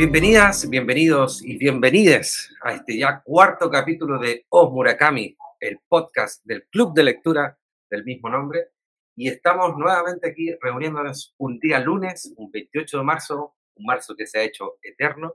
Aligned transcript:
Bienvenidas, 0.00 0.70
bienvenidos 0.70 1.44
y 1.44 1.58
bienvenides 1.58 2.50
a 2.62 2.72
este 2.72 2.96
ya 2.96 3.20
cuarto 3.22 3.70
capítulo 3.70 4.18
de 4.18 4.46
Os 4.48 4.72
Murakami, 4.72 5.36
el 5.60 5.78
podcast 5.86 6.42
del 6.46 6.66
Club 6.68 6.94
de 6.94 7.04
Lectura 7.04 7.58
del 7.90 8.04
mismo 8.04 8.30
nombre. 8.30 8.68
Y 9.14 9.28
estamos 9.28 9.76
nuevamente 9.76 10.30
aquí 10.30 10.54
reuniéndonos 10.58 11.34
un 11.36 11.58
día 11.58 11.80
lunes, 11.80 12.32
un 12.38 12.50
28 12.50 12.96
de 12.96 13.04
marzo, 13.04 13.56
un 13.74 13.84
marzo 13.84 14.16
que 14.16 14.26
se 14.26 14.38
ha 14.38 14.42
hecho 14.42 14.78
eterno. 14.82 15.34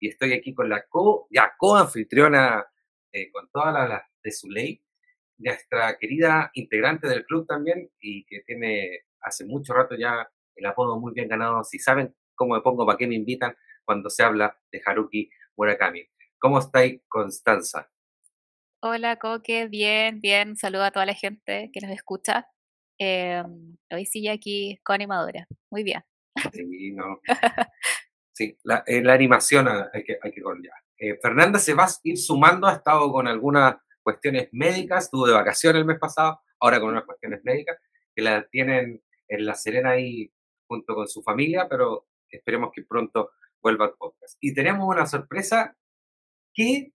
Y 0.00 0.08
estoy 0.08 0.32
aquí 0.32 0.54
con 0.54 0.70
la 0.70 0.82
co, 0.88 1.26
ya 1.30 1.52
co-anfitriona, 1.58 2.66
eh, 3.12 3.30
con 3.30 3.50
todas 3.50 3.74
las 3.74 4.02
de 4.22 4.32
su 4.32 4.48
ley, 4.48 4.82
nuestra 5.38 5.96
querida 5.98 6.50
integrante 6.54 7.08
del 7.08 7.24
club 7.24 7.46
también 7.46 7.90
y 8.00 8.24
que 8.24 8.40
tiene 8.40 9.00
hace 9.20 9.44
mucho 9.44 9.74
rato 9.74 9.96
ya 9.96 10.28
el 10.54 10.66
apodo 10.66 10.98
muy 10.98 11.12
bien 11.12 11.28
ganado. 11.28 11.62
Si 11.64 11.78
saben 11.78 12.14
cómo 12.34 12.54
me 12.54 12.60
pongo, 12.60 12.86
para 12.86 12.98
qué 12.98 13.06
me 13.06 13.14
invitan, 13.14 13.56
cuando 13.84 14.10
se 14.10 14.22
habla 14.22 14.58
de 14.70 14.82
Haruki 14.84 15.30
Murakami. 15.56 16.06
¿Cómo 16.38 16.58
estáis, 16.58 17.00
Constanza? 17.08 17.90
Hola, 18.82 19.16
Coque, 19.16 19.66
bien, 19.68 20.20
bien. 20.20 20.56
Saludo 20.56 20.84
a 20.84 20.90
toda 20.90 21.06
la 21.06 21.14
gente 21.14 21.70
que 21.72 21.80
nos 21.80 21.90
escucha. 21.90 22.46
Eh, 22.98 23.42
hoy 23.90 24.06
sí 24.06 24.28
aquí 24.28 24.78
con 24.84 24.94
animadora. 24.94 25.46
Muy 25.70 25.82
bien. 25.82 26.02
Sí, 26.52 26.92
no. 26.92 27.20
sí, 28.32 28.58
la, 28.62 28.84
eh, 28.86 29.02
la, 29.02 29.14
animación 29.14 29.68
hay 29.68 30.04
que, 30.04 30.18
hay 30.22 30.30
que 30.30 30.42
eh, 30.98 31.18
Fernanda 31.20 31.58
se 31.58 31.74
va 31.74 31.84
a 31.84 31.88
ir 32.04 32.18
sumando, 32.18 32.66
ha 32.66 32.74
estado 32.74 33.10
con 33.12 33.26
algunas 33.26 33.76
cuestiones 34.06 34.48
médicas, 34.52 35.06
estuvo 35.06 35.26
de 35.26 35.32
vacaciones 35.32 35.80
el 35.80 35.84
mes 35.84 35.98
pasado, 35.98 36.40
ahora 36.60 36.78
con 36.78 36.90
unas 36.90 37.04
cuestiones 37.04 37.40
médicas, 37.42 37.76
que 38.14 38.22
la 38.22 38.46
tienen 38.46 39.02
en 39.26 39.44
La 39.44 39.56
Serena 39.56 39.90
ahí 39.90 40.32
junto 40.68 40.94
con 40.94 41.08
su 41.08 41.24
familia, 41.24 41.66
pero 41.68 42.06
esperemos 42.30 42.70
que 42.72 42.84
pronto 42.84 43.32
vuelva 43.60 43.86
al 43.86 43.94
podcast. 43.98 44.38
Y 44.40 44.54
tenemos 44.54 44.86
una 44.86 45.06
sorpresa 45.06 45.76
que, 46.54 46.92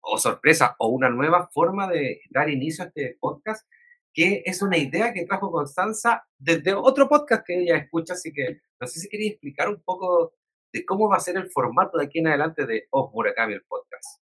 o 0.00 0.18
sorpresa, 0.18 0.74
o 0.80 0.88
una 0.88 1.10
nueva 1.10 1.48
forma 1.54 1.88
de 1.88 2.22
dar 2.28 2.50
inicio 2.50 2.82
a 2.82 2.86
este 2.88 3.16
podcast, 3.20 3.64
que 4.12 4.42
es 4.44 4.60
una 4.60 4.78
idea 4.78 5.12
que 5.12 5.26
trajo 5.26 5.52
Constanza 5.52 6.26
desde 6.38 6.74
otro 6.74 7.08
podcast 7.08 7.46
que 7.46 7.56
ella 7.62 7.76
escucha, 7.76 8.14
así 8.14 8.32
que 8.32 8.62
no 8.80 8.88
sé 8.88 8.98
si 8.98 9.08
quería 9.08 9.30
explicar 9.30 9.68
un 9.68 9.80
poco 9.84 10.34
de 10.72 10.84
cómo 10.84 11.08
va 11.08 11.18
a 11.18 11.20
ser 11.20 11.36
el 11.36 11.52
formato 11.52 11.98
de 11.98 12.06
aquí 12.06 12.18
en 12.18 12.26
adelante 12.26 12.66
de 12.66 12.88
Os 12.90 13.12
Murakami, 13.12 13.54
el 13.54 13.62
podcast. 13.62 14.27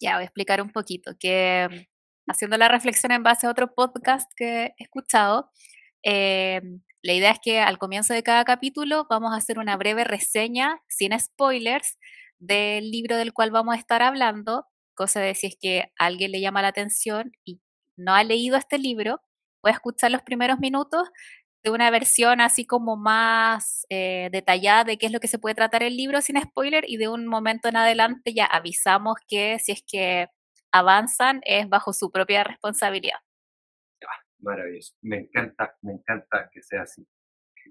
Ya, 0.00 0.14
voy 0.14 0.22
a 0.22 0.24
explicar 0.26 0.62
un 0.62 0.70
poquito, 0.70 1.12
que 1.18 1.88
haciendo 2.28 2.56
la 2.56 2.68
reflexión 2.68 3.10
en 3.12 3.22
base 3.24 3.46
a 3.46 3.50
otro 3.50 3.74
podcast 3.74 4.30
que 4.36 4.66
he 4.66 4.84
escuchado, 4.84 5.50
eh, 6.04 6.60
la 7.02 7.12
idea 7.14 7.32
es 7.32 7.38
que 7.42 7.60
al 7.60 7.78
comienzo 7.78 8.14
de 8.14 8.22
cada 8.22 8.44
capítulo 8.44 9.06
vamos 9.10 9.32
a 9.32 9.36
hacer 9.36 9.58
una 9.58 9.76
breve 9.76 10.04
reseña 10.04 10.80
sin 10.88 11.18
spoilers 11.18 11.98
del 12.38 12.90
libro 12.90 13.16
del 13.16 13.32
cual 13.32 13.50
vamos 13.50 13.74
a 13.74 13.78
estar 13.78 14.02
hablando, 14.02 14.66
cosa 14.94 15.20
de 15.20 15.34
si 15.34 15.48
es 15.48 15.56
que 15.60 15.92
alguien 15.98 16.32
le 16.32 16.40
llama 16.40 16.62
la 16.62 16.68
atención 16.68 17.32
y 17.44 17.60
no 17.96 18.14
ha 18.14 18.22
leído 18.22 18.56
este 18.56 18.78
libro, 18.78 19.20
puede 19.60 19.74
escuchar 19.74 20.12
los 20.12 20.22
primeros 20.22 20.60
minutos 20.60 21.08
de 21.68 21.74
una 21.74 21.90
versión 21.90 22.40
así 22.40 22.66
como 22.66 22.96
más 22.96 23.86
eh, 23.90 24.28
detallada 24.32 24.84
de 24.84 24.98
qué 24.98 25.06
es 25.06 25.12
lo 25.12 25.20
que 25.20 25.28
se 25.28 25.38
puede 25.38 25.54
tratar 25.54 25.82
el 25.82 25.96
libro 25.96 26.20
sin 26.20 26.40
spoiler 26.40 26.84
y 26.86 26.96
de 26.96 27.08
un 27.08 27.26
momento 27.26 27.68
en 27.68 27.76
adelante 27.76 28.34
ya 28.34 28.46
avisamos 28.46 29.16
que 29.28 29.58
si 29.58 29.72
es 29.72 29.84
que 29.86 30.28
avanzan 30.72 31.40
es 31.44 31.68
bajo 31.68 31.92
su 31.92 32.10
propia 32.10 32.44
responsabilidad 32.44 33.18
maravilloso. 34.40 34.94
Me 35.02 35.18
encanta, 35.18 35.76
me 35.82 35.92
encanta 35.92 36.48
que 36.52 36.62
sea 36.62 36.82
así. 36.82 37.06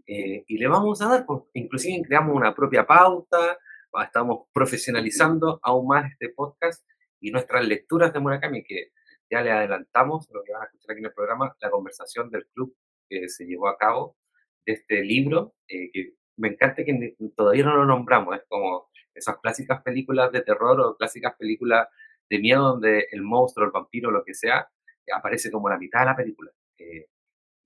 Eh, 0.05 0.43
y 0.47 0.57
le 0.57 0.67
vamos 0.67 1.01
a 1.01 1.07
dar, 1.07 1.25
pues, 1.25 1.43
inclusive 1.53 2.03
creamos 2.05 2.35
una 2.35 2.53
propia 2.53 2.85
pauta, 2.85 3.57
estamos 4.03 4.47
profesionalizando 4.53 5.59
aún 5.63 5.87
más 5.87 6.11
este 6.11 6.29
podcast 6.29 6.85
y 7.19 7.31
nuestras 7.31 7.67
lecturas 7.67 8.13
de 8.13 8.19
Murakami, 8.19 8.63
que 8.63 8.91
ya 9.29 9.41
le 9.41 9.51
adelantamos, 9.51 10.29
lo 10.31 10.43
que 10.43 10.53
van 10.53 10.61
a 10.63 10.65
escuchar 10.65 10.91
aquí 10.91 10.99
en 10.99 11.05
el 11.05 11.13
programa, 11.13 11.55
la 11.59 11.69
conversación 11.71 12.29
del 12.29 12.45
club 12.53 12.75
que 13.09 13.29
se 13.29 13.45
llevó 13.45 13.67
a 13.67 13.77
cabo 13.77 14.17
de 14.65 14.73
este 14.73 15.03
libro, 15.03 15.55
eh, 15.67 15.89
que 15.91 16.13
me 16.37 16.49
encanta 16.49 16.83
que 16.83 17.15
todavía 17.35 17.63
no 17.63 17.75
lo 17.75 17.85
nombramos, 17.85 18.35
es 18.35 18.43
como 18.47 18.89
esas 19.13 19.37
clásicas 19.39 19.81
películas 19.81 20.31
de 20.31 20.41
terror 20.41 20.79
o 20.79 20.95
clásicas 20.95 21.35
películas 21.37 21.87
de 22.29 22.39
miedo 22.39 22.63
donde 22.63 23.07
el 23.11 23.21
monstruo, 23.21 23.65
el 23.65 23.71
vampiro, 23.71 24.11
lo 24.11 24.23
que 24.23 24.33
sea, 24.33 24.67
aparece 25.13 25.51
como 25.51 25.69
la 25.69 25.77
mitad 25.77 26.01
de 26.01 26.05
la 26.05 26.15
película. 26.15 26.51
Eh, 26.77 27.07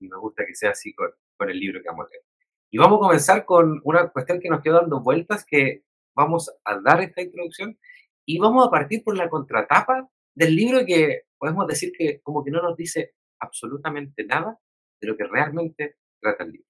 y 0.00 0.08
me 0.08 0.16
gusta 0.16 0.46
que 0.46 0.54
sea 0.54 0.70
así 0.70 0.94
con, 0.94 1.10
con, 1.36 1.50
el 1.50 1.58
libro 1.58 1.82
que 1.82 1.88
vamos 1.88 2.06
a 2.06 2.10
leer. 2.10 2.22
Y 2.70 2.78
vamos 2.78 2.96
a 2.96 3.00
comenzar 3.00 3.44
con 3.44 3.80
una 3.84 4.08
cuestión 4.08 4.40
que 4.40 4.48
nos 4.48 4.62
quedó 4.62 4.80
dando 4.80 5.02
vueltas, 5.02 5.44
que 5.44 5.84
vamos 6.14 6.50
a 6.64 6.80
dar 6.80 7.00
esta 7.02 7.22
introducción 7.22 7.78
y 8.24 8.38
vamos 8.38 8.66
a 8.66 8.70
partir 8.70 9.02
por 9.02 9.16
la 9.16 9.28
contratapa 9.28 10.08
del 10.34 10.56
libro 10.56 10.84
que 10.86 11.22
podemos 11.38 11.66
decir 11.66 11.92
que 11.96 12.20
como 12.22 12.44
que 12.44 12.50
no 12.50 12.62
nos 12.62 12.76
dice 12.76 13.14
absolutamente 13.40 14.24
nada 14.24 14.58
de 15.02 15.08
lo 15.08 15.16
que 15.16 15.24
realmente 15.24 15.96
trata 16.20 16.44
el 16.44 16.52
libro. 16.52 16.68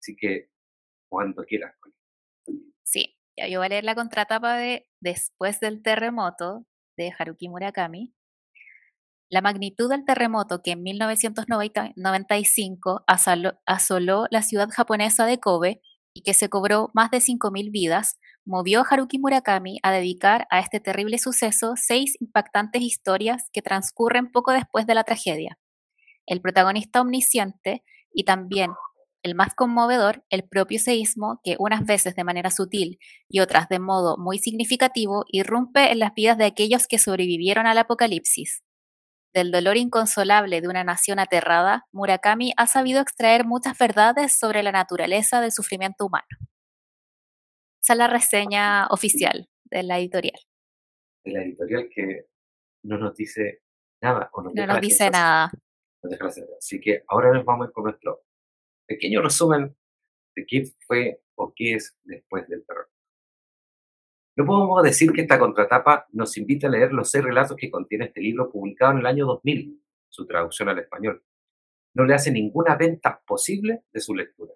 Así 0.00 0.14
que 0.16 0.48
cuando 1.10 1.44
quieras. 1.44 1.74
Sí, 2.84 3.18
ya 3.36 3.48
yo 3.48 3.58
voy 3.58 3.66
a 3.66 3.70
leer 3.70 3.84
la 3.84 3.94
contratapa 3.94 4.56
de 4.56 4.88
Después 5.00 5.60
del 5.60 5.82
terremoto 5.82 6.66
de 6.96 7.12
Haruki 7.18 7.48
Murakami, 7.50 8.14
la 9.28 9.42
magnitud 9.42 9.90
del 9.90 10.06
terremoto 10.06 10.62
que 10.62 10.70
en 10.70 10.82
1995 10.82 13.04
asoló, 13.06 14.26
la 14.30 14.42
ciudad 14.42 14.70
japonesa 14.70 15.26
de 15.26 15.40
Kobe 15.40 15.82
y 16.14 16.22
que 16.22 16.32
se 16.32 16.48
cobró 16.48 16.90
más 16.94 17.10
de 17.10 17.18
5.000 17.18 17.70
vidas, 17.70 18.18
movió 18.46 18.80
a 18.80 18.86
Haruki 18.88 19.18
Murakami 19.18 19.78
a 19.82 19.92
dedicar 19.92 20.46
a 20.50 20.60
este 20.60 20.80
terrible 20.80 21.18
suceso 21.18 21.74
seis 21.76 22.16
impactantes 22.20 22.80
historias 22.80 23.50
que 23.52 23.60
transcurren 23.60 24.30
poco 24.30 24.52
después 24.52 24.86
de 24.86 24.94
la 24.94 25.04
tragedia. 25.04 25.58
El 26.26 26.40
protagonista 26.40 27.00
omnisciente 27.00 27.84
y 28.12 28.24
también 28.24 28.72
el 29.24 29.34
más 29.34 29.54
conmovedor, 29.54 30.22
el 30.28 30.44
propio 30.44 30.78
seísmo, 30.78 31.40
que 31.42 31.56
unas 31.58 31.84
veces 31.86 32.14
de 32.14 32.24
manera 32.24 32.50
sutil 32.50 32.98
y 33.28 33.40
otras 33.40 33.68
de 33.70 33.78
modo 33.78 34.18
muy 34.18 34.38
significativo 34.38 35.24
irrumpe 35.28 35.90
en 35.90 35.98
las 35.98 36.12
vidas 36.14 36.36
de 36.36 36.44
aquellos 36.44 36.86
que 36.86 36.98
sobrevivieron 36.98 37.66
al 37.66 37.78
apocalipsis. 37.78 38.62
Del 39.32 39.50
dolor 39.50 39.78
inconsolable 39.78 40.60
de 40.60 40.68
una 40.68 40.84
nación 40.84 41.18
aterrada, 41.18 41.86
Murakami 41.90 42.52
ha 42.56 42.66
sabido 42.66 43.00
extraer 43.00 43.46
muchas 43.46 43.76
verdades 43.78 44.38
sobre 44.38 44.62
la 44.62 44.72
naturaleza 44.72 45.40
del 45.40 45.52
sufrimiento 45.52 46.06
humano. 46.06 46.26
Esa 47.82 47.94
es 47.94 47.98
la 47.98 48.06
reseña 48.06 48.86
oficial 48.88 49.48
de 49.64 49.82
la 49.82 49.98
editorial. 49.98 50.38
De 51.24 51.32
la 51.32 51.42
editorial 51.42 51.88
que 51.94 52.26
no 52.82 52.98
nos 52.98 53.16
dice 53.16 53.62
nada. 54.02 54.30
no 54.54 54.66
nos 54.66 54.80
dice 54.80 55.10
nada. 55.10 55.50
Así 56.58 56.80
que 56.80 57.04
ahora 57.08 57.32
nos 57.32 57.44
vamos 57.44 57.70
con 57.72 57.84
nuestro 57.84 58.22
pequeño 58.86 59.22
resumen 59.22 59.74
de 60.36 60.46
qué 60.46 60.64
fue 60.86 61.20
o 61.34 61.52
qué 61.54 61.74
es 61.74 61.96
después 62.04 62.46
del 62.48 62.64
terror. 62.64 62.88
No 64.36 64.44
podemos 64.46 64.82
decir 64.82 65.12
que 65.12 65.22
esta 65.22 65.38
contratapa 65.38 66.06
nos 66.12 66.36
invita 66.36 66.66
a 66.66 66.70
leer 66.70 66.92
los 66.92 67.10
seis 67.10 67.22
relatos 67.22 67.56
que 67.56 67.70
contiene 67.70 68.06
este 68.06 68.20
libro 68.20 68.50
publicado 68.50 68.92
en 68.92 68.98
el 68.98 69.06
año 69.06 69.26
2000, 69.26 69.80
su 70.08 70.26
traducción 70.26 70.68
al 70.68 70.78
español. 70.80 71.22
No 71.94 72.04
le 72.04 72.14
hace 72.14 72.32
ninguna 72.32 72.74
venta 72.74 73.22
posible 73.24 73.84
de 73.92 74.00
su 74.00 74.14
lectura. 74.14 74.52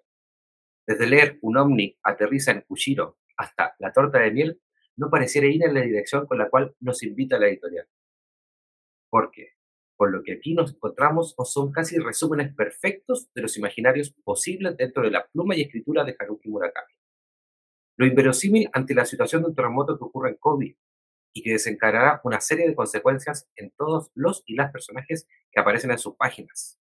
Desde 0.85 1.07
leer 1.07 1.37
Un 1.41 1.57
ovni 1.57 1.97
aterriza 2.03 2.51
en 2.51 2.61
Kushiro 2.61 3.19
hasta 3.37 3.75
La 3.79 3.93
torta 3.93 4.19
de 4.19 4.31
miel, 4.31 4.61
no 4.97 5.09
pareciera 5.09 5.47
ir 5.47 5.63
en 5.63 5.73
la 5.73 5.81
dirección 5.81 6.27
con 6.27 6.37
la 6.37 6.49
cual 6.49 6.75
nos 6.81 7.01
invita 7.03 7.39
la 7.39 7.47
editorial. 7.47 7.87
¿Por 9.09 9.31
qué? 9.31 9.58
Por 9.99 10.13
lo 10.13 10.23
que 10.23 10.31
aquí 10.31 10.53
nos 10.53 10.71
encontramos 10.71 11.35
son 11.43 11.73
casi 11.73 11.97
resúmenes 11.97 12.55
perfectos 12.55 13.29
de 13.33 13.41
los 13.41 13.57
imaginarios 13.57 14.15
posibles 14.23 14.77
dentro 14.77 15.03
de 15.03 15.11
la 15.11 15.27
pluma 15.27 15.57
y 15.57 15.61
escritura 15.63 16.05
de 16.05 16.15
Haruki 16.17 16.47
Murakami. 16.47 16.93
Lo 17.97 18.05
inverosímil 18.05 18.69
ante 18.71 18.93
la 18.93 19.03
situación 19.03 19.41
de 19.41 19.49
un 19.49 19.55
terremoto 19.55 19.97
que 19.97 20.05
ocurre 20.05 20.29
en 20.29 20.35
Kobe 20.37 20.77
y 21.33 21.43
que 21.43 21.51
desencadenará 21.51 22.21
una 22.23 22.39
serie 22.39 22.65
de 22.65 22.75
consecuencias 22.75 23.49
en 23.57 23.71
todos 23.71 24.09
los 24.15 24.41
y 24.45 24.55
las 24.55 24.71
personajes 24.71 25.27
que 25.51 25.59
aparecen 25.59 25.91
en 25.91 25.97
sus 25.97 26.15
páginas. 26.15 26.79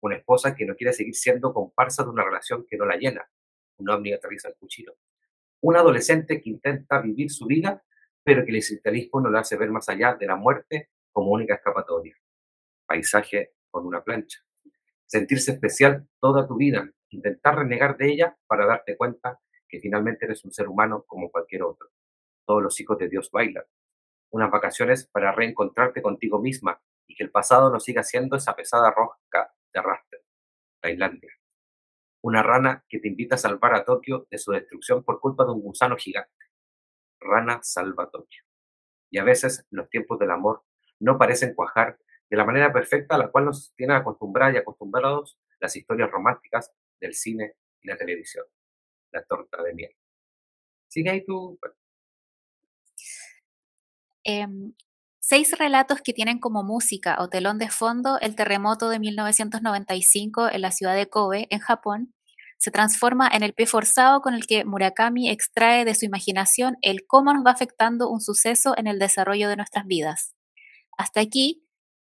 Una 0.00 0.16
esposa 0.16 0.54
que 0.54 0.64
no 0.64 0.74
quiere 0.74 0.94
seguir 0.94 1.14
siendo 1.14 1.52
comparsa 1.52 2.02
de 2.02 2.08
una 2.08 2.24
relación 2.24 2.64
que 2.66 2.78
no 2.78 2.86
la 2.86 2.96
llena. 2.96 3.28
Un 3.76 3.90
ovni 3.90 4.14
aterriza 4.14 4.48
el 4.48 4.54
cuchillo. 4.54 4.96
Un 5.60 5.76
adolescente 5.76 6.40
que 6.40 6.48
intenta 6.48 7.02
vivir 7.02 7.30
su 7.30 7.44
vida, 7.44 7.84
pero 8.22 8.42
que 8.42 8.52
el 8.52 8.56
existencialismo 8.56 9.20
no 9.20 9.28
le 9.28 9.38
hace 9.38 9.58
ver 9.58 9.68
más 9.68 9.86
allá 9.90 10.14
de 10.14 10.24
la 10.24 10.36
muerte 10.36 10.88
como 11.12 11.30
única 11.30 11.56
escapatoria. 11.56 12.16
Paisaje 12.94 13.54
con 13.72 13.86
una 13.86 14.04
plancha. 14.04 14.38
Sentirse 15.04 15.50
especial 15.50 16.06
toda 16.20 16.46
tu 16.46 16.54
vida. 16.54 16.88
Intentar 17.08 17.56
renegar 17.56 17.96
de 17.96 18.12
ella 18.12 18.38
para 18.46 18.66
darte 18.66 18.96
cuenta 18.96 19.40
que 19.66 19.80
finalmente 19.80 20.26
eres 20.26 20.44
un 20.44 20.52
ser 20.52 20.68
humano 20.68 21.02
como 21.04 21.28
cualquier 21.28 21.64
otro. 21.64 21.90
Todos 22.46 22.62
los 22.62 22.78
hijos 22.78 22.96
de 22.98 23.08
Dios 23.08 23.32
bailan. 23.32 23.64
Unas 24.30 24.48
vacaciones 24.48 25.08
para 25.08 25.32
reencontrarte 25.32 26.02
contigo 26.02 26.40
misma 26.40 26.80
y 27.08 27.16
que 27.16 27.24
el 27.24 27.32
pasado 27.32 27.68
no 27.68 27.80
siga 27.80 28.04
siendo 28.04 28.36
esa 28.36 28.54
pesada 28.54 28.92
rosca 28.92 29.52
de 29.72 29.80
arrastre. 29.80 30.20
Tailandia. 30.78 31.32
Una 32.22 32.44
rana 32.44 32.84
que 32.88 33.00
te 33.00 33.08
invita 33.08 33.34
a 33.34 33.38
salvar 33.38 33.74
a 33.74 33.84
Tokio 33.84 34.28
de 34.30 34.38
su 34.38 34.52
destrucción 34.52 35.02
por 35.02 35.18
culpa 35.18 35.44
de 35.44 35.50
un 35.50 35.62
gusano 35.62 35.96
gigante. 35.96 36.44
Rana 37.18 37.58
salva 37.60 38.08
Tokio. 38.08 38.44
Y 39.10 39.18
a 39.18 39.24
veces 39.24 39.66
los 39.70 39.90
tiempos 39.90 40.20
del 40.20 40.30
amor 40.30 40.62
no 41.00 41.18
parecen 41.18 41.56
cuajar 41.56 41.98
de 42.34 42.38
la 42.38 42.44
manera 42.44 42.72
perfecta 42.72 43.14
a 43.14 43.18
la 43.18 43.30
cual 43.30 43.44
nos 43.44 43.72
tienen 43.76 43.96
acostumbrados 43.96 44.54
y 44.56 44.58
acostumbrados 44.58 45.38
las 45.60 45.76
historias 45.76 46.10
románticas 46.10 46.72
del 47.00 47.14
cine 47.14 47.54
y 47.80 47.86
la 47.86 47.96
televisión. 47.96 48.44
La 49.12 49.22
torta 49.22 49.62
de 49.62 49.72
miel. 49.72 49.92
Sigue 50.88 51.10
ahí 51.10 51.24
tú. 51.24 51.56
Em, 54.24 54.72
seis 55.20 55.56
relatos 55.56 56.00
que 56.02 56.12
tienen 56.12 56.40
como 56.40 56.64
música 56.64 57.18
o 57.20 57.28
telón 57.28 57.58
de 57.58 57.70
fondo 57.70 58.18
el 58.20 58.34
terremoto 58.34 58.88
de 58.88 58.98
1995 58.98 60.48
en 60.50 60.60
la 60.60 60.72
ciudad 60.72 60.96
de 60.96 61.08
Kobe, 61.08 61.46
en 61.50 61.60
Japón, 61.60 62.14
se 62.58 62.72
transforma 62.72 63.28
en 63.32 63.44
el 63.44 63.52
pie 63.52 63.66
forzado 63.66 64.22
con 64.22 64.34
el 64.34 64.48
que 64.48 64.64
Murakami 64.64 65.30
extrae 65.30 65.84
de 65.84 65.94
su 65.94 66.04
imaginación 66.04 66.78
el 66.82 67.06
cómo 67.06 67.32
nos 67.32 67.46
va 67.46 67.52
afectando 67.52 68.08
un 68.08 68.20
suceso 68.20 68.76
en 68.76 68.88
el 68.88 68.98
desarrollo 68.98 69.48
de 69.48 69.56
nuestras 69.56 69.86
vidas. 69.86 70.34
Hasta 70.96 71.20
aquí 71.20 71.63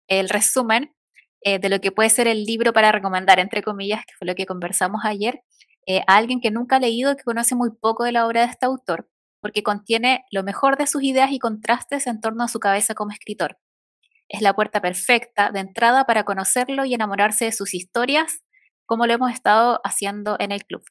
el 0.10 0.30
resumen 0.30 0.94
eh, 1.42 1.60
de 1.60 1.70
lo 1.70 1.80
que 1.80 1.92
puede 1.92 2.10
ser 2.10 2.28
el 2.28 2.44
libro 2.44 2.74
para 2.74 2.92
recomendar, 2.92 3.40
entre 3.40 3.64
comillas, 3.64 4.06
que 4.06 4.14
fue 4.18 4.28
lo 4.28 4.36
que 4.36 4.46
conversamos 4.46 5.02
ayer, 5.06 5.42
eh, 5.88 6.02
a 6.08 6.18
alguien 6.18 6.42
que 6.42 6.52
nunca 6.52 6.76
ha 6.76 6.80
leído, 6.80 7.16
que 7.16 7.24
conoce 7.24 7.56
muy 7.56 7.70
poco 7.72 8.04
de 8.04 8.12
la 8.12 8.28
obra 8.28 8.42
de 8.42 8.48
este 8.48 8.66
autor, 8.66 9.10
porque 9.42 9.64
contiene 9.64 10.26
lo 10.32 10.44
mejor 10.44 10.78
de 10.78 10.88
sus 10.88 11.02
ideas 11.04 11.32
y 11.32 11.40
contrastes 11.40 12.08
en 12.08 12.20
torno 12.20 12.44
a 12.44 12.50
su 12.50 12.60
cabeza 12.60 12.94
como 12.94 13.12
escritor. 13.12 13.58
Es 14.28 14.42
la 14.42 14.54
puerta 14.54 14.82
perfecta 14.82 15.52
de 15.52 15.62
entrada 15.62 16.06
para 16.06 16.26
conocerlo 16.26 16.86
y 16.86 16.94
enamorarse 16.94 17.46
de 17.46 17.52
sus 17.52 17.74
historias, 17.74 18.42
como 18.86 19.08
lo 19.08 19.14
hemos 19.14 19.32
estado 19.32 19.80
haciendo 19.84 20.36
en 20.40 20.52
el 20.52 20.66
club. 20.66 20.84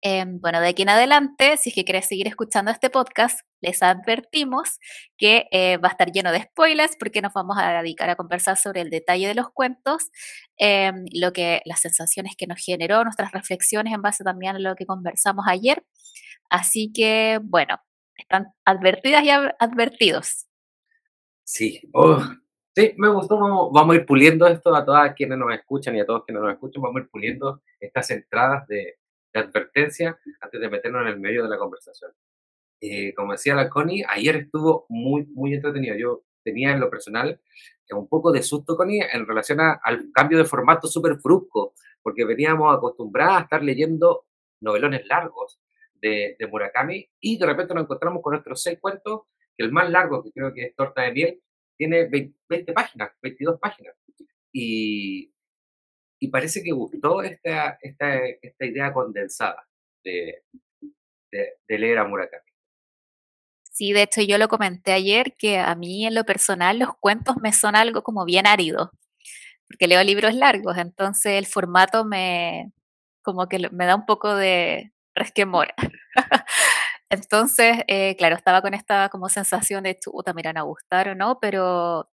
Em, 0.00 0.40
bueno, 0.40 0.60
de 0.60 0.68
aquí 0.68 0.82
en 0.82 0.90
adelante, 0.90 1.56
si 1.56 1.70
es 1.70 1.74
que 1.74 1.84
quieres 1.84 2.06
seguir 2.06 2.28
escuchando 2.28 2.70
este 2.70 2.88
podcast, 2.88 3.40
les 3.60 3.82
advertimos 3.82 4.78
que 5.16 5.48
eh, 5.50 5.76
va 5.78 5.88
a 5.88 5.90
estar 5.90 6.12
lleno 6.12 6.30
de 6.30 6.42
spoilers 6.42 6.96
porque 6.96 7.20
nos 7.20 7.32
vamos 7.32 7.56
a 7.58 7.82
dedicar 7.82 8.08
a 8.08 8.14
conversar 8.14 8.56
sobre 8.56 8.80
el 8.80 8.90
detalle 8.90 9.26
de 9.26 9.34
los 9.34 9.50
cuentos, 9.50 10.10
em, 10.56 11.04
lo 11.12 11.32
que, 11.32 11.62
las 11.64 11.80
sensaciones 11.80 12.36
que 12.36 12.46
nos 12.46 12.64
generó, 12.64 13.02
nuestras 13.02 13.32
reflexiones 13.32 13.92
en 13.92 14.02
base 14.02 14.22
también 14.22 14.56
a 14.56 14.58
lo 14.60 14.76
que 14.76 14.86
conversamos 14.86 15.46
ayer. 15.48 15.84
Así 16.48 16.92
que, 16.92 17.40
bueno, 17.42 17.80
están 18.16 18.52
advertidas 18.64 19.24
y 19.24 19.30
advertidos. 19.30 20.46
Sí, 21.42 21.80
oh, 21.92 22.22
sí, 22.76 22.94
me 22.98 23.08
gustó. 23.08 23.70
Vamos, 23.72 23.94
a 23.94 23.98
ir 23.98 24.06
puliendo 24.06 24.46
esto 24.46 24.74
a 24.74 24.84
todas 24.84 25.14
quienes 25.14 25.38
nos 25.38 25.52
escuchan 25.52 25.96
y 25.96 26.00
a 26.00 26.06
todos 26.06 26.24
quienes 26.24 26.42
nos 26.42 26.52
escuchan. 26.52 26.82
Vamos 26.82 27.00
a 27.00 27.04
ir 27.04 27.10
puliendo 27.10 27.62
estas 27.80 28.10
entradas 28.10 28.66
de, 28.68 28.97
advertencia 29.34 30.18
antes 30.40 30.60
de 30.60 30.68
meternos 30.68 31.02
en 31.02 31.08
el 31.08 31.20
medio 31.20 31.42
de 31.42 31.48
la 31.48 31.58
conversación. 31.58 32.12
Eh, 32.80 33.12
como 33.14 33.32
decía 33.32 33.54
la 33.54 33.68
Connie, 33.68 34.04
ayer 34.08 34.36
estuvo 34.36 34.86
muy, 34.88 35.26
muy 35.26 35.54
entretenido. 35.54 35.96
Yo 35.96 36.22
tenía 36.42 36.72
en 36.72 36.80
lo 36.80 36.88
personal 36.88 37.40
eh, 37.88 37.94
un 37.94 38.08
poco 38.08 38.30
de 38.32 38.42
susto, 38.42 38.76
Connie, 38.76 39.02
en 39.12 39.26
relación 39.26 39.60
al 39.60 40.10
cambio 40.12 40.38
de 40.38 40.44
formato 40.44 40.86
súper 40.86 41.14
brusco, 41.14 41.74
porque 42.02 42.24
veníamos 42.24 42.74
acostumbrados 42.74 43.38
a 43.38 43.42
estar 43.42 43.62
leyendo 43.62 44.26
novelones 44.60 45.06
largos 45.06 45.60
de, 46.00 46.36
Murakami 46.50 47.08
y 47.20 47.38
de 47.38 47.46
repente 47.46 47.74
nos 47.74 47.84
encontramos 47.84 48.22
con 48.22 48.32
nuestros 48.32 48.62
seis 48.62 48.78
cuentos, 48.80 49.22
que 49.56 49.64
el 49.64 49.72
más 49.72 49.90
largo, 49.90 50.22
que 50.22 50.30
creo 50.32 50.52
que 50.54 50.66
es 50.66 50.76
Torta 50.76 51.02
de 51.02 51.12
Miel, 51.12 51.42
tiene 51.76 52.08
20, 52.08 52.72
páginas, 52.72 53.12
22 53.22 53.58
páginas. 53.60 53.94
Y, 54.52 55.32
y 56.20 56.28
parece 56.28 56.62
que 56.62 56.72
gustó 56.72 57.22
esta, 57.22 57.78
esta, 57.80 58.18
esta 58.42 58.64
idea 58.64 58.92
condensada 58.92 59.66
de, 60.04 60.42
leer 61.68 61.98
a 61.98 62.04
Murakami. 62.04 62.42
Sí, 63.62 63.92
de 63.92 64.02
hecho 64.02 64.22
yo 64.22 64.38
lo 64.38 64.48
comenté 64.48 64.92
ayer 64.92 65.34
que 65.38 65.58
a 65.58 65.74
mí 65.74 66.06
en 66.06 66.14
lo 66.14 66.24
personal 66.24 66.78
los 66.78 66.96
cuentos 66.98 67.36
me 67.40 67.52
son 67.52 67.76
algo 67.76 68.02
como 68.02 68.24
bien 68.24 68.46
árido, 68.46 68.90
porque 69.68 69.86
leo 69.86 70.02
libros 70.02 70.34
largos, 70.34 70.76
entonces 70.78 71.32
el 71.34 71.46
formato 71.46 72.04
me 72.04 72.72
como 73.22 73.46
que 73.48 73.68
me 73.70 73.86
da 73.86 73.94
un 73.94 74.06
poco 74.06 74.34
de 74.34 74.92
resquemor. 75.14 75.68
entonces, 77.10 77.78
eh, 77.86 78.16
claro, 78.16 78.36
estaba 78.36 78.62
con 78.62 78.74
esta 78.74 79.10
como 79.10 79.28
sensación 79.28 79.84
de 79.84 79.98
chuta, 79.98 80.32
me 80.32 80.40
irán 80.40 80.56
a 80.56 80.62
gustar 80.62 81.10
o 81.10 81.14
no, 81.14 81.38
pero 81.40 82.10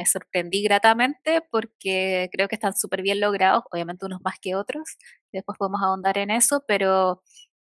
me 0.00 0.06
sorprendí 0.06 0.62
gratamente 0.62 1.42
porque 1.50 2.30
creo 2.32 2.48
que 2.48 2.54
están 2.54 2.74
súper 2.74 3.02
bien 3.02 3.20
logrados, 3.20 3.64
obviamente 3.70 4.06
unos 4.06 4.22
más 4.24 4.38
que 4.40 4.54
otros, 4.54 4.96
después 5.30 5.58
podemos 5.58 5.82
ahondar 5.82 6.16
en 6.16 6.30
eso, 6.30 6.64
pero 6.66 7.22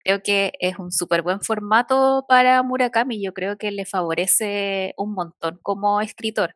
creo 0.03 0.21
que 0.21 0.51
es 0.59 0.77
un 0.77 0.91
súper 0.91 1.23
buen 1.23 1.41
formato 1.41 2.25
para 2.27 2.61
Murakami, 2.61 3.19
yo 3.23 3.33
creo 3.33 3.57
que 3.57 3.71
le 3.71 3.85
favorece 3.85 4.93
un 4.95 5.13
montón 5.13 5.59
como 5.63 6.01
escritor. 6.01 6.53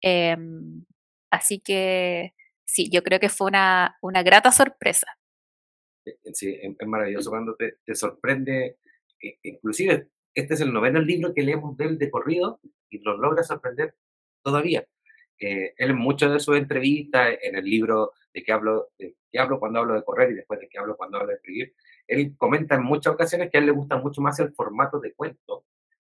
Em, 0.00 0.84
así 1.32 1.58
que 1.58 2.32
sí, 2.64 2.88
yo 2.92 3.02
creo 3.02 3.18
que 3.18 3.28
fue 3.28 3.48
una, 3.48 3.96
una 4.02 4.22
grata 4.22 4.52
sorpresa. 4.52 5.08
Eh, 6.06 6.16
sí, 6.32 6.56
es 6.62 6.86
maravilloso 6.86 7.30
cuando 7.30 7.56
te, 7.56 7.78
te 7.84 7.96
sorprende, 7.96 8.78
e, 9.20 9.38
inclusive 9.42 10.10
este 10.34 10.54
es 10.54 10.60
el 10.60 10.72
noveno 10.72 11.00
libro 11.00 11.34
que 11.34 11.42
leemos 11.42 11.76
del 11.76 11.98
de 11.98 12.08
corrido 12.08 12.60
y 12.88 13.00
nos 13.00 13.18
logra 13.18 13.42
sorprender 13.42 13.96
todavía. 14.42 14.86
Eh, 15.38 15.74
él 15.76 15.90
en 15.90 15.96
muchas 15.96 16.32
de 16.32 16.40
sus 16.40 16.56
entrevistas, 16.56 17.36
en 17.42 17.56
el 17.56 17.64
libro 17.64 18.12
de 18.32 18.42
que 18.42 18.52
hablo, 18.52 18.90
de 18.98 19.16
que 19.30 19.38
hablo 19.38 19.58
cuando 19.58 19.80
hablo 19.80 19.94
de 19.94 20.04
correr 20.04 20.30
y 20.30 20.34
después 20.34 20.60
de 20.60 20.68
que 20.68 20.78
hablo 20.78 20.96
cuando 20.96 21.18
hablo 21.18 21.30
de 21.30 21.34
escribir, 21.34 21.74
él 22.06 22.34
comenta 22.36 22.76
en 22.76 22.84
muchas 22.84 23.14
ocasiones 23.14 23.50
que 23.50 23.58
a 23.58 23.60
él 23.60 23.66
le 23.66 23.72
gusta 23.72 23.96
mucho 23.96 24.20
más 24.20 24.38
el 24.38 24.52
formato 24.52 25.00
de 25.00 25.12
cuento 25.14 25.64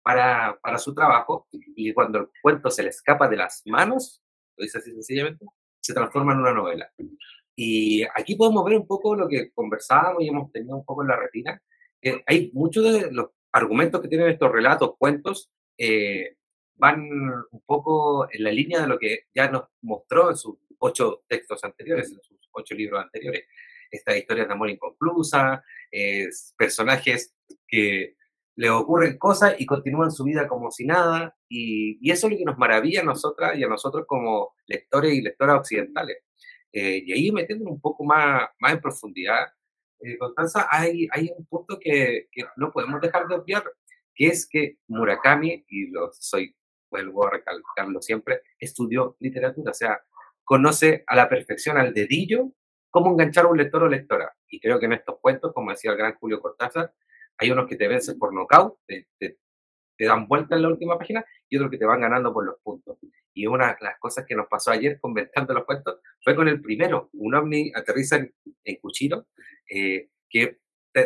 para, 0.03 0.59
para 0.61 0.79
su 0.79 0.95
trabajo 0.95 1.47
y 1.53 1.93
cuando 1.93 2.19
el 2.19 2.29
cuento 2.43 2.71
se 2.71 2.83
le 2.83 2.89
escapa 2.89 3.29
de 3.29 3.37
las 3.37 3.63
manos, 3.67 4.23
lo 4.57 4.65
dice 4.65 4.79
así 4.79 4.91
sencillamente, 4.93 5.47
se 5.81 5.95
transforma 5.95 6.33
en 6.33 6.41
una 6.41 6.53
novela. 6.53 6.91
Y 7.55 8.03
aquí 8.15 8.35
podemos 8.37 8.65
ver 8.65 8.79
un 8.79 8.87
poco 8.87 9.15
lo 9.15 9.29
que 9.29 9.51
conversábamos 9.53 10.23
y 10.23 10.29
hemos 10.29 10.51
tenido 10.51 10.77
un 10.77 10.85
poco 10.85 11.03
en 11.03 11.09
la 11.09 11.17
retina. 11.17 11.63
hay 12.27 12.51
muchos 12.55 12.85
de 12.85 13.13
los 13.13 13.31
argumentos 13.53 14.01
que 14.01 14.09
tienen 14.09 14.29
estos 14.29 14.51
relatos, 14.51 14.97
cuentos, 14.99 15.51
eh, 15.77 16.37
van 16.81 17.01
un 17.51 17.61
poco 17.67 18.29
en 18.33 18.45
la 18.45 18.51
línea 18.51 18.81
de 18.81 18.89
lo 18.89 18.99
que 18.99 19.27
ya 19.35 19.51
nos 19.51 19.65
mostró 19.83 20.31
en 20.31 20.37
sus 20.37 20.57
ocho 20.79 21.25
textos 21.29 21.63
anteriores, 21.63 22.11
en 22.11 22.21
sus 22.23 22.39
ocho 22.53 22.75
libros 22.75 23.03
anteriores. 23.03 23.45
Esta 23.91 24.17
historia 24.17 24.47
de 24.47 24.53
amor 24.53 24.71
inconclusa, 24.71 25.63
personajes 26.57 27.35
que 27.67 28.17
le 28.61 28.69
ocurren 28.69 29.17
cosas 29.17 29.55
y 29.59 29.65
continúan 29.65 30.11
su 30.11 30.25
vida 30.25 30.47
como 30.47 30.71
si 30.71 30.85
nada, 30.85 31.35
y, 31.49 31.99
eso 32.11 32.27
es 32.27 32.33
lo 32.33 32.39
que 32.39 32.45
nos 32.45 32.59
maravilla 32.59 33.01
a 33.01 33.05
nosotras 33.05 33.57
y 33.57 33.65
a 33.65 33.69
nosotros 33.69 34.05
como 34.07 34.55
lectores 34.67 35.15
y 35.15 35.23
lectoras 35.23 35.61
occidentales. 35.61 36.19
Eh, 36.73 37.03
y 37.07 37.13
ahí 37.13 37.33
metiendo 37.33 37.71
un 37.71 37.81
poco 37.81 38.05
más, 38.05 38.49
más 38.59 38.73
en 38.73 38.81
profundidad, 38.81 39.47
eh, 40.01 40.19
Constanza, 40.19 40.69
hay, 40.71 41.09
hay 41.11 41.31
un 41.37 41.47
punto 41.47 41.79
que, 41.81 42.29
que, 42.31 42.45
no 42.57 42.71
podemos 42.71 43.01
dejar 43.01 43.27
de 43.29 43.35
obviar, 43.37 43.65
que 44.15 44.27
es 44.27 44.47
que 44.47 44.77
Murakami, 44.89 45.65
y 45.69 45.87
lo 45.91 46.11
soy 46.13 46.55
vuelvo 46.91 47.27
a 47.27 47.31
recalcarlo 47.31 48.03
siempre, 48.03 48.43
estudió 48.59 49.17
literatura, 49.21 49.71
o 49.71 49.75
sea, 49.75 50.01
conoce 50.45 51.05
a 51.07 51.17
la 51.17 51.29
perfección, 51.29 51.79
al 51.79 51.95
dedillo, 51.95 52.53
cómo 52.91 53.11
enganchar 53.11 53.45
a 53.45 53.49
un 53.49 53.59
lector 53.59 53.85
o 53.85 53.89
lectora. 53.89 54.35
Y 54.49 54.61
creo 54.61 54.79
que 54.79 54.87
en 54.87 54.95
estos 54.95 55.19
cuentos, 55.21 55.53
como 55.55 55.71
decía 55.71 55.93
el 55.93 55.97
gran 55.97 56.15
Julio 56.15 56.41
Cortázar, 56.41 56.93
hay 57.39 57.51
unos 57.51 57.69
que 57.69 57.77
te 57.77 57.89
vencen 57.89 58.19
por 58.19 58.35
nocaut, 58.35 58.79
te, 58.87 59.09
te, 59.19 59.39
dan 59.99 60.27
vuelta 60.27 60.57
en 60.57 60.63
la 60.63 60.69
última 60.69 60.99
página, 60.99 61.25
y 61.49 61.57
otros 61.57 61.71
que 61.71 61.79
te 61.79 61.85
van 61.85 62.01
ganando 62.01 62.33
por 62.33 62.45
los 62.45 62.57
puntos. 62.63 62.99
Y 63.33 63.47
una 63.47 63.69
de 63.69 63.77
las 63.81 63.99
cosas 63.99 64.25
que 64.27 64.35
nos 64.35 64.47
pasó 64.49 64.71
ayer 64.71 64.99
comentando 65.01 65.55
los 65.55 65.65
cuentos 65.65 66.01
fue 66.23 66.35
con 66.35 66.49
el 66.49 66.61
primero, 66.61 67.11
un 67.13 67.35
ovni 67.35 67.71
aterriza 67.75 68.17
en, 68.17 68.35
en 68.65 68.77
Cuchiro, 68.77 69.27
eh, 69.71 70.09
que 70.29 70.59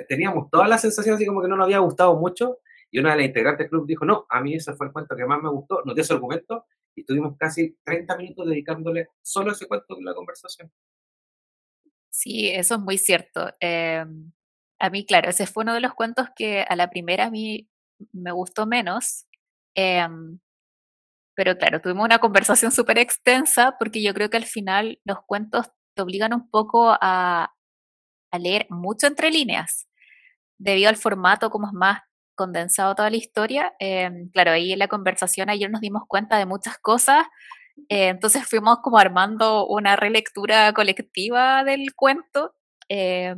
teníamos 0.09 0.49
toda 0.51 0.67
la 0.69 0.79
sensación 0.79 1.17
así 1.17 1.27
como 1.27 1.43
que 1.43 1.49
no 1.49 1.57
nos 1.57 1.65
había 1.65 1.79
gustado 1.79 2.17
mucho, 2.17 2.59
y 2.95 3.01
una 3.01 3.11
de 3.11 3.17
las 3.17 3.27
integrantes 3.27 3.65
del 3.65 3.71
club 3.71 3.89
dijo, 3.89 4.05
no, 4.05 4.25
a 4.31 4.41
mí 4.41 4.55
ese 4.55 4.73
fue 4.75 4.87
el 4.87 4.93
cuento 4.93 5.17
que 5.17 5.27
más 5.27 5.43
me 5.43 5.51
gustó, 5.51 5.83
dio 5.85 5.95
ese 5.97 6.13
argumento 6.13 6.65
y 6.95 7.01
estuvimos 7.01 7.37
casi 7.37 7.77
30 7.83 8.17
minutos 8.17 8.47
dedicándole 8.47 9.09
solo 9.21 9.51
a 9.51 9.55
ese 9.55 9.67
cuento 9.67 9.99
en 9.99 10.05
la 10.05 10.15
conversación. 10.15 10.71
Sí, 12.09 12.51
eso 12.51 12.77
es 12.77 12.81
muy 12.81 12.97
cierto. 12.97 13.51
Em, 13.59 14.31
a 14.79 14.91
mí, 14.91 15.05
claro, 15.05 15.29
ese 15.29 15.49
fue 15.49 15.65
uno 15.65 15.75
de 15.75 15.81
los 15.81 15.93
cuentos 15.93 16.29
que 16.37 16.63
a 16.63 16.77
la 16.77 16.89
primera 16.89 17.25
a 17.25 17.31
mí 17.31 17.69
me 18.13 18.31
gustó 18.31 18.65
menos. 18.65 19.27
Em, 19.75 20.39
pero 21.35 21.59
claro, 21.59 21.81
tuvimos 21.81 22.05
una 22.05 22.21
conversación 22.21 22.71
súper 22.71 22.99
extensa 22.99 23.75
porque 23.77 24.05
yo 24.05 24.15
creo 24.15 24.31
que 24.31 24.37
al 24.37 24.45
final 24.45 25.01
los 25.05 25.19
cuentos 25.27 25.67
te 25.97 26.03
obligan 26.03 26.33
un 26.33 26.49
poco 26.49 26.97
a, 27.01 27.53
a 28.31 28.39
leer 28.39 28.69
mucho 28.71 29.09
entre 29.09 29.33
líneas, 29.33 29.89
debido 30.61 30.89
al 30.89 30.97
formato 30.97 31.51
como 31.51 31.67
es 31.67 31.73
más 31.73 32.01
condensado 32.35 32.95
toda 32.95 33.11
la 33.11 33.17
historia. 33.17 33.75
Em, 33.79 34.31
claro, 34.31 34.53
ahí 34.53 34.73
en 34.73 34.79
la 34.81 34.89
conversación 34.89 35.51
ayer 35.51 35.71
nos 35.71 35.81
dimos 35.81 36.03
cuenta 36.09 36.39
de 36.39 36.47
muchas 36.47 36.79
cosas 36.79 37.27
Eh, 37.89 38.09
entonces 38.09 38.45
fuimos 38.51 38.79
como 38.83 38.99
armando 38.99 39.67
una 39.67 39.97
relectura 39.97 40.73
colectiva 40.75 41.65
del 41.65 41.95
cuento, 41.97 42.55
eh, 42.89 43.35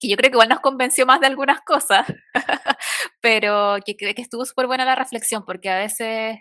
que 0.00 0.08
yo 0.08 0.16
creo 0.16 0.30
que 0.30 0.36
igual 0.36 0.48
nos 0.48 0.60
convenció 0.60 1.06
más 1.06 1.20
de 1.20 1.26
algunas 1.26 1.60
cosas, 1.62 2.06
pero 3.20 3.76
que, 3.84 3.96
que 3.96 4.14
estuvo 4.22 4.44
súper 4.44 4.66
buena 4.66 4.84
la 4.84 4.94
reflexión, 4.96 5.44
porque 5.46 5.70
a 5.70 5.78
veces, 5.78 6.38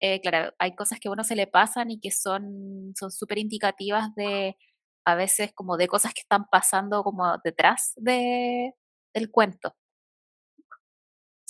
eh, 0.00 0.20
claro, 0.20 0.52
hay 0.58 0.74
cosas 0.76 1.00
que 1.00 1.08
a 1.08 1.12
uno 1.12 1.24
se 1.24 1.36
le 1.36 1.46
pasan 1.46 1.90
y 1.90 2.00
que 2.00 2.10
son 2.10 2.92
súper 3.10 3.38
indicativas 3.38 4.14
de, 4.16 4.56
a 5.04 5.14
veces 5.16 5.52
como 5.54 5.76
de 5.76 5.88
cosas 5.88 6.14
que 6.14 6.22
están 6.22 6.46
pasando 6.50 7.02
como 7.04 7.38
detrás 7.44 7.92
de, 7.96 8.74
del 9.14 9.30
cuento. 9.30 9.74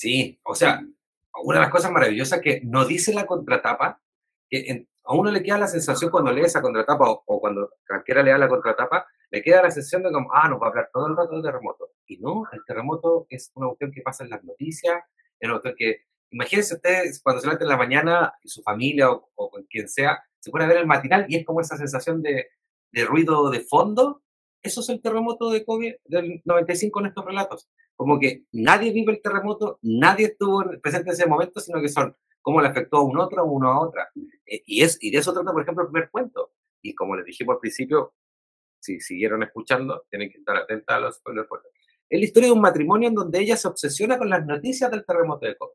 Sí, 0.04 0.38
o 0.42 0.54
sea, 0.54 0.82
una 1.42 1.61
de 1.61 1.64
las 1.64 1.73
cosas 1.73 1.90
maravillosas 1.90 2.38
que 2.42 2.61
no 2.62 2.84
dice 2.84 3.14
la 3.14 3.25
contratapa, 3.25 4.02
que 4.50 4.87
a 5.02 5.14
uno 5.14 5.30
le 5.30 5.42
queda 5.42 5.56
la 5.56 5.66
sensación 5.66 6.11
cuando 6.11 6.30
lee 6.30 6.42
esa 6.42 6.61
contratapa 6.61 7.08
o, 7.08 7.40
cuando 7.40 7.70
cualquiera 7.88 8.23
lea 8.23 8.37
la 8.37 8.46
contratapa, 8.46 9.06
le 9.30 9.40
queda 9.40 9.62
la 9.62 9.70
sensación 9.70 10.02
de 10.02 10.12
como, 10.12 10.30
ah, 10.30 10.46
nos 10.46 10.61
va 10.61 10.66
a 10.66 10.68
hablar 10.68 10.90
todo 10.92 11.06
el 11.06 11.16
rato 11.16 11.32
del 11.32 11.42
terremoto. 11.42 11.92
Y 12.06 12.18
no, 12.18 12.44
el 12.52 12.62
terremoto 12.66 13.26
es 13.30 13.50
una 13.54 13.68
cuestión 13.68 13.92
que 13.92 14.02
pasa 14.02 14.25
en 14.25 14.30
las 14.30 14.44
noticias, 14.44 15.02
es 15.40 15.49
una 15.49 15.62
que, 15.75 16.04
imagínense 16.28 16.75
ustedes 16.75 17.23
cuando 17.23 17.40
se 17.40 17.46
levanta 17.46 17.64
en 17.64 17.70
la 17.70 17.78
mañana 17.78 18.34
y 18.42 18.49
su 18.50 18.62
familia 18.62 19.11
o, 19.11 19.30
o 19.37 19.50
quien 19.70 19.88
sea, 19.88 20.23
se 20.38 20.50
pone 20.50 20.64
a 20.64 20.68
ver 20.68 20.76
el 20.76 20.87
matinal 20.87 21.25
y 21.30 21.37
es 21.37 21.46
como 21.46 21.62
esa 21.62 21.78
sensación 21.78 22.20
de, 22.20 22.49
de 22.92 23.04
ruido 23.06 23.49
de 23.49 23.61
fondo, 23.61 24.23
eso 24.64 24.80
es 24.80 24.88
el 24.88 25.02
terremoto 25.02 25.50
de 25.50 25.64
COVID 25.64 25.94
del 26.06 26.42
95 26.44 27.00
en 27.00 27.06
estos 27.06 27.25
relatos. 27.25 27.68
Como 27.94 28.18
que 28.18 28.44
nadie 28.52 28.92
vive 28.92 29.12
el 29.12 29.23
terremoto, 29.23 29.78
nadie 29.83 30.26
estuvo 30.26 30.64
presente 30.83 31.11
en 31.11 31.14
ese 31.14 31.26
momento, 31.26 31.61
sino 31.61 31.80
que 31.80 31.88
son 31.88 32.16
cómo 32.40 32.61
le 32.61 32.68
afectó 32.68 32.97
a 32.97 33.04
un 33.04 33.18
otro, 33.18 33.42
a 33.42 33.44
uno 33.44 33.71
a 33.71 33.80
otra. 33.80 34.11
Eh, 34.47 34.62
y, 34.66 34.83
es, 34.83 34.99
y 35.00 35.11
de 35.11 35.18
eso 35.18 35.33
trata, 35.33 35.52
por 35.52 35.62
ejemplo, 35.62 35.85
el 35.85 35.90
primer 35.90 36.11
cuento. 36.11 36.52
Y 36.83 36.94
como 36.94 37.14
les 37.14 37.26
dijimos 37.26 37.54
al 37.54 37.61
principio, 37.61 38.14
si 38.80 39.00
siguieron 39.00 39.42
escuchando, 39.42 40.04
tienen 40.11 40.30
que 40.30 40.38
estar 40.38 40.56
atentos 40.56 40.94
a 40.94 41.00
los 41.00 41.16
spoilers. 41.16 41.49
Es 42.09 42.18
la 42.18 42.25
historia 42.25 42.49
de 42.49 42.54
un 42.54 42.61
matrimonio 42.61 43.09
en 43.09 43.14
donde 43.14 43.40
ella 43.40 43.56
se 43.56 43.68
obsesiona 43.68 44.18
con 44.18 44.28
las 44.28 44.44
noticias 44.44 44.90
del 44.90 45.04
terremoto 45.04 45.47
de 45.47 45.56
COVID. 45.56 45.73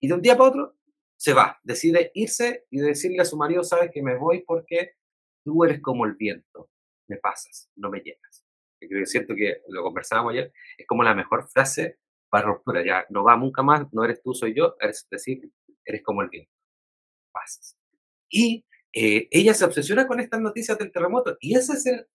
Y 0.00 0.08
de 0.08 0.14
un 0.14 0.22
día 0.22 0.36
para 0.36 0.48
otro 0.50 0.76
se 1.16 1.34
va, 1.34 1.60
decide 1.62 2.10
irse 2.14 2.66
y 2.70 2.78
decirle 2.78 3.20
a 3.20 3.24
su 3.26 3.36
marido, 3.36 3.62
sabes 3.62 3.90
que 3.92 4.02
me 4.02 4.16
voy 4.16 4.42
porque 4.46 4.92
tú 5.44 5.64
eres 5.64 5.82
como 5.82 6.06
el 6.06 6.14
viento, 6.14 6.69
me 7.10 7.18
pasas, 7.18 7.68
no 7.76 7.90
me 7.90 8.00
llenas. 8.00 8.46
Yo 8.80 8.88
creo 8.88 9.00
que 9.00 9.02
es 9.02 9.10
cierto 9.10 9.34
que 9.34 9.62
lo 9.68 9.82
conversábamos 9.82 10.32
ayer, 10.32 10.52
es 10.78 10.86
como 10.86 11.02
la 11.02 11.14
mejor 11.14 11.48
frase 11.48 11.98
para 12.30 12.46
ruptura, 12.46 12.84
ya 12.84 13.04
no 13.10 13.24
va 13.24 13.36
nunca 13.36 13.62
más, 13.62 13.92
no 13.92 14.04
eres 14.04 14.22
tú, 14.22 14.32
soy 14.32 14.54
yo, 14.54 14.76
es 14.80 15.06
decir, 15.10 15.50
eres 15.84 16.02
como 16.02 16.22
el 16.22 16.28
viento, 16.28 16.52
pasas. 17.32 17.76
Y 18.30 18.64
eh, 18.92 19.28
ella 19.30 19.52
se 19.52 19.64
obsesiona 19.64 20.06
con 20.06 20.20
estas 20.20 20.40
noticias 20.40 20.78
del 20.78 20.92
terremoto 20.92 21.36
y 21.40 21.56
ese 21.56 21.72
es 21.72 21.86
el, 21.86 22.06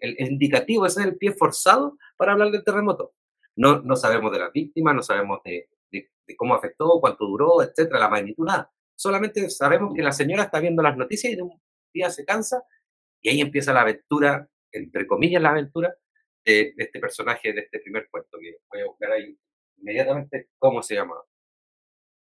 el, 0.00 0.30
indicativo, 0.30 0.86
ese 0.86 1.00
es 1.00 1.06
el 1.06 1.16
pie 1.16 1.32
forzado 1.32 1.96
para 2.16 2.32
hablar 2.32 2.50
del 2.50 2.62
terremoto. 2.62 3.14
No, 3.56 3.80
no 3.80 3.96
sabemos 3.96 4.30
de 4.32 4.38
las 4.38 4.52
víctimas, 4.52 4.94
no 4.94 5.02
sabemos 5.02 5.40
de, 5.44 5.70
de, 5.90 6.10
de, 6.26 6.36
cómo 6.36 6.54
afectó, 6.54 7.00
cuánto 7.00 7.26
duró, 7.26 7.62
etcétera, 7.62 7.98
la 7.98 8.10
magnitud, 8.10 8.44
nada. 8.46 8.70
Solamente 8.94 9.48
sabemos 9.48 9.94
que 9.94 10.02
la 10.02 10.12
señora 10.12 10.44
está 10.44 10.60
viendo 10.60 10.82
las 10.82 10.96
noticias 10.96 11.32
y 11.32 11.36
de 11.36 11.42
un 11.42 11.60
día 11.92 12.10
se 12.10 12.24
cansa 12.24 12.62
y 13.22 13.30
ahí 13.30 13.40
empieza 13.40 13.72
la 13.72 13.82
aventura, 13.82 14.48
entre 14.72 15.06
comillas 15.06 15.40
la 15.40 15.50
aventura, 15.50 15.94
de, 16.44 16.74
este 16.76 16.98
personaje, 16.98 17.52
de 17.52 17.60
este 17.60 17.78
primer 17.78 18.08
cuento, 18.10 18.38
que 18.40 18.56
voy 18.70 18.80
a 18.80 18.86
buscar 18.86 19.12
ahí 19.12 19.36
inmediatamente 19.78 20.48
cómo 20.58 20.82
se 20.82 20.96
llama. 20.96 21.14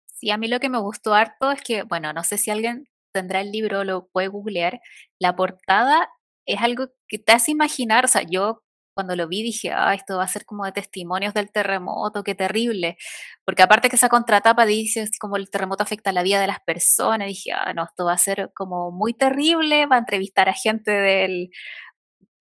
Sí, 0.07 0.30
a 0.30 0.38
mí 0.38 0.49
lo 0.49 0.61
que 0.61 0.68
me 0.68 0.78
gustó 0.78 1.14
harto 1.14 1.52
es 1.52 1.62
que, 1.62 1.83
bueno, 1.83 2.12
no 2.12 2.25
sé 2.25 2.38
si 2.38 2.50
alguien 2.50 2.88
tendrá 3.12 3.40
el 3.40 3.52
libro, 3.52 3.85
lo 3.85 4.09
puede 4.09 4.28
googlear, 4.28 4.80
la 5.18 5.37
portada 5.37 6.09
es 6.47 6.61
algo 6.61 6.88
que 7.07 7.18
te 7.18 7.33
hace 7.33 7.52
imaginar, 7.52 8.04
o 8.04 8.09
sea, 8.09 8.23
yo 8.23 8.62
cuando 8.99 9.14
lo 9.14 9.28
vi 9.28 9.45
dije, 9.45 9.71
ah, 9.73 9.95
esto 9.95 10.17
va 10.17 10.25
a 10.25 10.28
ser 10.28 10.45
como 10.45 10.64
de 10.64 10.73
testimonios 10.73 11.33
del 11.35 11.52
terremoto, 11.52 12.25
qué 12.25 12.35
terrible. 12.35 12.97
Porque 13.45 13.62
aparte 13.62 13.88
que 13.88 13.95
esa 13.95 14.09
contratapa 14.09 14.67
dice 14.67 15.09
como 15.21 15.37
el 15.37 15.50
terremoto 15.50 15.85
afecta 15.85 16.11
la 16.11 16.25
vida 16.25 16.40
de 16.40 16.49
las 16.49 16.59
personas, 16.67 17.28
dije, 17.28 17.52
ah, 17.52 17.73
no, 17.75 17.85
esto 17.85 18.07
va 18.07 18.14
a 18.14 18.19
ser 18.19 18.50
como 18.57 18.90
muy 18.90 19.14
terrible, 19.14 19.87
va 19.87 19.97
a 19.97 19.99
entrevistar 20.00 20.49
a 20.49 20.52
gente 20.52 20.90
del, 20.90 21.50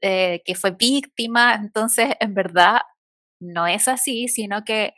eh, 0.01 0.41
que 0.45 0.55
fue 0.55 0.71
víctima. 0.71 1.53
Entonces, 1.53 2.15
en 2.19 2.33
verdad, 2.33 2.81
no 3.39 3.67
es 3.67 3.87
así, 3.87 4.27
sino 4.27 4.63
que 4.63 4.95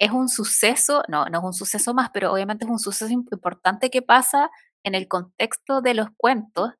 es 0.00 0.10
un 0.10 0.28
suceso, 0.28 1.04
no, 1.08 1.26
no 1.26 1.38
es 1.38 1.44
un 1.44 1.54
suceso 1.54 1.94
más, 1.94 2.10
pero 2.12 2.32
obviamente 2.32 2.64
es 2.64 2.70
un 2.70 2.80
suceso 2.80 3.12
importante 3.12 3.90
que 3.90 4.02
pasa 4.02 4.50
en 4.84 4.96
el 4.96 5.06
contexto 5.06 5.82
de 5.82 5.94
los 5.94 6.08
cuentos. 6.16 6.72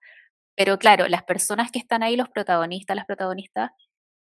Pero 0.57 0.79
claro, 0.79 1.09
las 1.09 1.23
personas 1.25 1.71
que 1.71 1.79
están 1.79 2.03
ahí, 2.03 2.17
los 2.17 2.29
protagonistas, 2.31 2.97
las 2.97 3.07
protagonistas, 3.07 3.71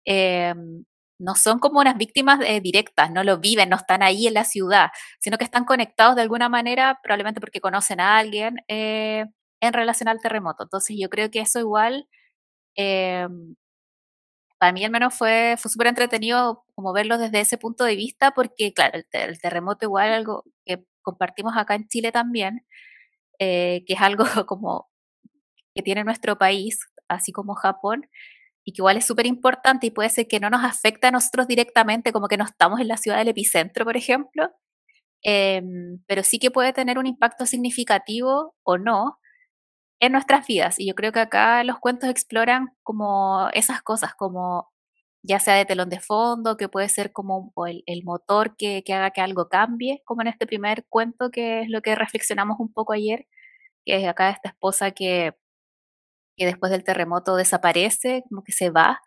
Em, 0.07 0.85
no 1.19 1.35
son 1.35 1.59
como 1.59 1.81
unas 1.81 1.97
víctimas 1.99 2.41
eh, 2.47 2.61
directas, 2.61 3.11
no 3.11 3.25
lo 3.25 3.39
viven, 3.39 3.71
no 3.71 3.77
están 3.77 4.03
ahí 4.03 4.27
en 4.27 4.35
la 4.35 4.45
ciudad, 4.45 4.91
sino 5.21 5.39
que 5.39 5.45
están 5.45 5.65
conectados 5.65 6.15
de 6.17 6.23
alguna 6.23 6.49
manera, 6.49 7.01
probablemente 7.03 7.41
porque 7.41 7.61
conocen 7.61 8.01
a 8.01 8.19
alguien 8.19 8.59
eh, 8.69 9.25
en 9.61 9.73
relación 9.73 10.09
al 10.09 10.21
terremoto. 10.21 10.65
Entonces 10.65 10.97
yo 11.01 11.09
creo 11.11 11.31
que 11.31 11.41
eso 11.41 11.59
igual, 11.61 12.09
em, 12.77 13.57
para 14.59 14.73
mí 14.73 14.85
al 14.85 14.91
menos 14.91 15.15
fue, 15.15 15.57
fue 15.59 15.71
súper 15.71 15.89
entretenido 15.89 16.65
como 16.75 16.93
verlo 16.93 17.19
desde 17.19 17.41
ese 17.41 17.59
punto 17.59 17.85
de 17.85 17.97
vista, 17.97 18.33
porque 18.33 18.73
claro, 18.73 18.99
el, 19.13 19.41
terremoto 19.41 19.87
igual 19.87 20.13
algo 20.13 20.45
que 20.65 20.85
compartimos 21.03 21.57
acá 21.57 21.75
en 21.75 21.89
Chile 21.89 22.13
también, 22.13 22.67
eh, 23.41 23.85
que 23.87 23.95
es 23.95 24.01
algo 24.03 24.25
como 24.49 24.89
que 25.75 25.83
tiene 25.83 26.05
nuestro 26.05 26.39
país, 26.39 26.81
así 27.09 27.33
como 27.33 27.55
Japón, 27.55 28.09
y 28.67 28.73
que 28.73 28.83
igual 28.83 28.97
es 28.99 29.07
súper 29.07 29.27
importante 29.27 29.87
y 29.87 29.91
puede 29.93 30.11
ser 30.11 30.27
que 30.29 30.41
no 30.41 30.51
nos 30.51 30.65
afecte 30.65 31.07
a 31.07 31.13
nosotros 31.13 31.47
directamente, 31.47 32.13
como 32.13 32.29
que 32.29 32.37
no 32.37 32.45
estamos 32.45 32.81
en 32.81 32.89
la 32.89 32.97
ciudad 32.97 33.19
del 33.19 33.29
epicentro, 33.29 33.85
por 33.85 33.97
ejemplo, 33.97 34.51
em, 35.23 36.01
pero 36.09 36.23
sí 36.25 36.39
que 36.41 36.51
puede 36.51 36.73
tener 36.73 36.99
un 36.99 37.07
impacto 37.07 37.47
significativo 37.47 38.55
o 38.65 38.79
no 38.79 39.19
en 40.01 40.13
nuestras 40.13 40.47
vidas. 40.47 40.79
Y 40.81 40.89
yo 40.89 40.95
creo 40.95 41.13
que 41.13 41.21
acá 41.21 41.65
los 41.65 41.79
cuentos 41.81 42.11
exploran 42.11 42.71
como 42.83 43.49
esas 43.55 43.83
cosas, 43.83 44.15
como 44.17 44.69
ya 45.23 45.41
sea 45.41 45.55
de 45.57 45.67
telón 45.67 45.91
de 45.91 46.01
fondo, 46.01 46.57
que 46.57 46.69
puede 46.69 46.89
ser 46.89 47.13
como 47.13 47.53
el, 47.69 47.83
el 47.87 48.05
motor 48.05 48.57
que, 48.57 48.83
que, 48.85 48.95
haga 48.95 49.13
que 49.13 49.21
algo 49.23 49.49
cambie, 49.49 50.03
como 50.07 50.23
en 50.23 50.29
este 50.29 50.47
primer 50.47 50.87
cuento, 50.89 51.31
que 51.31 51.63
es 51.63 51.69
lo 51.71 51.83
que 51.83 51.95
reflexionamos 51.97 52.59
un 52.61 52.73
poco 52.73 52.95
ayer, 52.95 53.27
que 53.85 53.97
es 53.99 54.09
acá 54.09 54.31
esta 54.31 54.51
esposa 54.51 54.93
que 54.93 55.35
que 56.37 56.47
después 56.47 56.71
del 56.71 56.85
terremoto 56.85 57.37
desaparece, 57.37 58.25
como 58.29 58.45
que 58.45 58.53
se 58.53 58.71
va, 58.71 59.01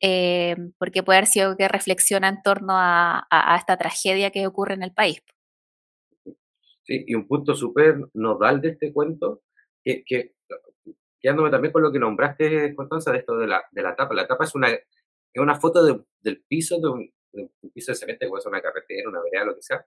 eh, 0.00 0.56
porque 0.78 1.02
puede 1.02 1.18
haber 1.18 1.28
sido 1.28 1.56
que 1.56 1.68
reflexiona 1.68 2.28
en 2.28 2.42
torno 2.42 2.72
a, 2.74 3.26
esta 3.56 3.76
tragedia 3.76 4.30
que 4.30 4.46
ocurre 4.46 4.74
en 4.74 4.82
el 4.82 4.92
país. 4.92 5.22
Sí, 6.82 7.04
y 7.06 7.14
un 7.14 7.28
punto 7.28 7.54
súper 7.54 7.96
nodal 8.14 8.60
de 8.60 8.70
este 8.70 8.92
cuento, 8.92 9.42
que, 9.84 10.02
que 10.04 10.34
quedándome 11.20 11.50
también 11.50 11.72
con 11.72 11.82
lo 11.82 11.92
que 11.92 12.00
nombraste, 12.00 12.74
Constanza, 12.74 13.12
de 13.12 13.18
esto 13.18 13.38
de 13.38 13.46
la, 13.46 13.64
de 13.70 13.82
la 13.82 13.94
tapa. 13.94 14.14
La 14.14 14.26
tapa 14.26 14.44
es 14.44 14.54
una, 14.56 14.68
es 14.70 14.82
una 15.36 15.54
foto 15.60 16.04
del 16.20 16.42
piso 16.48 16.80
de 16.80 16.88
un, 16.88 17.12
piso 17.72 17.92
de 17.92 17.96
cemento, 17.96 18.28
puede 18.28 18.42
ser 18.42 18.50
una 18.50 18.60
carretera, 18.60 19.08
una 19.08 19.22
vereda, 19.22 19.44
lo 19.44 19.54
que 19.54 19.62
sea, 19.62 19.84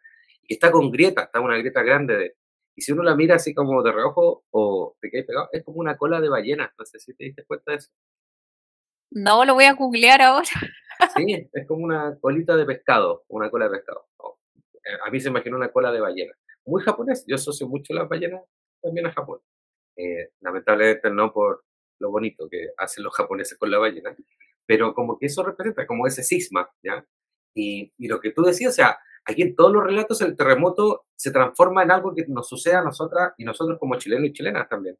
y 0.48 0.54
está 0.54 0.72
con 0.72 0.89
grieta, 0.92 1.24
está 1.24 1.42
una 1.42 1.58
grieta 1.58 1.84
grande 1.84 2.15
de, 2.15 2.36
y 2.75 2.82
si 2.82 2.91
uno 2.91 3.03
la 3.03 3.15
mira 3.15 3.36
así 3.36 3.53
como 3.53 3.82
de 3.82 3.91
reojo 3.91 4.44
o 4.51 4.98
te 5.00 5.10
quedas 5.10 5.25
pegado, 5.25 5.50
es 5.53 5.63
como 5.63 5.79
una 5.79 5.98
cola 5.98 6.20
de 6.20 6.29
ballena. 6.29 6.74
No 6.77 6.86
sé 6.86 7.00
si 7.00 7.15
te 7.15 7.24
diste 7.24 7.46
cuenta 7.46 7.72
de 7.72 7.77
eso. 7.77 7.91
No, 9.12 9.46
lo 9.46 9.53
voy 9.53 9.63
a 9.63 9.74
googlear 9.74 10.22
ahora. 10.22 10.48
Sí, 11.15 11.50
es 11.51 11.67
como 11.67 11.84
una 11.84 12.17
colita 12.20 12.55
de 12.55 12.65
pescado, 12.65 13.24
una 13.27 13.50
cola 13.50 13.65
de 13.65 13.77
pescado. 13.77 14.08
Eh, 14.74 14.98
a 15.05 15.10
mí 15.10 15.20
se 15.20 15.29
imagina 15.29 15.55
una 15.55 15.72
cola 15.72 15.91
de 15.91 16.00
ballena. 16.00 16.34
Muy 16.65 16.82
japonés, 16.84 17.25
yo 17.27 17.36
asocio 17.36 17.67
mucho 17.67 17.94
las 17.94 18.10
ballenas 18.10 18.44
también 18.82 19.08
a 19.08 19.12
Japón. 19.13 19.39
Eh, 19.98 20.32
lamentablemente 20.41 21.10
no 21.10 21.32
por 21.32 21.63
lo 22.00 22.12
bonito 22.12 22.50
que 22.50 22.70
hacen 22.77 23.03
los 23.03 23.13
japoneses 23.13 23.58
con 23.58 23.72
la 23.72 23.77
ballena, 23.77 24.15
pero 24.65 24.94
como 24.94 25.17
que 25.17 25.27
eso 25.27 25.44
representa 25.44 25.88
como 25.88 26.08
ese 26.08 26.24
cisma, 26.24 26.70
¿ya? 26.84 27.05
Y, 27.55 27.94
y 27.98 28.08
lo 28.08 28.20
que 28.20 28.32
tú 28.32 28.44
decías, 28.44 28.74
o 28.74 28.75
sea, 28.75 29.00
aquí 29.25 29.41
en 29.41 29.55
todos 29.55 29.74
los 29.74 29.84
relatos 29.84 30.22
el 30.22 30.36
terremoto 30.36 31.05
se 31.15 31.32
transforma 31.32 31.84
en 31.84 31.91
algo 31.91 32.13
que 32.13 32.25
nos 32.27 32.48
sucede 32.48 32.75
a 32.75 32.84
nosotras 32.84 33.34
y 33.38 33.44
nosotros 33.44 33.79
como 33.79 33.96
chilenos 33.96 34.29
y 34.29 34.34
chilenas 34.34 34.70
también. 34.70 34.98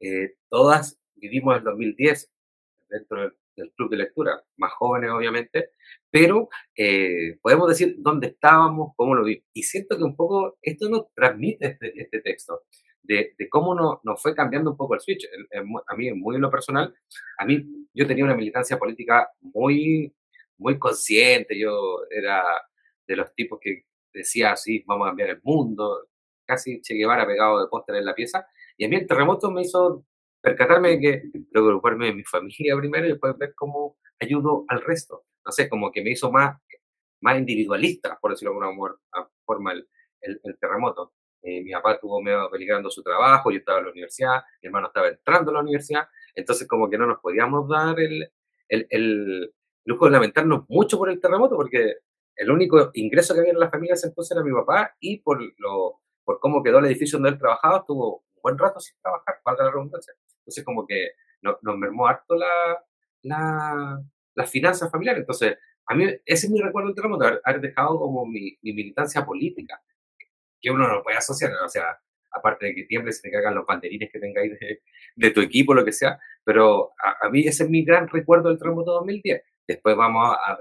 Eh, 0.00 0.34
todas 0.48 0.98
vivimos 1.14 1.56
el 1.56 1.64
2010 1.64 2.30
dentro 2.88 3.20
del, 3.22 3.32
club 3.76 3.90
de 3.90 3.98
lectura, 3.98 4.42
más 4.56 4.72
jóvenes 4.72 5.10
obviamente, 5.10 5.72
pero 6.10 6.48
eh, 6.74 7.38
podemos 7.42 7.68
decir 7.68 7.96
dónde 7.98 8.28
estábamos, 8.28 8.94
cómo 8.96 9.14
lo 9.14 9.22
vimos. 9.22 9.44
Y 9.52 9.64
siento 9.64 9.98
que 9.98 10.04
un 10.04 10.16
poco 10.16 10.56
esto 10.62 10.88
nos 10.88 11.12
transmite 11.14 11.66
este, 11.66 11.92
este 12.00 12.20
texto, 12.22 12.62
de, 13.02 13.34
de 13.36 13.48
cómo 13.50 13.74
no, 13.74 14.00
nos 14.02 14.20
fue 14.22 14.34
cambiando 14.34 14.70
un 14.70 14.78
poco 14.78 14.94
el 14.94 15.00
switch. 15.00 15.28
a 15.86 15.96
mí, 15.96 16.12
muy 16.12 16.36
en 16.36 16.42
lo 16.42 16.50
personal, 16.50 16.94
a 17.38 17.44
mí 17.44 17.66
yo 17.92 18.06
tenía 18.06 18.24
una 18.24 18.34
militancia 18.34 18.78
política 18.78 19.28
muy, 19.40 20.14
muy 20.56 20.78
consciente, 20.78 21.58
yo 21.58 21.98
era 22.10 22.42
de 23.10 23.16
los 23.16 23.34
tipos 23.34 23.58
que 23.60 23.86
decía 24.14 24.52
así, 24.52 24.84
vamos 24.86 25.06
a 25.06 25.10
cambiar 25.10 25.30
el 25.30 25.40
mundo, 25.42 26.06
casi 26.46 26.80
Che 26.80 26.94
Guevara 26.94 27.26
pegado 27.26 27.60
de 27.60 27.66
póster 27.66 27.96
en 27.96 28.04
la 28.04 28.14
pieza, 28.14 28.46
Y 28.76 28.84
a 28.84 28.88
mí 28.88 28.94
el 28.96 29.06
terremoto 29.06 29.50
me 29.50 29.62
hizo 29.62 30.04
percatarme 30.40 30.90
de 30.90 31.00
que 31.00 31.22
preocuparme 31.50 32.06
de 32.06 32.14
mi 32.14 32.24
familia 32.24 32.76
primero 32.76 33.06
y 33.06 33.10
después 33.10 33.36
ver 33.36 33.52
cómo 33.56 33.96
ayudo 34.20 34.64
al 34.68 34.80
resto. 34.82 35.24
No 35.44 35.50
sé, 35.50 35.68
como 35.68 35.90
que 35.90 36.02
me 36.02 36.10
hizo 36.10 36.30
más, 36.30 36.56
más 37.20 37.36
individualista, 37.36 38.16
por 38.20 38.30
decirlo 38.30 38.52
de 38.52 38.66
alguna 38.68 38.94
forma, 39.44 39.72
el, 39.72 39.88
el, 40.20 40.58
terremoto. 40.60 41.12
Eh, 41.42 41.62
mi 41.62 41.72
papá 41.72 41.94
estuvo 41.94 42.22
medio 42.22 42.48
peligrando 42.48 42.90
su 42.90 43.02
trabajo, 43.02 43.50
yo 43.50 43.58
estaba 43.58 43.78
en 43.78 43.86
la 43.86 43.90
universidad, 43.90 44.42
mi 44.62 44.68
hermano 44.68 44.86
estaba 44.86 45.08
entrando 45.08 45.50
a 45.50 45.54
la 45.54 45.60
universidad, 45.60 46.06
entonces 46.34 46.68
como 46.68 46.88
que 46.88 46.98
no 46.98 47.06
nos 47.06 47.18
podíamos 47.18 47.68
dar 47.68 47.98
el, 47.98 48.30
el, 48.68 48.86
el 48.90 49.52
lujo 49.84 50.04
de 50.04 50.10
lamentarnos 50.12 50.64
mucho 50.68 50.96
por 50.96 51.10
el 51.10 51.20
terremoto, 51.20 51.56
porque 51.56 51.96
el 52.40 52.50
único 52.50 52.90
ingreso 52.94 53.34
que 53.34 53.40
había 53.40 53.52
en 53.52 53.60
la 53.60 53.68
familia 53.68 53.92
ese 53.94 54.06
entonces 54.06 54.34
era 54.34 54.42
mi 54.42 54.52
papá 54.52 54.96
y 54.98 55.18
por, 55.18 55.42
lo, 55.58 56.00
por 56.24 56.40
cómo 56.40 56.62
quedó 56.62 56.78
el 56.78 56.86
edificio 56.86 57.18
donde 57.18 57.30
él 57.30 57.38
trabajaba, 57.38 57.80
estuvo 57.80 58.24
un 58.34 58.42
buen 58.42 58.56
rato 58.56 58.80
sin 58.80 58.98
trabajar, 59.02 59.40
valga 59.44 59.64
la 59.64 59.70
redundancia. 59.70 60.14
Entonces 60.38 60.64
como 60.64 60.86
que 60.86 61.10
no, 61.42 61.58
nos 61.60 61.76
mermó 61.76 62.06
harto 62.06 62.36
la, 62.36 62.82
la, 63.22 64.02
las 64.34 64.50
finanzas 64.50 64.90
familiares. 64.90 65.20
Entonces, 65.20 65.58
a 65.84 65.94
mí 65.94 66.04
ese 66.04 66.46
es 66.46 66.50
mi 66.50 66.62
recuerdo 66.62 66.88
del 66.88 66.96
terremoto, 66.96 67.26
haber, 67.44 67.60
dejado 67.60 67.98
como 67.98 68.24
mi, 68.24 68.56
mi, 68.62 68.72
militancia 68.72 69.22
política, 69.26 69.78
que 70.62 70.70
uno 70.70 70.88
no 70.88 71.02
puede 71.02 71.18
asociar, 71.18 71.52
o 71.62 71.68
sea, 71.68 72.00
aparte 72.30 72.66
de 72.66 72.74
que 72.74 72.84
tiemble, 72.84 73.12
se 73.12 73.20
te 73.20 73.30
cagan 73.30 73.54
los 73.54 73.66
banderines 73.66 74.10
que 74.10 74.18
tengáis 74.18 74.58
de, 74.58 74.80
de 75.14 75.30
tu 75.30 75.42
equipo, 75.42 75.74
lo 75.74 75.84
que 75.84 75.92
sea, 75.92 76.18
pero 76.42 76.92
a, 77.04 77.26
a, 77.26 77.28
mí 77.28 77.40
ese 77.40 77.64
es 77.64 77.70
mi 77.70 77.84
gran 77.84 78.08
recuerdo 78.08 78.48
del 78.48 78.58
terremoto 78.58 78.92
2010. 78.92 79.42
Después 79.70 79.96
vamos 79.96 80.36
a, 80.36 80.58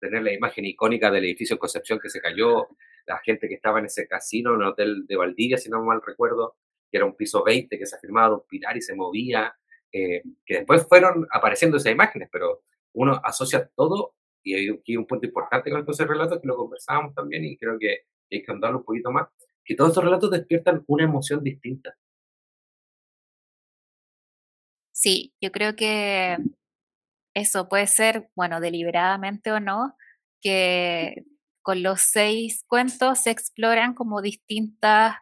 tener 0.00 0.22
la 0.22 0.32
imagen 0.32 0.64
icónica 0.64 1.10
del 1.10 1.26
edificio 1.26 1.58
Concepción 1.58 2.00
que 2.00 2.08
se 2.08 2.18
cayó, 2.18 2.68
la 3.06 3.18
gente 3.18 3.46
que 3.46 3.56
estaba 3.56 3.78
en 3.78 3.84
ese 3.84 4.08
casino, 4.08 4.54
en 4.54 4.62
el 4.62 4.68
hotel 4.68 5.06
de 5.06 5.16
Valdivia, 5.16 5.58
si 5.58 5.68
no 5.68 5.84
mal 5.84 6.00
recuerdo, 6.00 6.56
que 6.90 6.96
era 6.96 7.04
un 7.04 7.14
piso 7.14 7.44
20 7.44 7.78
que 7.78 7.84
se 7.84 7.96
afirmaba 7.96 8.28
de 8.28 8.34
un 8.36 8.46
pilar 8.48 8.74
y 8.74 8.80
se 8.80 8.94
movía, 8.94 9.54
eh, 9.92 10.22
que 10.46 10.54
después 10.54 10.86
fueron 10.88 11.28
apareciendo 11.30 11.76
esas 11.76 11.92
imágenes, 11.92 12.30
pero 12.32 12.62
uno 12.94 13.20
asocia 13.22 13.68
todo, 13.76 14.14
y 14.42 14.54
hay 14.54 14.96
un 14.96 15.06
punto 15.06 15.26
importante 15.26 15.70
con 15.70 15.80
estos 15.80 15.98
relatos 15.98 16.40
que 16.40 16.48
lo 16.48 16.56
conversábamos 16.56 17.14
también 17.14 17.44
y 17.44 17.58
creo 17.58 17.78
que 17.78 18.06
hay 18.32 18.42
que 18.42 18.50
andarlo 18.50 18.78
un 18.78 18.84
poquito 18.84 19.10
más, 19.10 19.28
que 19.62 19.74
todos 19.74 19.90
estos 19.90 20.04
relatos 20.04 20.30
despiertan 20.30 20.82
una 20.86 21.04
emoción 21.04 21.44
distinta. 21.44 21.94
Sí, 24.90 25.34
yo 25.38 25.52
creo 25.52 25.76
que 25.76 26.38
eso 27.38 27.68
puede 27.68 27.86
ser, 27.86 28.30
bueno, 28.34 28.60
deliberadamente 28.60 29.52
o 29.52 29.60
no, 29.60 29.96
que 30.40 31.24
con 31.62 31.82
los 31.82 32.00
seis 32.00 32.64
cuentos 32.68 33.20
se 33.20 33.30
exploran 33.30 33.94
como 33.94 34.22
distintas 34.22 35.16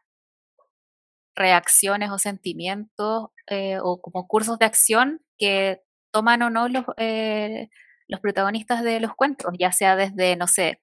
reacciones 1.34 2.10
o 2.10 2.18
sentimientos 2.18 3.28
eh, 3.48 3.78
o 3.82 4.00
como 4.00 4.26
cursos 4.26 4.58
de 4.58 4.64
acción 4.66 5.20
que 5.38 5.82
toman 6.12 6.42
o 6.42 6.50
no 6.50 6.68
los, 6.68 6.84
eh, 6.96 7.68
los 8.08 8.20
protagonistas 8.20 8.82
de 8.82 9.00
los 9.00 9.14
cuentos, 9.14 9.52
ya 9.58 9.72
sea 9.72 9.96
desde, 9.96 10.36
no 10.36 10.46
sé, 10.46 10.80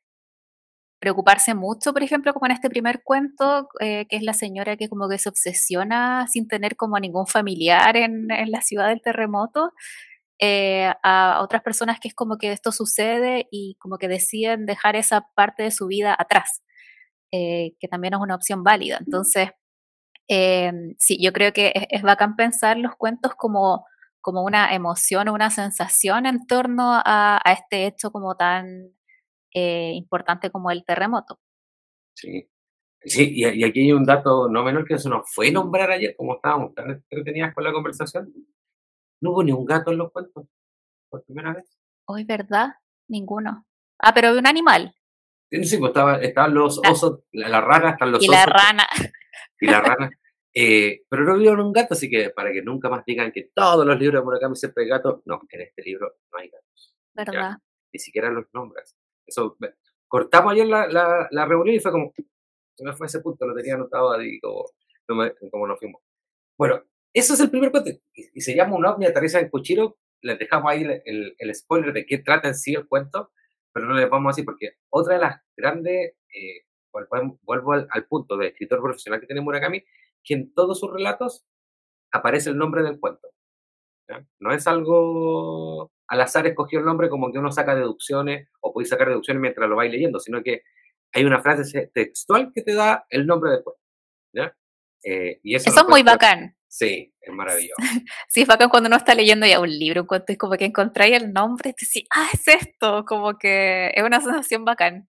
preocuparse 0.99 1.53
mucho, 1.53 1.91
por 1.91 2.03
ejemplo, 2.03 2.33
como 2.33 2.45
en 2.45 2.53
este 2.53 2.69
primer 2.69 3.03
cuento, 3.03 3.67
eh, 3.81 4.05
que 4.07 4.15
es 4.15 4.23
la 4.23 4.33
señora 4.33 4.77
que 4.77 4.87
como 4.87 5.09
que 5.09 5.17
se 5.17 5.27
obsesiona 5.27 6.27
sin 6.27 6.47
tener 6.47 6.77
como 6.77 6.97
ningún 6.99 7.27
familiar 7.27 7.97
en, 7.97 8.31
en 8.31 8.51
la 8.51 8.61
ciudad 8.61 8.87
del 8.87 9.01
terremoto, 9.01 9.73
a 10.41 11.39
otras 11.41 11.61
personas 11.61 11.99
que 11.99 12.09
es 12.09 12.13
como 12.13 12.37
que 12.37 12.51
esto 12.51 12.71
sucede 12.71 13.47
y 13.51 13.75
como 13.79 13.97
que 13.97 14.07
deciden 14.07 14.65
dejar 14.65 14.95
esa 14.95 15.27
parte 15.35 15.63
de 15.63 15.71
su 15.71 15.87
vida 15.87 16.15
atrás, 16.17 16.61
que 17.31 17.87
también 17.89 18.13
es 18.13 18.19
una 18.19 18.35
opción 18.35 18.63
válida. 18.63 18.97
Entonces, 18.99 19.51
eh, 20.27 20.71
sí, 20.97 21.17
yo 21.21 21.33
creo 21.33 21.51
que 21.53 21.73
es, 21.89 22.01
bacán 22.01 22.35
pensar 22.35 22.77
los 22.77 22.95
cuentos 22.95 23.33
como, 23.35 23.85
como 24.21 24.43
una 24.43 24.73
emoción 24.73 25.27
o 25.27 25.33
una 25.33 25.49
sensación 25.49 26.25
en 26.25 26.45
torno 26.47 27.01
a, 27.05 27.41
este 27.45 27.85
hecho 27.85 28.11
como 28.11 28.35
tan 28.35 28.93
eh, 29.53 29.91
importante 29.93 30.49
como 30.49 30.71
el 30.71 30.85
terremoto. 30.85 31.39
Sí, 32.15 32.49
sí 33.01 33.31
y, 33.35 33.63
aquí 33.63 33.81
hay 33.81 33.91
un 33.91 34.05
dato 34.05 34.49
no 34.49 34.63
menor 34.63 34.85
que 34.85 34.97
se 34.97 35.09
nos 35.09 35.29
fue 35.31 35.51
nombrar 35.51 35.91
ayer, 35.91 36.15
como 36.15 36.35
estábamos 36.35 36.73
tan 36.73 36.91
entretenidas 36.91 37.53
con 37.53 37.63
la 37.63 37.73
conversación. 37.73 38.33
No 39.23 39.31
hubo 39.31 39.41
ni 39.41 39.53
un 39.53 39.63
gato 39.63 39.89
en 39.89 39.99
los 39.99 40.11
cuentos, 40.11 40.45
por 41.09 41.23
primera 41.23 41.53
vez. 41.53 41.79
Hoy, 42.09 42.25
¿verdad? 42.25 42.73
Ninguno. 43.07 43.65
Ah, 43.97 44.13
pero 44.13 44.37
un 44.37 44.45
animal. 44.45 44.93
Sí, 45.49 45.77
pues 45.77 45.91
estaba, 45.91 46.17
estaban 46.17 46.53
los 46.53 46.81
osos, 46.85 47.21
la, 47.31 47.61
rana, 47.61 47.91
están 47.91 48.11
los 48.11 48.21
y 48.21 48.27
osos. 48.27 48.35
Y 48.35 48.37
la 48.37 48.45
rana 48.45 48.87
y 49.59 49.67
la 49.67 49.81
rana. 49.81 50.09
Eh, 50.55 51.01
pero 51.09 51.23
no 51.23 51.35
vieron 51.39 51.61
un 51.61 51.73
gato, 51.73 51.95
así 51.95 52.07
que 52.11 52.29
para 52.29 52.51
que 52.51 52.61
nunca 52.61 52.87
más 52.87 53.03
digan 53.05 53.31
que 53.31 53.49
todos 53.55 53.87
los 53.87 53.97
libros 53.97 54.21
de 54.21 54.25
Murakami 54.25 54.55
siempre 54.55 54.83
hay 54.83 54.89
gatos, 54.91 55.23
no, 55.25 55.41
en 55.49 55.61
este 55.61 55.81
libro 55.81 56.13
no 56.31 56.37
hay 56.37 56.47
gatos. 56.47 56.95
¿Verdad? 57.15 57.57
Ni 57.91 57.99
siquiera 57.99 58.29
los 58.29 58.45
nombres. 58.53 58.95
Eso, 59.25 59.57
cortamos 60.07 60.53
ayer 60.53 60.67
la, 60.67 60.85
la, 60.85 61.27
la, 61.31 61.45
reunión 61.47 61.75
y 61.75 61.79
fue 61.79 61.91
como, 61.91 62.13
se 62.75 62.85
me 62.85 62.93
fue 62.93 63.07
ese 63.07 63.21
punto, 63.21 63.47
lo 63.47 63.55
tenía 63.55 63.73
anotado 63.73 64.13
ahí 64.13 64.39
como, 64.39 64.65
como 65.49 65.65
nos 65.65 65.79
fuimos. 65.79 66.03
Bueno, 66.55 66.83
eso 67.13 67.33
es 67.33 67.39
el 67.39 67.49
primer 67.49 67.71
cuento, 67.71 67.91
y, 68.13 68.41
se 68.41 68.55
llama 68.55 68.75
Un 68.75 68.85
ovni 68.85 69.05
aterriza 69.05 69.39
en 69.39 69.49
Cuchiro, 69.49 69.97
les 70.21 70.39
dejamos 70.39 70.71
ahí 70.71 70.83
el, 70.83 71.35
el, 71.37 71.55
spoiler 71.55 71.93
de 71.93 72.05
qué 72.05 72.19
trata 72.19 72.47
en 72.47 72.55
sí 72.55 72.73
el 72.73 72.87
cuento, 72.87 73.31
pero 73.71 73.85
no 73.85 73.93
les 73.93 74.09
vamos 74.09 74.29
a 74.29 74.31
decir 74.31 74.45
porque 74.45 74.77
otra 74.89 75.15
de 75.15 75.21
las 75.21 75.41
grandes 75.55 76.13
eh, 76.33 76.65
vuelvo 77.43 77.73
al, 77.73 78.05
punto 78.07 78.37
de 78.37 78.47
escritor 78.47 78.81
profesional 78.81 79.19
que 79.19 79.25
tiene 79.25 79.41
Murakami, 79.41 79.83
que 80.23 80.33
en 80.33 80.53
todos 80.53 80.79
sus 80.79 80.91
relatos 80.91 81.45
aparece 82.11 82.49
el 82.49 82.57
nombre 82.57 82.83
del 82.83 82.99
cuento. 82.99 83.29
No 84.39 84.53
es 84.53 84.67
algo 84.67 85.91
al 86.07 86.21
azar 86.21 86.45
escogió 86.45 86.79
el 86.79 86.85
nombre 86.85 87.09
como 87.09 87.31
que 87.31 87.39
uno 87.39 87.51
saca 87.51 87.73
deducciones 87.73 88.47
o 88.59 88.71
puede 88.71 88.87
sacar 88.87 89.07
deducciones 89.07 89.41
mientras 89.41 89.67
lo 89.67 89.75
vais 89.75 89.91
leyendo, 89.91 90.19
sino 90.19 90.43
que 90.43 90.61
hay 91.11 91.25
una 91.25 91.41
frase 91.41 91.87
textual 91.93 92.51
que 92.53 92.61
te 92.61 92.73
da 92.73 93.05
el 93.09 93.25
nombre 93.25 93.51
del 93.51 93.63
cuento. 93.63 93.81
Eh, 95.05 95.41
y 95.43 95.55
eso, 95.55 95.69
es 95.69 95.87
muy 95.89 96.01
bacán. 96.01 96.55
Sí, 96.75 97.13
es 97.21 97.31
maravilloso. 97.31 97.75
sí, 98.29 98.41
es 98.41 98.47
bacán 98.47 98.67
cuando 98.67 98.87
uno 98.87 98.95
está 98.95 99.13
leyendo 99.13 99.45
ya 99.45 99.59
un 99.59 99.69
libro, 99.69 100.01
un 100.01 100.07
cuento, 100.07 100.31
es 100.31 100.39
como 100.39 100.53
que 100.53 100.65
encontráis 100.65 101.21
el 101.21 101.31
nombre 101.31 101.69
y 101.69 101.73
te 101.73 101.85
decís, 101.85 102.07
ah, 102.09 102.27
es 102.33 102.47
esto, 102.47 103.05
como 103.05 103.37
que 103.37 103.91
es 103.93 104.03
una 104.03 104.19
sensación 104.19 104.65
bacán. 104.65 105.07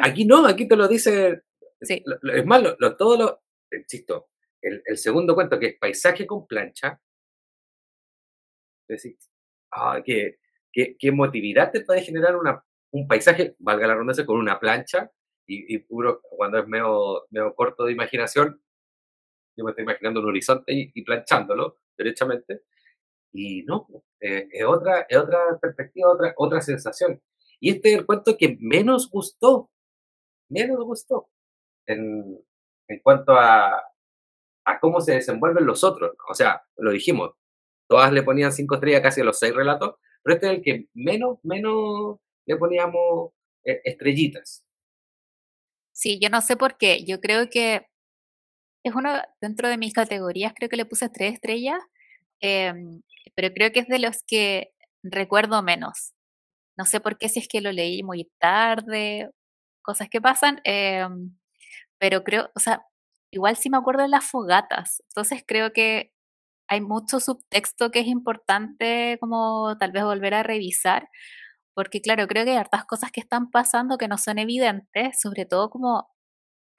Aquí 0.00 0.26
no, 0.26 0.46
aquí 0.46 0.68
te 0.68 0.76
lo 0.76 0.86
dice. 0.88 1.44
Sí. 1.80 2.04
es 2.34 2.44
más, 2.44 2.62
lo, 2.62 2.96
todo 2.98 3.16
lo. 3.16 3.42
Insisto, 3.70 4.28
el, 4.60 4.82
el, 4.84 4.98
segundo 4.98 5.34
cuento 5.34 5.58
que 5.58 5.68
es 5.68 5.78
Paisaje 5.78 6.26
con 6.26 6.46
plancha. 6.46 7.00
Decís, 8.86 9.16
ah, 9.70 10.02
qué, 10.04 10.40
qué, 10.70 10.94
qué, 10.98 11.08
emotividad 11.08 11.72
te 11.72 11.80
puede 11.80 12.02
generar 12.02 12.36
una, 12.36 12.62
un 12.90 13.08
paisaje, 13.08 13.56
valga 13.60 13.86
la 13.86 13.94
redundancia, 13.94 14.26
con 14.26 14.36
una 14.36 14.60
plancha 14.60 15.10
y, 15.46 15.74
y, 15.74 15.78
puro, 15.78 16.20
cuando 16.20 16.58
es 16.58 16.68
medio, 16.68 17.26
medio 17.30 17.54
corto 17.54 17.86
de 17.86 17.92
imaginación, 17.92 18.61
yo 19.62 19.64
me 19.64 19.70
estoy 19.70 19.84
imaginando 19.84 20.20
un 20.20 20.28
horizonte 20.28 20.72
y, 20.72 21.02
planchándolo 21.02 21.78
derechamente. 21.96 22.62
Y 23.32 23.62
no, 23.62 23.86
eh, 24.20 24.48
es, 24.50 24.64
otra, 24.64 25.06
es 25.08 25.16
otra 25.16 25.58
perspectiva, 25.60 26.10
otra, 26.10 26.34
otra 26.36 26.60
sensación. 26.60 27.20
Y 27.60 27.70
este 27.70 27.92
es 27.92 27.98
el 27.98 28.06
cuento 28.06 28.36
que 28.36 28.56
menos 28.60 29.08
gustó, 29.10 29.70
menos 30.48 30.84
gustó 30.84 31.30
en, 31.86 32.38
en 32.88 32.98
cuanto 33.00 33.32
a, 33.32 33.82
a 34.64 34.80
cómo 34.80 35.00
se 35.00 35.14
desenvuelven 35.14 35.66
los 35.66 35.84
otros. 35.84 36.12
O 36.28 36.34
sea, 36.34 36.62
lo 36.76 36.90
dijimos, 36.90 37.32
todas 37.88 38.12
le 38.12 38.22
ponían 38.22 38.52
cinco 38.52 38.74
estrellas 38.74 39.02
casi 39.02 39.20
a 39.20 39.24
los 39.24 39.38
seis 39.38 39.54
relatos, 39.54 39.94
pero 40.22 40.34
este 40.34 40.46
es 40.46 40.52
el 40.54 40.62
que 40.62 40.88
menos, 40.94 41.38
menos 41.42 42.18
le 42.46 42.56
poníamos 42.56 43.32
eh, 43.64 43.80
estrellitas. 43.84 44.64
Sí, 45.92 46.18
yo 46.20 46.30
no 46.30 46.40
sé 46.40 46.56
por 46.56 46.78
qué. 46.78 47.04
Yo 47.04 47.20
creo 47.20 47.48
que 47.48 47.86
es 48.84 48.94
uno 48.94 49.12
dentro 49.40 49.68
de 49.68 49.78
mis 49.78 49.92
categorías, 49.94 50.52
creo 50.56 50.68
que 50.68 50.76
le 50.76 50.86
puse 50.86 51.08
tres 51.08 51.34
estrellas, 51.34 51.80
em, 52.40 53.02
pero 53.36 53.52
creo 53.54 53.72
que 53.72 53.80
es 53.80 53.88
de 53.88 53.98
los 54.00 54.22
que 54.26 54.72
recuerdo 55.02 55.62
menos. 55.62 56.14
No 56.78 56.86
sé 56.86 57.00
por 57.00 57.18
qué, 57.18 57.28
si 57.28 57.40
es 57.40 57.48
que 57.48 57.60
lo 57.62 57.72
leí 57.72 58.02
muy 58.02 58.30
tarde, 58.40 59.30
cosas 59.82 60.08
que 60.10 60.20
pasan, 60.22 60.60
em, 60.64 61.36
pero 61.98 62.24
creo, 62.24 62.50
o 62.56 62.60
sea, 62.60 62.84
igual 63.32 63.56
sí 63.56 63.70
me 63.70 63.78
acuerdo 63.78 64.02
de 64.02 64.08
las 64.08 64.24
fogatas, 64.26 65.02
entonces 65.10 65.44
creo 65.46 65.72
que 65.72 66.12
hay 66.68 66.80
mucho 66.80 67.20
subtexto 67.20 67.90
que 67.90 68.00
es 68.00 68.06
importante 68.08 69.18
como 69.20 69.76
tal 69.78 69.92
vez 69.92 70.04
volver 70.04 70.34
a 70.34 70.42
revisar, 70.44 71.08
porque 71.74 72.00
claro, 72.02 72.26
creo 72.28 72.44
que 72.44 72.52
hay 72.52 72.58
hartas 72.58 72.84
cosas 72.86 73.12
que 73.12 73.20
están 73.20 73.50
pasando 73.50 73.98
que 73.98 74.08
no 74.08 74.18
son 74.18 74.38
evidentes, 74.38 75.20
sobre 75.20 75.46
todo 75.46 75.70
como, 75.70 76.08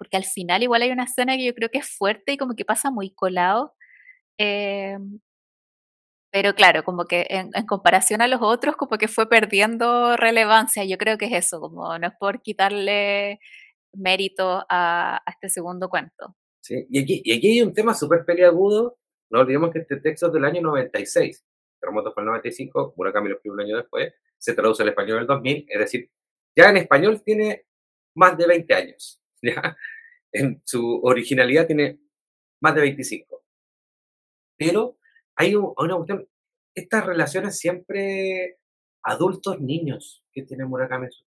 porque 0.03 0.17
al 0.17 0.25
final 0.25 0.63
igual 0.63 0.81
hay 0.81 0.91
una 0.91 1.05
escena 1.05 1.37
que 1.37 1.45
yo 1.45 1.55
creo 1.55 1.69
que 1.69 1.77
es 1.77 1.89
fuerte 1.89 2.33
y 2.33 2.37
como 2.37 2.55
que 2.55 2.65
pasa 2.65 2.91
muy 2.91 3.11
colado, 3.13 3.73
eh, 4.37 4.97
pero 6.29 6.55
claro, 6.55 6.83
como 6.83 7.05
que 7.05 7.25
en, 7.29 7.51
comparación 7.67 8.21
a 8.21 8.27
los 8.27 8.41
otros, 8.41 8.75
como 8.75 8.97
que 8.97 9.07
fue 9.07 9.29
perdiendo 9.29 10.17
relevancia. 10.17 10.83
Yo 10.83 10.97
creo 10.97 11.17
que 11.17 11.27
es 11.27 11.31
eso, 11.33 11.61
como 11.61 11.97
no 11.97 12.07
es 12.07 12.13
por 12.19 12.41
quitarle 12.41 13.39
mérito 13.93 14.65
a, 14.67 15.21
este 15.25 15.47
segundo 15.47 15.87
cuento. 15.87 16.35
Sí, 16.59 16.85
y 16.89 17.01
aquí, 17.01 17.21
y 17.23 17.37
aquí 17.37 17.51
hay 17.51 17.61
un 17.61 17.73
tema 17.73 17.93
súper 17.93 18.25
peliagudo. 18.25 18.97
No 19.29 19.39
olvidemos 19.39 19.71
que 19.71 19.79
este 19.79 19.97
texto 19.97 20.27
es 20.27 20.33
del 20.33 20.43
año 20.43 20.61
96. 20.61 21.45
Terremoto 21.79 22.11
fue 22.11 22.23
el 22.23 22.27
95, 22.27 22.93
Murakami 22.97 23.29
lo 23.29 23.35
escribió 23.35 23.53
un 23.53 23.61
año 23.61 23.77
después. 23.77 24.13
Se 24.37 24.53
traduce 24.53 24.83
al 24.83 24.89
español 24.89 25.17
en 25.17 25.21
el 25.21 25.27
2000. 25.27 25.65
Es 25.69 25.79
decir, 25.79 26.09
ya 26.57 26.69
en 26.69 26.77
español 26.77 27.21
tiene 27.23 27.65
más 28.15 28.37
de 28.37 28.47
20 28.47 28.73
años. 28.73 29.21
¿ya? 29.43 29.77
En 30.33 30.61
su 30.65 30.99
originalidad 31.03 31.67
tiene 31.67 31.99
más 32.61 32.75
de 32.75 32.81
25. 32.81 33.43
Pero 34.57 34.97
hay 35.35 35.55
una 35.55 35.95
cuestión. 35.95 36.27
Estas 36.75 37.05
relaciones 37.05 37.59
siempre 37.59 38.57
adultos-niños 39.03 40.23
que 40.31 40.43
tiene 40.43 40.65
Murakami 40.65 41.05
en 41.05 41.11
sus. 41.11 41.27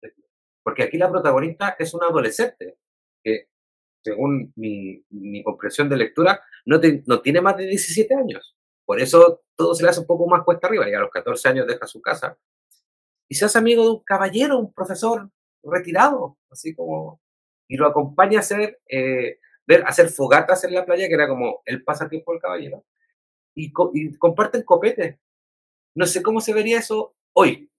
Porque 0.62 0.84
aquí 0.84 0.98
la 0.98 1.10
protagonista 1.10 1.74
es 1.78 1.92
una 1.94 2.06
adolescente 2.06 2.78
que 3.24 3.48
según 4.04 4.52
mi, 4.56 5.04
mi 5.10 5.42
comprensión 5.42 5.88
de 5.88 5.96
lectura, 5.96 6.40
no, 6.64 6.80
no 7.06 7.22
tiene 7.22 7.40
más 7.40 7.56
de 7.56 7.66
17 7.66 8.14
años. 8.14 8.56
Por 8.84 9.00
eso 9.00 9.42
todo 9.56 9.74
se 9.74 9.84
le 9.84 9.90
hace 9.90 10.00
un 10.00 10.06
poco 10.06 10.26
más 10.28 10.42
cuesta 10.44 10.66
arriba. 10.66 10.88
Y 10.88 10.94
a 10.94 11.00
los 11.00 11.10
14 11.10 11.48
años 11.48 11.66
deja 11.66 11.86
su 11.86 12.00
casa. 12.00 12.36
Y 13.28 13.34
se 13.34 13.44
hace 13.44 13.58
amigo 13.58 13.84
de 13.84 13.90
un 13.90 14.04
caballero, 14.04 14.58
un 14.58 14.72
profesor 14.72 15.30
retirado, 15.62 16.38
así 16.50 16.74
como. 16.74 17.20
Y 17.72 17.78
lo 17.78 17.86
acompaña 17.86 18.36
a 18.36 18.40
hacer, 18.40 18.82
eh, 18.86 19.38
ver, 19.66 19.82
hacer 19.86 20.10
fogatas 20.10 20.62
en 20.64 20.74
la 20.74 20.84
playa, 20.84 21.08
que 21.08 21.14
era 21.14 21.26
como 21.26 21.62
el 21.64 21.82
pasatiempo 21.82 22.32
del 22.32 22.42
caballero. 22.42 22.84
Y, 23.54 23.72
y 23.94 24.14
comparten 24.18 24.62
copete. 24.62 25.18
No 25.96 26.04
sé 26.04 26.22
cómo 26.22 26.42
se 26.42 26.52
vería 26.52 26.80
eso 26.80 27.14
hoy. 27.32 27.70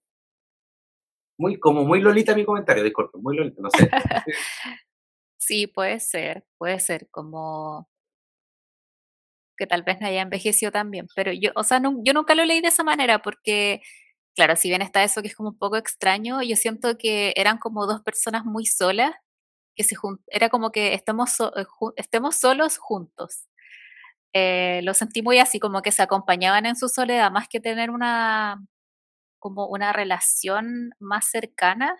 Muy, 1.38 1.60
como 1.60 1.84
muy 1.84 2.00
lolita 2.00 2.34
mi 2.34 2.44
comentario, 2.44 2.82
disculpe, 2.82 3.18
muy 3.18 3.36
lolita, 3.36 3.62
no 3.62 3.70
sé. 3.70 3.88
Sí, 5.38 5.66
puede 5.68 6.00
ser, 6.00 6.44
puede 6.58 6.80
ser 6.80 7.06
como 7.10 7.86
que 9.56 9.66
tal 9.66 9.82
vez 9.82 10.00
no 10.00 10.06
haya 10.06 10.22
envejecido 10.22 10.72
también, 10.72 11.06
pero 11.14 11.32
yo, 11.32 11.50
o 11.54 11.62
sea, 11.62 11.80
yo 12.02 12.12
nunca 12.14 12.34
lo 12.34 12.44
leí 12.44 12.60
de 12.62 12.68
esa 12.68 12.82
manera 12.82 13.20
porque, 13.20 13.82
claro, 14.34 14.56
si 14.56 14.68
bien 14.70 14.82
está 14.82 15.04
eso 15.04 15.22
que 15.22 15.28
es 15.28 15.36
como 15.36 15.50
un 15.50 15.58
poco 15.58 15.76
extraño, 15.76 16.42
yo 16.42 16.56
siento 16.56 16.96
que 16.98 17.34
eran 17.36 17.58
como 17.58 17.86
dos 17.86 18.02
personas 18.02 18.44
muy 18.44 18.66
solas, 18.66 19.14
que 19.74 19.84
se 19.84 19.96
era 20.28 20.48
como 20.48 20.70
que 20.70 20.94
estamos, 20.94 21.40
eh, 21.40 21.66
estemos 21.96 22.36
solos 22.36 22.78
juntos. 22.78 23.48
Eh, 24.32 24.80
lo 24.82 24.94
sentí 24.94 25.22
muy 25.22 25.38
así, 25.38 25.60
como 25.60 25.82
que 25.82 25.92
se 25.92 26.02
acompañaban 26.02 26.66
en 26.66 26.76
su 26.76 26.88
soledad, 26.88 27.30
más 27.30 27.48
que 27.48 27.60
tener 27.60 27.90
una, 27.90 28.64
como 29.38 29.66
una 29.68 29.92
relación 29.92 30.90
más 30.98 31.26
cercana, 31.30 31.96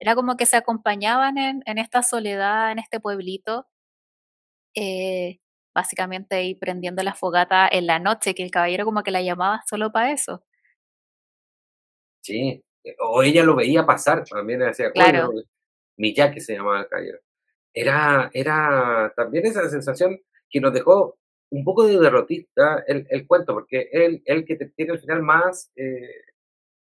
era 0.00 0.14
como 0.14 0.36
que 0.36 0.46
se 0.46 0.56
acompañaban 0.56 1.38
en, 1.38 1.62
en 1.66 1.78
esta 1.78 2.02
soledad, 2.02 2.72
en 2.72 2.78
este 2.78 3.00
pueblito, 3.00 3.66
eh, 4.74 5.40
básicamente 5.74 6.36
ahí 6.36 6.54
prendiendo 6.54 7.02
la 7.02 7.14
fogata 7.14 7.68
en 7.70 7.86
la 7.86 7.98
noche, 7.98 8.34
que 8.34 8.42
el 8.42 8.50
caballero 8.50 8.84
como 8.84 9.02
que 9.02 9.10
la 9.10 9.22
llamaba 9.22 9.62
solo 9.66 9.92
para 9.92 10.12
eso. 10.12 10.44
Sí, 12.22 12.62
o 12.98 13.22
ella 13.22 13.42
lo 13.42 13.56
veía 13.56 13.86
pasar, 13.86 14.24
también 14.24 14.60
decía, 14.60 14.92
claro. 14.92 15.32
Miyake 16.00 16.40
se 16.40 16.54
llamaba 16.54 16.80
el 16.80 16.88
caballero. 16.88 17.18
Era, 17.72 18.30
era 18.32 19.12
también 19.14 19.46
esa 19.46 19.68
sensación 19.68 20.20
que 20.48 20.60
nos 20.60 20.72
dejó 20.72 21.18
un 21.50 21.64
poco 21.64 21.86
de 21.86 21.98
derrotista 21.98 22.84
el, 22.86 23.06
el 23.10 23.26
cuento, 23.26 23.54
porque 23.54 23.88
él, 23.92 24.22
el 24.24 24.44
que 24.44 24.56
te 24.56 24.66
tiene 24.70 24.94
el 24.94 25.00
final 25.00 25.22
más, 25.22 25.70
eh, 25.76 26.22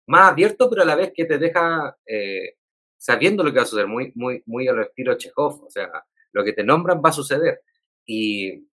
más 0.07 0.31
abierto, 0.31 0.69
pero 0.69 0.83
a 0.83 0.85
la 0.85 0.95
vez 0.95 1.11
que 1.15 1.25
te 1.25 1.37
deja 1.37 1.97
eh, 2.05 2.55
sabiendo 2.97 3.43
lo 3.43 3.51
que 3.51 3.57
va 3.57 3.63
a 3.63 3.65
suceder, 3.65 3.87
muy, 3.87 4.11
muy, 4.15 4.43
muy 4.45 4.67
a 4.67 4.73
lo 4.73 4.83
estilo 4.83 5.17
Chekhov, 5.17 5.63
o 5.63 5.69
sea, 5.69 5.89
lo 6.33 6.43
que 6.43 6.53
te 6.53 6.63
nombran 6.63 7.01
va 7.03 7.09
a 7.09 7.13
suceder. 7.13 7.61
Y, 8.05 8.67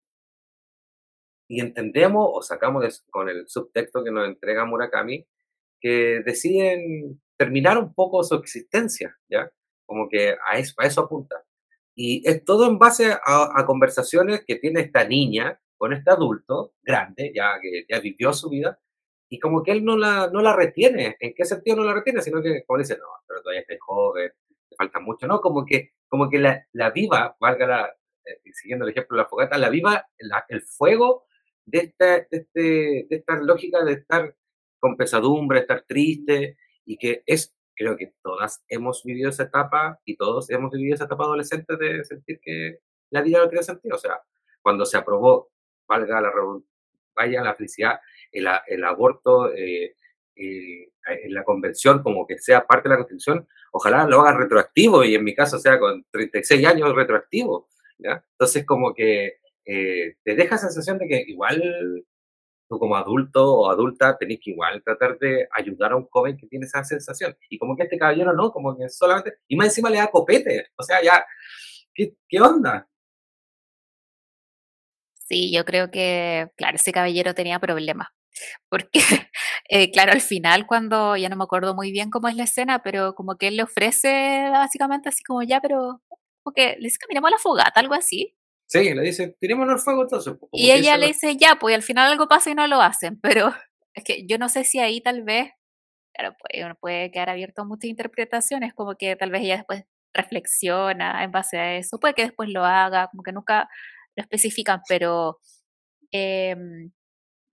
y 1.48 1.60
entendemos 1.60 2.28
o 2.32 2.42
sacamos 2.42 3.04
con 3.10 3.28
el 3.28 3.48
subtexto 3.48 4.02
que 4.02 4.10
nos 4.10 4.26
entrega 4.26 4.64
Murakami 4.64 5.24
que 5.80 6.22
deciden 6.24 7.20
terminar 7.36 7.78
un 7.78 7.94
poco 7.94 8.22
su 8.24 8.34
existencia, 8.34 9.16
¿ya? 9.28 9.50
Como 9.86 10.08
que 10.08 10.36
a 10.46 10.58
eso, 10.58 10.74
a 10.78 10.86
eso 10.86 11.02
apunta. 11.02 11.42
Y 11.94 12.28
es 12.28 12.44
todo 12.44 12.68
en 12.68 12.78
base 12.78 13.12
a, 13.12 13.50
a, 13.54 13.66
conversaciones 13.66 14.44
que 14.46 14.56
tiene 14.56 14.80
esta 14.80 15.06
niña 15.06 15.58
con 15.78 15.92
este 15.92 16.10
adulto 16.10 16.74
grande, 16.82 17.32
ya 17.34 17.58
que 17.60 17.86
ya 17.88 18.00
vivió 18.00 18.32
su 18.32 18.50
vida, 18.50 18.78
y 19.28 19.40
como 19.40 19.62
que 19.62 19.72
él 19.72 19.84
no 19.84 19.96
la, 19.96 20.28
no 20.32 20.40
la 20.40 20.54
retiene. 20.54 21.16
¿En 21.20 21.34
qué 21.34 21.44
sentido 21.44 21.76
no 21.76 21.84
la 21.84 21.94
retiene? 21.94 22.22
Sino 22.22 22.42
que, 22.42 22.64
como 22.64 22.78
dice, 22.78 22.96
no, 22.98 23.06
pero 23.26 23.40
todavía 23.42 23.62
está 23.62 23.74
joven, 23.80 24.30
le 24.70 24.76
falta 24.76 25.00
mucho, 25.00 25.26
¿no? 25.26 25.40
Como 25.40 25.64
que, 25.64 25.92
como 26.08 26.28
que 26.28 26.38
la, 26.38 26.66
la 26.72 26.90
viva, 26.90 27.36
valga 27.40 27.66
la, 27.66 27.96
eh, 28.24 28.40
siguiendo 28.52 28.84
el 28.84 28.92
ejemplo 28.92 29.16
de 29.16 29.22
la 29.22 29.28
fogata, 29.28 29.58
la 29.58 29.70
viva 29.70 30.06
el 30.48 30.62
fuego 30.62 31.24
de 31.64 31.78
esta, 31.78 32.06
de, 32.06 32.26
este, 32.30 32.60
de 33.08 33.16
esta 33.16 33.36
lógica 33.36 33.84
de 33.84 33.94
estar 33.94 34.34
con 34.78 34.96
pesadumbre, 34.96 35.60
estar 35.60 35.84
triste, 35.86 36.56
y 36.84 36.96
que 36.96 37.22
es, 37.26 37.55
creo 37.76 37.96
que 37.96 38.14
todas 38.22 38.64
hemos 38.68 39.04
vivido 39.04 39.30
esa 39.30 39.44
etapa 39.44 40.00
y 40.04 40.16
todos 40.16 40.50
hemos 40.50 40.72
vivido 40.72 40.94
esa 40.94 41.04
etapa 41.04 41.24
adolescente 41.24 41.76
de 41.76 42.04
sentir 42.04 42.40
que 42.40 42.80
la 43.10 43.22
vida 43.22 43.38
no 43.38 43.48
tiene 43.48 43.62
sentido. 43.62 43.96
O 43.96 43.98
sea, 43.98 44.20
cuando 44.62 44.84
se 44.84 44.96
aprobó, 44.96 45.50
valga 45.86 46.20
la 46.20 46.32
vaya 47.14 47.42
la 47.42 47.54
felicidad, 47.54 48.00
el, 48.32 48.84
aborto 48.84 49.52
eh, 49.54 49.94
eh, 50.34 50.88
en 51.06 51.32
la 51.32 51.44
convención 51.44 52.02
como 52.02 52.26
que 52.26 52.38
sea 52.38 52.66
parte 52.66 52.88
de 52.88 52.94
la 52.94 52.98
constitución, 52.98 53.48
ojalá 53.72 54.06
lo 54.06 54.20
haga 54.20 54.38
retroactivo 54.38 55.04
y 55.04 55.14
en 55.14 55.24
mi 55.24 55.34
caso 55.34 55.58
sea 55.58 55.78
con 55.78 56.04
36 56.10 56.66
años 56.66 56.94
retroactivo. 56.94 57.68
Entonces 57.98 58.66
como 58.66 58.92
que 58.92 59.38
eh, 59.64 60.16
te 60.22 60.34
deja 60.34 60.58
sensación 60.58 60.98
de 60.98 61.08
que 61.08 61.24
igual 61.26 62.04
tú 62.68 62.78
como 62.78 62.96
adulto 62.96 63.44
o 63.44 63.70
adulta 63.70 64.16
tenés 64.18 64.38
que 64.42 64.50
igual 64.50 64.82
tratar 64.84 65.18
de 65.18 65.48
ayudar 65.52 65.92
a 65.92 65.96
un 65.96 66.06
joven 66.08 66.36
que 66.36 66.46
tiene 66.46 66.66
esa 66.66 66.84
sensación. 66.84 67.36
Y 67.50 67.58
como 67.58 67.76
que 67.76 67.84
este 67.84 67.98
caballero 67.98 68.32
no, 68.32 68.52
como 68.52 68.76
que 68.76 68.88
solamente, 68.88 69.34
y 69.48 69.56
más 69.56 69.68
encima 69.68 69.90
le 69.90 69.98
da 69.98 70.08
copete, 70.08 70.68
o 70.76 70.82
sea, 70.82 71.02
ya, 71.02 71.24
¿qué, 71.94 72.14
qué 72.28 72.40
onda? 72.40 72.88
Sí, 75.28 75.52
yo 75.52 75.64
creo 75.64 75.90
que, 75.90 76.50
claro, 76.56 76.76
ese 76.76 76.92
caballero 76.92 77.34
tenía 77.34 77.58
problemas. 77.58 78.08
Porque, 78.68 79.00
eh, 79.68 79.90
claro, 79.92 80.12
al 80.12 80.20
final, 80.20 80.66
cuando 80.66 81.16
ya 81.16 81.28
no 81.28 81.36
me 81.36 81.44
acuerdo 81.44 81.74
muy 81.74 81.90
bien 81.92 82.10
cómo 82.10 82.28
es 82.28 82.36
la 82.36 82.44
escena, 82.44 82.82
pero 82.82 83.14
como 83.14 83.36
que 83.36 83.48
él 83.48 83.56
le 83.56 83.64
ofrece 83.64 84.48
básicamente 84.50 85.08
así 85.08 85.24
como 85.24 85.42
ya, 85.42 85.60
pero 85.60 86.00
como 86.42 86.54
que 86.54 86.76
le 86.78 86.84
dice, 86.84 86.98
caminemos 86.98 87.28
a 87.28 87.32
la 87.32 87.38
fogata, 87.38 87.80
algo 87.80 87.94
así. 87.94 88.36
Sí, 88.66 88.94
le 88.94 89.02
dice, 89.02 89.36
tiremos 89.40 89.68
el 89.70 89.78
fuego 89.78 90.02
entonces. 90.02 90.34
y 90.52 90.70
ella 90.72 90.96
le 90.96 91.08
dice, 91.08 91.36
ya, 91.36 91.56
pues 91.56 91.74
al 91.74 91.82
final 91.82 92.10
algo 92.10 92.28
pasa 92.28 92.50
y 92.50 92.54
no 92.54 92.66
lo 92.66 92.80
hacen, 92.80 93.18
pero 93.22 93.54
es 93.94 94.04
que 94.04 94.26
yo 94.26 94.38
no 94.38 94.48
sé 94.48 94.64
si 94.64 94.78
ahí 94.80 95.00
tal 95.00 95.22
vez, 95.22 95.50
claro, 96.14 96.36
puede, 96.38 96.74
puede 96.76 97.10
quedar 97.10 97.30
abierto 97.30 97.62
a 97.62 97.64
muchas 97.64 97.90
interpretaciones, 97.90 98.74
como 98.74 98.96
que 98.96 99.16
tal 99.16 99.30
vez 99.30 99.42
ella 99.42 99.56
después 99.58 99.84
reflexiona 100.14 101.22
en 101.24 101.30
base 101.30 101.58
a 101.58 101.76
eso, 101.76 102.00
puede 102.00 102.14
que 102.14 102.22
después 102.22 102.48
lo 102.48 102.64
haga, 102.64 103.08
como 103.08 103.22
que 103.22 103.32
nunca 103.32 103.68
lo 104.16 104.22
especifican, 104.22 104.80
pero 104.88 105.38
em, 106.12 106.92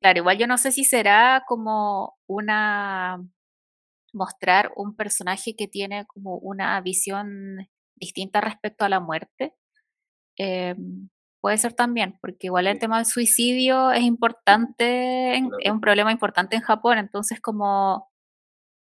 claro, 0.02 0.19
igual 0.19 0.38
yo 0.38 0.47
no 0.47 0.58
sé 0.58 0.71
si 0.71 0.86
será 0.86 1.43
como 1.47 2.17
una 2.28 3.19
mostrar 4.13 4.71
un 4.76 4.95
personaje 4.95 5.56
que 5.56 5.67
tiene 5.67 6.06
como 6.06 6.38
una 6.38 6.80
visión 6.82 7.67
distinta 7.95 8.41
respecto 8.41 8.86
a 8.86 8.89
la 8.89 8.99
muerte. 8.99 9.56
Em, 10.38 11.10
puede 11.41 11.58
ser 11.58 11.74
también, 11.74 12.17
porque 12.22 12.48
igual 12.48 12.67
el 12.67 12.80
tema 12.80 12.98
del 12.98 13.06
suicidio 13.06 13.91
es 13.91 14.02
importante, 14.04 15.36
es 15.38 15.72
un 15.72 15.82
problema 15.82 16.12
importante 16.12 16.56
en 16.56 16.62
Japón, 16.62 16.98
entonces 16.98 17.41
como, 17.41 18.10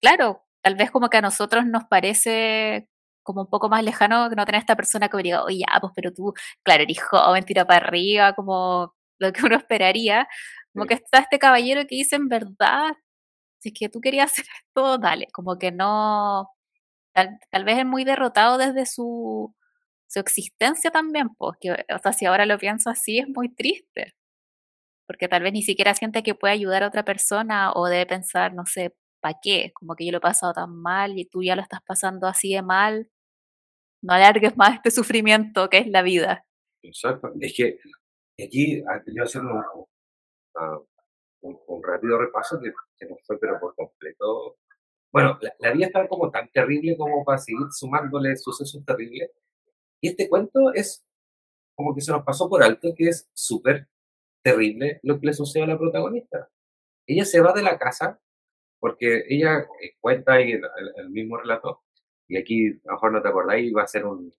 claro, 0.03 0.44
tal 0.62 0.77
vez 0.77 0.90
como 0.90 1.11
que 1.11 1.18
a 1.18 1.23
nosotros 1.23 1.66
nos 1.66 1.85
parece 1.85 2.88
como 3.25 3.42
un 3.42 3.51
poco 3.51 3.68
más 3.68 3.83
lejano 3.85 4.29
que 4.31 4.37
no 4.37 4.44
tener 4.47 4.61
esta 4.61 4.77
persona 4.77 5.09
que 5.09 5.18
diga, 5.18 5.44
oye, 5.44 5.61
ya, 5.61 5.81
pues, 5.81 5.92
pero 5.97 6.12
tú, 6.12 6.35
claro, 6.62 6.85
eres 6.85 7.03
joven, 7.03 7.44
tira 7.44 7.66
para 7.66 7.87
arriba, 7.87 8.35
como 8.35 8.94
lo 9.18 9.33
que 9.33 9.44
uno 9.44 9.57
esperaría. 9.57 10.29
Como 10.73 10.87
que 10.87 10.94
está 10.94 11.20
este 11.20 11.38
caballero 11.38 11.83
que 11.87 11.97
dice, 11.97 12.16
en 12.16 12.29
verdad, 12.29 12.92
si 13.61 13.70
es 13.70 13.75
que 13.79 13.88
tú 13.88 14.01
querías 14.01 14.33
hacer 14.33 14.47
esto, 14.68 14.99
dale. 14.99 15.29
Como 15.33 15.59
que 15.59 15.73
no, 15.73 16.51
tal, 17.14 17.64
vez 17.64 17.79
es 17.79 17.87
muy 17.87 18.05
derrotado 18.05 18.59
desde 18.59 18.87
su, 18.87 19.55
su 20.14 20.20
existencia 20.20 20.90
también, 20.90 21.29
pues, 21.37 21.57
que, 21.61 21.72
o 21.72 21.98
sea, 22.03 22.12
si 22.12 22.27
ahora 22.27 22.46
lo 22.46 22.59
pienso 22.59 22.90
así, 22.90 23.18
es 23.18 23.29
muy 23.29 23.55
triste. 23.55 24.14
Porque 25.07 25.29
tal 25.29 25.42
vez 25.42 25.53
ni 25.53 25.62
siquiera 25.62 25.94
siente 25.94 26.22
que 26.22 26.35
puede 26.35 26.55
ayudar 26.55 26.83
a 26.83 26.88
otra 26.88 27.05
persona 27.05 27.72
o 27.74 27.87
debe 27.88 28.07
pensar, 28.07 28.55
no 28.55 28.64
sé, 28.66 28.94
¿para 29.20 29.38
qué? 29.42 29.72
Como 29.74 29.94
que 29.96 30.07
yo 30.07 30.12
lo 30.12 30.18
he 30.18 30.20
pasado 30.22 30.55
tan 30.55 30.74
mal 30.74 31.18
y 31.18 31.27
tú 31.27 31.42
ya 31.42 31.57
lo 31.57 31.62
estás 31.62 31.81
pasando 31.87 32.27
así 32.27 32.55
de 32.55 32.62
mal 32.62 33.11
no 34.05 34.12
alargues 34.12 34.57
más 34.57 34.74
este 34.74 34.90
sufrimiento 34.90 35.68
que 35.70 35.79
es 35.79 35.88
la 35.88 36.03
vida. 36.03 36.44
Exacto. 36.83 37.33
Es 37.40 37.55
que 37.57 37.79
aquí 38.38 38.83
ah, 38.87 39.03
yo 39.07 39.24
hacer 39.24 39.42
ah, 40.57 40.79
un, 41.40 41.59
un, 41.66 41.83
rápido 41.83 42.18
repaso 42.18 42.61
que, 42.61 42.70
que, 42.98 43.07
no 43.07 43.16
fue, 43.27 43.38
pero 43.40 43.59
por 43.59 43.74
completo. 43.74 44.59
Bueno, 45.11 45.38
la, 45.59 45.72
vida 45.72 45.87
está 45.87 46.07
como 46.07 46.31
tan 46.31 46.50
terrible 46.50 46.96
como 46.98 47.24
para 47.24 47.38
seguir 47.38 47.66
sumándole 47.70 48.37
sucesos 48.37 48.85
terribles. 48.85 49.31
Y 50.04 50.08
este 50.08 50.28
cuento 50.28 50.70
es 50.74 51.02
como 51.74 51.94
que 51.94 52.02
se 52.02 52.12
nos 52.12 52.24
pasó 52.24 52.50
por 52.50 52.62
alto 52.62 52.92
que 52.94 53.08
es 53.08 53.26
súper 53.32 53.88
terrible 54.42 55.00
lo 55.02 55.18
que 55.18 55.28
le 55.28 55.32
sucede 55.32 55.62
a 55.62 55.66
la 55.66 55.78
protagonista. 55.78 56.50
Ella 57.06 57.24
se 57.24 57.40
va 57.40 57.54
de 57.54 57.62
la 57.62 57.78
casa 57.78 58.20
porque 58.78 59.24
ella 59.30 59.66
eh, 59.80 59.96
cuenta 59.98 60.34
ahí 60.34 60.52
el, 60.52 60.62
el, 60.96 61.08
mismo 61.08 61.38
relato, 61.38 61.84
y 62.28 62.36
aquí 62.36 62.68
a 62.68 62.88
lo 62.88 62.92
mejor 62.92 63.12
no 63.12 63.22
te 63.22 63.28
acordáis, 63.28 63.74
va 63.74 63.84
a 63.84 63.86
ser 63.86 64.04
un... 64.04 64.30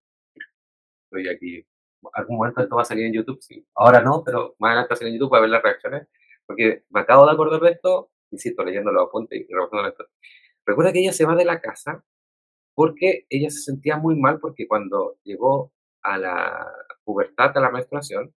Estoy 1.05 1.29
aquí, 1.29 1.65
algún 2.13 2.37
momento 2.37 2.61
esto 2.61 2.75
va 2.75 2.83
a 2.83 2.85
salir 2.85 3.07
en 3.07 3.13
YouTube, 3.13 3.41
sí. 3.41 3.65
Ahora 3.73 4.01
no, 4.01 4.21
pero 4.23 4.55
más 4.59 4.69
adelante 4.69 4.89
va 4.91 4.93
a 4.93 4.97
salir 4.97 5.13
en 5.13 5.19
YouTube 5.19 5.31
para 5.31 5.41
ver 5.41 5.49
las 5.49 5.63
reacciones, 5.63 6.07
porque 6.45 6.83
me 6.91 6.99
acabo 6.99 7.25
de 7.25 7.31
acordar 7.31 7.59
de 7.59 7.71
esto, 7.71 8.11
insisto, 8.29 8.63
leyendo 8.63 8.91
los 8.91 9.07
apuntes 9.07 9.41
y 9.41 9.51
rebuscando 9.51 9.87
esto. 9.87 10.05
Recuerda 10.63 10.93
que 10.93 10.99
ella 10.99 11.11
se 11.11 11.25
va 11.25 11.35
de 11.35 11.45
la 11.45 11.59
casa 11.59 12.05
porque 12.75 13.25
ella 13.29 13.49
se 13.49 13.61
sentía 13.61 13.97
muy 13.97 14.15
mal 14.15 14.39
porque 14.39 14.67
cuando 14.67 15.17
llegó 15.23 15.71
a 16.03 16.17
la 16.17 16.71
pubertad, 17.03 17.57
a 17.57 17.61
la 17.61 17.71
menstruación, 17.71 18.33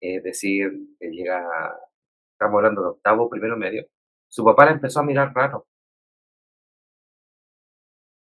es 0.00 0.22
decir, 0.22 0.70
que 0.98 1.10
llega, 1.10 1.44
estamos 2.32 2.58
hablando 2.58 2.82
de 2.82 2.88
octavo, 2.90 3.28
primero 3.28 3.56
medio, 3.56 3.86
su 4.28 4.44
papá 4.44 4.66
la 4.66 4.72
empezó 4.72 5.00
a 5.00 5.04
mirar 5.04 5.32
raro. 5.34 5.66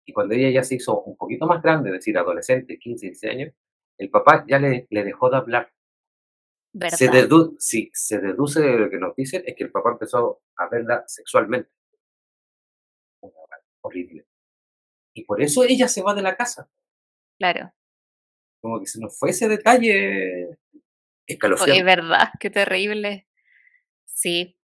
Y 0.07 0.13
cuando 0.13 0.35
ella 0.35 0.51
ya 0.51 0.63
se 0.63 0.75
hizo 0.77 1.03
un 1.03 1.17
poquito 1.17 1.47
más 1.47 1.63
grande, 1.63 1.91
es 1.91 1.95
decir, 1.95 2.19
adolescente, 2.19 2.79
15, 2.79 3.07
16 3.07 3.33
años, 3.33 3.55
el 3.99 4.11
papá 4.11 4.45
ya 4.49 4.59
le, 4.59 4.87
le 4.91 5.05
dejó 5.05 5.31
de 5.31 5.37
hablar. 5.37 5.73
Se, 6.97 7.09
dedu 7.09 7.57
sí, 7.59 7.91
se 7.93 8.19
deduce 8.21 8.61
de 8.61 8.79
lo 8.79 8.91
que 8.91 8.99
nos 8.99 9.15
dicen 9.17 9.43
es 9.45 9.57
que 9.57 9.65
el 9.65 9.73
papá 9.73 9.91
empezó 9.93 10.43
a 10.57 10.69
verla 10.69 11.05
sexualmente. 11.07 11.71
Horrible. 13.83 14.30
Y 15.21 15.25
por 15.25 15.43
eso 15.43 15.65
ella 15.65 15.87
se 15.87 16.03
va 16.03 16.15
de 16.15 16.23
la 16.23 16.35
casa. 16.35 16.67
Claro. 17.39 17.75
Como 18.63 18.81
que 18.81 18.87
se 18.87 18.99
nos 18.99 19.19
fue 19.19 19.31
ese 19.31 19.49
detalle 19.49 20.59
escalofriante. 21.27 21.79
Es 21.79 21.85
verdad, 21.85 22.31
qué 22.41 22.49
terrible. 22.49 23.29
Sí. 24.07 24.59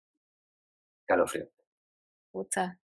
Escalofriante. 1.02 1.52
Pucha. 2.32 2.78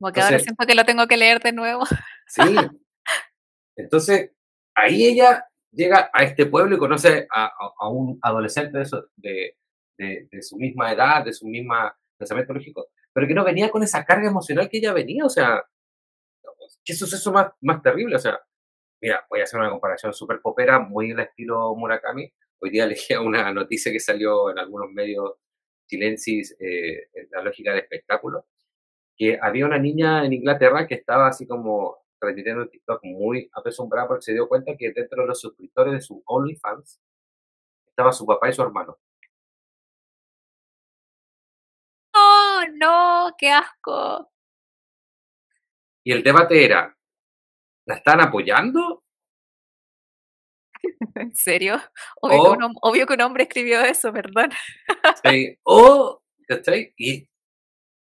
Como 0.00 0.12
que 0.12 0.20
ahora 0.20 0.40
siento 0.40 0.66
que 0.66 0.74
lo 0.74 0.84
tengo 0.84 1.06
que 1.06 1.16
leer 1.16 1.40
de 1.40 1.52
nuevo. 1.52 1.84
Sí. 2.26 2.42
Entonces, 3.76 4.32
ahí 4.74 5.04
ella 5.04 5.46
llega 5.70 6.10
a 6.12 6.24
este 6.24 6.46
pueblo 6.46 6.74
y 6.74 6.78
conoce 6.78 7.28
a, 7.30 7.52
a, 7.78 7.88
un 7.88 8.18
adolescente 8.22 8.78
de, 8.78 8.82
eso, 8.82 9.06
de, 9.14 9.56
de, 9.96 10.28
de, 10.30 10.42
su 10.42 10.56
misma 10.56 10.92
edad, 10.92 11.24
de 11.24 11.32
su 11.32 11.46
misma 11.46 11.96
pensamiento 12.16 12.52
lógico, 12.52 12.88
pero 13.12 13.28
que 13.28 13.34
no 13.34 13.44
venía 13.44 13.70
con 13.70 13.82
esa 13.82 14.04
carga 14.04 14.28
emocional 14.28 14.68
que 14.68 14.78
ella 14.78 14.92
venía. 14.92 15.24
O 15.24 15.28
sea, 15.28 15.64
qué 16.84 16.94
suceso 16.94 17.32
más, 17.32 17.52
más 17.62 17.82
terrible. 17.82 18.16
O 18.16 18.18
sea, 18.18 18.40
mira, 19.00 19.26
voy 19.30 19.40
a 19.40 19.44
hacer 19.44 19.60
una 19.60 19.70
comparación 19.70 20.12
súper 20.12 20.40
popera, 20.40 20.78
muy 20.78 21.10
el 21.12 21.20
estilo 21.20 21.74
Murakami. 21.76 22.32
Hoy 22.60 22.70
día 22.70 22.86
leí 22.86 22.98
una 23.20 23.52
noticia 23.52 23.92
que 23.92 24.00
salió 24.00 24.50
en 24.50 24.58
algunos 24.58 24.90
medios 24.90 25.34
chilensis 25.86 26.56
eh, 26.60 27.08
la 27.30 27.42
lógica 27.42 27.72
de 27.72 27.80
espectáculo, 27.80 28.46
que 29.16 29.38
había 29.40 29.66
una 29.66 29.78
niña 29.78 30.24
en 30.24 30.32
Inglaterra 30.34 30.86
que 30.86 30.94
estaba 30.96 31.28
así 31.28 31.46
como 31.46 31.98
transmitiendo 32.18 32.62
en 32.62 32.70
TikTok 32.70 33.00
muy 33.04 33.50
apesumbrada 33.54 34.08
porque 34.08 34.22
se 34.22 34.32
dio 34.32 34.48
cuenta 34.48 34.76
que 34.78 34.92
dentro 34.92 35.22
de 35.22 35.28
los 35.28 35.40
suscriptores 35.40 35.92
de 35.94 36.00
su 36.00 36.22
OnlyFans 36.26 37.00
estaba 37.86 38.12
su 38.12 38.26
papá 38.26 38.48
y 38.48 38.52
su 38.54 38.62
hermano. 38.62 38.98
¡Oh, 42.14 42.62
no! 42.74 43.34
¡Qué 43.38 43.50
asco! 43.50 44.33
Y 46.04 46.12
el 46.12 46.22
debate 46.22 46.62
era, 46.62 46.94
¿la 47.86 47.94
están 47.94 48.20
apoyando? 48.20 49.04
¿En 51.14 51.34
serio? 51.34 51.80
Obvio, 52.20 52.58
que, 52.58 52.64
un, 52.64 52.74
obvio 52.82 53.06
que 53.06 53.14
un 53.14 53.20
hombre 53.22 53.44
escribió 53.44 53.80
eso, 53.80 54.12
perdón. 54.12 54.50
Sí, 55.24 55.56
o, 55.62 56.22
¿cachai? 56.46 56.92
Y 56.98 57.26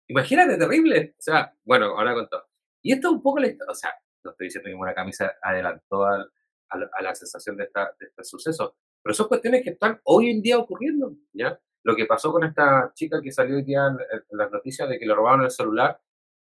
imagínate, 0.08 0.56
terrible. 0.56 1.14
O 1.18 1.22
sea, 1.22 1.54
bueno, 1.62 1.86
ahora 1.98 2.14
con 2.14 2.28
todo. 2.28 2.48
Y 2.82 2.92
esto 2.92 3.08
es 3.08 3.14
un 3.14 3.22
poco, 3.22 3.40
o 3.40 3.74
sea, 3.74 3.94
no 4.24 4.30
estoy 4.30 4.46
diciendo 4.46 4.68
que 4.68 4.74
una 4.74 4.94
camisa 4.94 5.34
adelantó 5.42 6.06
a, 6.06 6.26
a, 6.70 7.02
la 7.02 7.14
sensación 7.14 7.58
de, 7.58 7.64
esta, 7.64 7.94
de 7.98 8.06
este 8.06 8.24
suceso, 8.24 8.76
pero 9.02 9.12
son 9.12 9.28
cuestiones 9.28 9.62
que 9.62 9.70
están 9.70 10.00
hoy 10.04 10.30
en 10.30 10.40
día 10.40 10.58
ocurriendo, 10.58 11.14
¿ya? 11.34 11.60
Lo 11.82 11.94
que 11.94 12.06
pasó 12.06 12.32
con 12.32 12.44
esta 12.44 12.92
chica 12.94 13.20
que 13.22 13.32
salió 13.32 13.56
hoy 13.56 13.62
día 13.62 13.86
en, 13.86 13.98
en 14.30 14.38
las 14.38 14.50
noticias 14.50 14.88
de 14.88 14.98
que 14.98 15.06
le 15.06 15.14
robaron 15.14 15.44
el 15.44 15.50
celular 15.50 16.00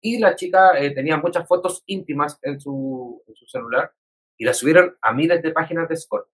y 0.06 0.18
la 0.18 0.36
chica 0.36 0.78
eh, 0.78 0.92
tenía 0.92 1.16
muchas 1.16 1.48
fotos 1.48 1.82
íntimas 1.86 2.38
en 2.42 2.60
su, 2.60 3.22
en 3.26 3.34
su 3.34 3.46
celular 3.46 3.92
y 4.36 4.44
las 4.44 4.58
subieron 4.58 4.96
a 5.00 5.12
miles 5.12 5.42
de 5.42 5.50
páginas 5.50 5.88
de 5.88 5.96
Score. 5.96 6.28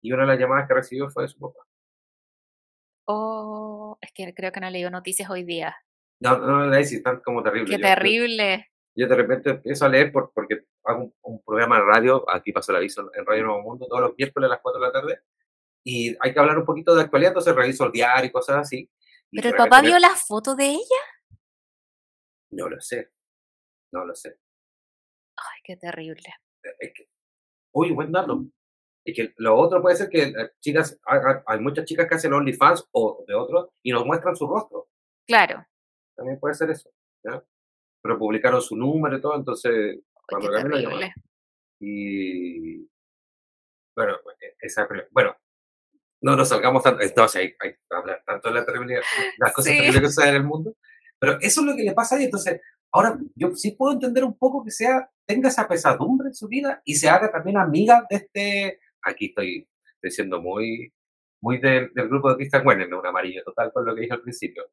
Y 0.00 0.12
una 0.12 0.22
de 0.22 0.28
las 0.28 0.38
llamadas 0.38 0.68
que 0.68 0.74
recibió 0.74 1.10
fue 1.10 1.24
de 1.24 1.28
su 1.28 1.40
papá. 1.40 1.58
Oh, 3.06 3.98
es 4.00 4.12
que 4.12 4.32
creo 4.32 4.52
que 4.52 4.60
no 4.60 4.70
leído 4.70 4.90
noticias 4.90 5.28
hoy 5.28 5.42
día. 5.42 5.76
No, 6.20 6.38
no, 6.38 6.66
no, 6.66 6.74
es 6.74 7.02
tan 7.02 7.20
como 7.20 7.42
terrible. 7.42 7.76
Qué 7.76 7.82
terrible. 7.82 8.70
Yo, 8.94 9.08
de 9.08 9.16
repente 9.16 9.50
empiezo 9.50 9.86
a 9.86 9.88
leer 9.88 10.12
por, 10.12 10.30
porque 10.32 10.66
hago 10.84 11.12
un, 11.22 11.42
programa 11.42 11.78
de 11.78 11.84
radio, 11.84 12.30
aquí 12.30 12.52
paso 12.52 12.70
el 12.70 12.78
aviso 12.78 13.10
en 13.14 13.26
Radio 13.26 13.44
Nuevo 13.44 13.62
Mundo, 13.62 13.86
todos 13.88 14.02
los 14.02 14.14
miércoles 14.16 14.46
a 14.46 14.50
las 14.50 14.60
4 14.60 14.80
de 14.80 14.86
la 14.86 14.92
tarde, 14.92 15.20
y 15.84 16.16
hay 16.20 16.32
que 16.32 16.38
hablar 16.38 16.58
un 16.58 16.64
poquito 16.64 16.94
de 16.94 17.02
actualidad, 17.02 17.30
entonces 17.30 17.54
reviso 17.54 17.86
el 17.86 17.92
diario 17.92 18.26
y 18.26 18.32
cosas 18.32 18.56
así. 18.56 18.88
¿Pero 19.30 19.48
el 19.48 19.54
papá 19.56 19.82
vio 19.82 19.98
la 19.98 20.10
foto 20.10 20.54
de 20.54 20.70
ella? 20.70 21.02
No 22.50 22.68
lo 22.68 22.80
sé. 22.80 23.10
No 23.92 24.04
lo 24.04 24.14
sé. 24.14 24.38
Ay, 25.36 25.60
qué 25.64 25.76
terrible. 25.76 26.28
Eh, 26.62 26.76
es 26.80 26.92
que, 26.94 27.08
uy, 27.72 27.92
buen 27.92 28.12
dato. 28.12 28.44
Y 29.04 29.12
que 29.14 29.32
lo 29.36 29.56
otro 29.56 29.80
puede 29.80 29.96
ser 29.96 30.08
que 30.10 30.22
eh, 30.22 30.52
chicas, 30.60 30.98
hay 31.46 31.60
muchas 31.60 31.84
chicas 31.84 32.06
que 32.08 32.16
hacen 32.16 32.32
OnlyFans 32.32 32.88
o 32.92 33.24
de 33.26 33.34
otros 33.34 33.70
y 33.82 33.92
nos 33.92 34.04
muestran 34.04 34.36
su 34.36 34.46
rostro. 34.46 34.88
Claro. 35.26 35.64
También 36.14 36.38
puede 36.38 36.54
ser 36.54 36.70
eso. 36.70 36.90
¿ya? 37.24 37.42
Pero 38.02 38.18
publicaron 38.18 38.60
su 38.60 38.76
número 38.76 39.16
y 39.16 39.20
todo, 39.20 39.36
entonces, 39.36 40.00
cuando 40.26 40.50
llaman. 40.52 41.12
Y. 41.80 42.88
Bueno, 43.94 44.16
e, 44.40 44.56
esa, 44.60 44.88
bueno, 45.10 45.36
no 46.20 46.36
nos 46.36 46.48
salgamos 46.48 46.82
tanto. 46.82 47.02
Entonces, 47.02 47.42
hay, 47.42 47.54
hay 47.60 47.76
hablar 47.90 48.22
tanto 48.26 48.48
de 48.48 48.54
la 48.54 48.64
terribilidad, 48.64 49.02
las 49.38 49.52
cosas 49.52 49.72
sí. 49.72 49.78
terribles 49.78 50.00
que 50.00 50.06
suceden 50.08 50.28
en 50.30 50.36
el 50.36 50.44
mundo. 50.44 50.76
Pero 51.18 51.38
eso 51.40 51.60
es 51.60 51.66
lo 51.66 51.76
que 51.76 51.82
le 51.82 51.92
pasa 51.92 52.14
a 52.14 52.18
ella. 52.18 52.26
Entonces, 52.26 52.60
ahora 52.92 53.18
yo 53.34 53.54
sí 53.54 53.72
puedo 53.72 53.92
entender 53.92 54.24
un 54.24 54.36
poco 54.36 54.64
que 54.64 54.70
sea, 54.70 55.10
tenga 55.26 55.48
esa 55.48 55.68
pesadumbre 55.68 56.28
en 56.28 56.34
su 56.34 56.48
vida 56.48 56.82
y 56.84 56.94
se 56.94 57.08
haga 57.08 57.30
también 57.30 57.58
amiga 57.58 58.06
de 58.08 58.16
este. 58.16 58.80
Aquí 59.02 59.26
estoy, 59.26 59.68
siendo 60.10 60.40
muy, 60.40 60.92
muy 61.40 61.58
del, 61.58 61.92
del 61.94 62.08
grupo 62.08 62.30
de 62.30 62.36
Christian 62.36 62.66
Wenner, 62.66 62.92
un 62.92 63.06
amarillo 63.06 63.42
total 63.44 63.72
con 63.72 63.84
lo 63.84 63.94
que 63.94 64.02
dije 64.02 64.14
al 64.14 64.22
principio. 64.22 64.64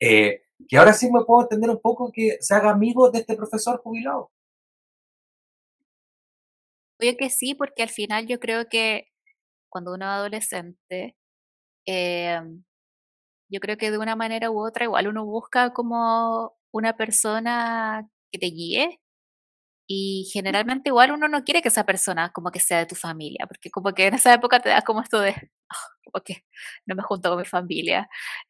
Eh, 0.00 0.42
que 0.68 0.76
ahora 0.76 0.92
sí 0.92 1.10
me 1.12 1.24
puedo 1.24 1.42
entender 1.42 1.70
un 1.70 1.80
poco 1.80 2.10
que 2.12 2.38
se 2.40 2.54
haga 2.54 2.70
amigo 2.70 3.10
de 3.10 3.20
este 3.20 3.36
profesor 3.36 3.80
jubilado. 3.82 4.30
Oye, 7.00 7.16
que 7.16 7.30
sí, 7.30 7.54
porque 7.54 7.82
al 7.82 7.88
final 7.88 8.26
yo 8.26 8.38
creo 8.38 8.68
que 8.68 9.08
cuando 9.68 9.94
uno 9.94 10.04
es 10.04 10.10
adolescente, 10.10 11.16
eh, 11.86 12.40
yo 13.52 13.60
creo 13.60 13.76
que 13.76 13.90
de 13.90 13.98
una 13.98 14.16
manera 14.16 14.50
u 14.50 14.66
otra 14.66 14.84
igual 14.84 15.08
uno 15.08 15.24
busca 15.26 15.72
como 15.72 16.54
una 16.72 16.96
persona 16.96 18.08
que 18.32 18.38
te 18.38 18.46
guíe 18.46 19.00
y 19.86 20.30
generalmente 20.32 20.90
igual 20.90 21.12
uno 21.12 21.28
no 21.28 21.44
quiere 21.44 21.60
que 21.62 21.68
esa 21.68 21.84
persona 21.84 22.32
como 22.32 22.50
que 22.50 22.60
sea 22.60 22.78
de 22.78 22.86
tu 22.86 22.94
familia, 22.94 23.46
porque 23.46 23.70
como 23.70 23.92
que 23.92 24.06
en 24.06 24.14
esa 24.14 24.32
época 24.34 24.60
te 24.60 24.70
da 24.70 24.82
como 24.82 25.02
esto 25.02 25.20
de, 25.20 25.30
oh, 25.32 25.34
como 26.12 26.24
que 26.24 26.44
no 26.86 26.94
me 26.94 27.02
junto 27.02 27.28
con 27.30 27.38
mi 27.38 27.44
familia. 27.44 28.08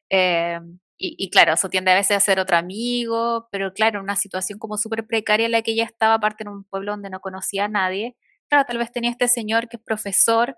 Eh, 0.09 0.59
y, 0.97 1.15
y, 1.17 1.29
claro, 1.31 1.53
eso 1.53 1.69
tiende 1.69 1.91
a 1.91 1.95
veces 1.95 2.15
a 2.17 2.19
ser 2.21 2.39
otro 2.39 2.55
amigo, 2.57 3.49
pero 3.51 3.73
claro, 3.73 3.99
una 4.01 4.15
situación 4.15 4.59
como 4.59 4.77
súper 4.77 5.05
precaria 5.07 5.47
en 5.47 5.51
la 5.53 5.61
que 5.63 5.71
ella 5.71 5.85
estaba, 5.85 6.15
aparte 6.15 6.43
en 6.43 6.49
un 6.49 6.63
pueblo 6.65 6.93
donde 6.93 7.09
no 7.09 7.19
conocía 7.19 7.65
a 7.65 7.67
nadie, 7.67 8.15
claro, 8.49 8.65
tal 8.65 8.77
vez 8.77 8.91
tenía 8.91 9.11
este 9.11 9.27
señor 9.27 9.67
que 9.69 9.77
es 9.77 9.83
profesor, 9.83 10.57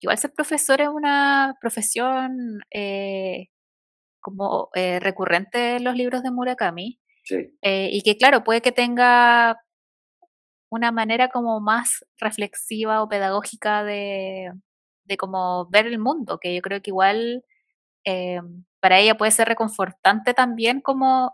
igual 0.00 0.18
ser 0.18 0.32
profesor 0.34 0.80
es 0.80 0.88
una 0.88 1.56
profesión 1.60 2.60
eh, 2.72 3.48
como 4.20 4.70
eh, 4.74 5.00
recurrente 5.00 5.76
en 5.76 5.84
los 5.84 5.94
libros 5.94 6.22
de 6.22 6.30
Murakami. 6.30 7.00
Sí. 7.24 7.36
Eh, 7.62 7.90
y 7.92 8.02
que 8.02 8.16
claro, 8.16 8.44
puede 8.44 8.60
que 8.60 8.72
tenga 8.72 9.60
una 10.70 10.92
manera 10.92 11.28
como 11.28 11.60
más 11.60 12.04
reflexiva 12.18 13.02
o 13.02 13.08
pedagógica 13.08 13.84
de, 13.84 14.52
de 15.04 15.16
como 15.16 15.68
ver 15.70 15.86
el 15.86 15.98
mundo, 15.98 16.38
que 16.38 16.54
yo 16.54 16.62
creo 16.62 16.82
que 16.82 16.90
igual 16.90 17.44
eh, 18.04 18.40
para 18.80 18.98
ella 19.00 19.16
puede 19.16 19.30
ser 19.30 19.48
reconfortante 19.48 20.34
también 20.34 20.80
como 20.80 21.32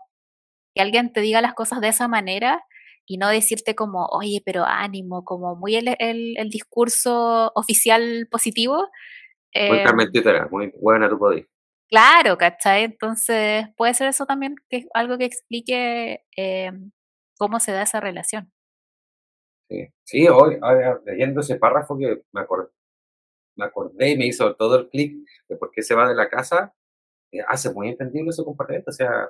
que 0.73 0.81
alguien 0.81 1.13
te 1.13 1.21
diga 1.21 1.41
las 1.41 1.53
cosas 1.53 1.81
de 1.81 1.89
esa 1.89 2.07
manera 2.07 2.63
y 3.05 3.17
no 3.17 3.29
decirte 3.29 3.75
como, 3.75 4.07
oye, 4.07 4.41
pero 4.43 4.65
ánimo, 4.65 5.23
como 5.23 5.55
muy 5.55 5.75
el, 5.75 5.95
el, 5.99 6.37
el 6.37 6.49
discurso 6.49 7.51
oficial 7.55 8.27
positivo. 8.31 8.89
Muy 9.53 9.77
eh, 9.77 10.47
muy 10.51 10.73
buena 10.81 11.07
tu. 11.07 11.17
Claro, 11.89 12.37
¿cachai? 12.37 12.83
Entonces 12.83 13.67
puede 13.77 13.93
ser 13.93 14.07
eso 14.07 14.25
también 14.25 14.55
que 14.69 14.87
algo 14.93 15.17
que 15.17 15.25
explique 15.25 16.23
eh, 16.35 16.71
cómo 17.37 17.59
se 17.59 17.71
da 17.71 17.83
esa 17.83 17.99
relación. 17.99 18.51
Sí, 19.69 19.87
sí 20.03 20.27
hoy, 20.27 20.59
leyendo 21.05 21.41
ese 21.41 21.55
párrafo 21.57 21.97
que 21.97 22.23
me 22.31 22.41
acordé, 22.41 22.69
me 23.55 23.65
acordé 23.65 24.11
y 24.11 24.17
me 24.17 24.27
hizo 24.27 24.55
todo 24.55 24.79
el 24.79 24.89
clic 24.89 25.17
de 25.47 25.57
por 25.57 25.71
qué 25.71 25.81
se 25.81 25.95
va 25.95 26.07
de 26.07 26.15
la 26.15 26.29
casa, 26.29 26.73
eh, 27.31 27.41
hace 27.47 27.71
muy 27.73 27.89
entendible 27.89 28.31
su 28.31 28.45
comportamiento, 28.45 28.91
o 28.91 28.93
sea, 28.93 29.29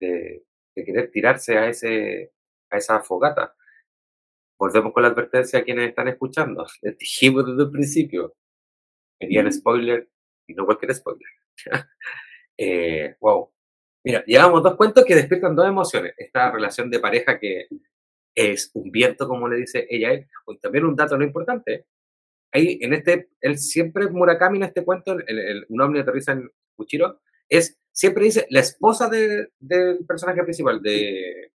de, 0.00 0.44
querer 0.74 1.10
tirarse 1.10 1.58
a, 1.58 1.68
ese, 1.68 2.32
a 2.70 2.78
esa 2.78 3.00
fogata. 3.02 3.54
Volvemos 4.58 4.92
con 4.92 5.02
la 5.02 5.10
advertencia 5.10 5.58
a 5.60 5.64
quienes 5.64 5.88
están 5.88 6.08
escuchando. 6.08 6.66
Les 6.82 6.98
dijimos 6.98 7.46
desde 7.46 7.62
el 7.64 7.70
principio. 7.70 8.34
Querían 9.18 9.52
spoiler 9.52 10.08
y 10.52 10.54
no 10.54 10.66
cualquier 10.66 10.94
spoiler. 10.94 11.28
eh, 12.58 13.16
wow. 13.20 13.50
Mira, 14.04 14.24
llevamos 14.26 14.62
dos 14.62 14.76
cuentos 14.76 15.04
que 15.04 15.14
despiertan 15.14 15.56
dos 15.56 15.66
emociones. 15.66 16.14
Esta 16.16 16.50
relación 16.50 16.90
de 16.90 17.00
pareja 17.00 17.38
que 17.38 17.68
es 18.34 18.70
un 18.74 18.90
viento, 18.90 19.28
como 19.28 19.48
le 19.48 19.56
dice 19.56 19.86
ella 19.88 20.08
a 20.08 20.12
él. 20.14 20.26
Y 20.48 20.58
también 20.58 20.84
un 20.84 20.96
dato 20.96 21.16
no 21.16 21.24
importante. 21.24 21.86
Ahí, 22.52 22.78
en 22.82 22.92
este, 22.92 23.30
él 23.40 23.58
siempre, 23.58 24.08
Murakami 24.08 24.58
en 24.58 24.64
este 24.64 24.84
cuento, 24.84 25.16
el, 25.26 25.64
un 25.68 25.80
hombre 25.80 26.00
aterriza 26.00 26.32
en 26.32 26.50
Kuchiro, 26.76 27.20
es, 27.48 27.78
siempre 27.92 28.24
dice, 28.24 28.46
la 28.50 28.60
esposa 28.60 29.08
del 29.08 30.04
personaje 30.06 30.42
principal, 30.42 30.82
de, 30.82 31.52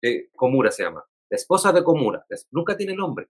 de 0.00 0.30
Komura 0.34 0.70
se 0.70 0.84
llama. 0.84 1.04
La 1.28 1.36
esposa 1.36 1.72
de 1.72 1.82
Komura. 1.82 2.24
Nunca 2.50 2.76
tiene 2.76 2.94
nombre. 2.94 3.28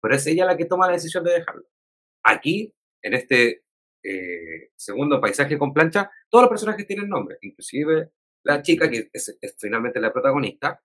Pero 0.00 0.14
es 0.14 0.26
ella 0.26 0.44
la 0.44 0.56
que 0.56 0.64
toma 0.64 0.86
la 0.86 0.94
decisión 0.94 1.24
de 1.24 1.32
dejarlo. 1.32 1.64
Aquí, 2.24 2.74
en 3.02 3.14
este 3.14 3.62
eh, 4.02 4.70
segundo 4.76 5.20
paisaje 5.20 5.58
con 5.58 5.72
plancha, 5.72 6.10
todos 6.28 6.42
los 6.42 6.50
personajes 6.50 6.86
tienen 6.86 7.08
nombre, 7.08 7.38
inclusive 7.42 8.10
la 8.44 8.62
chica, 8.62 8.90
que 8.90 9.08
es, 9.12 9.38
finalmente 9.58 10.00
la 10.00 10.12
protagonista, 10.12 10.82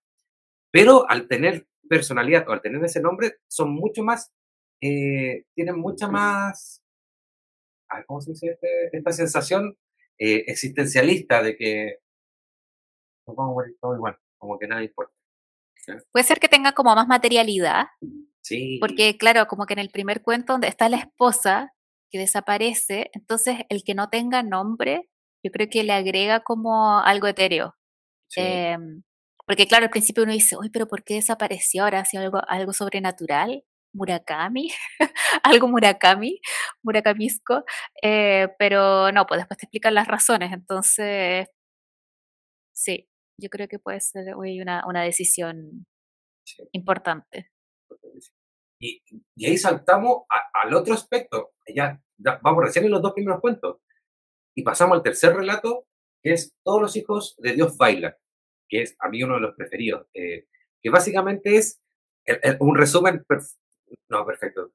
pero 0.71 1.09
al 1.09 1.27
tener 1.27 1.67
personalidad 1.89 2.47
o 2.47 2.51
al 2.51 2.61
tener 2.61 2.83
ese 2.83 3.01
nombre, 3.01 3.37
son 3.47 3.71
mucho 3.71 4.03
más, 4.03 4.31
eh, 4.81 5.45
tienen 5.55 5.79
mucha 5.79 6.07
más, 6.07 6.83
¿cómo 8.05 8.21
se 8.21 8.31
dice? 8.31 8.47
Este, 8.51 8.97
esta 8.97 9.11
sensación 9.11 9.77
eh, 10.19 10.43
existencialista 10.47 11.41
de 11.41 11.55
que 11.55 11.97
nos 13.25 13.35
vamos 13.35 13.51
a 13.51 13.55
morir 13.55 13.77
todo 13.81 13.95
igual, 13.95 14.17
como 14.37 14.59
que 14.59 14.67
nada 14.67 14.83
importa. 14.83 15.13
Puede 16.11 16.25
ser 16.25 16.39
que 16.39 16.49
tenga 16.49 16.73
como 16.73 16.93
más 16.95 17.07
materialidad. 17.07 17.87
Sí. 18.41 18.77
Porque, 18.79 19.17
claro, 19.17 19.47
como 19.47 19.65
que 19.65 19.73
en 19.73 19.79
el 19.79 19.89
primer 19.89 20.21
cuento 20.21 20.53
donde 20.53 20.67
está 20.67 20.89
la 20.89 20.97
esposa 20.97 21.73
que 22.11 22.19
desaparece, 22.19 23.09
entonces 23.13 23.57
el 23.69 23.83
que 23.83 23.95
no 23.95 24.09
tenga 24.09 24.43
nombre, 24.43 25.09
yo 25.43 25.51
creo 25.51 25.67
que 25.69 25.83
le 25.83 25.93
agrega 25.93 26.41
como 26.41 26.99
algo 26.99 27.27
etéreo. 27.27 27.75
Em, 28.35 29.03
porque, 29.45 29.67
claro, 29.67 29.85
al 29.85 29.91
principio 29.91 30.23
uno 30.23 30.33
dice, 30.33 30.57
uy, 30.57 30.69
pero 30.69 30.87
¿por 30.87 31.03
qué 31.03 31.15
desapareció 31.15 31.83
ahora? 31.83 32.01
¿Ha 32.01 32.19
algo, 32.19 32.41
algo 32.47 32.73
sobrenatural? 32.73 33.63
Murakami, 33.93 34.69
algo 35.43 35.67
Murakami, 35.67 36.39
Murakamisco, 36.83 37.63
eh, 38.03 38.49
pero 38.59 39.11
no, 39.11 39.25
pues 39.25 39.39
después 39.39 39.57
te 39.57 39.65
explican 39.65 39.95
las 39.95 40.07
razones, 40.07 40.51
entonces, 40.53 41.47
sí, 42.75 43.07
yo 43.39 43.49
creo 43.49 43.67
que 43.67 43.79
puede 43.79 43.99
ser 44.01 44.35
una, 44.35 44.83
una 44.87 45.03
decisión 45.03 45.85
importante. 46.73 47.49
Y, 48.79 49.01
ahí 49.45 49.57
saltamos 49.57 50.23
al 50.53 50.73
otro 50.73 50.93
aspecto. 50.93 51.53
Ya, 51.67 52.01
vamos 52.17 52.63
recién 52.63 52.85
en 52.85 52.91
los 52.91 53.01
dos 53.01 53.13
primeros 53.13 53.41
cuentos. 53.41 53.77
Y 54.55 54.63
pasamos 54.63 54.97
al 54.97 55.03
tercer 55.03 55.35
relato, 55.35 55.85
que 56.21 56.33
es 56.33 56.53
Todos 56.63 56.81
los 56.81 56.95
hijos 56.95 57.35
de 57.37 57.53
Dios 57.53 57.77
bailan, 57.77 58.15
que 58.67 58.81
es 58.81 58.95
a 58.99 59.09
mí 59.09 59.21
uno 59.23 59.35
de 59.35 59.41
los 59.41 59.55
preferidos. 59.55 60.07
Eh, 60.13 60.47
que 60.81 60.89
básicamente 60.89 61.55
es 61.55 61.81
un 62.59 62.75
resumen. 62.75 63.25
no, 64.09 64.25
perfecto. 64.25 64.71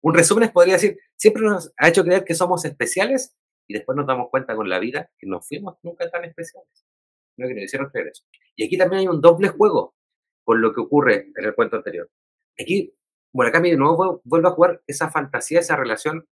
Un 0.00 0.14
resumen 0.14 0.50
podría 0.50 0.74
decir: 0.74 0.98
siempre 1.16 1.42
nos 1.42 1.72
ha 1.76 1.88
hecho 1.88 2.04
creer 2.04 2.24
que 2.24 2.34
somos 2.34 2.64
especiales 2.64 3.36
y 3.66 3.74
después 3.74 3.96
nos 3.96 4.06
damos 4.06 4.30
cuenta 4.30 4.56
con 4.56 4.68
la 4.68 4.78
vida 4.78 5.10
que 5.18 5.26
no 5.26 5.40
fuimos 5.40 5.76
nunca 5.82 6.10
tan 6.10 6.24
especiales. 6.24 6.84
No 7.36 7.46
eso. 7.46 8.24
Y 8.56 8.64
aquí 8.64 8.76
también 8.76 9.00
hay 9.00 9.08
un 9.08 9.20
doble 9.20 9.48
juego 9.48 9.94
con 10.48 10.62
lo 10.62 10.72
que 10.72 10.80
ocurre 10.80 11.30
en 11.36 11.44
el 11.44 11.54
cuento 11.54 11.76
anterior. 11.76 12.10
Aquí 12.58 12.90
Murakami 13.34 13.70
de 13.70 13.76
nuevo 13.76 14.22
vuelve 14.24 14.48
a 14.48 14.52
jugar 14.52 14.82
esa 14.86 15.10
fantasía, 15.10 15.60
esa 15.60 15.76
relación 15.76 16.26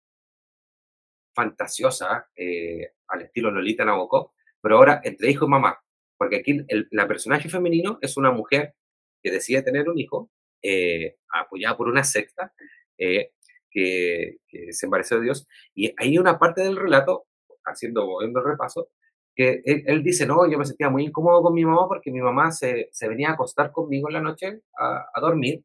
fantasiosa 1.33 2.29
eh, 2.35 2.91
al 3.07 3.23
estilo 3.23 3.49
Lolita 3.49 3.83
Nabokov, 3.83 4.29
pero 4.61 4.77
ahora 4.77 5.01
entre 5.03 5.31
hijo 5.31 5.47
y 5.47 5.49
mamá. 5.49 5.79
Porque 6.15 6.35
aquí 6.35 6.63
el 6.67 6.87
la 6.91 7.07
personaje 7.07 7.49
femenino 7.49 7.97
es 8.03 8.15
una 8.15 8.29
mujer 8.29 8.75
que 9.23 9.31
decide 9.31 9.63
tener 9.63 9.89
un 9.89 9.97
hijo, 9.97 10.29
eh, 10.61 11.17
apoyada 11.29 11.75
por 11.75 11.87
una 11.87 12.03
secta, 12.03 12.53
eh, 12.99 13.31
que, 13.71 14.37
se 14.69 14.85
embarazó 14.85 15.15
de 15.15 15.23
Dios. 15.23 15.47
Y 15.73 15.91
hay 15.97 16.19
una 16.19 16.37
parte 16.37 16.61
del 16.61 16.75
relato, 16.77 17.25
haciendo 17.65 18.21
el 18.21 18.31
repaso, 18.35 18.91
que 19.35 19.61
él, 19.65 20.03
dice, 20.03 20.25
no, 20.25 20.49
yo 20.49 20.57
me 20.57 20.65
sentía 20.65 20.89
muy 20.89 21.05
incómodo 21.05 21.41
con 21.41 21.53
mi 21.53 21.65
mamá 21.65 21.87
porque 21.87 22.11
mi 22.11 22.21
mamá 22.21 22.51
se, 22.51 22.89
se 22.91 23.07
venía 23.07 23.29
a 23.29 23.33
acostar 23.33 23.71
conmigo 23.71 24.07
en 24.09 24.13
la 24.13 24.21
noche 24.21 24.61
a, 24.77 25.05
a, 25.13 25.21
dormir 25.21 25.63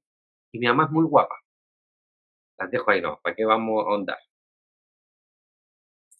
y 0.52 0.58
mi 0.58 0.66
mamá 0.66 0.84
es 0.84 0.90
muy 0.90 1.04
guapa. 1.04 1.34
Las 2.58 2.70
dejo 2.70 2.90
ahí, 2.90 3.00
no, 3.00 3.20
¿para 3.22 3.36
qué 3.36 3.44
vamos 3.44 3.84
a 3.84 3.90
ahondar? 3.90 4.18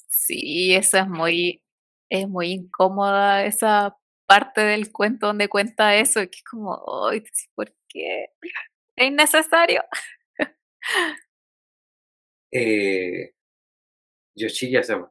Sí, 0.09 0.75
eso 0.75 0.99
es 0.99 1.09
muy, 1.09 1.63
es 2.11 2.29
muy 2.29 2.53
incómoda 2.53 3.45
esa 3.45 3.97
parte 4.27 4.61
del 4.61 4.93
cuento 4.93 5.29
donde 5.29 5.49
cuenta 5.49 5.97
eso, 5.97 6.21
que 6.21 6.37
es 6.39 6.45
como, 6.45 7.09
ay, 7.09 7.25
¿por 7.55 7.73
qué? 7.89 8.27
Es 8.97 9.07
innecesario. 9.09 9.83
eh, 12.53 13.33
Yoshiya 14.37 14.83
Sama. 14.83 15.11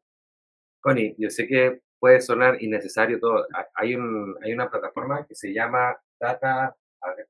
Connie, 0.82 1.16
yo 1.18 1.30
sé 1.30 1.48
que 1.48 1.82
puede 2.00 2.22
sonar 2.22 2.62
innecesario 2.62 3.20
todo. 3.20 3.46
Hay, 3.74 3.96
un, 3.96 4.36
hay 4.44 4.54
una 4.54 4.70
plataforma 4.70 5.26
que 5.26 5.36
se 5.36 5.54
llama 5.54 5.98
Data, 6.20 6.76
a 7.02 7.14
ver, 7.14 7.28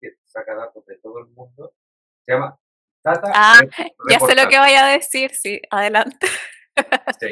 que 0.00 0.16
saca 0.24 0.54
datos 0.54 0.84
de 0.86 0.98
todo 0.98 1.20
el 1.20 1.26
mundo. 1.28 1.72
Se 2.24 2.32
llama 2.32 2.58
Data. 3.02 3.32
Ah, 3.34 3.60
ya 4.10 4.20
sé 4.20 4.34
lo 4.34 4.48
que 4.48 4.58
vaya 4.58 4.86
a 4.86 4.92
decir, 4.92 5.32
sí, 5.34 5.60
adelante. 5.70 6.26
Sí. 7.20 7.30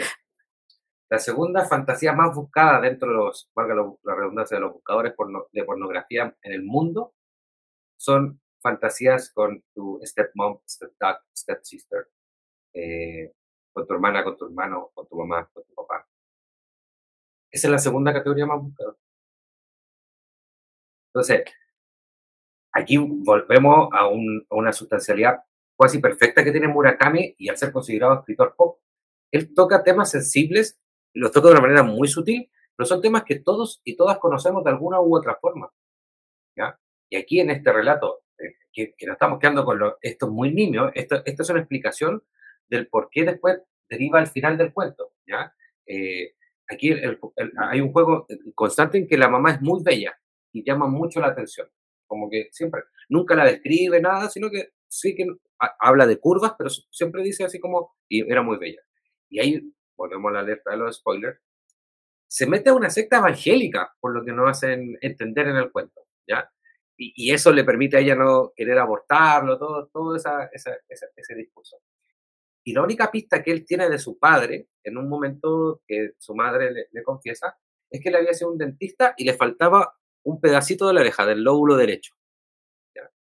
La 1.08 1.20
segunda 1.20 1.64
fantasía 1.66 2.12
más 2.12 2.34
buscada 2.34 2.80
dentro 2.80 3.08
de 3.08 3.14
los, 3.14 3.48
valga 3.54 3.76
la 4.02 4.14
redundancia, 4.14 4.56
de 4.56 4.62
los 4.62 4.72
buscadores 4.72 5.14
de 5.52 5.64
pornografía 5.64 6.36
en 6.42 6.52
el 6.52 6.64
mundo 6.64 7.14
son 7.96 8.40
fantasías 8.60 9.30
con 9.32 9.62
tu 9.72 10.00
stepmom, 10.02 10.58
stepdad, 10.68 11.18
stepsister, 11.36 12.08
eh, 12.74 13.32
con 13.72 13.86
tu 13.86 13.94
hermana, 13.94 14.24
con 14.24 14.36
tu 14.36 14.46
hermano, 14.46 14.90
con 14.94 15.06
tu 15.06 15.16
mamá, 15.16 15.48
con 15.52 15.64
tu 15.64 15.74
papá. 15.74 16.06
Esa 17.56 17.68
es 17.68 17.72
la 17.72 17.78
segunda 17.78 18.12
categoría 18.12 18.44
más 18.44 18.60
buscada. 18.60 18.94
Entonces, 21.08 21.44
aquí 22.70 22.98
volvemos 22.98 23.88
a, 23.92 24.08
una 24.08 24.74
sustancialidad 24.74 25.38
casi 25.78 25.98
perfecta 25.98 26.44
que 26.44 26.52
tiene 26.52 26.68
Murakami 26.68 27.34
y 27.38 27.48
al 27.48 27.56
ser 27.56 27.72
considerado 27.72 28.18
escritor 28.18 28.54
pop, 28.54 28.78
él 29.30 29.54
toca 29.54 29.82
temas 29.82 30.10
sensibles 30.10 30.78
los 31.14 31.32
toca 31.32 31.48
de 31.48 31.52
una 31.52 31.62
manera 31.62 31.82
muy 31.82 32.08
sutil, 32.08 32.50
pero 32.76 32.86
son 32.86 33.00
temas 33.00 33.24
que 33.24 33.36
todos 33.36 33.80
y 33.84 33.96
todas 33.96 34.18
conocemos 34.18 34.62
de 34.62 34.68
alguna 34.68 35.00
u 35.00 35.16
otra 35.16 35.36
forma. 35.36 35.72
¿ya? 36.54 36.78
Y 37.08 37.16
aquí 37.16 37.40
en 37.40 37.48
este 37.48 37.72
relato, 37.72 38.20
eh, 38.36 38.56
que, 38.70 38.94
nos 39.06 39.14
estamos 39.14 39.38
quedando 39.38 39.64
con 39.64 39.78
lo, 39.78 39.96
esto 40.02 40.26
es 40.26 40.32
muy 40.32 40.52
nimio, 40.52 40.92
esto, 40.94 41.22
esto 41.24 41.42
es 41.42 41.48
una 41.48 41.60
explicación 41.60 42.22
del 42.68 42.88
por 42.88 43.08
qué 43.08 43.24
después 43.24 43.62
deriva 43.88 44.18
al 44.18 44.26
final 44.26 44.58
del 44.58 44.74
cuento. 44.74 45.14
¿ya? 45.26 45.54
Eh, 45.86 46.34
aquí 46.68 46.92
hay 46.92 47.80
un 47.80 47.92
juego 47.92 48.26
constante 48.54 48.98
en 48.98 49.06
que 49.06 49.16
la 49.16 49.28
mamá 49.28 49.52
es 49.52 49.60
muy 49.60 49.82
bella 49.82 50.18
y 50.52 50.64
llama 50.64 50.86
mucho 50.86 51.20
la 51.20 51.28
atención. 51.28 51.68
Como 52.06 52.30
que 52.30 52.48
siempre, 52.52 52.82
nunca 53.08 53.34
la 53.34 53.44
describe 53.44 54.00
nada, 54.00 54.28
sino 54.28 54.50
que 54.50 54.70
sí 54.88 55.14
que 55.14 55.26
habla 55.80 56.06
de 56.06 56.18
curvas, 56.18 56.54
pero 56.56 56.70
siempre 56.70 57.22
dice 57.22 57.44
así 57.44 57.58
como, 57.58 57.96
y 58.08 58.30
era 58.30 58.42
muy 58.42 58.58
bella. 58.58 58.80
Y 59.28 59.40
ahí, 59.40 59.72
volvemos 59.96 60.30
a 60.30 60.34
la 60.34 60.40
alerta 60.40 60.70
de 60.70 60.76
los 60.76 60.96
spoilers, 60.96 61.40
se 62.28 62.46
mete 62.46 62.70
a 62.70 62.74
una 62.74 62.90
secta 62.90 63.18
evangélica, 63.18 63.94
por 64.00 64.12
lo 64.14 64.24
que 64.24 64.32
nos 64.32 64.50
hacen 64.50 64.98
entender 65.00 65.48
en 65.48 65.56
el 65.56 65.70
cuento, 65.70 66.02
¿ya? 66.26 66.50
Y, 66.98 67.30
eso 67.30 67.52
le 67.52 67.64
permite 67.64 67.98
a 67.98 68.00
ella 68.00 68.14
no 68.14 68.52
querer 68.56 68.78
abortarlo, 68.78 69.58
todo, 69.58 69.86
todo 69.88 70.16
esa, 70.16 70.48
ese 70.52 71.34
discurso. 71.34 71.76
Y 72.66 72.72
la 72.72 72.82
única 72.82 73.12
pista 73.12 73.44
que 73.44 73.52
él 73.52 73.64
tiene 73.64 73.88
de 73.88 73.96
su 73.96 74.18
padre, 74.18 74.66
en 74.82 74.98
un 74.98 75.08
momento 75.08 75.82
que 75.86 76.14
su 76.18 76.34
madre 76.34 76.88
le, 76.90 77.02
confiesa, 77.04 77.56
es 77.88 78.02
que 78.02 78.08
él 78.08 78.16
había 78.16 78.34
sido 78.34 78.50
un 78.50 78.58
dentista 78.58 79.14
y 79.16 79.24
le 79.24 79.34
faltaba 79.34 79.94
un 80.24 80.40
pedacito 80.40 80.88
de 80.88 80.94
la 80.94 81.02
oreja, 81.02 81.24
del 81.24 81.44
lóbulo 81.44 81.76
derecho. 81.76 82.14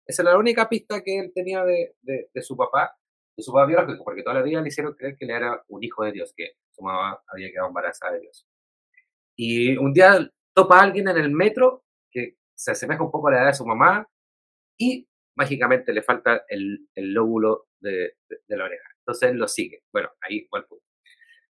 Esa 0.04 0.22
es 0.22 0.24
la 0.24 0.36
única 0.36 0.68
pista 0.68 1.04
que 1.04 1.20
él 1.20 1.30
tenía 1.32 1.64
de, 1.64 1.94
de, 2.02 2.42
su 2.42 2.56
papá, 2.56 2.98
de 3.36 3.42
su 3.44 3.52
papá 3.52 3.66
biológico, 3.66 4.02
porque 4.02 4.24
toda 4.24 4.34
la 4.34 4.42
vida 4.42 4.60
le 4.60 4.68
hicieron 4.68 4.94
creer 4.94 5.14
que 5.16 5.24
él 5.24 5.30
era 5.30 5.62
un 5.68 5.84
hijo 5.84 6.02
de 6.02 6.10
Dios, 6.10 6.34
que 6.36 6.54
su 6.70 6.82
mamá 6.82 7.22
había 7.28 7.52
quedado 7.52 7.68
embarazada 7.68 8.14
de 8.14 8.20
Dios. 8.22 8.44
Y 9.36 9.76
un 9.76 9.92
día 9.92 10.18
topa 10.52 10.80
a 10.80 10.82
alguien 10.82 11.06
en 11.06 11.16
el 11.16 11.30
metro 11.30 11.84
que 12.10 12.38
se 12.56 12.72
asemeja 12.72 13.04
un 13.04 13.12
poco 13.12 13.28
a 13.28 13.30
la 13.30 13.36
edad 13.38 13.46
de 13.48 13.54
su 13.54 13.66
mamá 13.66 14.08
y 14.76 15.06
mágicamente 15.38 15.92
le 15.92 16.02
falta 16.02 16.44
el, 16.48 16.88
el 16.96 17.12
lóbulo 17.14 17.68
de, 17.80 18.16
la 18.48 18.64
oreja. 18.64 18.88
Entonces 18.98 19.30
él 19.30 19.36
lo 19.36 19.46
sigue. 19.46 19.84
Bueno, 19.92 20.10
ahí 20.20 20.38
igual 20.38 20.66
punto. 20.66 20.84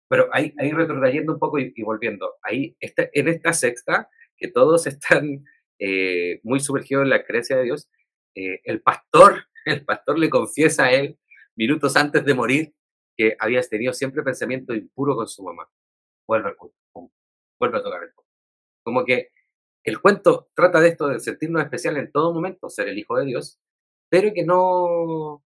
Pero 0.08 0.28
ahí, 0.32 0.54
ahí 0.58 0.72
retrocediendo 0.72 1.34
un 1.34 1.38
poco 1.38 1.58
y, 1.58 1.72
volviendo, 1.82 2.34
ahí 2.42 2.74
está, 2.80 3.08
en 3.12 3.28
esta 3.28 3.52
sexta, 3.52 4.08
que 4.36 4.48
todos 4.48 4.86
están 4.86 5.44
eh, 5.78 6.40
muy 6.42 6.60
sumergidos 6.60 7.04
en 7.04 7.10
la 7.10 7.24
creencia 7.24 7.56
de 7.56 7.64
Dios, 7.64 7.90
eh, 8.34 8.60
el 8.64 8.80
pastor, 8.80 9.44
el 9.66 9.84
pastor 9.84 10.18
le 10.18 10.30
confiesa 10.30 10.86
a 10.86 10.92
él, 10.92 11.18
minutos 11.54 11.94
antes 11.96 12.24
de 12.24 12.34
morir, 12.34 12.74
que 13.16 13.36
había 13.38 13.60
tenido 13.62 13.92
siempre 13.92 14.22
pensamiento 14.22 14.74
impuro 14.74 15.14
con 15.14 15.28
su 15.28 15.42
mamá. 15.44 15.68
Vuelve 16.26 16.48
al 16.48 16.56
punto, 16.56 17.12
vuelve 17.60 17.78
a 17.78 17.82
tocar 17.82 18.02
el 18.02 18.12
punto. 18.12 18.30
Como 18.82 19.04
que 19.04 19.30
el 19.84 20.00
cuento 20.00 20.48
trata 20.54 20.80
de 20.80 20.88
esto, 20.88 21.08
de 21.08 21.20
sentirnos 21.20 21.62
especial 21.62 21.98
en 21.98 22.10
todo 22.10 22.32
momento, 22.32 22.70
ser 22.70 22.88
el 22.88 22.98
hijo 22.98 23.18
de 23.18 23.26
Dios, 23.26 23.60
pero 24.14 24.32
que 24.32 24.44
no, 24.44 25.42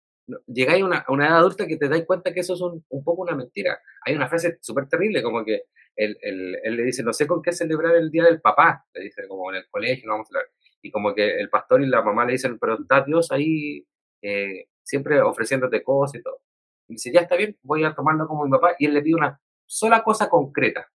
llegáis 0.46 0.84
a 0.84 0.86
una, 0.86 1.04
una, 1.08 1.26
edad 1.26 1.38
adulta 1.38 1.66
que 1.66 1.76
te 1.76 1.88
dais 1.88 2.06
cuenta 2.06 2.32
que 2.32 2.38
eso 2.38 2.54
es 2.54 2.60
un, 2.60 2.84
un 2.88 3.02
poco 3.02 3.22
una 3.22 3.34
mentira. 3.34 3.80
Hay 4.06 4.14
una 4.14 4.28
frase 4.28 4.58
súper 4.60 4.88
terrible, 4.88 5.20
como 5.20 5.44
que 5.44 5.64
él, 5.96 6.16
él, 6.20 6.76
le 6.76 6.84
dice, 6.84 7.02
no 7.02 7.12
sé 7.12 7.26
con 7.26 7.42
qué 7.42 7.50
celebrar 7.50 7.96
el 7.96 8.12
Día 8.12 8.22
del 8.22 8.40
Papá, 8.40 8.86
le 8.94 9.00
dice, 9.02 9.26
como 9.26 9.50
en 9.50 9.56
el 9.56 9.68
colegio, 9.68 10.06
no 10.06 10.12
vamos 10.12 10.28
a 10.28 10.38
hablar. 10.38 10.52
Y 10.80 10.92
como 10.92 11.12
que 11.12 11.40
el 11.40 11.50
pastor 11.50 11.82
y 11.82 11.86
la 11.86 12.02
mamá 12.02 12.24
le 12.24 12.34
dicen, 12.34 12.56
pero 12.60 12.80
está 12.80 13.02
Dios 13.02 13.32
ahí 13.32 13.84
eh, 14.22 14.66
siempre 14.84 15.20
ofreciéndote 15.20 15.82
cosas 15.82 16.20
y 16.20 16.22
todo. 16.22 16.38
Y 16.86 16.92
dice, 16.92 17.10
ya 17.12 17.22
está 17.22 17.34
bien, 17.34 17.58
voy 17.64 17.82
a 17.82 17.92
tomarlo 17.92 18.28
como 18.28 18.44
mi 18.44 18.50
papá. 18.52 18.76
Y 18.78 18.86
él 18.86 18.94
le 18.94 19.02
pide 19.02 19.16
una 19.16 19.40
sola 19.66 20.04
cosa 20.04 20.28
concreta 20.28 20.88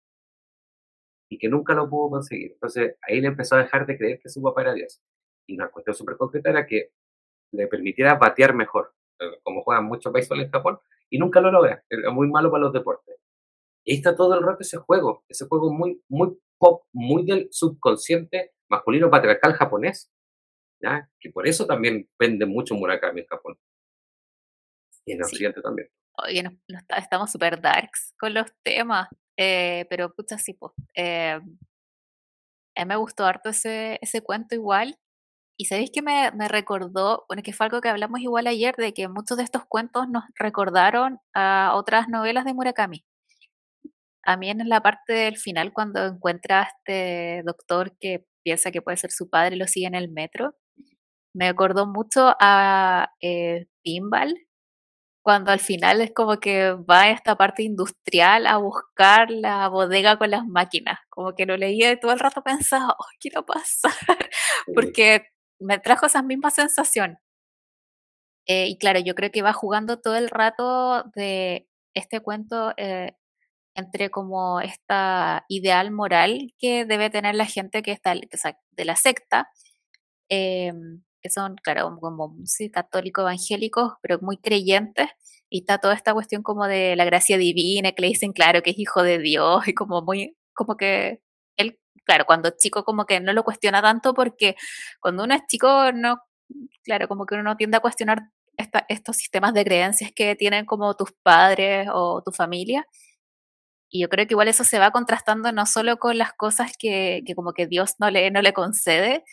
y 1.29 1.37
que 1.37 1.49
nunca 1.49 1.75
lo 1.75 1.91
pudo 1.91 2.11
conseguir. 2.11 2.53
Entonces 2.53 2.95
ahí 3.03 3.21
le 3.21 3.27
empezó 3.27 3.57
a 3.57 3.64
dejar 3.64 3.87
de 3.87 3.99
creer 3.99 4.21
que 4.23 4.29
su 4.29 4.41
papá 4.41 4.62
era 4.62 4.73
Dios. 4.73 5.03
Y 5.49 5.57
una 5.57 5.69
cuestión 5.69 5.97
súper 5.97 6.17
concreta 6.17 6.51
era 6.51 6.64
que 6.64 6.93
le 7.53 7.67
permitiera 7.67 8.15
batear 8.15 8.55
mejor, 8.55 8.95
eh, 9.21 9.39
como 9.43 9.63
juegan 9.63 9.85
muchos 9.85 10.13
béisbol 10.13 10.41
en 10.41 10.51
Japón, 10.51 10.79
y 11.11 11.19
nunca 11.19 11.41
lo 11.41 11.51
logra. 11.51 11.85
Es 11.89 11.99
muy 12.13 12.29
malo 12.29 12.51
para 12.51 12.65
los 12.65 12.73
deportes. 12.73 13.17
Y 13.85 13.93
ahí 13.93 13.99
está 13.99 14.17
todo 14.17 14.35
el 14.35 14.43
rato 14.43 14.59
ese 14.61 14.79
juego, 14.79 15.25
ese 15.29 15.47
juego 15.47 15.73
muy, 15.73 16.03
muy 16.09 16.37
pop, 16.59 16.85
muy 16.93 17.25
del 17.25 17.49
subconsciente 17.51 18.53
masculino 18.69 19.11
patriarcal 19.11 19.55
japonés, 19.55 20.11
¿ya? 20.83 21.09
que 21.21 21.31
por 21.31 21.47
eso 21.47 21.67
también 21.67 22.09
vende 22.19 22.47
mucho 22.47 22.75
Murakami 22.75 23.21
en 23.21 23.27
Japón. 23.27 23.59
Y 25.05 25.13
en 25.13 25.23
Occidente 25.23 25.63
también. 25.63 25.89
Oye, 26.19 26.43
estamos 26.97 27.31
súper 27.31 27.61
darks 27.61 28.15
con 28.19 28.35
los 28.35 28.47
temas, 28.65 29.09
eh, 29.37 29.87
pero 29.89 30.13
pucha, 30.13 30.39
sí, 30.39 30.55
pues. 30.55 30.73
Eh, 30.95 31.39
me 32.87 32.97
gustó 32.97 33.25
harto 33.25 33.51
ese, 33.51 33.99
ese 34.03 34.21
cuento 34.23 34.55
igual. 34.55 34.99
Y 35.59 35.67
sabéis 35.67 35.91
que 35.91 36.03
me, 36.03 36.31
me, 36.33 36.49
recordó, 36.49 37.25
bueno, 37.29 37.43
que 37.43 37.53
fue 37.53 37.67
algo 37.67 37.81
que 37.81 37.89
hablamos 37.89 38.21
igual 38.21 38.47
ayer, 38.47 38.77
de 38.77 38.93
que 38.93 39.09
muchos 39.09 39.39
de 39.39 39.45
estos 39.45 39.65
cuentos 39.67 40.09
nos 40.09 40.25
recordaron 40.39 41.19
a 41.35 41.73
otras 41.75 42.09
novelas 42.09 42.45
de 42.45 42.55
Murakami. 42.55 43.05
A 44.23 44.37
mí 44.37 44.51
en 44.51 44.69
la 44.69 44.83
parte 44.83 45.13
del 45.13 45.37
final, 45.39 45.73
cuando 45.73 46.05
encuentra 46.05 46.63
a 46.63 46.65
este 46.65 47.43
doctor 47.45 47.97
que 47.99 48.27
piensa 48.43 48.71
que 48.73 48.83
puede 48.83 48.97
ser 48.97 49.13
su 49.13 49.31
padre 49.31 49.57
y 49.57 49.59
lo 49.59 49.67
sigue 49.67 49.87
en 49.87 49.95
el 49.95 50.11
metro, 50.11 50.55
me 51.35 51.49
acordó 51.49 51.87
mucho 51.87 52.35
a 52.41 53.11
eh, 53.21 53.67
Pinball, 53.83 54.35
cuando 55.23 55.51
al 55.53 55.61
final 55.61 56.01
es 56.01 56.13
como 56.15 56.39
que 56.39 56.73
va 56.73 57.03
a 57.03 57.11
esta 57.11 57.37
parte 57.37 57.63
industrial 57.63 58.47
a 58.47 58.59
buscar 58.59 59.31
la 59.31 59.69
bodega 59.69 60.19
con 60.19 60.31
las 60.31 60.47
máquinas. 60.47 60.99
Como 61.11 61.35
que 61.35 61.47
lo 61.47 61.57
leía 61.57 61.93
y 61.93 62.01
todo 62.01 62.13
el 62.13 62.21
rato 62.21 62.43
pensaba, 62.43 62.95
oh, 62.99 63.07
quiero 63.21 63.45
pasar, 63.45 63.93
porque 64.75 65.27
me 65.61 65.79
trajo 65.79 66.07
esa 66.07 66.23
misma 66.23 66.51
sensación. 66.51 67.19
Eh, 68.47 68.69
y 68.69 68.79
claro, 68.79 69.01
yo 69.01 69.15
creo 69.15 69.31
que 69.31 69.43
va 69.43 69.53
jugando 69.53 69.99
todo 70.01 70.17
el 70.17 70.31
rato 70.31 71.05
de 71.15 71.69
este 71.95 72.21
cuento 72.21 72.73
eh, 72.77 73.13
entre 73.77 74.11
como 74.11 74.61
esta 74.61 75.45
ideal 75.49 75.93
moral 75.93 76.55
que 76.59 76.85
debe 76.87 77.11
tener 77.11 77.35
la 77.37 77.47
gente 77.47 77.83
que 77.83 77.93
está 77.93 78.15
de 78.73 78.85
la 78.85 78.97
secta, 78.97 79.51
em, 80.31 81.03
que 81.23 81.31
son, 81.31 81.57
claro, 81.63 81.99
como 82.01 82.37
sí, 82.47 82.71
católicos 82.71 83.23
evangélicos, 83.25 83.95
pero 84.03 84.19
muy 84.23 84.39
creyentes, 84.39 85.09
y 85.51 85.61
está 85.61 85.79
toda 85.79 85.95
esta 85.95 86.15
cuestión 86.15 86.43
como 86.43 86.67
de 86.69 86.97
la 86.97 87.05
gracia 87.07 87.39
divina, 87.39 87.93
que 87.93 88.03
le 88.03 88.09
dicen, 88.09 88.33
claro, 88.33 88.63
que 88.63 88.71
es 88.73 88.79
hijo 88.79 89.03
de 89.03 89.19
Dios, 89.19 89.69
y 89.69 89.75
como 89.75 90.03
muy, 90.03 90.37
como 90.55 90.77
que 90.77 91.23
claro, 92.07 92.25
cuando 92.27 92.51
chico 92.59 92.85
como 92.85 93.05
que 93.07 93.21
no 93.21 93.33
lo 93.33 93.45
cuestiona 93.45 93.83
tanto, 93.83 94.15
porque 94.15 94.57
cuando 95.01 95.25
uno 95.25 95.35
es 95.35 95.43
chico, 95.49 95.93
no, 95.93 96.19
claro, 96.85 97.09
como 97.09 97.27
que 97.27 97.35
uno 97.35 97.45
no 97.45 97.57
tiende 97.57 97.77
a 97.77 97.81
cuestionar 97.81 98.31
estos 98.89 99.17
sistemas 99.17 99.53
de 99.55 99.65
creencias 99.65 100.13
que 100.15 100.35
tienen 100.37 100.65
como 100.67 100.97
tus 100.97 101.13
padres 101.23 101.89
o 101.93 102.23
tu 102.25 102.33
familia, 102.33 102.87
y 103.91 104.01
yo 104.03 104.09
creo 104.09 104.27
que 104.27 104.35
igual 104.35 104.49
eso 104.49 104.65
se 104.65 104.79
va 104.79 104.91
contrastando 104.91 105.53
no 105.53 105.67
solo 105.67 105.99
con 105.99 106.19
las 106.19 106.33
cosas 106.35 106.73
que, 106.79 107.23
que 107.27 107.35
como 107.35 107.53
que 107.53 107.67
Dios 107.67 107.95
no 108.01 108.11
le, 108.11 108.31
no 108.31 108.43
le 108.43 108.53
concede, 108.53 109.25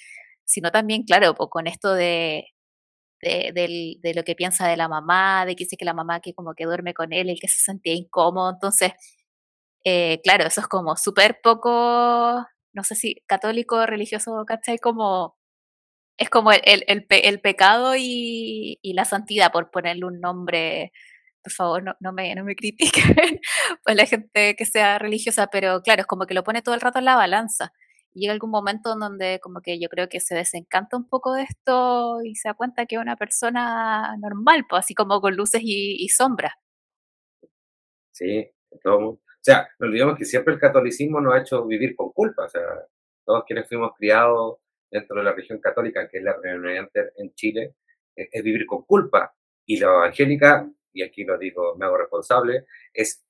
sino 0.45 0.71
también, 0.71 1.03
claro, 1.03 1.35
pues 1.35 1.49
con 1.51 1.67
esto 1.67 1.93
de, 1.93 2.45
de, 3.21 3.97
de, 4.01 4.13
lo 4.13 4.23
que 4.23 4.35
piensa 4.35 4.67
de 4.67 4.77
la 4.77 4.87
mamá, 4.87 5.45
de 5.45 5.55
que 5.55 5.65
dice 5.65 5.77
que 5.77 5.85
la 5.85 5.93
mamá 5.93 6.19
que 6.21 6.33
como 6.33 6.53
que 6.55 6.65
duerme 6.65 6.93
con 6.93 7.13
él, 7.13 7.29
el 7.29 7.39
que 7.39 7.47
se 7.47 7.61
sentía 7.61 7.93
incómodo. 7.93 8.51
Entonces, 8.51 8.93
eh, 9.85 10.21
claro, 10.23 10.45
eso 10.45 10.61
es 10.61 10.67
como 10.67 10.95
súper 10.97 11.39
poco, 11.43 12.45
no 12.73 12.83
sé 12.83 12.95
si 12.95 13.23
católico, 13.27 13.85
religioso, 13.85 14.43
¿cachai? 14.45 14.77
Como, 14.79 15.37
es 16.17 16.29
como 16.29 16.51
el, 16.51 16.85
el, 16.87 17.41
pecado 17.41 17.95
y, 17.97 18.79
y, 18.81 18.93
la 18.93 19.05
santidad, 19.05 19.51
por 19.51 19.71
ponerle 19.71 20.05
un 20.05 20.19
nombre 20.21 20.91
por 21.43 21.51
favor, 21.51 21.83
no, 21.83 21.95
no, 21.99 22.13
me, 22.13 22.33
no 22.35 22.43
me 22.45 22.55
critiquen, 22.55 23.03
la 23.85 24.05
gente 24.05 24.55
que 24.55 24.65
sea 24.65 24.97
religiosa, 24.97 25.47
pero 25.47 25.81
claro, 25.81 26.01
es 26.01 26.07
como 26.07 26.25
que 26.25 26.33
lo 26.33 26.43
pone 26.43 26.61
todo 26.61 26.73
el 26.73 26.81
rato 26.81 26.99
en 26.99 27.05
la 27.05 27.15
balanza. 27.15 27.73
Y 28.13 28.21
llega 28.21 28.33
algún 28.33 28.51
momento 28.51 28.93
en 28.93 28.99
donde 28.99 29.39
como 29.41 29.61
que 29.61 29.79
yo 29.79 29.89
creo 29.89 30.07
que 30.07 30.19
se 30.19 30.35
desencanta 30.35 30.95
un 30.97 31.07
poco 31.09 31.33
de 31.33 31.43
esto 31.43 32.19
y 32.23 32.35
se 32.35 32.47
da 32.47 32.53
cuenta 32.53 32.85
que 32.85 32.95
es 32.95 33.01
una 33.01 33.17
persona 33.17 34.15
normal, 34.17 34.65
pues 34.69 34.81
así 34.85 34.93
como 34.93 35.19
con 35.19 35.35
luces 35.35 35.61
y, 35.63 36.07
sombras. 36.09 36.53
Sí, 38.11 38.49
todo 38.83 39.19
sea, 39.43 39.69
no 39.79 39.87
olvidemos 39.87 40.17
que 40.17 40.25
siempre 40.25 40.53
el 40.53 40.59
catolicismo 40.59 41.19
nos 41.21 41.33
ha 41.33 41.39
hecho 41.39 41.65
vivir 41.65 41.95
con 41.95 42.11
culpa. 42.11 42.45
O 42.45 42.49
sea, 42.49 42.61
todos 43.25 43.43
quienes 43.45 43.67
fuimos 43.67 43.93
criados 43.97 44.57
dentro 44.89 45.17
de 45.17 45.23
la 45.23 45.31
religión 45.31 45.59
católica, 45.59 46.07
que 46.07 46.19
es 46.19 46.23
la 46.23 46.39
predominante 46.39 47.11
en 47.17 47.33
Chile, 47.33 47.75
es 48.15 48.43
vivir 48.43 48.65
con 48.65 48.83
culpa. 48.83 49.33
Y 49.65 49.79
la 49.79 49.87
evangélica 49.87 50.67
y 50.93 51.01
aquí 51.01 51.23
lo 51.23 51.37
digo, 51.37 51.75
me 51.75 51.85
hago 51.85 51.97
responsable, 51.97 52.67
es 52.93 53.25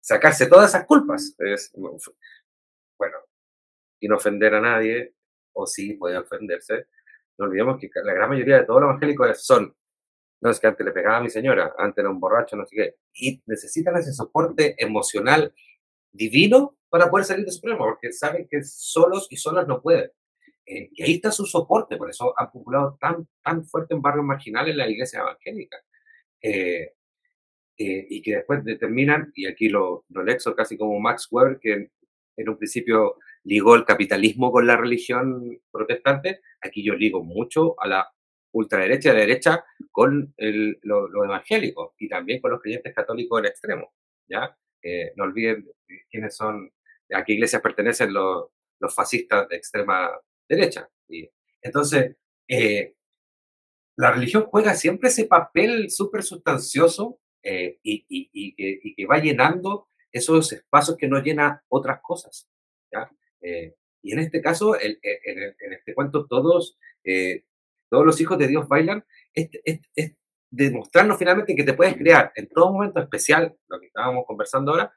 sacarse 0.00 0.46
todas 0.46 0.70
esas 0.70 0.86
culpas. 0.86 1.34
Es, 1.38 1.72
bueno, 1.74 3.18
sin 4.00 4.12
ofender 4.12 4.54
a 4.54 4.60
nadie, 4.60 5.14
o 5.52 5.66
sí 5.66 5.94
puede 5.94 6.18
ofenderse, 6.18 6.86
no 7.38 7.46
olvidemos 7.46 7.78
que 7.78 7.90
la 8.02 8.14
gran 8.14 8.30
mayoría 8.30 8.58
de 8.58 8.64
todos 8.64 8.80
los 8.80 8.90
evangélicos 8.90 9.44
son, 9.44 9.74
no 10.46 10.52
es 10.52 10.60
que 10.60 10.68
antes 10.68 10.86
le 10.86 10.92
pegaba 10.92 11.16
a 11.16 11.20
mi 11.20 11.28
señora, 11.28 11.74
antes 11.76 12.02
era 12.02 12.10
un 12.10 12.20
borracho, 12.20 12.54
no 12.56 12.64
sé 12.66 12.76
qué, 12.76 12.94
y 13.14 13.42
necesitan 13.46 13.96
ese 13.96 14.12
soporte 14.12 14.76
emocional 14.78 15.52
divino 16.12 16.78
para 16.88 17.10
poder 17.10 17.26
salir 17.26 17.44
de 17.44 17.50
su 17.50 17.60
problema, 17.60 17.84
porque 17.84 18.12
saben 18.12 18.46
que 18.48 18.62
solos 18.62 19.26
y 19.28 19.36
solas 19.36 19.66
no 19.66 19.82
pueden. 19.82 20.10
Eh, 20.64 20.88
y 20.92 21.02
ahí 21.02 21.14
está 21.14 21.32
su 21.32 21.46
soporte, 21.46 21.96
por 21.96 22.08
eso 22.08 22.32
han 22.38 22.50
populado 22.52 22.96
tan, 23.00 23.26
tan 23.42 23.64
fuerte 23.64 23.94
en 23.94 24.02
barrios 24.02 24.24
marginales 24.24 24.70
en 24.70 24.78
la 24.78 24.88
iglesia 24.88 25.20
evangélica. 25.20 25.78
Eh, 26.40 26.92
eh, 27.78 28.06
y 28.08 28.22
que 28.22 28.36
después 28.36 28.64
determinan, 28.64 29.32
y 29.34 29.46
aquí 29.46 29.68
lo, 29.68 30.04
lo 30.10 30.22
lexo 30.22 30.54
casi 30.54 30.78
como 30.78 30.98
Max 31.00 31.26
Weber, 31.30 31.58
que 31.60 31.90
en, 32.36 32.48
un 32.48 32.56
principio 32.56 33.16
ligó 33.42 33.74
el 33.74 33.84
capitalismo 33.84 34.52
con 34.52 34.64
la 34.66 34.76
religión 34.76 35.60
protestante, 35.72 36.40
aquí 36.60 36.84
yo 36.84 36.94
ligo 36.94 37.24
mucho 37.24 37.74
a 37.80 37.88
la 37.88 38.15
ultraderecha 38.56 39.10
y 39.10 39.12
la 39.12 39.20
derecha 39.20 39.64
con 39.90 40.34
el, 40.36 40.78
lo, 40.82 41.24
evangélico 41.24 41.94
y 41.98 42.08
también 42.08 42.40
con 42.40 42.50
los 42.50 42.60
creyentes 42.60 42.94
católicos 42.94 43.40
del 43.40 43.50
extremo. 43.50 43.92
¿ya? 44.26 44.56
Eh, 44.82 45.12
no 45.16 45.24
olviden 45.24 45.68
quiénes 46.10 46.34
son, 46.34 46.72
a 47.12 47.24
qué 47.24 47.34
iglesias 47.34 47.62
pertenecen 47.62 48.12
los, 48.12 48.46
los 48.78 48.94
fascistas 48.94 49.48
de 49.48 49.56
extrema 49.56 50.10
derecha. 50.48 50.88
Y, 51.08 51.28
entonces, 51.62 52.16
eh, 52.48 52.94
la 53.96 54.12
religión 54.12 54.46
juega 54.46 54.74
siempre 54.74 55.08
ese 55.08 55.24
papel 55.24 55.90
súper 55.90 56.22
sustancioso 56.22 57.18
eh, 57.42 57.78
y, 57.82 58.94
que 58.94 59.06
va 59.06 59.18
llenando 59.18 59.88
esos 60.12 60.52
espacios 60.52 60.96
que 60.96 61.08
no 61.08 61.20
llena 61.20 61.62
otras 61.68 62.00
cosas. 62.00 62.48
¿ya? 62.92 63.10
Eh, 63.40 63.74
y 64.02 64.12
en 64.12 64.20
este 64.20 64.40
caso, 64.40 64.78
en, 64.80 64.98
este 65.02 65.94
cuento, 65.94 66.26
todos, 66.26 66.78
eh, 67.04 67.44
todos 67.88 68.04
los 68.04 68.20
hijos 68.20 68.38
de 68.38 68.48
Dios 68.48 68.68
bailan, 68.68 69.04
es, 69.34 69.50
demostrarnos 70.50 71.18
finalmente 71.18 71.54
que 71.54 71.64
te 71.64 71.74
puedes 71.74 71.96
crear 71.96 72.32
en 72.34 72.48
todo 72.48 72.72
momento 72.72 73.00
especial, 73.00 73.56
lo 73.68 73.80
que 73.80 73.86
estábamos 73.86 74.24
conversando 74.26 74.72
ahora, 74.72 74.92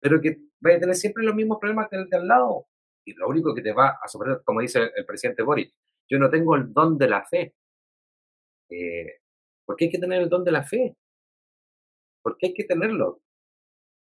pero 0.00 0.20
que 0.20 0.38
vaya 0.60 0.76
a 0.76 0.80
tener 0.80 0.96
siempre 0.96 1.24
los 1.24 1.34
mismos 1.34 1.58
problemas 1.60 1.88
que 1.88 1.96
el 1.96 2.08
de 2.08 2.16
al 2.16 2.28
lado. 2.28 2.66
y 3.06 3.12
lo 3.14 3.28
único 3.28 3.54
que 3.54 3.62
te 3.62 3.72
va 3.72 3.98
a 4.02 4.08
sorprender, 4.08 4.42
como 4.44 4.60
dice 4.60 4.90
el 4.96 5.04
presidente 5.04 5.42
Boris, 5.42 5.72
yo 6.08 6.18
no 6.18 6.30
tengo 6.30 6.56
el 6.56 6.72
don 6.72 6.96
de 6.98 7.08
la 7.08 7.24
fe. 7.24 7.54
Eh, 8.70 9.20
¿Por 9.66 9.76
qué 9.76 9.86
hay 9.86 9.90
que 9.90 9.98
tener 9.98 10.22
el 10.22 10.28
don 10.28 10.44
de 10.44 10.52
la 10.52 10.62
fe? 10.64 10.96
¿Por 12.22 12.36
qué 12.38 12.48
hay 12.48 12.54
que 12.54 12.64
tenerlo? 12.64 13.20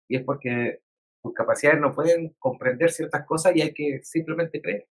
Y 0.09 0.17
es 0.17 0.25
porque 0.25 0.81
tus 1.23 1.35
capacidades 1.35 1.81
no 1.81 1.95
pueden 1.95 2.35
comprender 2.39 2.91
ciertas 2.91 3.27
cosas 3.27 3.55
y 3.57 3.63
hay 3.63 3.75
que 3.75 4.01
simplemente 4.03 4.61
creer. 4.61 4.87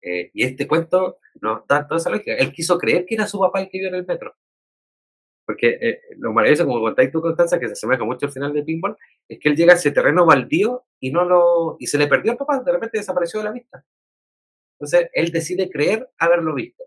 Eh, 0.00 0.30
y 0.34 0.44
este 0.44 0.66
cuento 0.66 1.18
nos 1.40 1.66
da 1.66 1.86
toda 1.86 2.00
esa 2.00 2.10
lógica. 2.10 2.34
Él 2.34 2.52
quiso 2.52 2.78
creer 2.78 3.06
que 3.06 3.14
era 3.14 3.26
su 3.26 3.38
papá 3.38 3.60
el 3.60 3.68
que 3.68 3.78
vio 3.78 3.88
en 3.88 3.94
el 3.96 4.06
metro. 4.06 4.34
Porque 5.44 5.78
eh, 5.80 6.00
lo 6.18 6.32
maravilloso, 6.32 6.66
como 6.66 6.80
contáis 6.80 7.10
tú, 7.10 7.20
Constanza, 7.20 7.58
que 7.58 7.66
se 7.66 7.72
asemeja 7.72 8.04
mucho 8.04 8.26
al 8.26 8.32
final 8.32 8.52
de 8.52 8.62
Pinball, 8.62 8.96
es 9.28 9.38
que 9.38 9.48
él 9.48 9.56
llega 9.56 9.72
a 9.72 9.76
ese 9.76 9.90
terreno 9.90 10.24
baldío 10.24 10.84
y 11.00 11.10
no 11.10 11.24
lo 11.24 11.76
y 11.80 11.86
se 11.86 11.98
le 11.98 12.06
perdió 12.06 12.32
al 12.32 12.38
papá, 12.38 12.60
de 12.60 12.72
repente 12.72 12.98
desapareció 12.98 13.40
de 13.40 13.44
la 13.44 13.52
vista. 13.52 13.84
Entonces, 14.78 15.10
él 15.12 15.30
decide 15.30 15.70
creer 15.70 16.10
haberlo 16.18 16.54
visto. 16.54 16.84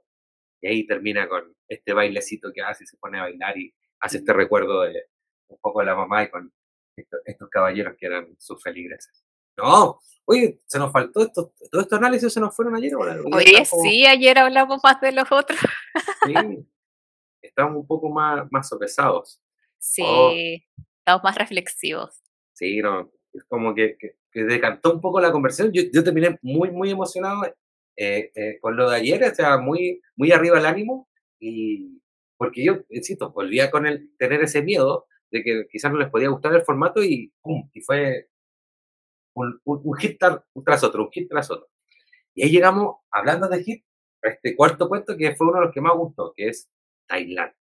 Y 0.61 0.67
ahí 0.67 0.87
termina 0.87 1.27
con 1.27 1.55
este 1.67 1.93
bailecito 1.93 2.51
que 2.53 2.61
hace 2.61 2.83
y 2.83 2.87
se 2.87 2.97
pone 2.97 3.19
a 3.19 3.23
bailar 3.23 3.57
y 3.57 3.73
hace 3.99 4.17
este 4.17 4.33
recuerdo 4.33 4.81
de 4.81 5.05
un 5.47 5.57
poco 5.59 5.79
de 5.79 5.85
la 5.85 5.95
mamá 5.95 6.23
y 6.23 6.29
con 6.29 6.51
estos, 6.97 7.49
caballeros 7.49 7.95
que 7.97 8.05
eran 8.05 8.35
sus 8.39 8.61
feligreses. 8.61 9.23
No, 9.57 9.99
oye, 10.25 10.61
se 10.65 10.79
nos 10.79 10.91
faltó 10.91 11.21
esto, 11.21 11.53
todo 11.71 11.81
estos 11.81 11.97
análisis 11.97 12.33
se 12.33 12.39
nos 12.39 12.55
fueron 12.55 12.75
ayer. 12.75 12.93
Oye, 12.95 13.65
sí, 13.65 14.05
ayer 14.05 14.37
hablamos 14.37 14.81
más 14.83 14.99
de 15.01 15.11
los 15.11 15.31
otros. 15.31 15.59
Sí, 16.25 16.33
estamos 17.41 17.77
un 17.77 17.87
poco 17.87 18.09
más, 18.09 18.45
más 18.51 18.67
sopesados. 18.67 19.41
Sí, 19.77 20.03
oh. 20.05 20.31
estamos 20.99 21.23
más 21.23 21.37
reflexivos. 21.37 22.21
Sí, 22.53 22.81
no, 22.81 23.11
es 23.33 23.43
como 23.45 23.73
que, 23.75 23.97
que, 23.97 24.43
decantó 24.43 24.93
un 24.93 25.01
poco 25.01 25.21
la 25.21 25.31
conversación. 25.31 25.71
Yo, 25.71 25.83
yo 25.93 26.03
terminé 26.03 26.37
muy, 26.41 26.71
muy 26.71 26.89
emocionado 26.89 27.45
eh, 27.95 28.31
eh, 28.35 28.57
con 28.59 28.75
lo 28.75 28.89
de 28.89 28.97
ayer, 28.97 29.23
o 29.23 29.35
sea, 29.35 29.57
muy, 29.57 30.01
muy 30.15 30.31
arriba 30.31 30.59
el 30.59 30.65
ánimo, 30.65 31.07
y 31.39 32.01
porque 32.37 32.63
yo, 32.63 32.79
insisto, 32.89 33.31
volvía 33.31 33.71
con 33.71 33.85
el 33.85 34.15
tener 34.17 34.41
ese 34.41 34.61
miedo 34.61 35.05
de 35.31 35.43
que 35.43 35.67
quizás 35.71 35.91
no 35.91 35.99
les 35.99 36.09
podía 36.09 36.29
gustar 36.29 36.53
el 36.53 36.63
formato 36.63 37.03
y 37.03 37.31
¡pum! 37.41 37.69
Y 37.73 37.81
fue 37.81 38.29
un, 39.35 39.61
un, 39.63 39.97
hit 39.97 40.19
tras 40.19 40.83
otro, 40.83 41.03
un 41.03 41.11
hit 41.11 41.29
tras 41.29 41.51
otro. 41.51 41.67
Y 42.33 42.43
ahí 42.43 42.49
llegamos, 42.49 42.97
hablando 43.11 43.47
de 43.47 43.63
hit, 43.63 43.85
a 44.23 44.29
este 44.29 44.55
cuarto 44.55 44.89
cuento 44.89 45.15
que 45.17 45.35
fue 45.35 45.47
uno 45.47 45.59
de 45.59 45.65
los 45.65 45.73
que 45.73 45.81
más 45.81 45.95
gustó, 45.95 46.33
que 46.35 46.47
es 46.47 46.69
Tailandia. 47.07 47.55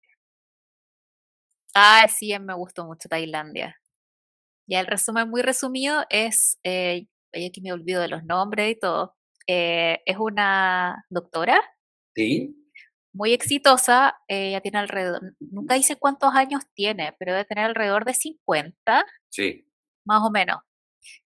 Ah, 1.75 2.07
sí, 2.09 2.37
me 2.39 2.55
gustó 2.55 2.87
mucho 2.87 3.09
Tailandia. 3.09 3.77
Ya 4.67 4.81
el 4.81 4.87
resumen 4.87 5.29
muy 5.29 5.43
resumido 5.43 6.05
es, 6.09 6.59
eh, 6.63 7.07
aquí 7.33 7.61
me 7.61 7.73
olvido 7.73 8.01
de 8.01 8.09
los 8.09 8.25
nombres 8.25 8.71
y 8.71 8.79
todo, 8.79 9.17
eh, 9.47 10.01
es 10.07 10.17
una 10.19 11.05
doctora. 11.11 11.61
Sí. 12.15 12.57
Muy 13.13 13.33
exitosa, 13.33 14.17
ella 14.29 14.61
tiene 14.61 14.79
alrededor, 14.79 15.37
nunca 15.39 15.75
dice 15.75 15.97
cuántos 15.97 16.35
años 16.35 16.63
tiene, 16.75 17.15
pero 17.19 17.33
debe 17.33 17.45
tener 17.45 17.65
alrededor 17.67 18.05
de 18.05 18.15
50. 18.15 19.05
Sí. 19.29 19.69
Más 20.05 20.23
o 20.23 20.31
menos. 20.31 20.59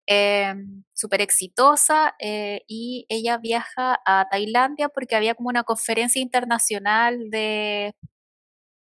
Eh, 0.06 0.54
súper 0.92 1.22
exitosa 1.22 2.14
y 2.20 3.06
ella 3.08 3.38
viaja 3.38 3.98
a 4.04 4.26
Tailandia 4.30 4.90
porque 4.90 5.16
había 5.16 5.34
como 5.34 5.48
una 5.48 5.64
conferencia 5.64 6.20
internacional 6.20 7.30
de 7.30 7.94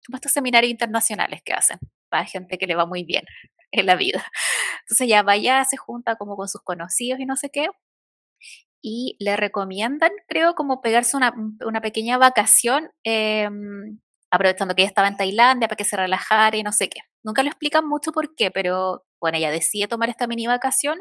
como 0.06 0.18
estos 0.18 0.32
seminarios 0.32 0.72
internacionales 0.72 1.42
que 1.44 1.54
hacen 1.54 1.80
para 2.10 2.26
gente 2.26 2.58
que 2.58 2.68
le 2.68 2.76
va 2.76 2.86
muy 2.86 3.04
bien 3.04 3.26
en 3.72 3.86
la 3.86 3.96
vida. 3.96 4.26
Entonces 4.82 5.08
ya 5.08 5.24
vaya, 5.24 5.64
se 5.66 5.78
junta 5.78 6.16
como 6.18 6.36
con 6.38 6.48
sus 6.48 6.62
conocidos 6.62 7.20
y 7.20 7.26
no 7.26 7.36
sé 7.36 7.50
qué, 7.50 7.68
y 8.82 9.18
le 9.20 9.36
recomiendan, 9.38 10.12
creo, 10.28 10.56
como 10.56 10.82
pegarse 10.82 11.18
una, 11.18 11.34
una 11.66 11.82
pequeña 11.82 12.18
vacación, 12.18 12.92
em, 13.04 14.00
aprovechando 14.32 14.76
que 14.76 14.84
ella 14.84 14.90
estaba 14.90 15.08
en 15.08 15.18
Tailandia 15.18 15.68
para 15.68 15.78
que 15.78 15.84
se 15.84 15.98
relajara 15.98 16.56
y 16.58 16.64
no 16.64 16.72
sé 16.72 16.90
qué. 16.90 17.02
Nunca 17.24 17.44
lo 17.44 17.50
explican 17.50 17.88
mucho 17.88 18.12
por 18.12 18.36
qué, 18.36 18.52
pero 18.52 19.04
bueno, 19.20 19.38
ella 19.38 19.52
decide 19.52 19.88
tomar 19.88 20.10
esta 20.10 20.28
mini 20.28 20.48
vacación, 20.48 21.00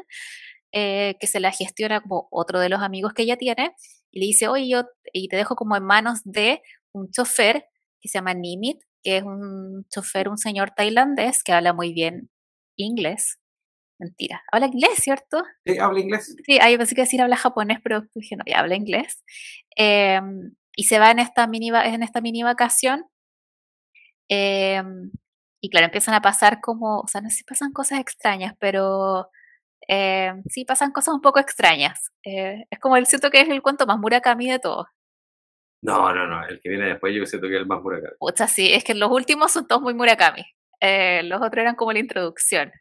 eh, 0.71 1.15
que 1.19 1.27
se 1.27 1.39
la 1.39 1.51
gestiona 1.51 2.01
como 2.01 2.27
otro 2.31 2.59
de 2.59 2.69
los 2.69 2.81
amigos 2.81 3.13
que 3.13 3.23
ella 3.23 3.37
tiene, 3.37 3.73
y 4.11 4.19
le 4.19 4.25
dice, 4.27 4.47
oye, 4.47 4.69
yo 4.69 4.83
y 5.13 5.27
te 5.27 5.37
dejo 5.37 5.55
como 5.55 5.75
en 5.75 5.83
manos 5.83 6.21
de 6.23 6.61
un 6.93 7.11
chofer 7.11 7.65
que 8.01 8.09
se 8.09 8.17
llama 8.17 8.33
Nimit, 8.33 8.81
que 9.03 9.17
es 9.17 9.23
un 9.23 9.85
chofer, 9.89 10.29
un 10.29 10.37
señor 10.37 10.71
tailandés 10.75 11.43
que 11.43 11.53
habla 11.53 11.73
muy 11.73 11.93
bien 11.93 12.29
inglés, 12.75 13.39
Mentira. 13.99 14.43
Habla 14.51 14.67
inglés, 14.67 14.95
¿cierto? 14.97 15.43
Sí, 15.65 15.77
habla 15.79 15.99
inglés. 15.99 16.35
Sí, 16.45 16.59
ahí 16.61 16.77
pensé 16.77 16.93
que 16.93 17.01
decir 17.01 17.21
habla 17.21 17.35
japonés, 17.35 17.79
pero 17.81 18.03
dije, 18.13 18.35
no, 18.35 18.43
ya 18.45 18.59
habla 18.59 18.75
inglés. 18.75 19.23
Em, 19.75 20.55
y 20.75 20.83
se 20.83 20.99
va 20.99 21.09
en 21.11 21.19
esta 21.19 21.47
mini, 21.47 21.69
en 21.69 22.03
esta 22.03 22.21
mini 22.21 22.43
vacación. 22.43 23.05
Em, 24.29 25.11
y 25.61 25.69
claro, 25.69 25.85
empiezan 25.85 26.13
a 26.13 26.21
pasar 26.21 26.61
como, 26.61 26.99
o 26.99 27.07
sea, 27.07 27.21
no 27.21 27.29
sé 27.29 27.37
si 27.37 27.43
pasan 27.43 27.71
cosas 27.73 27.99
extrañas, 27.99 28.53
pero 28.59 29.29
em, 29.87 30.43
sí 30.49 30.65
pasan 30.65 30.91
cosas 30.91 31.15
un 31.15 31.21
poco 31.21 31.39
extrañas. 31.39 32.11
Eh, 32.23 32.65
es 32.69 32.79
como 32.79 32.97
el 32.97 33.07
siento 33.07 33.29
que 33.31 33.41
es 33.41 33.49
el 33.49 33.61
cuento 33.61 33.85
más 33.87 33.97
Murakami 33.99 34.49
de 34.49 34.59
todos. 34.59 34.87
No, 35.81 36.13
no, 36.13 36.27
no, 36.27 36.45
el 36.47 36.59
que 36.59 36.69
viene 36.69 36.85
después 36.87 37.13
yo 37.15 37.25
siento 37.25 37.47
que 37.47 37.55
es 37.55 37.61
el 37.61 37.67
más 37.67 37.81
Murakami. 37.81 38.15
sea, 38.35 38.47
sí, 38.47 38.73
es 38.73 38.83
que 38.83 38.93
los 38.93 39.11
últimos 39.11 39.51
son 39.51 39.67
todos 39.67 39.81
muy 39.81 39.93
Murakami. 39.93 40.43
Eh, 40.79 41.23
los 41.23 41.41
otros 41.41 41.61
eran 41.61 41.75
como 41.75 41.93
la 41.93 41.99
introducción. 41.99 42.71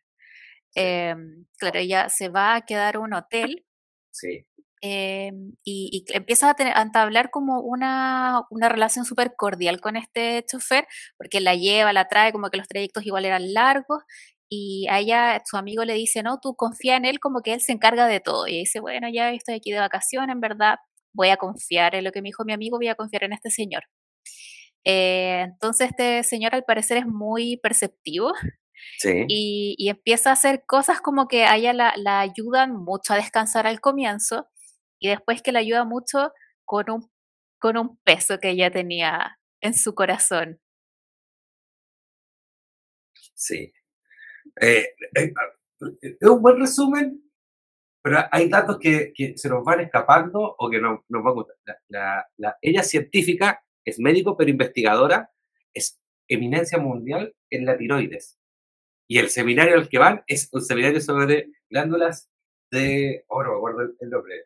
Em, 0.75 1.47
claro, 1.59 1.79
ella 1.79 2.09
se 2.11 2.29
va 2.29 2.57
a 2.57 2.61
quedar 2.63 2.97
a 2.97 3.01
un 3.01 3.15
hotel. 3.15 3.65
Sí. 4.11 4.47
Em, 4.83 5.53
y, 5.65 6.05
empieza 6.13 6.51
a, 6.51 6.55
tener, 6.55 6.77
a, 6.77 6.83
entablar 6.83 7.31
como 7.31 7.61
una, 7.61 8.43
una 8.51 8.69
relación 8.69 9.05
súper 9.05 9.35
cordial 9.37 9.81
con 9.81 9.97
este 9.97 10.45
chofer, 10.51 10.87
porque 11.17 11.41
la 11.41 11.55
lleva, 11.55 11.93
la 11.93 12.09
trae, 12.09 12.33
como 12.33 12.51
que 12.51 12.59
los 12.59 12.69
trayectos 12.69 13.07
igual 13.07 13.25
eran 13.25 13.53
largos, 13.55 14.03
y 14.49 14.87
a 14.91 15.01
ella, 15.01 15.43
su 15.45 15.57
amigo 15.57 15.85
le 15.85 15.95
dice, 15.95 16.23
no, 16.23 16.39
tú 16.41 16.55
confía 16.57 16.97
en 16.97 17.05
él 17.05 17.19
como 17.21 17.43
que 17.43 17.55
él 17.55 17.61
se 17.61 17.73
encarga 17.73 18.07
de 18.07 18.21
todo. 18.21 18.47
Y 18.47 18.59
dice, 18.61 18.81
bueno, 18.81 19.09
ya 19.13 19.33
estoy 19.33 19.57
aquí 19.57 19.73
de 19.73 19.81
vacaciones, 19.81 20.33
en 20.33 20.41
verdad, 20.41 20.77
voy 21.13 21.31
a 21.31 21.37
confiar 21.37 21.95
en 21.95 22.05
lo 22.05 22.13
que 22.13 22.23
me 22.23 22.29
dijo 22.29 22.45
mi 22.45 22.53
amigo, 22.53 22.79
voy 22.79 22.89
a 22.89 22.95
confiar 22.95 23.25
en 23.25 23.33
este 23.33 23.51
señor. 23.51 23.85
Eh, 24.85 25.41
entonces 25.41 25.91
este 25.91 26.23
señor 26.23 26.55
al 26.55 26.65
parecer 26.65 26.99
es 26.99 27.07
muy 27.07 27.57
perceptivo 27.57 28.33
y, 29.29 29.89
empieza 29.89 30.31
a 30.31 30.35
hacer 30.35 30.65
cosas 30.65 31.01
como 31.01 31.27
que 31.27 31.45
a 31.45 31.57
ella 31.57 31.73
la, 31.73 32.21
ayudan 32.21 32.73
mucho 32.73 33.13
a 33.13 33.17
descansar 33.17 33.67
al 33.67 33.81
comienzo 33.81 34.47
y 34.99 35.09
después 35.09 35.43
que 35.43 35.53
la 35.53 35.61
ayuda 35.61 35.85
mucho 35.85 36.33
con 36.65 36.91
un, 36.91 37.11
con 37.59 37.77
un 37.77 37.99
peso 37.99 38.39
que 38.39 38.51
ella 38.51 38.71
tenía 38.71 39.39
en 39.61 39.75
su 39.75 39.95
corazón. 39.95 40.61
Sí. 43.35 43.73
Eh, 44.61 44.89
eh, 45.15 45.33
es 46.01 46.29
un 46.29 46.41
buen 46.41 46.59
resumen, 46.59 47.23
pero 48.03 48.19
hay 48.31 48.49
datos 48.49 48.79
que, 48.79 49.13
se 49.37 49.49
nos 49.49 49.65
van 49.65 49.81
escapando 49.81 50.55
o 50.59 50.71
que 50.71 50.81
no, 50.81 51.05
nos 51.09 51.23
van 51.23 51.33
a 51.33 51.35
gustar. 51.35 51.57
La, 51.89 52.57
ella 52.63 52.81
es 52.81 52.89
científica, 52.89 53.65
es 53.85 53.99
médico, 53.99 54.37
pero 54.37 54.51
investigadora, 54.51 55.31
es 55.75 56.01
eminencia 56.29 56.79
mundial 56.79 57.35
en 57.51 57.67
la 57.67 57.77
tiroides. 57.77 58.39
Y 59.09 59.19
el 59.19 59.29
seminario 59.29 59.75
al 59.75 59.89
que 59.89 59.99
van 59.99 60.25
es 60.27 60.49
un 60.53 60.63
seminario 60.63 61.01
sobre 61.01 61.51
glándulas 61.69 62.31
de. 62.71 63.25
Oh, 63.29 63.43
no 63.43 63.51
me 63.51 63.57
acuerdo 63.57 63.95
el, 64.01 64.11
nombre. 64.11 64.45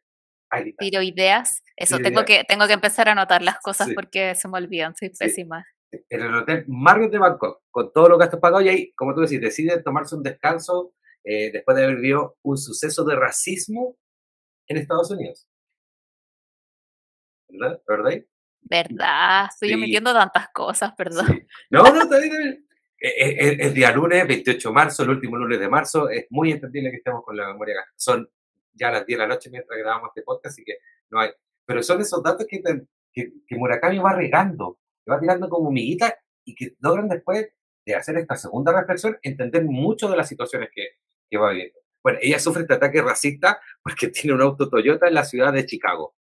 Tiroideas. 0.78 1.62
Eso, 1.76 1.98
Tengo, 1.98 2.24
que, 2.24 2.44
tengo 2.44 2.66
que 2.66 2.72
empezar 2.74 3.09
a 3.09 3.12
anotar 3.12 3.42
las 3.42 3.59
cosas 3.59 3.88
porque 3.94 4.34
se 4.34 4.48
me 4.48 4.59
olvidan, 4.59 4.94
soy 4.96 5.11
pésima. 5.11 5.64
En 5.90 6.20
el 6.20 6.34
hotel 6.34 6.64
Marriott 6.68 7.11
de 7.11 7.18
Bangkok, 7.18 7.62
con 7.70 7.92
todos 7.92 8.09
los 8.09 8.18
gastos 8.18 8.38
pagados, 8.38 8.64
y 8.64 8.68
ahí, 8.68 8.92
como 8.94 9.14
tú 9.14 9.22
decís, 9.22 9.40
deciden 9.40 9.82
tomarse 9.82 10.14
un 10.14 10.22
descanso 10.22 10.94
eh, 11.24 11.51
después 11.53 11.76
de 11.76 11.84
haber 11.84 11.96
vivido 11.96 12.36
un 12.42 12.57
suceso 12.57 13.05
de 13.05 13.16
racismo 13.16 13.96
en 14.68 14.76
Estados 14.76 15.11
Unidos. 15.11 15.48
¿Verdad? 17.48 17.82
¿Verdad? 17.86 18.24
¿Verdad? 18.62 19.48
Estoy 19.53 19.74
omitiendo 19.74 20.12
tantas 20.12 20.48
cosas, 20.53 20.92
perdón. 20.96 21.46
No, 21.70 21.82
no, 21.82 22.03
está 22.03 22.18
bien, 22.18 22.64
es, 23.01 23.74
día 23.74 23.92
lunes, 23.92 24.26
28 24.28 24.68
de 24.68 24.74
marzo, 24.74 25.03
el 25.03 25.11
último 25.11 25.36
lunes 25.36 25.59
de 25.59 25.68
marzo. 25.68 26.09
Es 26.09 26.26
muy 26.30 26.53
entendible 26.53 26.90
que 26.90 26.98
estemos 26.98 27.24
con 27.24 27.36
la 27.36 27.48
memoria. 27.48 27.76
Son 27.96 28.28
ya 28.73 28.91
las 28.91 29.07
10 29.07 29.18
de 29.18 29.27
la 29.27 29.35
noche 29.35 29.51
mientras 29.51 29.79
grabamos 29.79 30.09
este 30.11 30.23
podcast, 30.23 30.55
así 30.55 30.64
que 30.64 30.79
no 31.11 31.21
hay. 31.21 31.31
Pero 31.64 31.83
son 31.83 32.01
esos 32.01 32.23
datos 32.23 32.47
que, 32.49 32.62
que, 33.12 33.57
Murakami 33.57 33.99
va 33.99 34.14
regando, 34.14 34.79
que 35.05 35.11
va 35.11 35.21
tirando 35.21 35.49
como 35.49 35.71
miguita 35.71 36.16
y 36.45 36.55
que 36.55 36.75
logran 36.81 37.09
después 37.09 37.49
de 37.85 37.95
hacer 37.95 38.16
esta 38.16 38.37
segunda 38.37 38.73
reflexión 38.79 39.18
entender 39.23 39.64
mucho 39.64 40.09
de 40.09 40.16
las 40.16 40.29
situaciones 40.29 40.71
que, 40.75 40.89
que 41.29 41.39
va 41.39 41.51
viviendo. 41.51 41.79
Bueno, 42.03 42.18
ella 42.23 42.39
sufre 42.39 42.62
este 42.62 42.75
ataque 42.75 43.03
racista 43.03 43.61
porque 43.83 44.09
tiene 44.09 44.35
un 44.35 44.43
auto 44.43 44.68
Toyota 44.68 45.09
en 45.09 45.14
la 45.14 45.25
ciudad 45.25 45.53
de 45.53 45.66
Chicago 45.66 46.14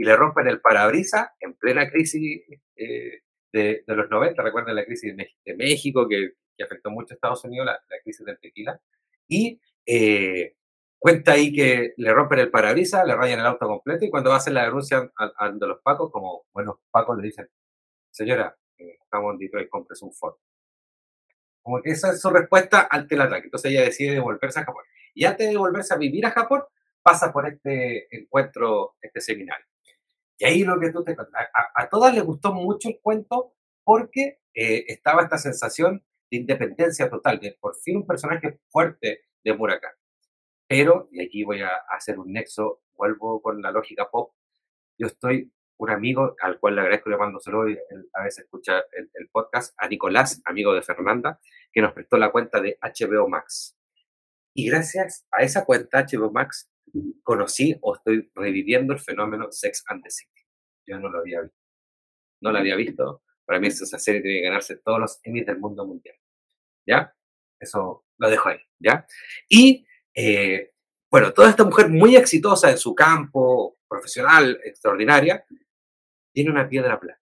y 0.00 0.04
le 0.04 0.16
rompen 0.16 0.46
el 0.46 0.60
parabrisa 0.60 1.34
en 1.40 1.54
plena 1.54 1.90
crisis 1.90 2.42
eh, 2.76 3.20
de, 3.52 3.82
los 3.86 4.08
90, 4.08 4.42
recuerden 4.42 4.74
la 4.74 4.84
crisis 4.84 5.14
de, 5.14 5.54
México 5.54 6.08
que, 6.08 6.32
que, 6.56 6.64
afectó 6.64 6.90
mucho 6.90 7.12
a 7.12 7.16
Estados 7.16 7.44
Unidos, 7.44 7.66
la, 7.66 8.00
crisis 8.02 8.24
del 8.24 8.38
tequila, 8.38 8.80
y 9.28 9.60
eh, 9.84 10.54
cuenta 11.00 11.32
ahí 11.32 11.52
que 11.52 11.94
le 11.96 12.12
rompen 12.12 12.38
el 12.38 12.50
parabrisas, 12.50 13.06
le 13.06 13.16
rayan 13.16 13.40
el 13.40 13.46
auto 13.46 13.66
completo 13.66 14.04
y 14.04 14.10
cuando 14.10 14.30
va 14.30 14.36
a 14.36 14.38
hacer 14.38 14.52
la 14.52 14.64
denuncia 14.64 15.10
ante 15.38 15.66
los 15.66 15.80
pacos, 15.82 16.12
como 16.12 16.44
buenos 16.52 16.76
pacos 16.90 17.16
le 17.16 17.24
dicen, 17.24 17.48
señora, 18.10 18.56
eh, 18.78 18.98
estamos 19.02 19.32
en 19.32 19.38
Detroit, 19.38 19.68
compres 19.68 20.02
un 20.02 20.12
Ford. 20.12 20.36
Como 21.62 21.82
que 21.82 21.90
esa 21.90 22.10
es 22.12 22.20
su 22.20 22.30
respuesta 22.30 22.86
ante 22.90 23.14
el 23.14 23.22
ataque. 23.22 23.46
Entonces 23.46 23.70
ella 23.72 23.82
decide 23.82 24.14
devolverse 24.14 24.60
a 24.60 24.64
Japón. 24.64 24.84
Y 25.14 25.24
antes 25.24 25.48
de 25.50 25.56
volverse 25.56 25.94
a 25.94 25.98
vivir 25.98 26.24
a 26.26 26.30
Japón, 26.30 26.62
pasa 27.02 27.32
por 27.32 27.48
este 27.48 28.14
encuentro, 28.14 28.96
este 29.00 29.20
seminario. 29.20 29.66
Y 30.38 30.44
ahí 30.44 30.64
lo 30.64 30.78
que 30.78 30.92
tú 30.92 31.02
te 31.02 31.12
a, 31.12 31.82
a 31.82 31.88
todas 31.88 32.14
les 32.14 32.24
gustó 32.24 32.52
mucho 32.52 32.88
el 32.88 33.00
cuento 33.02 33.54
porque 33.84 34.40
eh, 34.54 34.84
estaba 34.88 35.22
esta 35.22 35.38
sensación 35.38 36.04
de 36.30 36.36
independencia 36.38 37.10
total, 37.10 37.40
de 37.40 37.56
por 37.60 37.74
fin 37.76 37.98
un 37.98 38.06
personaje 38.06 38.60
fuerte 38.68 39.22
de 39.42 39.54
Murakami. 39.54 39.99
Pero, 40.70 41.08
y 41.10 41.20
aquí 41.20 41.42
voy 41.42 41.62
a 41.62 41.72
hacer 41.88 42.20
un 42.20 42.32
nexo, 42.32 42.82
vuelvo 42.94 43.42
con 43.42 43.60
la 43.60 43.72
lógica 43.72 44.08
pop, 44.08 44.36
yo 44.96 45.08
estoy 45.08 45.52
un 45.78 45.90
amigo 45.90 46.36
al 46.40 46.60
cual 46.60 46.76
le 46.76 46.82
agradezco 46.82 47.10
llamándoselo 47.10 47.68
y 47.68 47.76
a 48.12 48.22
veces 48.22 48.44
escucha 48.44 48.78
el, 48.92 49.10
el, 49.14 49.28
podcast, 49.30 49.74
a 49.78 49.88
Nicolás, 49.88 50.40
amigo 50.44 50.72
de 50.72 50.82
Fernanda, 50.82 51.40
que 51.72 51.80
nos 51.80 51.92
prestó 51.92 52.18
la 52.18 52.30
cuenta 52.30 52.60
de 52.60 52.78
HBO 52.80 53.28
Max. 53.28 53.76
Y 54.54 54.70
gracias 54.70 55.26
a 55.32 55.42
esa 55.42 55.64
cuenta 55.64 56.06
HBO 56.06 56.30
Max 56.30 56.70
conocí 57.24 57.76
o 57.80 57.96
estoy 57.96 58.30
reviviendo 58.36 58.92
el 58.92 59.00
fenómeno 59.00 59.50
Sex 59.50 59.82
and 59.88 60.04
the 60.04 60.10
City. 60.10 60.42
Yo 60.86 61.00
no 61.00 61.08
lo 61.08 61.18
había 61.18 61.40
visto. 61.40 61.58
No 62.42 62.52
lo 62.52 62.58
había 62.58 62.76
visto. 62.76 63.24
Para 63.44 63.58
mí 63.58 63.66
esa 63.66 63.98
serie 63.98 64.22
tiene 64.22 64.38
que 64.38 64.46
ganarse 64.46 64.76
todos 64.76 65.00
los 65.00 65.18
Emmys 65.24 65.46
del 65.46 65.58
mundo 65.58 65.84
mundial. 65.84 66.14
¿Ya? 66.86 67.12
Eso 67.58 68.04
lo 68.18 68.30
dejo 68.30 68.50
ahí. 68.50 68.60
¿Ya? 68.78 69.04
Y, 69.48 69.84
eh, 70.14 70.72
bueno, 71.10 71.32
toda 71.32 71.50
esta 71.50 71.64
mujer 71.64 71.88
muy 71.88 72.16
exitosa 72.16 72.70
en 72.70 72.78
su 72.78 72.94
campo, 72.94 73.78
profesional, 73.88 74.60
extraordinaria, 74.64 75.44
tiene 76.32 76.50
una 76.50 76.68
piedra 76.68 76.98
plana. 77.00 77.20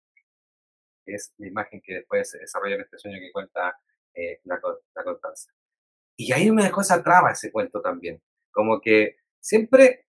Es 1.05 1.33
la 1.37 1.47
imagen 1.47 1.81
que 1.81 1.95
después 1.95 2.37
desarrolla 2.39 2.75
en 2.75 2.81
este 2.81 2.97
sueño 2.97 3.17
que 3.19 3.31
cuenta 3.31 3.79
eh, 4.13 4.41
la, 4.43 4.59
la 4.93 5.03
Constanza. 5.03 5.51
Y 6.17 6.33
ahí 6.33 6.51
me 6.51 6.63
dejó 6.63 6.81
esa 6.81 7.01
traba 7.01 7.31
ese 7.31 7.51
cuento 7.51 7.81
también. 7.81 8.21
Como 8.51 8.81
que 8.81 9.17
siempre, 9.39 10.07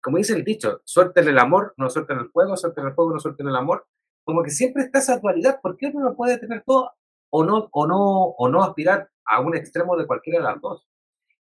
como 0.00 0.18
dice 0.18 0.34
el 0.34 0.44
dicho, 0.44 0.82
suerte 0.84 1.20
en 1.20 1.28
el 1.28 1.38
amor, 1.38 1.74
no 1.78 1.90
suerte 1.90 2.12
en 2.12 2.20
el 2.20 2.30
fuego, 2.30 2.56
suerte 2.56 2.80
en 2.80 2.88
el 2.88 2.94
fuego, 2.94 3.12
no 3.14 3.18
suerte 3.18 3.42
en 3.42 3.48
el 3.48 3.56
amor. 3.56 3.88
Como 4.24 4.42
que 4.42 4.50
siempre 4.50 4.84
está 4.84 4.98
esa 5.00 5.18
dualidad. 5.18 5.60
¿Por 5.60 5.76
qué 5.76 5.86
uno 5.86 6.10
no 6.10 6.16
puede 6.16 6.38
tener 6.38 6.62
todo 6.64 6.92
o 7.30 7.44
no, 7.44 7.68
o 7.72 7.86
no, 7.86 8.26
o 8.38 8.48
no 8.48 8.62
aspirar 8.62 9.10
a 9.24 9.40
un 9.40 9.56
extremo 9.56 9.96
de 9.96 10.06
cualquiera 10.06 10.38
de 10.38 10.44
las 10.44 10.60
dos? 10.60 10.86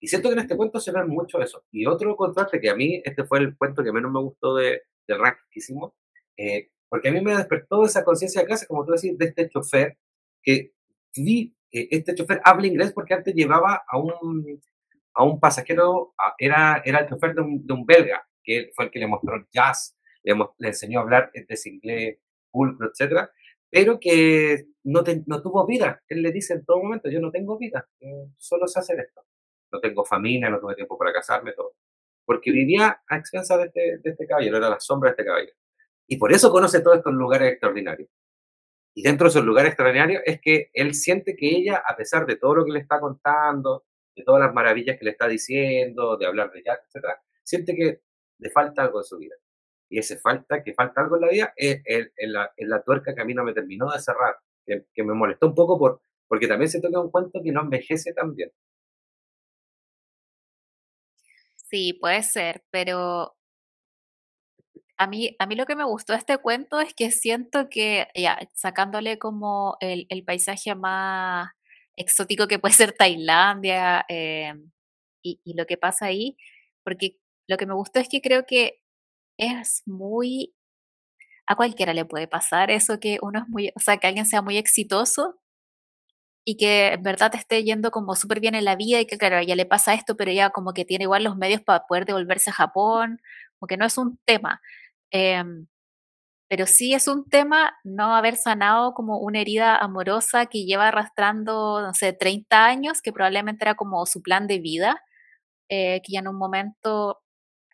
Y 0.04 0.08
siento 0.10 0.28
que 0.28 0.34
en 0.34 0.42
este 0.42 0.58
cuento 0.58 0.82
se 0.82 0.92
ve 0.92 1.02
mucho 1.06 1.42
eso. 1.42 1.64
Y 1.72 1.86
otro 1.86 2.18
contraste 2.18 2.60
que 2.60 2.70
a 2.70 2.76
mí, 2.76 3.02
este 3.06 3.24
fue 3.24 3.40
el 3.40 3.56
cuento 3.56 3.82
que 3.86 3.94
menos 3.94 4.12
me 4.12 4.20
gustó 4.20 4.54
de, 4.54 4.82
del 5.08 5.18
rank 5.18 5.38
que 5.50 5.60
hicimos, 5.60 5.94
eh, 6.36 6.72
porque 6.90 7.08
a 7.08 7.14
mí 7.14 7.22
me 7.22 7.34
despertó 7.34 7.86
esa 7.86 8.04
conciencia 8.04 8.42
de 8.42 8.48
clase, 8.48 8.68
como 8.68 8.84
tú 8.86 8.92
decís, 8.92 9.18
de 9.18 9.28
este 9.28 9.48
chofer, 9.48 9.98
que 10.42 10.74
vi, 11.16 11.56
eh, 11.72 11.88
este 11.92 12.16
chofer 12.16 12.42
habla 12.44 12.68
inglés 12.68 12.92
porque 12.92 13.14
antes 13.14 13.34
llevaba 13.34 13.82
a 13.88 13.98
un, 13.98 14.62
a 15.14 15.24
un 15.24 15.40
pasajero, 15.40 16.14
era, 16.38 16.82
era 16.84 17.00
el 17.00 17.08
chofer 17.08 17.34
de 17.34 17.42
un, 17.42 17.66
de 17.66 17.74
un 17.74 17.86
belga, 17.86 18.28
que 18.44 18.72
fue 18.76 18.86
el 18.86 18.92
que 18.92 19.00
le 19.00 19.08
mostró 19.08 19.48
jazz, 19.54 19.98
le, 20.22 20.36
le 20.58 20.68
enseñó 20.68 21.00
a 21.00 21.04
hablar 21.04 21.32
ese 21.34 21.70
inglés 21.70 22.18
pulcro, 22.52 22.90
etcétera, 22.90 23.32
pero 23.70 24.02
que 24.02 24.66
no, 24.84 25.02
no 25.28 25.42
tuvo 25.42 25.66
vida. 25.66 26.04
Él 26.10 26.22
le 26.24 26.34
dice 26.34 26.56
en 26.56 26.66
todo 26.66 26.84
momento, 26.84 27.10
yo 27.10 27.22
no 27.22 27.32
tengo 27.32 27.58
vida, 27.58 27.88
solo 28.36 28.68
sé 28.68 28.80
hacer 28.80 29.00
esto. 29.00 29.24
No 29.74 29.80
tengo 29.80 30.06
familia, 30.06 30.50
no 30.50 30.60
tuve 30.60 30.76
tiempo 30.76 30.98
para 30.98 31.12
casarme, 31.12 31.52
todo. 31.54 31.74
Porque 32.26 32.52
vivía 32.52 33.02
a 33.08 33.18
expensas 33.18 33.58
de 33.58 33.66
este, 33.66 33.98
de 33.98 34.10
este 34.12 34.28
caballero, 34.28 34.58
era 34.58 34.70
la 34.70 34.80
sombra 34.80 35.10
de 35.10 35.14
este 35.14 35.26
caballero. 35.26 35.54
Y 36.08 36.18
por 36.18 36.32
eso 36.32 36.52
conoce 36.52 36.82
todos 36.82 36.98
estos 36.98 37.14
lugares 37.14 37.52
extraordinarios. 37.52 38.10
Y 38.94 39.02
dentro 39.02 39.26
de 39.26 39.30
esos 39.30 39.44
lugares 39.44 39.70
extraordinarios 39.72 40.22
es 40.26 40.40
que 40.40 40.70
él 40.74 40.94
siente 40.94 41.36
que 41.36 41.50
ella, 41.50 41.82
a 41.86 41.96
pesar 41.96 42.28
de 42.28 42.36
todo 42.36 42.56
lo 42.56 42.66
que 42.66 42.72
le 42.72 42.80
está 42.80 43.00
contando, 43.00 43.86
de 44.16 44.24
todas 44.24 44.42
las 44.42 44.54
maravillas 44.54 44.98
que 45.00 45.06
le 45.06 45.12
está 45.12 45.28
diciendo, 45.28 46.18
de 46.18 46.28
hablar 46.28 46.52
de 46.52 46.62
Jack, 46.64 46.84
etc., 46.94 47.06
siente 47.44 47.76
que 47.76 48.02
le 48.38 48.50
falta 48.52 48.84
algo 48.84 49.00
en 49.00 49.04
su 49.04 49.18
vida. 49.18 49.36
Y 49.90 50.00
ese 50.00 50.18
falta, 50.18 50.64
que 50.64 50.74
falta 50.74 51.02
algo 51.02 51.16
en 51.16 51.22
la 51.22 51.30
vida, 51.30 51.54
es, 51.56 51.82
la, 52.20 52.52
la, 52.58 52.84
tuerca 52.84 53.14
que 53.14 53.22
a 53.22 53.26
mí 53.26 53.34
no 53.34 53.44
me 53.44 53.54
terminó 53.54 53.92
de 53.92 54.00
cerrar, 54.00 54.38
que, 54.66 54.86
que, 54.94 55.04
me 55.04 55.14
molestó 55.14 55.48
un 55.48 55.56
poco 55.56 55.78
por, 55.78 56.02
porque 56.28 56.48
también 56.48 56.70
se 56.70 56.82
toca 56.82 57.00
un 57.00 57.12
cuento 57.12 57.42
que 57.44 57.52
no 57.52 57.62
envejece 57.62 58.14
tan 58.14 58.36
bien. 58.36 58.52
Sí, 61.74 61.94
puede 61.94 62.22
ser, 62.22 62.64
pero 62.70 63.36
a 64.98 65.08
mí, 65.08 65.36
a 65.40 65.48
mí 65.48 65.56
lo 65.56 65.66
que 65.66 65.76
me 65.76 65.84
gustó 65.84 66.14
de 66.14 66.20
este 66.20 66.38
cuento 66.38 66.80
es 66.80 66.94
que 66.94 67.12
siento 67.12 67.68
que, 67.70 68.08
ya, 68.16 68.40
sacándole 68.54 69.18
como 69.20 69.78
el, 69.80 70.06
el 70.10 70.24
paisaje 70.24 70.76
más 70.76 71.50
exótico 71.96 72.48
que 72.48 72.60
puede 72.60 72.74
ser 72.76 72.94
Tailandia 72.94 74.06
eh, 74.10 74.54
y, 75.24 75.42
y, 75.44 75.54
lo 75.56 75.66
que 75.66 75.78
pasa 75.78 76.08
ahí, 76.08 76.38
porque 76.84 77.18
lo 77.48 77.58
que 77.58 77.66
me 77.66 77.74
gustó 77.74 78.00
es 78.00 78.10
que 78.10 78.22
creo 78.22 78.46
que 78.46 78.82
es 79.38 79.84
muy, 79.88 80.56
a 81.48 81.56
cualquiera 81.56 81.94
le 81.94 82.06
puede 82.06 82.28
pasar 82.28 82.72
eso 82.72 83.00
que 83.00 83.20
uno 83.22 83.40
es 83.42 83.50
muy, 83.50 83.72
o 83.76 83.80
sea, 83.80 83.98
que 83.98 84.08
alguien 84.08 84.26
sea 84.28 84.42
muy 84.44 84.58
exitoso 84.58 85.40
y 86.46 86.58
que 86.58 86.94
en 86.94 87.04
verdad 87.04 87.32
te 87.32 87.38
esté 87.38 87.64
yendo 87.64 87.92
como 87.92 88.16
súper 88.16 88.40
bien 88.40 88.56
en 88.56 88.66
la 88.66 88.76
vida 88.76 89.00
y 89.02 89.06
que 89.06 89.18
claro, 89.18 89.42
ya 89.42 89.56
le 89.56 89.66
pasa 89.66 89.94
esto, 89.94 90.18
pero 90.18 90.32
ya 90.32 90.50
como 90.52 90.74
que 90.74 90.86
tiene 90.86 91.04
igual 91.06 91.24
los 91.24 91.38
medios 91.38 91.62
para 91.62 91.86
poder 91.88 92.06
devolverse 92.06 92.50
a 92.52 92.54
Japón, 92.54 93.20
como 93.60 93.68
que 93.68 93.78
no 93.78 93.86
es 93.86 93.98
un 93.98 94.20
tema. 94.26 94.62
Eh, 95.12 95.44
pero 96.50 96.68
sí 96.68 96.94
es 96.94 97.08
un 97.08 97.28
tema 97.30 97.74
no 97.84 98.16
haber 98.16 98.36
sanado 98.36 98.94
como 98.94 99.18
una 99.20 99.40
herida 99.42 99.76
amorosa 99.78 100.46
que 100.46 100.66
lleva 100.66 100.90
arrastrando, 100.90 101.82
no 101.82 101.94
sé, 101.96 102.14
30 102.14 102.66
años, 102.66 103.02
que 103.02 103.12
probablemente 103.14 103.66
era 103.66 103.76
como 103.76 104.06
su 104.06 104.22
plan 104.22 104.46
de 104.48 104.60
vida, 104.60 105.02
eh, 105.70 106.02
que 106.06 106.14
ya 106.14 106.20
en 106.22 106.30
un 106.30 106.38
momento, 106.38 107.22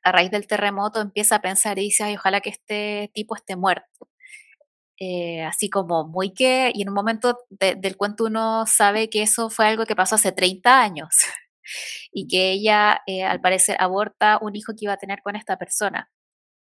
a 0.04 0.14
raíz 0.14 0.32
del 0.32 0.48
terremoto, 0.48 1.02
empieza 1.02 1.38
a 1.38 1.42
pensar 1.44 1.80
y 1.80 1.84
dice, 1.84 2.16
ojalá 2.18 2.42
que 2.42 2.52
este 2.52 3.12
tipo 3.16 3.36
esté 3.36 3.56
muerto. 3.58 4.09
Eh, 5.00 5.44
así 5.44 5.70
como 5.70 6.06
muy 6.06 6.34
que, 6.34 6.72
y 6.76 6.82
en 6.82 6.90
un 6.90 6.96
momento 6.96 7.40
del 7.50 7.96
cuento 7.96 8.26
uno 8.26 8.66
sabe 8.68 9.10
que 9.10 9.22
eso 9.24 9.50
fue 9.50 9.68
algo 9.68 9.86
que 9.86 9.96
pasó 9.96 10.16
hace 10.16 10.34
30 10.34 10.82
años 10.82 11.10
y 12.12 12.28
que 12.28 12.52
ella, 12.52 13.02
eh, 13.08 13.24
al 13.24 13.42
parecer, 13.42 13.78
aborta 13.80 14.40
un 14.42 14.56
hijo 14.58 14.74
que 14.74 14.86
iba 14.86 14.94
a 14.94 14.98
tener 14.98 15.22
con 15.24 15.36
esta 15.38 15.58
persona 15.58 16.10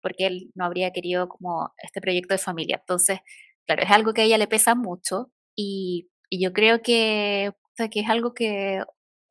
porque 0.06 0.28
él 0.28 0.52
no 0.54 0.66
habría 0.66 0.92
querido 0.92 1.28
como 1.28 1.74
este 1.80 2.00
proyecto 2.00 2.36
de 2.36 2.38
familia. 2.38 2.78
Entonces, 2.80 3.22
claro, 3.66 3.82
es 3.82 3.90
algo 3.90 4.14
que 4.14 4.22
a 4.22 4.26
ella 4.26 4.38
le 4.38 4.48
pesa 4.48 4.76
mucho 4.76 5.32
y, 5.56 6.12
y 6.30 6.44
yo 6.44 6.54
creo 6.54 6.84
que, 6.84 7.54
que 7.92 8.00
es 8.02 8.10
algo 8.10 8.36
que, 8.36 8.84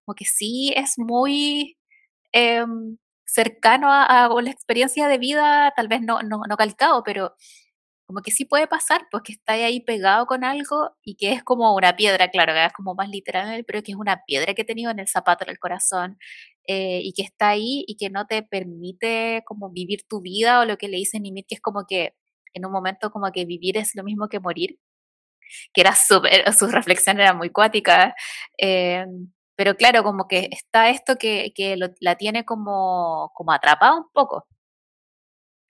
como 0.04 0.16
que 0.16 0.24
sí 0.24 0.72
es 0.76 0.98
muy 0.98 1.78
eh, 2.32 2.64
cercano 3.24 3.92
a, 3.92 4.24
a, 4.26 4.42
la 4.42 4.50
experiencia 4.50 5.06
de 5.06 5.18
vida, 5.18 5.72
tal 5.76 5.86
vez 5.86 6.00
no, 6.02 6.22
no, 6.22 6.42
no 6.48 6.56
calcado, 6.56 7.04
pero 7.04 7.36
como 8.06 8.20
que 8.22 8.30
sí 8.30 8.44
puede 8.44 8.66
pasar, 8.66 9.06
pues 9.10 9.22
que 9.24 9.32
está 9.32 9.54
ahí 9.54 9.80
pegado 9.80 10.26
con 10.26 10.44
algo 10.44 10.90
y 11.02 11.16
que 11.16 11.32
es 11.32 11.42
como 11.42 11.74
una 11.74 11.96
piedra, 11.96 12.28
claro, 12.28 12.52
que 12.52 12.64
es 12.66 12.72
como 12.72 12.94
más 12.94 13.08
literal, 13.08 13.64
pero 13.64 13.82
que 13.82 13.92
es 13.92 13.98
una 13.98 14.24
piedra 14.26 14.54
que 14.54 14.62
he 14.62 14.64
tenido 14.64 14.90
en 14.90 14.98
el 14.98 15.08
zapato 15.08 15.44
del 15.44 15.58
corazón 15.58 16.18
eh, 16.66 17.00
y 17.02 17.12
que 17.14 17.22
está 17.22 17.50
ahí 17.50 17.84
y 17.88 17.96
que 17.96 18.10
no 18.10 18.26
te 18.26 18.42
permite 18.42 19.42
como 19.46 19.70
vivir 19.70 20.06
tu 20.08 20.20
vida 20.20 20.60
o 20.60 20.64
lo 20.66 20.76
que 20.78 20.88
le 20.88 20.98
dice 20.98 21.20
Nimit, 21.20 21.46
que 21.48 21.56
es 21.56 21.60
como 21.62 21.86
que 21.86 22.14
en 22.54 22.66
un 22.66 22.72
momento 22.72 23.10
como 23.10 23.30
que 23.32 23.44
vivir 23.46 23.78
es 23.78 23.94
lo 23.94 24.04
mismo 24.04 24.28
que 24.28 24.40
morir, 24.40 24.78
que 25.72 25.80
era 25.82 25.94
súper, 25.94 26.44
su 26.54 26.66
reflexión 26.68 27.20
era 27.20 27.34
muy 27.34 27.50
cuática, 27.50 28.14
eh, 28.58 29.06
pero 29.56 29.76
claro, 29.76 30.02
como 30.04 30.28
que 30.28 30.48
está 30.52 30.90
esto 30.90 31.16
que, 31.16 31.52
la 32.00 32.16
tiene 32.16 32.44
como 32.44 33.32
atrapada 33.52 33.96
un 33.96 34.08
poco 34.12 34.46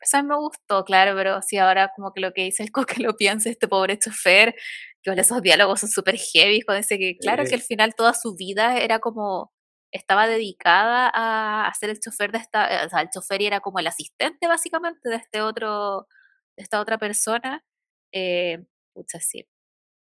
eso 0.05 0.19
a 0.19 0.23
mí 0.23 0.29
me 0.29 0.37
gustó, 0.37 0.85
claro, 0.85 1.15
pero 1.17 1.43
sí, 1.43 1.59
ahora 1.59 1.91
como 1.97 2.13
que 2.13 2.21
lo 2.21 2.33
que 2.33 2.43
dice 2.43 2.63
el 2.63 2.73
coque 2.73 2.97
lo 3.03 3.17
piensa 3.17 3.51
este 3.51 3.69
pobre 3.69 3.99
chofer, 3.99 4.55
que 5.03 5.13
esos 5.13 5.43
diálogos 5.43 5.81
son 5.81 5.91
súper 5.91 6.17
heavy, 6.17 6.63
con 6.63 6.77
ese 6.77 6.99
que, 6.99 7.17
claro, 7.19 7.45
que 7.45 7.55
al 7.55 7.63
final 7.63 7.95
toda 7.95 8.15
su 8.15 8.35
vida 8.37 8.79
era 8.79 9.01
como, 9.01 9.53
estaba 9.95 10.27
dedicada 10.27 11.11
a, 11.15 11.73
ser 11.75 11.91
el 11.91 12.01
chofer 12.01 12.33
de 12.33 12.39
esta, 12.39 12.87
o 12.87 12.89
sea, 12.89 13.01
el 13.01 13.11
chofer 13.11 13.43
y 13.43 13.47
era 13.47 13.61
como 13.61 13.79
el 13.79 13.87
asistente 13.87 14.49
básicamente 14.49 15.09
de 15.09 15.17
este 15.17 15.41
otro, 15.41 16.09
de 16.57 16.63
esta 16.65 16.81
otra 16.81 16.99
persona. 16.99 17.65
Eh, 18.13 18.65
pucha, 18.93 19.21
sí. 19.21 19.47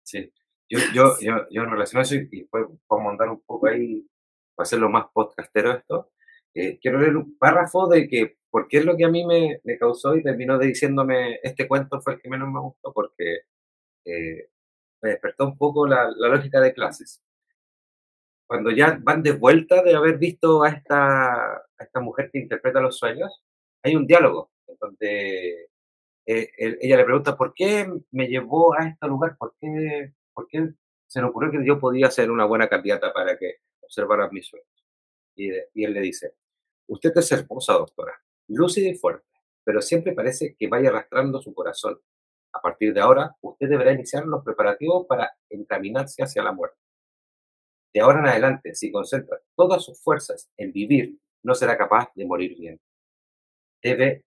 Sí, 0.03 0.31
yo, 0.69 0.79
yo, 0.93 1.15
yo, 1.21 1.47
yo 1.49 1.63
en 1.63 1.71
relación 1.71 1.99
a 1.99 2.03
eso, 2.03 2.15
y 2.15 2.27
después 2.41 2.65
podemos 2.87 3.11
andar 3.11 3.29
un 3.29 3.41
poco 3.41 3.67
ahí, 3.67 4.07
para 4.55 4.65
hacerlo 4.65 4.89
más 4.89 5.05
podcastero 5.13 5.73
esto, 5.73 6.11
eh, 6.53 6.79
quiero 6.79 6.99
leer 6.99 7.17
un 7.17 7.37
párrafo 7.37 7.87
de 7.87 8.07
que, 8.07 8.37
porque 8.51 8.79
es 8.79 8.85
lo 8.85 8.97
que 8.97 9.05
a 9.05 9.09
mí 9.09 9.25
me, 9.25 9.61
me, 9.63 9.77
causó 9.77 10.15
y 10.15 10.23
terminó 10.23 10.57
diciéndome, 10.57 11.39
este 11.43 11.67
cuento 11.67 12.01
fue 12.01 12.13
el 12.15 12.21
que 12.21 12.29
menos 12.29 12.49
me 12.49 12.59
gustó 12.59 12.91
porque 12.93 13.41
eh, 14.05 14.49
me 15.01 15.09
despertó 15.11 15.45
un 15.45 15.57
poco 15.57 15.87
la, 15.87 16.09
la, 16.15 16.29
lógica 16.29 16.59
de 16.61 16.73
clases. 16.73 17.21
cuando 18.47 18.71
ya 18.71 18.99
van 19.01 19.21
de 19.23 19.33
vuelta 19.33 19.83
de 19.83 19.95
haber 19.95 20.17
visto 20.17 20.63
a 20.63 20.69
esta, 20.69 21.57
a 21.57 21.83
esta 21.83 21.99
mujer 21.99 22.29
que 22.31 22.39
interpreta 22.39 22.81
los 22.81 22.97
sueños, 22.97 23.43
hay 23.83 23.95
un 23.95 24.07
diálogo 24.07 24.51
en 24.67 24.77
donde 24.79 25.69
eh, 26.25 26.51
ella 26.57 26.97
le 26.97 27.05
pregunta, 27.05 27.37
¿por 27.37 27.53
qué 27.53 27.87
me 28.11 28.27
llevó 28.27 28.73
a 28.73 28.87
este 28.87 29.07
lugar? 29.07 29.37
¿Por 29.37 29.55
qué, 29.59 30.13
¿Por 30.33 30.47
qué 30.47 30.69
se 31.07 31.21
le 31.21 31.27
ocurrió 31.27 31.51
que 31.51 31.65
yo 31.65 31.79
podía 31.79 32.11
ser 32.11 32.31
una 32.31 32.45
buena 32.45 32.67
candidata 32.67 33.13
para 33.13 33.37
que 33.37 33.57
observara 33.81 34.29
mis 34.29 34.47
sueños? 34.47 34.67
Y, 35.35 35.51
y 35.73 35.85
él 35.85 35.93
le 35.93 36.01
dice, 36.01 36.33
usted 36.87 37.11
es 37.15 37.31
hermosa, 37.31 37.73
doctora, 37.73 38.19
lúcida 38.49 38.89
y 38.89 38.95
fuerte, 38.95 39.25
pero 39.63 39.81
siempre 39.81 40.13
parece 40.13 40.55
que 40.57 40.67
vaya 40.67 40.89
arrastrando 40.89 41.41
su 41.41 41.53
corazón. 41.53 41.99
A 42.53 42.61
partir 42.61 42.93
de 42.93 43.01
ahora, 43.01 43.35
usted 43.41 43.69
deberá 43.69 43.93
iniciar 43.93 44.25
los 44.25 44.43
preparativos 44.43 45.05
para 45.07 45.31
encaminarse 45.49 46.23
hacia 46.23 46.43
la 46.43 46.51
muerte. 46.51 46.77
De 47.93 48.01
ahora 48.01 48.19
en 48.19 48.27
adelante, 48.27 48.75
si 48.75 48.91
concentra 48.91 49.39
todas 49.55 49.83
sus 49.83 50.01
fuerzas 50.01 50.49
en 50.57 50.71
vivir, 50.71 51.17
no 51.43 51.55
será 51.55 51.77
capaz 51.77 52.09
de 52.15 52.25
morir 52.25 52.55
bien. 52.57 52.79
Debe 53.81 54.25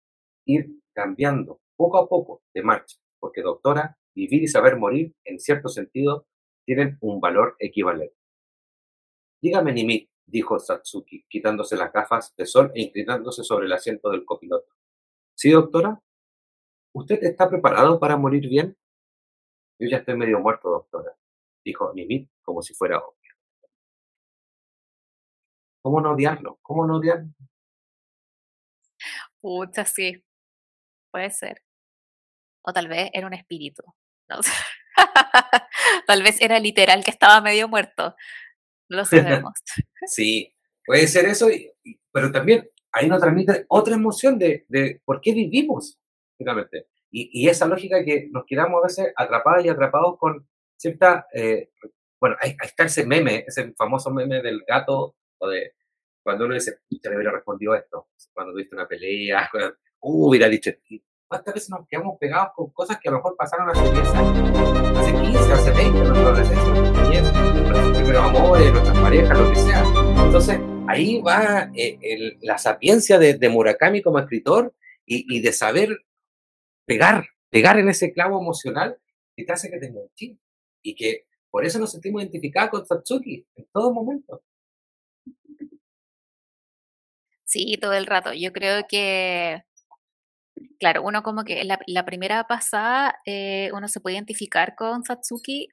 ir 0.46 0.80
cambiando 0.92 1.60
poco 1.76 1.98
a 1.98 2.08
poco 2.08 2.42
de 2.54 2.62
marcha, 2.62 2.96
porque 3.18 3.42
doctora, 3.42 3.96
vivir 4.14 4.42
y 4.42 4.48
saber 4.48 4.76
morir, 4.76 5.12
en 5.24 5.38
cierto 5.38 5.68
sentido, 5.68 6.26
tienen 6.64 6.98
un 7.00 7.20
valor 7.20 7.56
equivalente. 7.58 8.16
Dígame, 9.42 9.72
Nimi, 9.72 10.08
dijo 10.26 10.58
Satsuki, 10.58 11.24
quitándose 11.28 11.76
las 11.76 11.92
gafas 11.92 12.34
de 12.36 12.46
sol 12.46 12.72
e 12.74 12.82
inclinándose 12.82 13.44
sobre 13.44 13.66
el 13.66 13.72
asiento 13.72 14.10
del 14.10 14.24
copiloto. 14.24 14.72
¿Sí, 15.34 15.50
doctora? 15.50 16.00
¿Usted 16.92 17.22
está 17.22 17.48
preparado 17.48 17.98
para 17.98 18.16
morir 18.16 18.48
bien? 18.48 18.76
Yo 19.78 19.88
ya 19.88 19.98
estoy 19.98 20.16
medio 20.16 20.38
muerto, 20.40 20.70
doctora, 20.70 21.16
dijo 21.64 21.92
Nimit 21.92 22.30
como 22.42 22.62
si 22.62 22.74
fuera 22.74 22.98
obvio. 22.98 23.34
¿Cómo 25.82 26.00
no 26.00 26.12
odiarlo? 26.12 26.58
¿Cómo 26.62 26.86
no 26.86 26.96
odiarlo? 26.96 27.30
Pucha, 29.40 29.84
sí. 29.84 30.24
Puede 31.10 31.30
ser. 31.30 31.62
O 32.62 32.72
tal 32.72 32.88
vez 32.88 33.10
era 33.12 33.26
un 33.26 33.34
espíritu. 33.34 33.82
tal 36.06 36.22
vez 36.22 36.40
era 36.40 36.58
literal 36.58 37.04
que 37.04 37.10
estaba 37.10 37.40
medio 37.42 37.68
muerto. 37.68 38.16
Lo 38.89 39.05
sabemos. 39.05 39.53
sí, 40.07 40.53
puede 40.85 41.07
ser 41.07 41.26
eso, 41.26 41.49
pero 42.12 42.30
también 42.30 42.68
ahí 42.93 43.09
nos 43.09 43.20
transmite 43.20 43.64
otra 43.68 43.95
emoción 43.95 44.39
de, 44.39 44.64
de 44.68 45.01
por 45.05 45.20
qué 45.20 45.32
vivimos, 45.32 45.99
finalmente. 46.37 46.87
Y, 47.11 47.30
y, 47.32 47.49
esa 47.49 47.66
lógica 47.66 48.05
que 48.05 48.28
nos 48.30 48.45
quedamos 48.45 48.82
a 48.82 48.87
veces 48.87 49.12
atrapados 49.16 49.64
y 49.64 49.68
atrapados 49.68 50.18
con 50.18 50.47
cierta... 50.76 51.26
Eh, 51.32 51.70
bueno, 52.20 52.37
ahí, 52.41 52.57
está 52.62 52.85
ese 52.85 53.07
meme, 53.07 53.45
ese 53.47 53.72
famoso 53.74 54.11
meme 54.11 54.41
del 54.43 54.64
gato 54.66 55.14
o 55.39 55.49
de 55.49 55.74
cuando 56.24 56.47
uno 56.47 56.55
dice, 56.55 56.78
usted 56.91 57.11
le 57.11 57.16
hubiera 57.16 57.32
respondido 57.32 57.74
esto, 57.74 58.09
cuando 58.32 58.55
tuviste 58.55 58.74
una 58.74 58.89
pelea, 58.89 59.49
cuando, 59.53 59.76
uh, 60.01 60.28
hubiera 60.28 60.49
dicho, 60.49 60.70
¿cuántas 61.35 61.55
veces 61.55 61.70
nos 61.70 61.89
quedamos 61.89 62.16
pegados 62.20 62.53
con 62.55 62.70
cosas 62.70 62.97
que 63.01 63.09
a 63.09 63.11
lo 63.11 63.18
mejor 63.18 63.35
pasaron 63.37 63.68
hace 63.68 63.82
10 63.93 64.14
años, 64.14 64.99
hace 64.99 65.12
15, 65.12 65.53
hace 65.53 65.70
20, 65.72 65.99
nuestra 65.99 66.20
adolescencia, 66.20 67.32
nuestros 67.32 67.97
primeros 67.97 68.22
amores, 68.22 68.72
nuestras 68.72 68.99
parejas, 69.01 69.39
lo 69.41 69.51
que 69.51 69.57
sea? 69.57 69.85
Entonces, 70.24 70.61
ahí 70.87 71.20
va 71.20 71.72
eh, 71.74 72.39
la 72.43 72.57
sapiencia 72.59 73.18
de, 73.18 73.35
de, 73.35 73.49
Murakami 73.49 74.01
como 74.01 74.20
escritor 74.20 74.72
y, 75.05 75.26
y, 75.37 75.41
de 75.41 75.53
saber 75.53 76.05
pegar, 76.87 77.26
pegar 77.51 77.80
en 77.80 77.89
ese 77.89 78.12
clavo 78.12 78.41
emocional 78.41 78.97
que 79.35 79.45
te 79.45 79.53
hace 79.53 79.72
que 79.72 79.78
te 79.78 79.87
enganches. 79.87 80.37
Y 80.82 80.95
que 80.95 81.26
por 81.51 81.64
eso 81.64 81.80
nos 81.80 81.91
sentimos 81.91 82.22
identificados 82.22 82.70
con 82.70 82.87
Satsuki 82.87 83.45
en 83.57 83.66
todo 83.72 83.93
momento. 83.93 84.41
Sí, 87.45 87.76
todo 87.80 87.95
el 87.95 88.07
rato. 88.07 88.32
Yo 88.32 88.53
creo 88.53 88.87
que, 88.89 89.64
claro, 90.80 91.02
uno 91.02 91.22
como 91.22 91.44
que 91.44 91.64
la, 91.64 92.04
primera 92.04 92.44
pasada 92.46 93.16
eh, 93.26 93.70
uno 93.74 93.88
se 93.88 94.00
puede 94.00 94.16
identificar 94.16 94.74
con 94.76 95.04
Satsuki, 95.04 95.68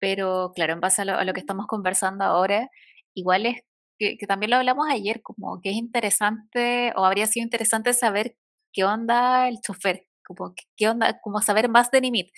pero 0.00 0.52
claro, 0.54 0.74
en 0.74 0.80
base 0.80 1.02
a 1.02 1.24
lo, 1.24 1.32
que 1.34 1.40
estamos 1.40 1.66
conversando 1.66 2.24
ahora, 2.24 2.68
igual 3.14 3.46
es 3.46 3.62
que, 3.98 4.18
que, 4.18 4.26
también 4.26 4.50
lo 4.50 4.56
hablamos 4.56 4.88
ayer, 4.90 5.22
como 5.22 5.60
que 5.62 5.70
es 5.70 5.76
interesante 5.76 6.92
o 6.96 7.04
habría 7.04 7.26
sido 7.26 7.44
interesante 7.44 7.92
saber 7.94 8.36
qué 8.72 8.84
onda 8.84 9.48
el 9.48 9.60
chofer, 9.62 10.06
como 10.24 10.54
qué 10.76 10.88
onda, 10.88 11.20
como 11.22 11.40
saber 11.42 11.68
más 11.70 11.90
de 11.90 12.00
Nimit, 12.02 12.30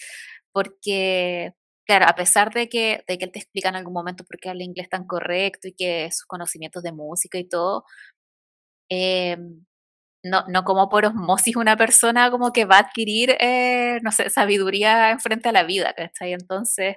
porque 0.53 1.55
claro, 1.87 2.07
a 2.09 2.15
pesar 2.15 2.53
de 2.55 2.69
que, 2.69 3.05
de 3.09 3.19
que 3.19 3.25
él 3.27 3.33
te 3.33 3.39
explica 3.41 3.71
en 3.71 3.77
algún 3.77 3.95
momento 3.95 4.25
por 4.25 4.39
qué 4.39 4.51
habla 4.51 4.65
inglés 4.65 4.89
tan 4.91 5.07
correcto 5.07 5.69
y 5.69 5.75
que 5.75 6.11
sus 6.13 6.27
conocimientos 6.27 6.83
de 6.83 6.93
música 6.93 7.39
y 7.39 7.49
todo, 7.49 7.85
eh, 8.91 9.37
no, 10.23 10.45
no 10.49 10.65
como 10.65 10.89
por 10.89 11.05
osmosis 11.05 11.57
una 11.57 11.77
persona 11.77 12.31
como 12.31 12.53
que 12.53 12.65
va 12.65 12.77
a 12.77 12.81
adquirir, 12.81 13.37
eh, 13.41 14.01
no 14.03 14.13
sé, 14.13 14.31
sabiduría 14.31 15.11
en 15.11 15.21
frente 15.21 15.49
a 15.49 15.53
la 15.53 15.65
vida, 15.65 15.95
¿cachai? 15.95 16.33
Entonces, 16.33 16.97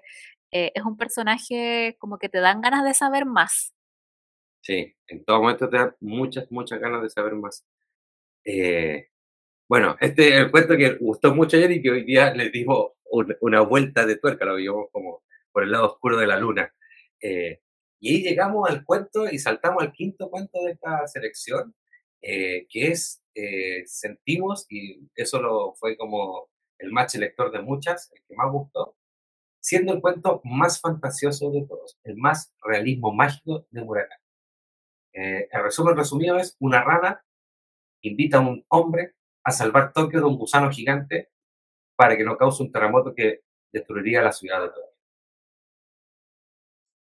eh, 0.52 0.72
es 0.76 0.84
un 0.84 0.98
personaje 0.98 1.96
como 2.00 2.18
que 2.18 2.30
te 2.30 2.40
dan 2.40 2.62
ganas 2.62 2.84
de 2.84 2.94
saber 2.94 3.26
más. 3.26 3.74
Sí, 4.62 4.96
en 5.08 5.24
todo 5.24 5.42
momento 5.42 5.70
te 5.70 5.78
dan 5.78 5.96
muchas, 6.00 6.52
muchas 6.52 6.80
ganas 6.80 7.02
de 7.02 7.10
saber 7.10 7.34
más. 7.36 7.66
Eh, 8.46 9.10
bueno, 9.68 9.96
este 10.02 10.30
es 10.30 10.36
el 10.36 10.52
cuento 10.52 10.78
que 10.78 10.96
gustó 10.96 11.34
mucho 11.34 11.58
ayer 11.58 11.72
y 11.72 11.82
que 11.82 11.92
hoy 11.92 12.04
día 12.04 12.34
le 12.34 12.50
dimos 12.50 12.92
una 13.42 13.62
vuelta 13.62 14.06
de 14.06 14.18
tuerca, 14.18 14.46
lo 14.46 14.56
vimos 14.56 14.88
como 14.92 15.24
por 15.52 15.64
el 15.64 15.72
lado 15.72 15.88
oscuro 15.88 16.18
de 16.18 16.28
la 16.28 16.40
luna. 16.40 16.74
Y 18.02 18.16
ahí 18.16 18.24
llegamos 18.24 18.70
al 18.70 18.84
cuento 18.84 19.30
y 19.30 19.38
saltamos 19.38 19.84
al 19.84 19.94
quinto 19.94 20.30
cuento 20.30 20.60
de 20.64 20.72
esta 20.72 21.08
selección, 21.08 21.76
eh, 22.22 22.68
que 22.70 22.88
es 22.88 23.22
eh, 23.34 23.84
Sentimos, 23.86 24.66
y 24.70 25.10
eso 25.16 25.42
lo, 25.42 25.74
fue 25.76 25.96
como 25.98 26.50
el 26.78 26.92
match 26.92 27.16
lector 27.16 27.52
de 27.52 27.62
muchas, 27.62 28.12
el 28.12 28.22
que 28.28 28.36
más 28.36 28.52
gustó, 28.52 28.98
siendo 29.60 29.94
el 29.94 30.02
cuento 30.02 30.42
más 30.44 30.82
fantasioso 30.82 31.52
de 31.52 31.66
todos, 31.66 31.98
el 32.04 32.18
más 32.18 32.54
realismo 32.64 33.14
mágico 33.14 33.66
de 33.70 33.84
Murakami. 33.84 34.22
Eh, 35.14 35.48
el 35.52 35.64
resumen 35.64 35.96
resumido 35.96 36.38
es, 36.38 36.56
una 36.60 36.84
rana 36.84 37.24
invita 38.02 38.38
a 38.38 38.42
un 38.42 38.66
hombre 38.70 39.14
a 39.44 39.52
salvar 39.52 39.94
Tokio 39.94 40.20
de 40.20 40.26
un 40.26 40.38
gusano 40.38 40.72
gigante 40.72 41.30
para 41.96 42.18
que 42.18 42.24
no 42.24 42.38
cause 42.38 42.64
un 42.64 42.72
terremoto 42.72 43.14
que 43.14 43.42
destruiría 43.72 44.22
la 44.22 44.32
ciudad 44.32 44.62
de 44.62 44.70
Tokio. 44.70 44.92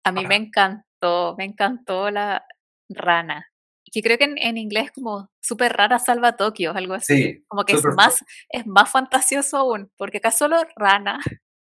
A 0.04 0.12
mí 0.12 0.26
me 0.26 0.36
encantó, 0.36 1.36
me 1.38 1.46
encantó 1.46 2.10
la 2.10 2.44
rana 2.90 3.51
que 3.92 4.02
creo 4.02 4.18
que 4.18 4.26
en, 4.26 4.38
en 4.38 4.58
inglés 4.58 4.92
como 4.92 5.30
súper 5.42 5.74
rara 5.74 6.00
salva 6.00 6.38
Tokio, 6.38 6.72
algo 6.74 6.94
así. 6.94 7.16
Sí, 7.16 7.46
como 7.48 7.64
que 7.64 7.74
es 7.74 7.86
más, 7.96 8.24
es 8.50 8.68
más 8.68 8.90
fantasioso 8.90 9.58
aún, 9.58 9.92
porque 9.98 10.18
acá 10.18 10.32
solo 10.32 10.58
rana. 10.76 11.20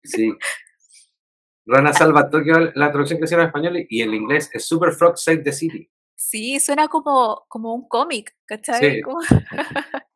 Sí. 0.03 0.31
Rana 1.67 1.93
salva 1.93 2.29
Tokio, 2.29 2.71
la 2.75 2.91
traducción 2.91 3.17
que 3.17 3.25
hicieron 3.25 3.45
en 3.45 3.47
español 3.47 3.85
y 3.89 4.01
en 4.03 4.13
inglés 4.13 4.51
es 4.53 4.67
Super 4.67 4.91
Frog 4.91 5.17
Save 5.17 5.39
the 5.39 5.51
City. 5.51 5.89
Sí, 6.15 6.59
suena 6.59 6.87
como, 6.87 7.45
como 7.47 7.73
un 7.73 7.87
cómic, 7.87 8.35
¿cachai? 8.45 8.97
Sí. 8.97 9.01
Como... 9.01 9.19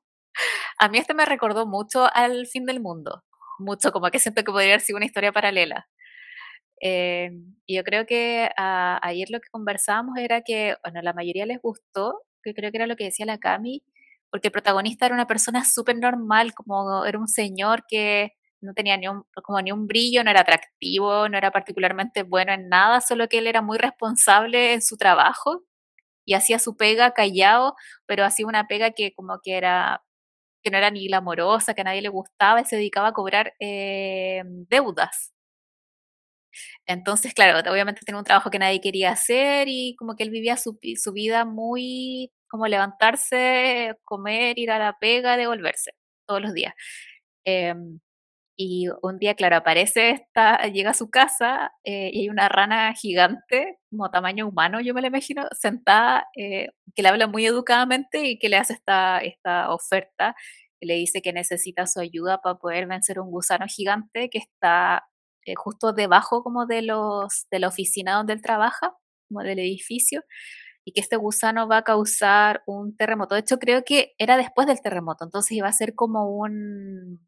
A 0.78 0.90
mí 0.90 0.98
este 0.98 1.14
me 1.14 1.26
recordó 1.26 1.66
mucho 1.66 2.08
al 2.14 2.48
fin 2.48 2.66
del 2.66 2.80
mundo, 2.80 3.24
mucho, 3.58 3.92
como 3.92 4.10
que 4.10 4.20
siento 4.20 4.44
que 4.44 4.52
podría 4.52 4.74
haber 4.74 4.82
sido 4.82 4.98
una 4.98 5.06
historia 5.06 5.34
paralela. 5.34 5.90
Eh, 6.82 7.32
y 7.66 7.76
yo 7.76 7.84
creo 7.84 8.06
que 8.06 8.50
a, 8.58 9.00
ayer 9.06 9.30
lo 9.32 9.40
que 9.40 9.50
conversábamos 9.52 10.18
era 10.18 10.42
que, 10.42 10.76
bueno, 10.84 11.02
la 11.02 11.14
mayoría 11.14 11.46
les 11.46 11.62
gustó, 11.62 12.22
que 12.44 12.54
creo 12.54 12.72
que 12.72 12.78
era 12.78 12.88
lo 12.88 12.96
que 12.96 13.06
decía 13.06 13.26
la 13.26 13.38
Cami, 13.40 13.84
porque 14.32 14.48
el 14.50 14.52
protagonista 14.52 15.06
era 15.06 15.16
una 15.16 15.28
persona 15.28 15.66
súper 15.66 15.98
normal, 15.98 16.54
como 16.54 17.06
era 17.06 17.20
un 17.20 17.28
señor 17.28 17.86
que 17.88 18.34
no 18.62 18.74
tenía 18.74 18.98
ni 18.98 19.08
un, 19.08 19.24
como 19.44 19.62
ni 19.62 19.72
un 19.72 19.88
brillo, 19.88 20.24
no 20.24 20.32
era 20.32 20.42
atractivo, 20.42 21.30
no 21.30 21.38
era 21.38 21.52
particularmente 21.52 22.24
bueno 22.24 22.54
en 22.54 22.70
nada, 22.70 23.02
solo 23.02 23.28
que 23.30 23.40
él 23.40 23.48
era 23.48 23.62
muy 23.62 23.78
responsable 23.78 24.74
en 24.74 24.82
su 24.82 24.98
trabajo 24.98 25.64
y 26.26 26.34
hacía 26.36 26.60
su 26.60 26.78
pega 26.78 27.14
callado, 27.14 27.76
pero 28.06 28.26
hacía 28.26 28.48
una 28.48 28.68
pega 28.68 28.92
que 28.92 29.14
como 29.14 29.40
que 29.44 29.58
era 29.58 30.04
que 30.64 30.72
no 30.72 30.78
era 30.78 30.92
ni 30.92 31.08
glamorosa, 31.08 31.74
que 31.74 31.82
a 31.82 31.86
nadie 31.86 32.02
le 32.02 32.10
gustaba, 32.10 32.62
y 32.62 32.66
se 32.66 32.76
dedicaba 32.78 33.10
a 33.10 33.14
cobrar 33.14 33.54
eh, 33.60 34.44
deudas. 34.46 35.34
Entonces, 36.86 37.34
claro, 37.34 37.60
obviamente 37.72 38.02
tenía 38.06 38.20
un 38.20 38.26
trabajo 38.26 38.50
que 38.50 38.60
nadie 38.60 38.82
quería 38.82 39.12
hacer 39.12 39.68
y 39.70 39.96
como 39.98 40.16
que 40.16 40.24
él 40.24 40.30
vivía 40.32 40.58
su, 40.58 40.78
vida 41.14 41.46
muy 41.46 42.32
como 42.48 42.68
levantarse, 42.68 43.96
comer, 44.06 44.58
ir 44.60 44.72
a 44.72 44.80
la 44.80 44.98
pega, 45.00 45.38
devolverse 45.38 45.92
todos 46.28 46.42
los 46.42 46.54
días. 46.54 46.74
Eh, 47.46 47.74
y 48.62 48.90
un 49.04 49.20
día, 49.20 49.36
claro, 49.36 49.56
aparece 49.56 50.28
llega 50.74 50.90
a 50.92 50.94
su 50.94 51.10
casa 51.10 51.72
eh, 51.86 52.10
y 52.12 52.24
hay 52.24 52.30
una 52.30 52.50
rana 52.50 52.94
gigante, 52.94 53.80
como 53.90 54.12
tamaño 54.12 54.50
humano, 54.50 54.82
yo 54.82 54.94
me 54.94 55.00
la 55.02 55.08
imagino, 55.08 55.48
sentada, 55.58 56.28
eh, 56.36 56.68
que 56.94 57.02
le 57.02 57.08
habla 57.08 57.28
muy 57.28 57.46
educadamente 57.46 58.26
y 58.26 58.38
que 58.38 58.50
le 58.50 58.58
hace 58.58 58.74
esta, 58.74 59.20
esta 59.20 59.74
oferta. 59.74 60.36
le 60.82 60.96
dice 60.96 61.22
que 61.22 61.32
necesita 61.34 61.88
su 61.88 62.02
ayuda 62.02 62.42
para 62.42 62.56
poder 62.56 62.88
vencer 62.88 63.22
un 63.22 63.32
gusano 63.32 63.66
gigante 63.68 64.30
que 64.30 64.40
está 64.40 65.08
eh, 65.46 65.56
justo 65.56 65.94
debajo 65.94 66.44
como 66.44 66.66
de, 66.66 66.82
los, 66.82 67.48
de 67.52 67.60
la 67.60 67.68
oficina 67.68 68.16
donde 68.16 68.34
él 68.34 68.42
trabaja. 68.42 68.94
como 69.30 69.42
del 69.44 69.60
edificio, 69.60 70.24
y 70.84 70.92
que 70.92 71.02
este 71.02 71.16
gusano 71.16 71.68
va 71.68 71.78
a 71.78 71.84
causar 71.84 72.64
un 72.66 72.96
terremoto. 72.98 73.36
De 73.36 73.42
hecho, 73.42 73.60
creo 73.60 73.84
que 73.84 74.14
era 74.18 74.38
después 74.38 74.68
del 74.68 74.82
terremoto, 74.82 75.24
entonces 75.24 75.52
iba 75.52 75.68
a 75.68 75.72
ser 75.72 75.94
como 75.96 76.30
un 76.36 77.28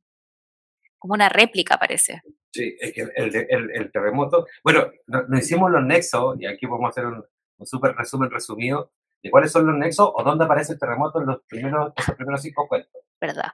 como 0.97 1.15
una 1.15 1.29
réplica, 1.29 1.77
parece. 1.77 2.21
Sí, 2.53 2.75
es 2.79 2.93
que 2.93 3.01
el, 3.01 3.35
el, 3.35 3.71
el 3.73 3.91
terremoto, 3.91 4.45
bueno, 4.63 4.91
nos 5.07 5.39
hicimos 5.39 5.71
los 5.71 5.83
nexos, 5.83 6.39
y 6.39 6.45
aquí 6.45 6.67
a 6.67 6.89
hacer 6.89 7.05
un, 7.07 7.23
un 7.57 7.65
súper 7.65 7.95
resumen 7.95 8.29
resumido 8.29 8.91
de 9.23 9.31
cuáles 9.31 9.51
son 9.51 9.65
los 9.65 9.75
nexos 9.75 10.11
o 10.13 10.23
dónde 10.23 10.45
aparece 10.45 10.73
el 10.73 10.79
terremoto 10.79 11.21
en 11.21 11.27
los 11.27 11.41
primeros, 11.47 11.93
primeros 12.17 12.41
cinco 12.41 12.67
cuentos. 12.67 13.01
¿Verdad? 13.19 13.51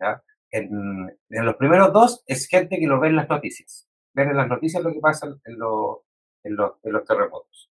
¿ya? 0.00 0.22
En, 0.50 1.18
en, 1.28 1.44
los 1.44 1.56
primeros 1.56 1.92
dos 1.92 2.24
es 2.26 2.46
gente 2.46 2.78
que 2.78 2.86
lo 2.86 3.00
ve 3.00 3.08
en 3.08 3.16
las 3.16 3.28
noticias. 3.28 3.88
Ven 4.14 4.30
en 4.30 4.36
las 4.36 4.48
noticias 4.48 4.82
lo 4.82 4.92
que 4.92 5.00
pasa 5.00 5.26
en, 5.44 5.58
lo, 5.58 6.04
en, 6.42 6.56
los, 6.56 6.72
en 6.82 6.92
los 6.92 7.04
terremotos. 7.04 7.70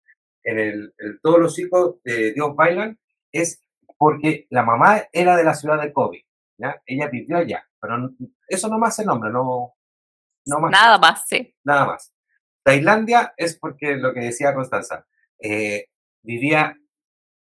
En 0.43 0.59
el, 0.59 0.93
todos 1.21 1.39
los 1.39 1.57
hijos 1.59 2.01
de 2.03 2.33
Dios 2.33 2.55
bailan 2.55 2.99
es 3.31 3.63
porque 3.97 4.47
la 4.49 4.63
mamá 4.63 5.03
era 5.11 5.35
de 5.35 5.43
la 5.43 5.53
ciudad 5.53 5.81
de 5.81 5.91
Kobe. 5.91 6.25
¿ya? 6.57 6.81
Ella 6.85 7.07
vivió 7.07 7.37
allá, 7.37 7.67
pero 7.79 8.11
eso 8.47 8.69
no 8.69 8.77
más 8.77 8.97
el 8.99 9.07
nombre, 9.07 9.31
no, 9.31 9.73
no 10.45 10.59
más. 10.59 10.71
Nada 10.71 10.97
más, 10.97 11.27
sí. 11.27 11.55
Nada 11.63 11.85
más. 11.85 12.13
Tailandia 12.63 13.33
es 13.37 13.57
porque 13.57 13.95
lo 13.95 14.13
que 14.13 14.19
decía 14.21 14.53
Constanza, 14.53 15.07
eh, 15.39 15.87
vivía 16.21 16.77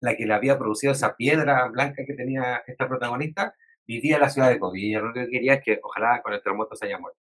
la 0.00 0.16
que 0.16 0.26
le 0.26 0.34
había 0.34 0.58
producido 0.58 0.92
esa 0.92 1.16
piedra 1.16 1.68
blanca 1.68 2.04
que 2.06 2.14
tenía 2.14 2.62
esta 2.66 2.88
protagonista, 2.88 3.54
vivía 3.88 4.18
la 4.18 4.28
ciudad 4.28 4.50
de 4.50 4.60
y 4.74 4.92
lo 4.92 5.12
que 5.14 5.28
quería 5.28 5.54
es 5.54 5.64
que 5.64 5.80
ojalá 5.82 6.20
con 6.22 6.34
el 6.34 6.42
terremoto 6.42 6.76
se 6.76 6.86
haya 6.86 6.98
muerto. 6.98 7.18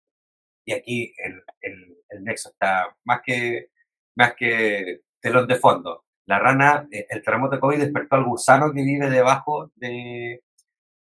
Y 0.65 0.73
aquí 0.73 1.13
el, 1.17 1.41
el, 1.61 1.97
el 2.09 2.23
nexo 2.23 2.49
está 2.49 2.95
más 3.05 3.21
que, 3.25 3.69
más 4.15 4.35
que 4.35 5.01
telón 5.21 5.47
de 5.47 5.55
fondo. 5.55 6.05
La 6.25 6.39
rana, 6.39 6.87
eh, 6.91 7.07
el 7.09 7.23
terremoto 7.23 7.55
de 7.55 7.61
Kobe 7.61 7.77
despertó 7.77 8.17
al 8.17 8.25
gusano 8.25 8.73
que 8.73 8.83
vive 8.83 9.09
debajo 9.09 9.71
de, 9.75 10.43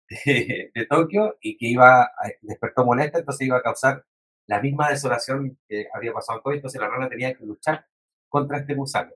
de, 0.27 0.71
de, 0.75 0.87
Tokio 0.87 1.39
y 1.41 1.57
que 1.57 1.67
iba, 1.67 2.11
despertó 2.43 2.85
molesta, 2.85 3.19
entonces 3.19 3.47
iba 3.47 3.57
a 3.59 3.63
causar 3.63 4.05
la 4.47 4.61
misma 4.61 4.91
desolación 4.91 5.59
que 5.69 5.87
había 5.95 6.13
pasado 6.13 6.39
en 6.39 6.43
Kobe, 6.43 6.57
entonces 6.57 6.81
la 6.81 6.89
rana 6.89 7.09
tenía 7.09 7.35
que 7.35 7.45
luchar 7.47 7.87
contra 8.29 8.59
este 8.59 8.75
gusano. 8.75 9.13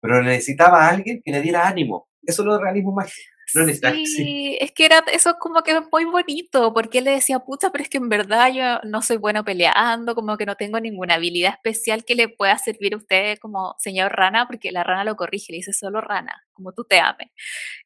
Pero 0.00 0.22
necesitaba 0.22 0.86
a 0.86 0.90
alguien 0.90 1.22
que 1.24 1.32
le 1.32 1.40
diera 1.42 1.68
ánimo. 1.68 2.08
Eso 2.22 2.42
es 2.42 2.46
lo 2.46 2.56
de 2.56 2.62
realismo 2.62 2.92
mágico. 2.92 3.35
No 3.54 3.64
sí, 4.06 4.58
es 4.60 4.72
que 4.72 4.86
era 4.86 5.04
eso 5.12 5.36
como 5.38 5.62
que 5.62 5.80
muy 5.92 6.04
bonito, 6.04 6.74
porque 6.74 6.98
él 6.98 7.04
le 7.04 7.12
decía, 7.12 7.38
pucha, 7.38 7.70
pero 7.70 7.82
es 7.84 7.88
que 7.88 7.98
en 7.98 8.08
verdad 8.08 8.52
yo 8.52 8.80
no 8.88 9.02
soy 9.02 9.18
bueno 9.18 9.44
peleando, 9.44 10.14
como 10.16 10.36
que 10.36 10.46
no 10.46 10.56
tengo 10.56 10.80
ninguna 10.80 11.14
habilidad 11.14 11.54
especial 11.54 12.04
que 12.04 12.16
le 12.16 12.28
pueda 12.28 12.58
servir 12.58 12.94
a 12.94 12.96
usted 12.96 13.38
como 13.38 13.76
señor 13.78 14.12
rana, 14.12 14.46
porque 14.46 14.72
la 14.72 14.82
rana 14.82 15.04
lo 15.04 15.16
corrige, 15.16 15.52
le 15.52 15.58
dice 15.58 15.72
solo 15.72 16.00
rana, 16.00 16.42
como 16.54 16.72
tú 16.72 16.84
te 16.84 16.98
ames. 16.98 17.28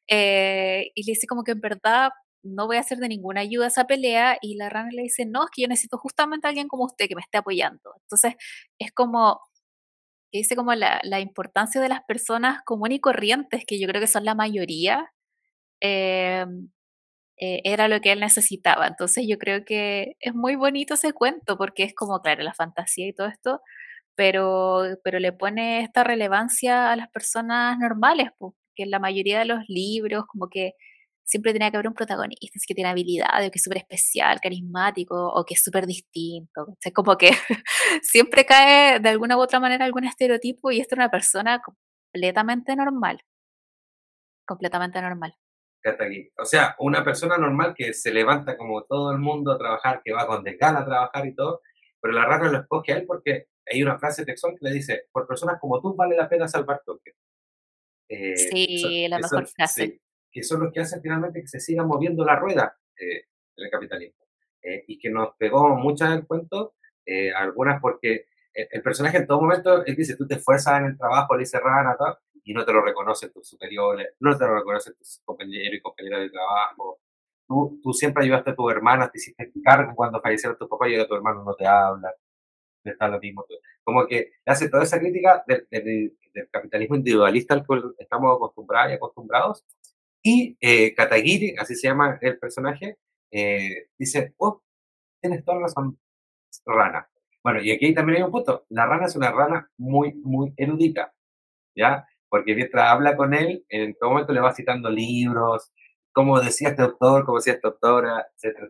Eh, 0.07 0.91
y 0.95 1.03
le 1.05 1.11
dice 1.11 1.27
como 1.27 1.43
que 1.43 1.51
en 1.51 1.61
verdad 1.61 2.11
no 2.43 2.67
voy 2.67 2.77
a 2.77 2.81
hacer 2.81 2.97
de 2.97 3.07
ninguna 3.07 3.41
ayuda 3.41 3.65
a 3.65 3.67
esa 3.69 3.85
pelea 3.85 4.37
y 4.41 4.55
la 4.55 4.69
rana 4.69 4.89
le 4.91 5.03
dice, 5.03 5.25
no, 5.25 5.43
es 5.43 5.49
que 5.53 5.61
yo 5.63 5.67
necesito 5.67 5.97
justamente 5.97 6.47
a 6.47 6.49
alguien 6.49 6.67
como 6.67 6.85
usted 6.85 7.07
que 7.07 7.15
me 7.15 7.21
esté 7.21 7.37
apoyando. 7.37 7.93
Entonces 8.03 8.35
es 8.79 8.91
como, 8.93 9.41
que 10.31 10.39
dice 10.39 10.55
como 10.55 10.73
la, 10.75 10.99
la, 11.03 11.19
importancia 11.19 11.81
de 11.81 11.89
las 11.89 12.01
personas 12.07 12.61
comunes 12.65 12.97
y 12.97 13.01
corrientes, 13.01 13.63
que 13.67 13.79
yo 13.79 13.87
creo 13.87 14.01
que 14.01 14.07
son 14.07 14.25
la 14.25 14.35
mayoría, 14.35 15.11
eh, 15.81 16.45
eh, 17.37 17.61
era 17.65 17.87
lo 17.87 18.01
que 18.01 18.11
él 18.11 18.19
necesitaba. 18.19 18.87
Entonces 18.87 19.25
yo 19.27 19.37
creo 19.39 19.65
que 19.65 20.15
es 20.19 20.33
muy 20.35 20.55
bonito 20.55 20.93
ese 20.93 21.13
cuento, 21.13 21.57
porque 21.57 21.83
es 21.83 21.95
como, 21.95 22.21
claro, 22.21 22.43
la 22.43 22.53
fantasía 22.53 23.07
y 23.07 23.13
todo 23.13 23.27
esto, 23.27 23.61
pero, 24.15 24.83
pero 25.03 25.19
le 25.19 25.33
pone 25.33 25.81
esta 25.83 26.03
relevancia 26.03 26.91
a 26.91 26.95
las 26.95 27.09
personas 27.09 27.77
normales, 27.79 28.29
porque 28.37 28.57
en 28.77 28.91
la 28.91 28.99
mayoría 28.99 29.39
de 29.39 29.45
los 29.45 29.61
libros, 29.67 30.25
como 30.27 30.49
que 30.49 30.73
siempre 31.23 31.53
tiene 31.53 31.71
que 31.71 31.77
haber 31.77 31.87
un 31.87 31.93
protagonista 31.95 32.59
que 32.67 32.75
tiene 32.75 32.89
habilidades, 32.91 33.51
que 33.51 33.57
es 33.57 33.63
súper 33.63 33.79
especial, 33.79 34.39
carismático, 34.41 35.15
o 35.33 35.45
que 35.45 35.55
es 35.55 35.63
súper 35.63 35.87
distinto. 35.87 36.77
Es 36.83 36.93
como 36.93 37.17
que 37.17 37.31
siempre 38.03 38.45
cae 38.45 38.99
de 38.99 39.09
alguna 39.09 39.37
u 39.37 39.41
otra 39.41 39.59
manera 39.59 39.85
algún 39.85 40.05
estereotipo 40.05 40.71
y 40.71 40.79
esta 40.81 40.95
es 40.95 40.99
una 40.99 41.11
persona 41.11 41.61
completamente 41.61 42.75
normal. 42.75 43.23
Completamente 44.45 45.01
normal. 45.01 45.33
O 46.37 46.45
sea, 46.45 46.75
una 46.79 47.03
persona 47.03 47.37
normal 47.37 47.73
que 47.75 47.93
se 47.93 48.11
levanta 48.11 48.57
como 48.57 48.83
todo 48.83 49.11
el 49.11 49.19
mundo 49.19 49.51
a 49.51 49.57
trabajar, 49.57 50.01
que 50.03 50.13
va 50.13 50.27
con 50.27 50.43
desgana 50.43 50.79
a 50.79 50.85
trabajar 50.85 51.25
y 51.25 51.35
todo, 51.35 51.61
pero 51.99 52.13
la 52.13 52.25
rana 52.25 52.51
lo 52.51 52.59
escoge 52.59 52.93
a 52.93 52.97
él 52.97 53.05
porque 53.05 53.47
hay 53.65 53.81
una 53.81 53.97
frase 53.97 54.25
Texón 54.25 54.55
que 54.57 54.67
le 54.67 54.73
dice, 54.73 55.05
por 55.11 55.27
personas 55.27 55.59
como 55.59 55.81
tú 55.81 55.95
vale 55.95 56.15
la 56.15 56.29
pena 56.29 56.47
salvar 56.47 56.81
Tokio. 56.85 57.13
Eh, 58.09 58.35
sí, 58.35 59.07
la 59.07 59.19
mejor 59.19 59.47
frase 59.47 60.01
que 60.31 60.43
son 60.43 60.61
los 60.61 60.73
que 60.73 60.79
hacen 60.79 61.01
finalmente 61.01 61.41
que 61.41 61.47
se 61.47 61.59
siga 61.59 61.83
moviendo 61.83 62.23
la 62.23 62.37
rueda 62.37 62.77
eh, 62.97 63.25
del 63.55 63.69
capitalismo. 63.69 64.25
Eh, 64.63 64.85
y 64.87 64.99
que 64.99 65.09
nos 65.09 65.35
pegó 65.37 65.75
muchas 65.75 66.11
del 66.11 66.25
cuento, 66.25 66.75
eh, 67.05 67.31
algunas 67.33 67.81
porque 67.81 68.27
el, 68.53 68.81
personaje 68.81 69.17
en 69.17 69.27
todo 69.27 69.41
momento, 69.41 69.83
él 69.85 69.95
dice, 69.95 70.15
tú 70.15 70.27
te 70.27 70.35
esfuerzas 70.35 70.79
en 70.79 70.85
el 70.87 70.97
trabajo, 70.97 71.35
le 71.35 71.41
dice 71.41 71.59
Rana, 71.59 71.95
tal, 71.97 72.17
y 72.43 72.53
no 72.53 72.65
te 72.65 72.73
lo 72.73 72.81
reconocen 72.81 73.31
tus 73.31 73.47
superiores, 73.47 74.15
no 74.19 74.37
te 74.37 74.45
lo 74.45 74.55
reconocen 74.55 74.95
tus 74.95 75.21
compañeros 75.25 75.75
y 75.75 75.81
compañeras 75.81 76.21
de 76.21 76.29
trabajo. 76.29 76.99
Tú, 77.47 77.79
tú 77.83 77.93
siempre 77.93 78.23
ayudaste 78.23 78.51
a 78.51 78.55
tu 78.55 78.69
hermana, 78.69 79.09
te 79.11 79.17
hiciste 79.17 79.51
cargo 79.63 79.93
cuando 79.95 80.21
fallecieron 80.21 80.57
tus 80.57 80.69
papás 80.69 80.89
y 80.89 80.95
a 80.95 81.07
tu 81.07 81.15
hermano 81.15 81.43
no 81.43 81.53
te 81.55 81.65
habla. 81.67 82.13
Está 82.83 83.07
lo 83.07 83.19
mismo. 83.19 83.45
Como 83.83 84.07
que 84.07 84.31
hace 84.45 84.69
toda 84.69 84.83
esa 84.83 84.99
crítica 84.99 85.43
del, 85.47 85.67
del, 85.69 86.17
del 86.33 86.49
capitalismo 86.49 86.95
individualista 86.95 87.53
al 87.53 87.65
que 87.65 87.81
estamos 87.99 88.35
acostumbrados 88.35 88.91
y 88.91 88.95
acostumbrados, 88.95 89.65
y 90.23 90.57
eh, 90.61 90.93
Katagiri, 90.95 91.55
así 91.57 91.75
se 91.75 91.87
llama 91.87 92.19
el 92.21 92.37
personaje, 92.37 92.97
eh, 93.31 93.87
dice, 93.97 94.33
oh, 94.37 94.61
tienes 95.21 95.43
toda 95.43 95.59
razón, 95.61 95.99
rana. 96.65 97.09
Bueno, 97.43 97.61
y 97.61 97.71
aquí 97.71 97.93
también 97.93 98.17
hay 98.17 98.23
un 98.23 98.31
punto. 98.31 98.65
La 98.69 98.85
rana 98.85 99.05
es 99.07 99.15
una 99.15 99.31
rana 99.31 99.69
muy, 99.77 100.13
muy 100.23 100.53
erudita, 100.57 101.13
¿ya? 101.75 102.05
Porque 102.31 102.55
mientras 102.55 102.89
habla 102.89 103.17
con 103.17 103.33
él, 103.33 103.65
en 103.67 103.93
todo 103.95 104.11
momento 104.11 104.31
le 104.31 104.39
va 104.39 104.53
citando 104.53 104.89
libros, 104.89 105.73
como 106.13 106.39
decía 106.39 106.69
este 106.69 106.81
autor, 106.81 107.25
como 107.25 107.39
decía 107.39 107.53
esta 107.53 107.67
autora, 107.67 108.25
etc. 108.41 108.69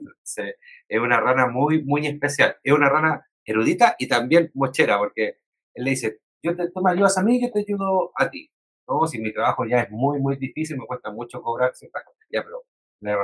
Es 0.90 1.00
una 1.00 1.20
rana 1.20 1.46
muy, 1.46 1.84
muy 1.84 2.08
especial. 2.08 2.58
Es 2.64 2.74
una 2.74 2.90
rana 2.90 3.24
erudita 3.46 3.96
y 4.00 4.08
también 4.08 4.50
mochera, 4.56 4.98
porque 4.98 5.38
él 5.76 5.84
le 5.84 5.92
dice, 5.92 6.22
yo 6.42 6.56
te, 6.56 6.72
tú 6.72 6.88
ayudas 6.88 7.16
a 7.20 7.24
mí, 7.24 7.40
yo 7.40 7.52
te 7.52 7.60
ayudo 7.60 8.12
a 8.16 8.32
ti. 8.32 8.50
¿no? 8.88 9.06
Si 9.06 9.20
mi 9.20 9.32
trabajo 9.32 9.64
ya 9.66 9.82
es 9.82 9.92
muy, 9.92 10.20
muy 10.20 10.38
difícil, 10.38 10.78
me 10.78 10.88
cuesta 10.88 11.12
mucho 11.12 11.40
cobrar 11.44 11.76
ciertas 11.76 12.04
cosas. 12.04 12.28
Ya, 12.32 12.44
pero 12.44 12.64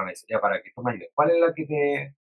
le 0.05 0.13
ya 0.29 0.39
para 0.39 0.61
que 0.61 0.69
tú 0.75 0.83
me 0.83 0.91
ayudes. 0.91 1.09
¿Cuál 1.15 1.31
es 1.31 1.39
la 1.39 1.51
que 1.51 2.13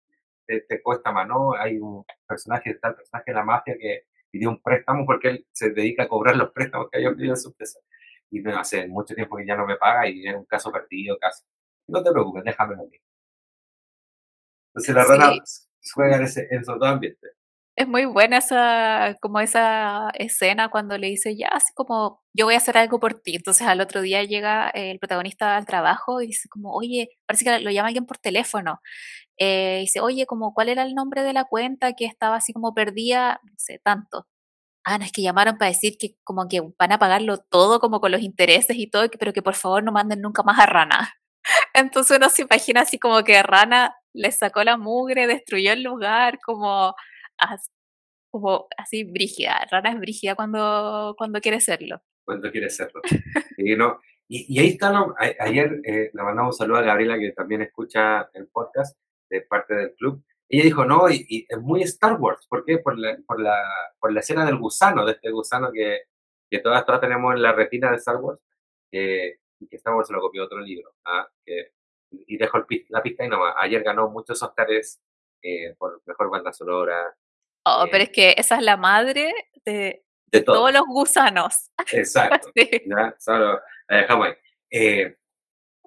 te, 0.47 0.61
te, 0.61 0.81
cuesta 0.81 1.11
más, 1.11 1.27
no? 1.27 1.53
Hay 1.53 1.77
un 1.77 2.03
personaje, 2.27 2.71
está 2.71 2.87
el 2.87 2.95
personaje 2.95 3.25
de 3.27 3.35
la 3.35 3.43
mafia 3.43 3.75
que 3.79 4.05
pidió 4.31 4.49
un 4.49 4.59
préstamo 4.59 5.05
porque 5.05 5.27
él 5.29 5.47
se 5.51 5.69
dedica 5.69 6.03
a 6.03 6.07
cobrar 6.07 6.35
los 6.35 6.51
préstamos 6.51 6.89
que 6.91 6.99
pedido 6.99 7.33
en 7.33 7.37
su 7.37 7.49
empresa. 7.49 7.79
Y 8.29 8.41
no, 8.41 8.57
hace 8.57 8.87
mucho 8.87 9.15
tiempo 9.15 9.37
que 9.37 9.45
ya 9.45 9.55
no 9.55 9.65
me 9.65 9.77
paga 9.77 10.07
y 10.09 10.27
es 10.27 10.35
un 10.35 10.45
caso 10.45 10.71
perdido 10.71 11.17
casi. 11.19 11.43
No 11.87 12.03
te 12.03 12.11
preocupes, 12.11 12.43
déjamelo 12.43 12.83
a 12.83 12.85
mí. 12.85 12.97
Entonces 14.69 14.95
la 14.95 15.05
rana 15.05 15.43
juega 15.93 16.17
en, 16.17 16.23
ese, 16.23 16.47
en 16.51 16.61
esos 16.61 16.77
dos 16.79 16.87
ambientes. 16.87 17.31
Es 17.75 17.87
muy 17.87 18.05
buena 18.05 18.37
esa, 18.37 19.17
como 19.21 19.39
esa 19.39 20.09
escena 20.15 20.69
cuando 20.69 20.97
le 20.97 21.07
dice, 21.07 21.37
ya, 21.37 21.47
así 21.49 21.73
como, 21.75 22.23
yo 22.33 22.45
voy 22.45 22.55
a 22.55 22.57
hacer 22.57 22.77
algo 22.77 22.99
por 22.99 23.13
ti. 23.21 23.35
Entonces 23.35 23.67
al 23.67 23.81
otro 23.81 24.01
día 24.01 24.23
llega 24.23 24.69
el 24.69 24.99
protagonista 24.99 25.55
al 25.55 25.65
trabajo 25.67 26.21
y 26.21 26.27
dice 26.27 26.49
como, 26.49 26.73
oye, 26.73 27.09
parece 27.27 27.45
que 27.45 27.59
lo 27.59 27.69
llama 27.71 27.89
alguien 27.89 28.07
por 28.07 28.17
teléfono. 28.17 28.81
Eh, 29.37 29.79
dice, 29.81 30.01
oye, 30.01 30.25
como, 30.25 30.53
¿cuál 30.53 30.69
era 30.69 30.83
el 30.83 30.95
nombre 30.95 31.23
de 31.23 31.33
la 31.33 31.45
cuenta 31.45 31.93
que 31.93 32.05
estaba 32.05 32.37
así 32.37 32.53
como 32.53 32.73
perdida? 32.73 33.39
No 33.43 33.53
sé, 33.57 33.79
tanto. 33.83 34.27
Ah, 34.89 34.97
no, 34.97 35.03
es 35.03 35.11
que 35.11 35.21
llamaron 35.21 35.57
para 35.57 35.69
decir 35.69 35.97
que 35.99 36.15
como 36.23 36.47
que 36.47 36.61
van 36.79 36.93
a 36.93 36.97
pagarlo 36.97 37.39
todo 37.39 37.81
como 37.81 37.99
con 37.99 38.09
los 38.09 38.21
intereses 38.21 38.77
y 38.77 38.87
todo, 38.89 39.09
pero 39.19 39.33
que 39.33 39.41
por 39.41 39.55
favor 39.55 39.83
no 39.83 39.91
manden 39.91 40.21
nunca 40.21 40.43
más 40.43 40.57
a 40.59 40.65
Rana. 40.65 41.13
Entonces 41.73 42.15
uno 42.15 42.29
se 42.29 42.43
imagina 42.43 42.81
así 42.81 42.97
como 42.97 43.21
que 43.25 43.43
Rana 43.43 43.93
le 44.13 44.31
sacó 44.31 44.63
la 44.63 44.77
mugre, 44.77 45.27
destruyó 45.27 45.73
el 45.73 45.83
lugar, 45.83 46.39
como 46.39 46.95
como 48.31 48.67
así 48.77 49.03
brígida. 49.03 49.67
Rana 49.69 49.91
es 49.91 49.99
brígida 49.99 50.35
cuando, 50.35 51.15
cuando 51.17 51.41
quiere 51.41 51.59
serlo. 51.59 52.01
Cuando 52.23 52.49
quiere 52.49 52.69
serlo. 52.69 53.01
y, 53.57 53.75
no, 53.75 53.99
y, 54.29 54.57
ahí 54.57 54.69
está, 54.69 54.93
ayer 55.41 55.81
eh, 55.83 56.11
le 56.13 56.23
mandamos 56.23 56.55
un 56.55 56.59
saludo 56.59 56.77
a 56.77 56.83
Gabriela 56.83 57.19
que 57.19 57.33
también 57.33 57.61
escucha 57.61 58.29
el 58.33 58.47
podcast 58.47 58.97
de 59.29 59.41
parte 59.41 59.75
del 59.75 59.93
club. 59.95 60.23
Ella 60.49 60.63
dijo, 60.63 60.85
no, 60.85 61.09
y, 61.09 61.45
es 61.47 61.59
muy 61.59 61.81
Star 61.83 62.13
Wars. 62.19 62.45
¿Por 62.47 62.63
qué? 62.65 62.77
Por 62.77 62.97
la, 62.97 63.17
por, 63.27 63.39
la, 63.39 63.57
por 63.99 64.13
la 64.13 64.19
escena 64.21 64.45
del 64.45 64.57
gusano, 64.57 65.05
de 65.05 65.13
este 65.13 65.29
gusano 65.31 65.71
que, 65.71 66.03
que 66.49 66.59
todas, 66.59 66.85
todas 66.85 67.01
tenemos 67.01 67.33
en 67.35 67.41
la 67.41 67.51
retina 67.51 67.91
de 67.91 67.97
Star 67.97 68.17
Wars, 68.17 68.39
que, 68.91 69.39
que 69.69 69.75
Star 69.75 69.95
Wars 69.95 70.07
se 70.07 70.13
lo 70.13 70.21
copió 70.21 70.45
otro 70.45 70.59
libro. 70.59 70.93
¿ah? 71.05 71.27
Y 71.45 72.37
dejo 72.37 72.57
el, 72.57 72.85
la 72.89 73.03
pista 73.03 73.25
y 73.25 73.29
nomás. 73.29 73.55
Ayer 73.57 73.83
ganó 73.83 74.09
muchos 74.09 74.41
Oscars 74.41 75.01
eh, 75.41 75.75
por 75.77 76.01
mejor 76.05 76.29
banda 76.29 76.53
sonora, 76.53 77.15
Oh, 77.69 77.85
pero 77.91 78.05
es 78.05 78.09
que 78.11 78.33
esa 78.37 78.55
es 78.55 78.63
la 78.63 78.77
madre 78.77 79.33
de 79.65 80.01
De 80.27 80.41
todos 80.41 80.71
los 80.71 80.83
gusanos. 80.85 81.69
Exacto. 81.91 82.49
¿ya? 82.55 83.13
Solo 83.19 83.59
la 83.89 83.97
dejamos 83.97 84.27
ahí. 84.27 85.13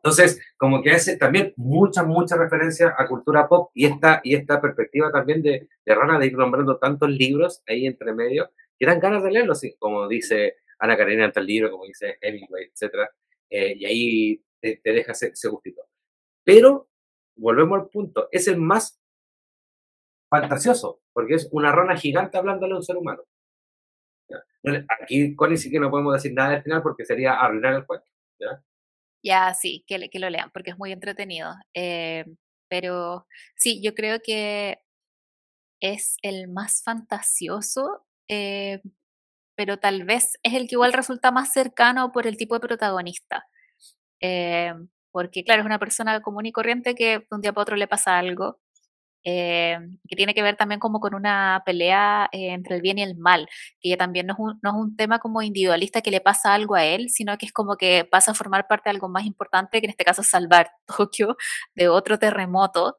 Entonces, 0.03 0.41
como 0.57 0.83
que 0.83 0.93
hace 0.93 1.19
también 1.19 1.53
mucha, 1.57 2.05
mucha 2.05 2.37
referencia 2.37 2.95
a 2.97 3.07
cultura 3.07 3.47
pop 3.49 3.71
y 3.75 3.85
esta, 3.85 4.21
y 4.25 4.35
esta 4.35 4.61
perspectiva 4.61 5.13
también 5.13 5.43
de, 5.43 5.69
de 5.85 5.95
Rana 5.95 6.19
de 6.19 6.27
ir 6.27 6.33
nombrando 6.35 6.79
tantos 6.79 7.11
libros 7.11 7.63
ahí 7.67 7.87
entre 7.87 8.15
medio, 8.15 8.51
que 8.79 8.87
dan 8.87 8.99
ganas 8.99 9.23
de 9.23 9.31
leerlos, 9.31 9.61
como 9.79 10.09
dice 10.09 10.57
Ana 10.79 10.97
Karenina 10.97 11.27
en 11.27 11.33
tal 11.33 11.47
libro, 11.47 11.71
como 11.71 11.85
dice 11.85 12.17
Hemingway, 12.23 12.71
etc. 12.73 13.11
Eh, 13.51 13.75
y 13.77 13.85
ahí 13.85 14.45
te, 14.59 14.81
deja 14.83 15.13
ese, 15.13 15.29
ese, 15.29 15.49
gustito. 15.49 15.83
Pero, 16.45 16.89
volvemos 17.37 17.79
al 17.79 17.89
punto, 17.89 18.29
es 18.33 18.49
el 18.49 18.57
más 18.57 18.99
fantasioso, 20.31 21.03
porque 21.13 21.35
es 21.35 21.49
una 21.53 21.73
rana 21.73 21.95
gigante 21.97 22.39
hablándole 22.39 22.73
a 22.73 22.77
un 22.77 22.83
ser 22.83 22.97
humano. 22.97 23.23
Aquí 25.03 25.35
con 25.35 25.57
sí 25.57 25.71
que 25.71 25.81
podemos 25.81 26.15
decir 26.15 26.33
nada 26.33 26.51
del 26.51 26.63
final 26.63 26.83
porque 26.83 27.05
sería 27.05 27.35
arruinar 27.35 27.75
el 27.75 27.87
cuento. 27.87 28.07
Ya, 29.23 29.53
sí, 29.55 29.85
que, 29.87 29.99
lo 30.19 30.31
lean, 30.31 30.51
porque 30.53 30.71
es 30.71 30.79
muy 30.79 30.93
entretenido. 30.93 31.55
Eh, 31.75 32.25
pero 32.69 33.27
sí, 33.57 33.83
yo 33.83 33.95
creo 33.95 34.21
que 34.23 34.79
es 35.81 36.17
el 36.23 36.49
más 36.49 36.83
fantasioso, 36.85 38.07
eh, 38.29 38.81
pero 39.57 39.79
tal 39.79 40.05
vez 40.05 40.35
es 40.43 40.55
el 40.55 40.69
que 40.69 40.77
igual 40.77 40.93
resulta 40.95 41.33
más 41.33 41.53
cercano 41.53 42.13
por 42.13 42.27
el 42.27 42.37
tipo 42.37 42.55
de 42.55 42.61
protagonista. 42.61 43.47
Eh, 44.21 44.75
porque, 45.13 45.45
claro, 45.45 45.63
es 45.63 45.67
una 45.67 45.79
persona 45.81 46.23
común 46.23 46.47
y 46.47 46.53
corriente 46.53 46.95
que 46.95 47.21
de 47.21 47.27
un 47.33 47.43
día 47.43 47.53
para 47.53 47.63
otro 47.65 47.77
le 47.77 47.89
pasa 47.89 48.19
algo 48.19 48.61
eh, 49.25 49.79
que 50.09 50.17
tiene 50.17 50.35
que 50.35 50.43
ver 50.43 50.57
también 50.57 50.81
como 50.81 51.01
con 51.01 51.15
una 51.15 51.63
pelea 51.67 52.29
eh, 52.33 52.53
entre 52.53 52.77
el 52.77 52.83
bien 52.83 52.99
y 52.99 53.03
el 53.03 53.17
mal, 53.17 53.49
que 53.81 53.91
ya 53.91 53.97
también 53.97 54.27
no 54.27 54.35
es, 54.35 54.39
un, 54.39 54.59
no 54.63 54.71
es, 54.71 54.77
un, 54.77 54.97
tema 54.97 55.19
como 55.19 55.43
individualista 55.43 56.01
que 56.01 56.11
le 56.11 56.21
pasa 56.21 56.55
algo 56.55 56.75
a 56.75 56.85
él, 56.85 57.11
sino 57.11 57.37
que 57.39 57.47
es 57.47 57.53
como 57.53 57.77
que 57.77 58.07
pasa 58.11 58.33
a 58.33 58.35
formar 58.35 58.67
parte 58.67 58.89
de 58.89 58.95
algo 58.95 59.09
más 59.09 59.25
importante, 59.25 59.81
que 59.81 59.87
en 59.87 59.91
este 59.91 60.05
caso 60.05 60.23
es 60.23 60.29
salvar 60.29 60.71
Tokio 60.87 61.37
de 61.75 61.89
otro 61.89 62.19
terremoto. 62.19 62.97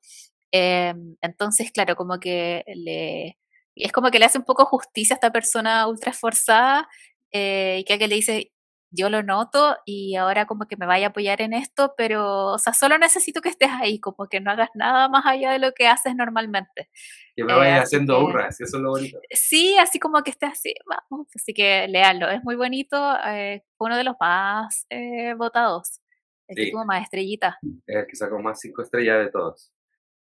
Eh, 0.51 0.93
entonces, 1.21 1.71
claro, 1.71 1.95
como 1.95 2.19
que 2.19 2.63
le... 2.67 3.37
Es 3.75 3.91
como 3.93 4.11
que 4.11 4.19
le 4.19 4.25
hace 4.25 4.37
un 4.37 4.43
poco 4.45 4.65
justicia 4.65 5.15
a 5.15 5.17
esta 5.17 5.31
persona 5.31 5.87
ultra 5.87 6.11
esforzada 6.11 6.89
y 7.31 7.83
que 7.85 7.93
alguien 7.93 8.09
le 8.09 8.17
dice, 8.17 8.51
yo 8.91 9.09
lo 9.09 9.23
noto 9.23 9.77
y 9.85 10.15
ahora 10.15 10.45
como 10.45 10.67
que 10.67 10.75
me 10.75 10.85
vaya 10.85 11.07
a 11.07 11.09
apoyar 11.09 11.41
en 11.41 11.53
esto, 11.53 11.93
pero, 11.97 12.47
o 12.47 12.59
sea, 12.59 12.73
solo 12.73 12.97
necesito 12.97 13.41
que 13.41 13.49
estés 13.49 13.69
ahí, 13.71 13.99
como 13.99 14.27
que 14.27 14.41
no 14.41 14.51
hagas 14.51 14.69
nada 14.75 15.07
más 15.07 15.25
allá 15.25 15.51
de 15.51 15.59
lo 15.59 15.71
que 15.73 15.87
haces 15.87 16.13
normalmente. 16.15 16.89
Que 17.35 17.45
me 17.45 17.53
vaya 17.53 17.77
eh, 17.77 17.79
haciendo 17.79 18.23
hurras, 18.23 18.59
eso 18.59 18.77
es 18.77 18.83
lo 18.83 18.89
bonito. 18.91 19.19
Sí, 19.31 19.77
así 19.77 19.97
como 19.97 20.21
que 20.23 20.31
estés 20.31 20.51
así, 20.51 20.73
vamos, 20.85 21.27
así 21.33 21.53
que 21.53 21.87
léalo, 21.87 22.29
es 22.29 22.43
muy 22.43 22.55
bonito, 22.55 23.15
eh, 23.25 23.63
uno 23.79 23.95
de 23.95 24.03
los 24.03 24.15
más 24.19 24.85
eh, 24.89 25.33
votados, 25.35 26.01
el 26.47 26.57
que 26.57 26.71
tuvo 26.71 26.85
más 26.85 27.03
estrellitas. 27.03 27.55
El 27.87 28.05
que 28.05 28.15
sacó 28.15 28.39
más 28.39 28.59
cinco 28.59 28.81
estrellas 28.81 29.25
de 29.25 29.31
todos, 29.31 29.71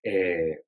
eh, 0.03 0.63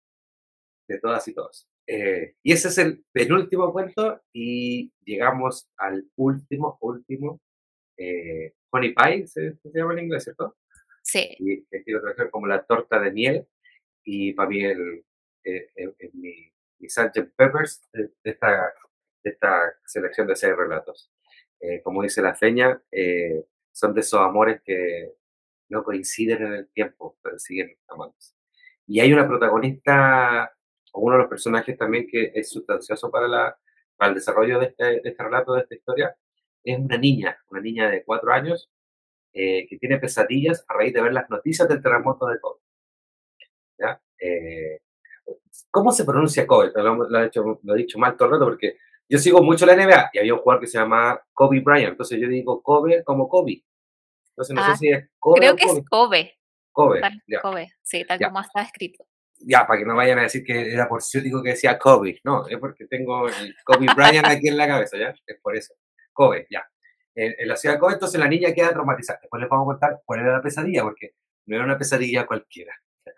de 0.89 0.99
todas 1.01 1.29
y 1.29 1.35
todos. 1.35 1.69
y 1.87 2.51
ese 2.51 2.69
es 2.69 2.79
el 2.79 3.05
penúltimo 3.13 3.71
cuento 3.71 4.23
y 4.33 4.91
llegamos 5.05 5.69
al 5.77 6.07
último, 6.17 6.79
último 6.81 7.41
eh, 7.97 8.55
honey 8.71 8.95
pie, 8.95 9.27
se, 9.27 9.59
llama 9.65 9.95
en 9.95 10.05
inglés, 10.05 10.25
¿cierto? 10.25 10.57
Sí. 11.03 11.37
Y 11.39 11.65
quiero 11.85 12.01
traducir 12.01 12.31
como 12.31 12.47
la 12.47 12.65
torta 12.65 12.99
de 13.01 13.13
miel. 13.13 13.47
Y 14.05 14.33
para 14.33 14.49
mí, 14.49 14.65
el, 14.65 15.05
eh, 15.45 15.71
mi, 16.15 16.53
mi 16.79 16.89
Sgt. 16.89 17.35
Peppers 17.37 17.89
de, 17.93 18.11
esta, 18.25 18.73
de 19.23 19.31
esta 19.31 19.75
selección 19.85 20.27
de 20.27 20.37
seis 20.37 20.57
relatos. 20.57 21.11
Eh, 21.61 21.81
como 21.83 22.03
dice 22.03 22.23
la 22.23 22.35
feña, 22.35 22.83
eh, 22.91 23.45
son 23.73 23.95
de 23.95 24.01
esos 24.01 24.21
amores 24.21 24.61
que 24.63 25.13
no 25.69 25.83
coinciden 25.83 26.43
en 26.43 26.53
el 26.55 26.69
tiempo, 26.69 27.19
pero 27.23 27.39
siguen 27.39 27.77
amándose. 27.89 28.35
Y 28.87 29.01
hay 29.01 29.13
una 29.13 29.27
protagonista, 29.27 30.53
o 30.93 31.01
uno 31.01 31.17
de 31.17 31.23
los 31.23 31.31
personajes 31.31 31.77
también 31.79 32.07
que 32.07 32.33
es 32.35 32.51
sustancioso 32.51 33.11
para, 33.11 33.29
la, 33.29 33.59
para 33.97 34.11
el 34.11 34.15
desarrollo 34.17 34.59
de 34.59 34.67
este, 34.67 34.85
de 34.85 35.01
este 35.05 35.23
relato, 35.23 35.55
de 35.55 35.63
esta 35.63 35.75
historia, 35.75 36.17
es 36.65 36.79
una 36.79 36.97
niña, 36.97 37.39
una 37.51 37.61
niña 37.61 37.91
de 37.91 38.03
cuatro 38.05 38.33
años, 38.33 38.71
eh, 39.33 39.67
que 39.69 39.79
tiene 39.79 39.99
pesadillas 39.99 40.65
a 40.69 40.75
raíz 40.75 40.95
de 40.95 41.03
ver 41.03 41.13
las 41.13 41.29
noticias 41.29 41.69
del 41.69 41.83
terremoto 41.83 42.27
de 42.27 42.41
Kobe. 42.41 42.61
¿Ya? 43.79 44.01
Eh, 44.19 44.81
¿Cómo 45.71 45.93
se 45.93 46.05
pronuncia 46.05 46.47
Kobe? 46.47 46.73
Lo, 46.75 47.21
he 47.21 47.25
dicho, 47.25 47.61
lo 47.63 47.75
he 47.75 47.79
dicho 47.79 47.99
mal 47.99 48.17
todo 48.17 48.29
el 48.29 48.35
rato 48.35 48.45
porque 48.45 48.79
yo 49.09 49.19
sigo 49.19 49.43
mucho 49.43 49.67
la 49.67 49.77
NBA 49.77 50.11
y 50.13 50.19
había 50.19 50.35
un 50.35 50.41
jugador 50.41 50.61
que 50.61 50.67
se 50.67 50.79
llama 50.79 51.21
Kobe 51.33 51.61
Bryant, 51.61 51.93
entonces 51.93 52.19
yo 52.21 52.29
digo 52.29 52.63
Kobe 52.63 53.05
como 53.05 53.29
Kobe. 53.29 53.63
Entonces 54.31 54.55
no 54.55 54.65
sé 54.65 54.71
ah, 54.71 54.77
si 54.77 54.89
es 54.89 55.09
Kobe. 55.19 55.41
Creo 55.41 55.57
que 55.57 55.65
es 55.65 55.83
Kobe. 55.89 56.35
Kobe, 56.73 57.01
Kobe, 57.41 57.73
sí, 57.83 58.05
tal 58.05 58.19
como 58.19 58.41
está 58.41 58.63
escrito. 58.63 59.05
Ya, 59.39 59.65
para 59.67 59.79
que 59.79 59.87
no 59.87 59.95
vayan 59.95 60.19
a 60.19 60.23
decir 60.23 60.43
que 60.43 60.73
era 60.73 60.89
por 60.89 61.03
digo 61.23 61.41
que 61.41 61.51
decía 61.51 61.79
Kobe. 61.79 62.21
No, 62.25 62.49
es 62.49 62.59
porque 62.59 62.87
tengo 62.87 63.29
el 63.29 63.55
Kobe 63.65 63.87
Bryant 63.95 64.27
aquí 64.27 64.49
en 64.49 64.57
la 64.57 64.67
cabeza, 64.67 64.99
¿ya? 64.99 65.15
Es 65.27 65.41
por 65.41 65.57
eso. 65.57 65.75
Kobe, 66.15 66.47
ya. 66.51 66.65
En, 67.15 67.47
la 67.47 67.57
ciudad 67.57 67.75
de 67.75 67.81
Kobe, 67.81 67.95
entonces 67.95 68.19
la 68.19 68.29
niña 68.29 68.55
queda 68.55 68.71
traumatizada. 68.71 69.21
Después 69.23 69.41
les 69.41 69.51
vamos 69.51 69.65
a 69.65 69.73
contar 69.73 70.03
cuál 70.05 70.21
era 70.21 70.33
la 70.33 70.43
pesadilla, 70.43 70.83
porque 70.83 71.13
no 71.47 71.57
era 71.57 71.65
una 71.65 71.79
pesadilla 71.79 72.27
cualquiera. 72.27 72.75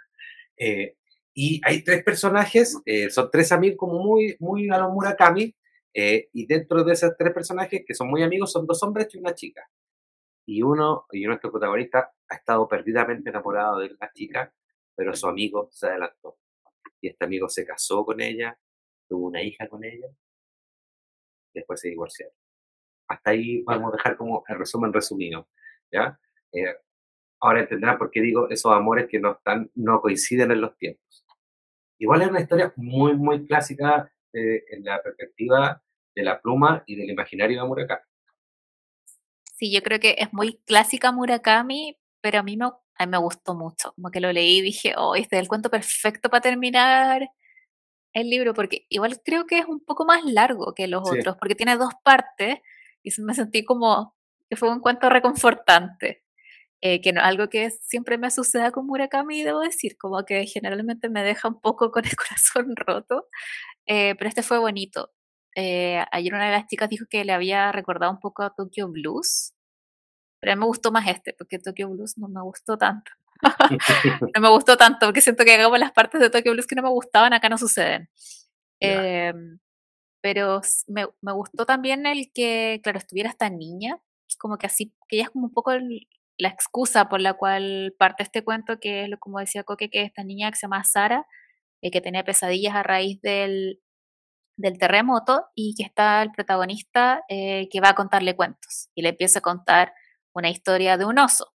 Eh, 0.58 0.96
y 1.34 1.60
hay 1.66 1.84
tres 1.84 2.02
personajes, 2.02 2.80
eh, 2.86 3.10
son 3.10 3.30
tres 3.30 3.52
amigos 3.52 3.76
como 3.76 4.02
muy, 4.02 4.36
muy 4.40 4.70
a 4.70 4.78
los 4.78 4.90
Murakami, 4.90 5.54
eh, 5.92 6.30
y 6.32 6.46
dentro 6.46 6.82
de 6.82 6.94
esos 6.94 7.12
tres 7.18 7.32
personajes, 7.34 7.84
que 7.86 7.94
son 7.94 8.08
muy 8.08 8.22
amigos, 8.22 8.52
son 8.52 8.66
dos 8.66 8.82
hombres 8.82 9.14
y 9.14 9.18
una 9.18 9.34
chica. 9.34 9.68
Y 10.46 10.62
uno, 10.62 11.04
y 11.12 11.24
nuestro 11.26 11.50
protagonista, 11.50 12.10
ha 12.28 12.34
estado 12.36 12.66
perdidamente 12.66 13.28
enamorado 13.28 13.80
de 13.80 13.90
la 14.00 14.10
chica, 14.14 14.50
pero 14.94 15.14
su 15.14 15.26
amigo 15.26 15.68
se 15.72 15.88
adelantó. 15.88 16.38
Y 17.02 17.08
este 17.08 17.26
amigo 17.26 17.50
se 17.50 17.66
casó 17.66 18.04
con 18.06 18.20
ella, 18.22 18.58
tuvo 19.06 19.26
una 19.26 19.42
hija 19.42 19.68
con 19.68 19.84
ella, 19.84 20.08
después 21.52 21.80
se 21.80 21.88
divorciaron. 21.88 22.45
Hasta 23.08 23.30
ahí 23.30 23.62
podemos 23.62 23.92
dejar 23.92 24.16
como 24.16 24.44
el 24.48 24.58
resumen 24.58 24.92
resumido. 24.92 25.48
¿ya? 25.92 26.18
Eh, 26.52 26.74
ahora 27.40 27.60
entenderán 27.60 27.98
por 27.98 28.10
qué 28.10 28.20
digo 28.20 28.48
esos 28.50 28.72
amores 28.72 29.06
que 29.08 29.20
no, 29.20 29.32
están, 29.32 29.70
no 29.74 30.00
coinciden 30.00 30.50
en 30.50 30.60
los 30.60 30.76
tiempos. 30.76 31.24
Igual 31.98 32.22
es 32.22 32.28
una 32.28 32.40
historia 32.40 32.72
muy, 32.76 33.14
muy 33.14 33.46
clásica 33.46 34.10
eh, 34.32 34.64
en 34.70 34.84
la 34.84 35.02
perspectiva 35.02 35.82
de 36.14 36.22
la 36.22 36.40
pluma 36.40 36.82
y 36.86 36.96
del 36.96 37.10
imaginario 37.10 37.62
de 37.62 37.68
Murakami. 37.68 38.02
Sí, 39.54 39.72
yo 39.72 39.82
creo 39.82 39.98
que 39.98 40.16
es 40.18 40.32
muy 40.32 40.58
clásica 40.66 41.12
Murakami, 41.12 41.98
pero 42.20 42.40
a 42.40 42.42
mí 42.42 42.56
me, 42.56 42.66
a 42.66 43.06
mí 43.06 43.10
me 43.10 43.18
gustó 43.18 43.54
mucho. 43.54 43.92
Como 43.94 44.10
que 44.10 44.20
lo 44.20 44.32
leí 44.32 44.58
y 44.58 44.62
dije, 44.62 44.94
oh, 44.96 45.14
este 45.14 45.36
es 45.36 45.42
el 45.42 45.48
cuento 45.48 45.70
perfecto 45.70 46.28
para 46.28 46.42
terminar 46.42 47.30
el 48.12 48.30
libro, 48.30 48.54
porque 48.54 48.86
igual 48.88 49.20
creo 49.24 49.46
que 49.46 49.58
es 49.58 49.66
un 49.66 49.80
poco 49.80 50.04
más 50.06 50.24
largo 50.24 50.74
que 50.74 50.86
los 50.88 51.08
otros, 51.08 51.36
porque 51.38 51.54
tiene 51.54 51.76
dos 51.76 51.92
partes 52.02 52.60
y 53.06 53.22
me 53.22 53.34
sentí 53.34 53.64
como 53.64 54.16
que 54.48 54.56
fue 54.56 54.70
un 54.70 54.80
cuento 54.80 55.08
reconfortante. 55.08 56.24
Eh, 56.82 57.00
que 57.00 57.12
no, 57.12 57.22
algo 57.22 57.48
que 57.48 57.70
siempre 57.70 58.18
me 58.18 58.30
sucede 58.30 58.70
con 58.70 58.86
Murakami, 58.86 59.42
debo 59.42 59.60
decir, 59.60 59.96
como 59.96 60.24
que 60.24 60.46
generalmente 60.46 61.08
me 61.08 61.22
deja 61.24 61.48
un 61.48 61.60
poco 61.60 61.90
con 61.90 62.04
el 62.04 62.10
corazón 62.16 62.74
roto, 62.76 63.28
eh, 63.86 64.14
pero 64.16 64.28
este 64.28 64.42
fue 64.42 64.58
bonito. 64.58 65.10
Eh, 65.56 66.04
ayer 66.12 66.34
una 66.34 66.46
de 66.46 66.52
las 66.52 66.66
chicas 66.66 66.90
dijo 66.90 67.06
que 67.08 67.24
le 67.24 67.32
había 67.32 67.72
recordado 67.72 68.12
un 68.12 68.20
poco 68.20 68.42
a 68.42 68.54
Tokyo 68.54 68.88
Blues, 68.88 69.54
pero 70.40 70.52
a 70.52 70.56
mí 70.56 70.60
me 70.60 70.66
gustó 70.66 70.92
más 70.92 71.08
este, 71.08 71.32
porque 71.32 71.58
Tokyo 71.58 71.88
Blues 71.88 72.18
no 72.18 72.28
me 72.28 72.42
gustó 72.42 72.76
tanto. 72.76 73.10
no 74.34 74.40
me 74.40 74.50
gustó 74.50 74.76
tanto, 74.76 75.06
porque 75.06 75.22
siento 75.22 75.44
que 75.44 75.62
como 75.62 75.78
las 75.78 75.92
partes 75.92 76.20
de 76.20 76.30
Tokyo 76.30 76.52
Blues 76.52 76.66
que 76.66 76.76
no 76.76 76.82
me 76.82 76.90
gustaban, 76.90 77.32
acá 77.32 77.48
no 77.48 77.58
suceden. 77.58 78.10
Yeah 78.80 79.32
pero 80.26 80.60
me, 80.88 81.06
gustó 81.34 81.66
también 81.66 82.04
el 82.04 82.32
que, 82.34 82.80
claro, 82.82 82.98
estuviera 82.98 83.30
esta 83.30 83.48
niña, 83.48 84.00
como 84.40 84.58
que 84.58 84.66
así, 84.66 84.92
que 85.08 85.18
ella 85.18 85.26
es 85.26 85.30
como 85.30 85.46
un 85.46 85.52
poco 85.52 85.70
la 85.70 86.48
excusa 86.48 87.08
por 87.08 87.20
la 87.20 87.34
cual 87.34 87.94
parte 87.96 88.24
este 88.24 88.42
cuento, 88.42 88.80
que 88.80 89.04
es, 89.04 89.10
como 89.20 89.38
decía 89.38 89.62
Coque, 89.62 89.88
que 89.88 90.02
esta 90.02 90.24
niña 90.24 90.50
que 90.50 90.56
se 90.56 90.62
llama 90.62 90.82
Sara, 90.82 91.28
eh, 91.80 91.92
que 91.92 92.00
tenía 92.00 92.24
pesadillas 92.24 92.74
a 92.74 92.82
raíz 92.82 93.20
del, 93.22 93.80
del 94.56 94.78
terremoto 94.78 95.46
y 95.54 95.76
que 95.76 95.84
está 95.84 96.24
el 96.24 96.32
protagonista 96.32 97.22
eh, 97.28 97.68
que 97.70 97.80
va 97.80 97.90
a 97.90 97.94
contarle 97.94 98.34
cuentos 98.34 98.88
y 98.96 99.02
le 99.02 99.10
empieza 99.10 99.38
a 99.38 99.42
contar 99.42 99.94
una 100.34 100.50
historia 100.50 100.96
de 100.96 101.04
un 101.04 101.20
oso 101.20 101.52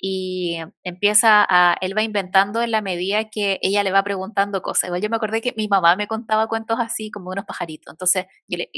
y 0.00 0.58
empieza 0.82 1.46
a, 1.48 1.76
él 1.80 1.96
va 1.96 2.02
inventando 2.02 2.62
en 2.62 2.70
la 2.70 2.80
medida 2.80 3.28
que 3.30 3.58
ella 3.62 3.82
le 3.82 3.92
va 3.92 4.02
preguntando 4.02 4.62
cosas. 4.62 4.84
Igual 4.84 5.02
yo 5.02 5.10
me 5.10 5.16
acordé 5.16 5.42
que 5.42 5.54
mi 5.56 5.68
mamá 5.68 5.96
me 5.96 6.06
contaba 6.08 6.48
cuentos 6.48 6.78
así 6.80 7.10
como 7.10 7.30
unos 7.30 7.44
pajaritos, 7.44 7.92
entonces 7.92 8.26
yo 8.48 8.58
le, 8.58 8.70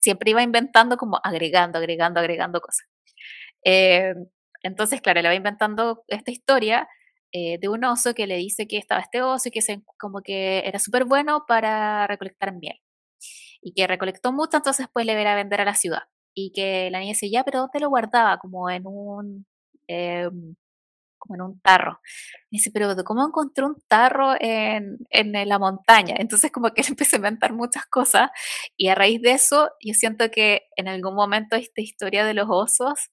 siempre 0.00 0.30
iba 0.30 0.42
inventando 0.42 0.96
como 0.96 1.20
agregando, 1.22 1.78
agregando, 1.78 2.20
agregando 2.20 2.60
cosas. 2.60 2.86
Eh, 3.64 4.14
entonces, 4.62 5.00
claro, 5.02 5.22
le 5.22 5.28
va 5.28 5.34
inventando 5.34 6.04
esta 6.08 6.30
historia 6.30 6.88
eh, 7.32 7.58
de 7.60 7.68
un 7.68 7.84
oso 7.84 8.14
que 8.14 8.26
le 8.26 8.36
dice 8.36 8.66
que 8.66 8.78
estaba 8.78 9.00
este 9.00 9.22
oso 9.22 9.48
y 9.48 9.52
que 9.52 9.62
se, 9.62 9.82
como 9.98 10.20
que 10.22 10.60
era 10.66 10.78
súper 10.78 11.04
bueno 11.04 11.44
para 11.46 12.06
recolectar 12.06 12.52
miel. 12.54 12.80
y 13.62 13.74
que 13.74 13.86
recolectó 13.86 14.32
mucho, 14.32 14.58
entonces 14.58 14.86
pues 14.92 15.06
le 15.06 15.12
a 15.26 15.34
vender 15.34 15.60
a 15.60 15.64
la 15.64 15.74
ciudad. 15.74 16.04
Y 16.34 16.52
que 16.52 16.90
la 16.90 17.00
niña 17.00 17.12
decía, 17.12 17.28
ya, 17.40 17.44
pero 17.44 17.60
¿dónde 17.60 17.80
lo 17.80 17.88
guardaba? 17.90 18.38
Como 18.38 18.70
en 18.70 18.86
un, 18.86 19.46
em, 19.88 20.56
como 21.20 21.36
en 21.36 21.42
un 21.42 21.60
tarro. 21.60 22.00
Y 22.50 22.56
dice, 22.58 22.72
pero 22.72 22.92
¿cómo 23.04 23.24
encontré 23.24 23.64
un 23.64 23.76
tarro 23.86 24.34
en, 24.40 24.98
en, 25.10 25.48
la 25.48 25.58
montaña? 25.60 26.16
Entonces 26.18 26.50
como 26.50 26.70
que 26.70 26.80
él 26.82 26.88
empezó 26.90 27.16
a 27.16 27.18
inventar 27.18 27.52
muchas 27.52 27.86
cosas 27.86 28.30
y 28.76 28.88
a 28.88 28.96
raíz 28.96 29.22
de 29.22 29.32
eso 29.32 29.70
yo 29.80 29.94
siento 29.94 30.30
que 30.30 30.62
en 30.76 30.88
algún 30.88 31.14
momento 31.14 31.56
esta 31.56 31.80
historia 31.80 32.24
de 32.24 32.34
los 32.34 32.46
osos 32.48 33.10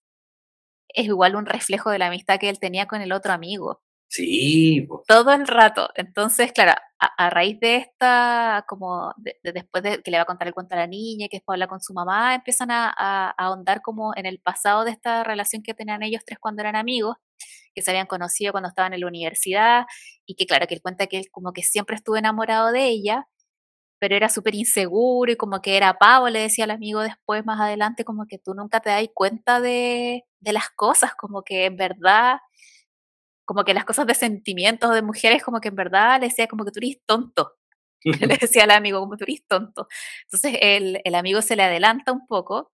es 0.89 1.05
igual 1.05 1.35
un 1.35 1.45
reflejo 1.45 1.91
de 1.91 1.99
la 1.99 2.07
amistad 2.07 2.39
que 2.39 2.49
él 2.49 2.59
tenía 2.59 2.87
con 2.87 3.01
el 3.01 3.11
otro 3.11 3.33
amigo. 3.33 3.81
Sí. 4.09 4.87
Todo 5.07 5.33
el 5.33 5.47
rato. 5.47 5.89
Entonces, 5.95 6.51
claro, 6.53 6.73
a, 6.99 7.29
raíz 7.29 7.59
de 7.59 7.75
esta, 7.77 8.65
como 8.67 9.13
después 9.43 9.83
de 9.83 10.01
que 10.01 10.11
le 10.11 10.17
va 10.17 10.23
a 10.23 10.25
contar 10.25 10.47
el 10.47 10.53
cuento 10.53 10.75
a 10.75 10.79
la 10.79 10.87
niña, 10.87 11.27
que 11.29 11.37
después 11.37 11.55
habla 11.55 11.67
con 11.67 11.81
su 11.81 11.93
mamá, 11.93 12.35
empiezan 12.35 12.71
a, 12.71 12.93
a, 12.97 13.29
ahondar 13.31 13.81
como 13.81 14.15
en 14.15 14.25
el 14.25 14.39
pasado 14.39 14.85
de 14.85 14.91
esta 14.91 15.23
relación 15.23 15.61
que 15.61 15.73
tenían 15.73 16.03
ellos 16.03 16.23
tres 16.25 16.39
cuando 16.39 16.61
eran 16.61 16.75
amigos, 16.75 17.17
que 17.77 17.83
se 17.83 17.91
habían 17.91 18.07
conocido 18.07 18.53
cuando 18.53 18.69
estaban 18.69 18.93
en 18.93 19.01
la 19.01 19.07
universidad, 19.07 19.85
y 20.25 20.35
que 20.35 20.47
claro, 20.47 20.65
que 20.67 20.73
él 20.75 20.81
cuenta 20.81 21.07
que 21.07 21.19
él 21.19 21.27
como 21.31 21.53
que 21.53 21.61
siempre 21.63 21.95
estuvo 21.95 22.17
enamorado 22.17 22.71
de 22.71 22.85
ella, 22.87 23.27
pero 23.99 24.15
era 24.15 24.29
súper 24.29 24.55
inseguro 24.55 25.31
y 25.31 25.37
como 25.37 25.61
que 25.61 25.77
era 25.77 25.95
pavo, 25.99 26.29
le 26.29 26.39
decía 26.41 26.65
al 26.65 26.71
amigo 26.71 27.01
después, 27.01 27.45
más 27.45 27.59
adelante, 27.61 28.05
como 28.05 28.25
que 28.27 28.39
tú 28.39 28.53
nunca 28.55 28.79
te 28.81 28.89
das 28.91 29.05
cuenta 29.13 29.61
de, 29.61 30.25
de 30.39 30.53
las 30.53 30.69
cosas, 30.71 31.13
como 31.15 31.43
que 31.43 31.65
en 31.65 31.77
verdad 31.77 32.39
como 33.45 33.63
que 33.63 33.73
las 33.73 33.85
cosas 33.85 34.05
de 34.07 34.13
sentimientos 34.15 34.93
de 34.93 35.01
mujeres, 35.01 35.43
como 35.43 35.61
que 35.61 35.69
en 35.69 35.75
verdad 35.75 36.19
le 36.19 36.27
decía 36.27 36.47
como 36.47 36.65
que 36.65 36.71
tú 36.71 36.79
eres 36.79 36.99
tonto. 37.05 37.53
le 38.03 38.37
decía 38.41 38.63
al 38.63 38.71
amigo 38.71 38.99
como 38.99 39.17
tú 39.17 39.23
eres 39.23 39.45
tonto. 39.47 39.87
Entonces 40.25 40.59
el, 40.61 41.01
el 41.03 41.15
amigo 41.15 41.41
se 41.41 41.55
le 41.55 41.63
adelanta 41.63 42.11
un 42.11 42.27
poco 42.27 42.71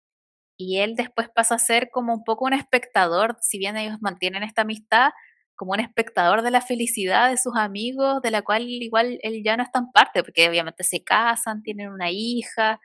y 0.60 0.80
él 0.80 0.94
después 0.94 1.28
pasa 1.34 1.54
a 1.54 1.58
ser 1.58 1.88
como 1.90 2.12
un 2.14 2.24
poco 2.24 2.44
un 2.44 2.52
espectador, 2.52 3.36
si 3.40 3.58
bien 3.58 3.76
ellos 3.78 3.98
mantienen 4.00 4.42
esta 4.42 4.62
amistad, 4.62 5.10
como 5.56 5.72
un 5.72 5.80
espectador 5.80 6.42
de 6.42 6.50
la 6.50 6.60
felicidad 6.60 7.30
de 7.30 7.38
sus 7.38 7.56
amigos, 7.56 8.20
de 8.22 8.30
la 8.30 8.42
cual 8.42 8.68
igual 8.68 9.18
él 9.22 9.42
ya 9.44 9.56
no 9.56 9.62
es 9.62 9.70
tan 9.72 9.90
parte, 9.92 10.22
porque 10.22 10.48
obviamente 10.48 10.84
se 10.84 11.02
casan, 11.02 11.62
tienen 11.62 11.90
una 11.90 12.10
hija, 12.10 12.80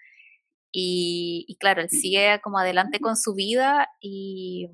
y, 0.78 1.58
claro, 1.60 1.82
él 1.82 1.90
sigue 1.90 2.42
como 2.44 2.60
adelante 2.60 3.00
con 3.00 3.16
su 3.16 3.34
vida 3.34 3.88
y, 4.02 4.70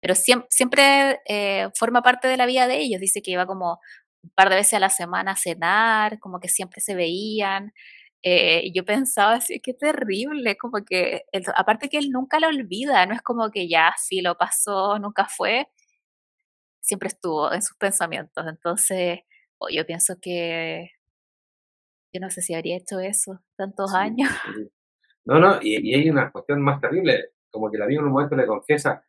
pero 0.00 0.14
siempre, 0.16 1.20
eh, 1.28 1.68
forma 1.76 2.02
parte 2.02 2.28
de 2.28 2.36
la 2.36 2.46
vida 2.46 2.66
de 2.66 2.78
ellos. 2.78 3.00
Dice 3.00 3.22
que 3.22 3.32
iba 3.32 3.46
como 3.46 3.78
un 4.22 4.30
par 4.34 4.50
de 4.50 4.56
veces 4.56 4.74
a 4.74 4.80
la 4.80 4.90
semana 4.90 5.32
a 5.32 5.36
cenar, 5.36 6.18
como 6.18 6.40
que 6.40 6.48
siempre 6.48 6.80
se 6.80 6.94
veían. 6.96 7.72
Eh, 8.22 8.62
y 8.64 8.72
yo 8.72 8.84
pensaba 8.84 9.34
así, 9.34 9.60
qué 9.60 9.74
terrible, 9.74 10.56
como 10.56 10.84
que, 10.84 11.24
aparte 11.56 11.88
que 11.88 11.98
él 11.98 12.10
nunca 12.10 12.40
lo 12.40 12.48
olvida, 12.48 13.06
no 13.06 13.14
es 13.14 13.22
como 13.22 13.50
que 13.50 13.68
ya 13.68 13.94
sí 13.96 14.20
lo 14.20 14.36
pasó, 14.36 14.98
nunca 14.98 15.26
fue, 15.26 15.68
siempre 16.80 17.08
estuvo 17.08 17.52
en 17.52 17.62
sus 17.62 17.76
pensamientos. 17.76 18.44
Entonces, 18.48 19.20
oh, 19.58 19.68
yo 19.70 19.86
pienso 19.86 20.16
que, 20.20 20.90
yo 22.12 22.20
no 22.20 22.30
sé 22.30 22.42
si 22.42 22.54
habría 22.54 22.76
hecho 22.76 23.00
eso 23.00 23.40
tantos 23.56 23.94
años. 23.94 24.30
No, 25.24 25.38
no, 25.38 25.58
y, 25.60 25.90
y, 25.90 25.94
hay 25.94 26.08
una 26.08 26.32
cuestión 26.32 26.62
más 26.62 26.80
terrible, 26.80 27.32
como 27.50 27.70
que 27.70 27.76
la 27.76 27.84
vida 27.84 27.98
en 27.98 28.06
un 28.06 28.12
momento 28.12 28.34
le 28.34 28.46
confiesa, 28.46 29.04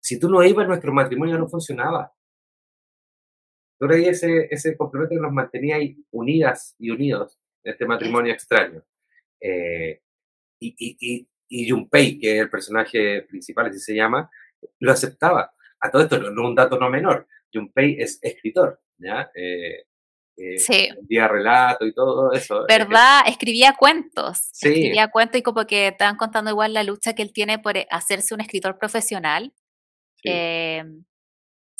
si 0.00 0.18
tú 0.18 0.30
no 0.30 0.42
ibas, 0.42 0.66
nuestro 0.66 0.94
matrimonio 0.94 1.36
no 1.36 1.46
funcionaba. 1.46 2.10
Pero 3.78 3.94
ahí 3.94 4.06
ese, 4.06 4.48
ese 4.50 4.78
complemento 4.78 5.14
que 5.14 5.20
nos 5.20 5.32
mantenía 5.32 5.76
ahí 5.76 6.02
unidas 6.10 6.74
y 6.78 6.90
unidos 6.90 7.39
este 7.62 7.86
matrimonio 7.86 8.32
extraño. 8.32 8.82
Eh, 9.40 10.00
y, 10.60 10.74
y, 10.78 10.96
y, 11.00 11.28
y 11.48 11.70
Junpei, 11.70 12.18
que 12.18 12.36
es 12.36 12.40
el 12.42 12.50
personaje 12.50 13.22
principal, 13.22 13.66
así 13.66 13.78
se 13.78 13.94
llama, 13.94 14.30
lo 14.78 14.92
aceptaba. 14.92 15.52
A 15.80 15.90
todo 15.90 16.02
esto, 16.02 16.18
no, 16.18 16.48
un 16.48 16.54
dato 16.54 16.78
no 16.78 16.90
menor, 16.90 17.26
Junpei 17.52 17.96
es 17.98 18.18
escritor, 18.22 18.80
¿ya? 18.98 19.30
Eh, 19.34 19.84
eh, 20.36 20.58
sí. 20.58 20.88
Envía 20.96 21.28
relato 21.28 21.86
y 21.86 21.92
todo 21.92 22.32
eso. 22.32 22.64
¿Verdad? 22.66 23.22
Escribía 23.26 23.74
cuentos. 23.78 24.48
Sí. 24.52 24.68
Escribía 24.68 25.08
cuentos 25.08 25.38
y 25.38 25.42
como 25.42 25.66
que 25.66 25.88
estaban 25.88 26.16
contando 26.16 26.50
igual 26.50 26.72
la 26.72 26.82
lucha 26.82 27.14
que 27.14 27.22
él 27.22 27.32
tiene 27.32 27.58
por 27.58 27.74
hacerse 27.90 28.34
un 28.34 28.40
escritor 28.40 28.78
profesional. 28.78 29.52
Em, 30.22 31.04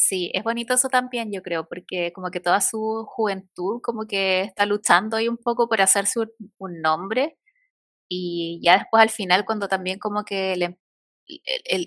sí. 0.00 0.30
es 0.34 0.42
bonito 0.44 0.74
eso 0.74 0.88
también, 0.88 1.32
yo 1.32 1.42
creo, 1.42 1.68
porque 1.68 2.12
como 2.12 2.30
que 2.30 2.40
toda 2.40 2.60
su 2.60 3.04
juventud 3.08 3.80
como 3.82 4.06
que 4.06 4.42
está 4.42 4.66
luchando 4.66 5.16
ahí 5.16 5.28
un 5.28 5.36
poco 5.38 5.68
por 5.68 5.80
hacerse 5.82 6.20
un, 6.58 6.80
nombre 6.80 7.36
y 8.08 8.60
ya 8.62 8.78
después 8.78 9.02
al 9.02 9.10
final 9.10 9.44
cuando 9.44 9.68
también 9.68 9.98
como 9.98 10.24
que 10.24 10.56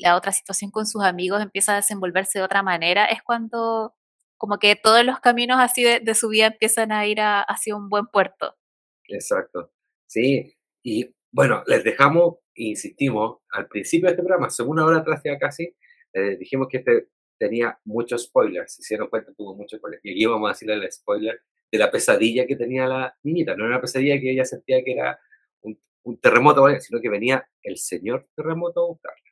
la 0.01 0.16
otra 0.16 0.32
situación 0.32 0.72
con 0.72 0.86
sus 0.88 1.03
amigos 1.03 1.41
empieza 1.41 1.74
a 1.74 1.78
desenvolverse 1.78 2.39
de 2.39 2.45
otra 2.45 2.64
manera, 2.64 3.05
es 3.05 3.22
cuando 3.24 3.95
como 4.38 4.59
que 4.59 4.76
todos 4.76 5.05
los 5.05 5.20
caminos 5.20 5.57
así 5.59 5.84
de, 5.84 6.16
su 6.16 6.30
vida 6.30 6.47
empiezan 6.47 6.91
a 6.91 7.07
ir 7.07 7.20
hacia 7.22 7.76
un 7.76 7.89
buen 7.89 8.07
puerto. 8.07 8.55
Exacto, 9.07 9.72
sí, 10.07 10.53
y 10.84 11.14
bueno, 11.32 11.64
les 11.66 11.84
dejamos, 11.84 12.36
insistimos, 12.55 13.39
al 13.51 13.68
principio 13.68 14.07
de 14.07 14.11
este 14.11 14.24
programa, 14.24 14.49
segunda 14.49 14.86
hora 14.86 14.99
atrás 14.99 15.22
ya 15.24 15.38
casi, 15.39 15.76
eh, 16.14 16.38
dijimos 16.38 16.68
que 16.70 16.78
este 16.78 17.07
tenía 17.38 17.79
muchos 17.86 18.23
spoilers, 18.23 18.73
si 18.73 18.84
se 18.84 18.95
dieron 18.95 19.09
cuenta 19.09 19.34
tuvo 19.34 19.55
muchos 19.55 19.79
spoilers. 19.79 20.03
Y 20.05 20.11
aquí 20.11 20.25
vamos 20.25 20.49
a 20.49 20.53
decirle 20.53 20.75
el 20.75 20.91
spoiler 20.91 21.41
de 21.71 21.77
la 21.77 21.91
pesadilla 21.91 22.45
que 22.45 22.55
tenía 22.55 22.88
la 22.88 23.17
niñita. 23.23 23.55
No 23.55 23.65
era 23.65 23.75
una 23.75 23.81
pesadilla 23.81 24.19
que 24.19 24.31
ella 24.31 24.45
sentía 24.45 24.84
que 24.84 24.93
era 24.93 25.19
un, 25.61 26.19
terremoto, 26.19 26.67
sino 26.79 27.01
que 27.01 27.09
venía 27.09 27.49
el 27.63 27.77
señor 27.77 28.27
terremoto 28.36 28.81
a 28.81 28.88
buscarla. 28.88 29.23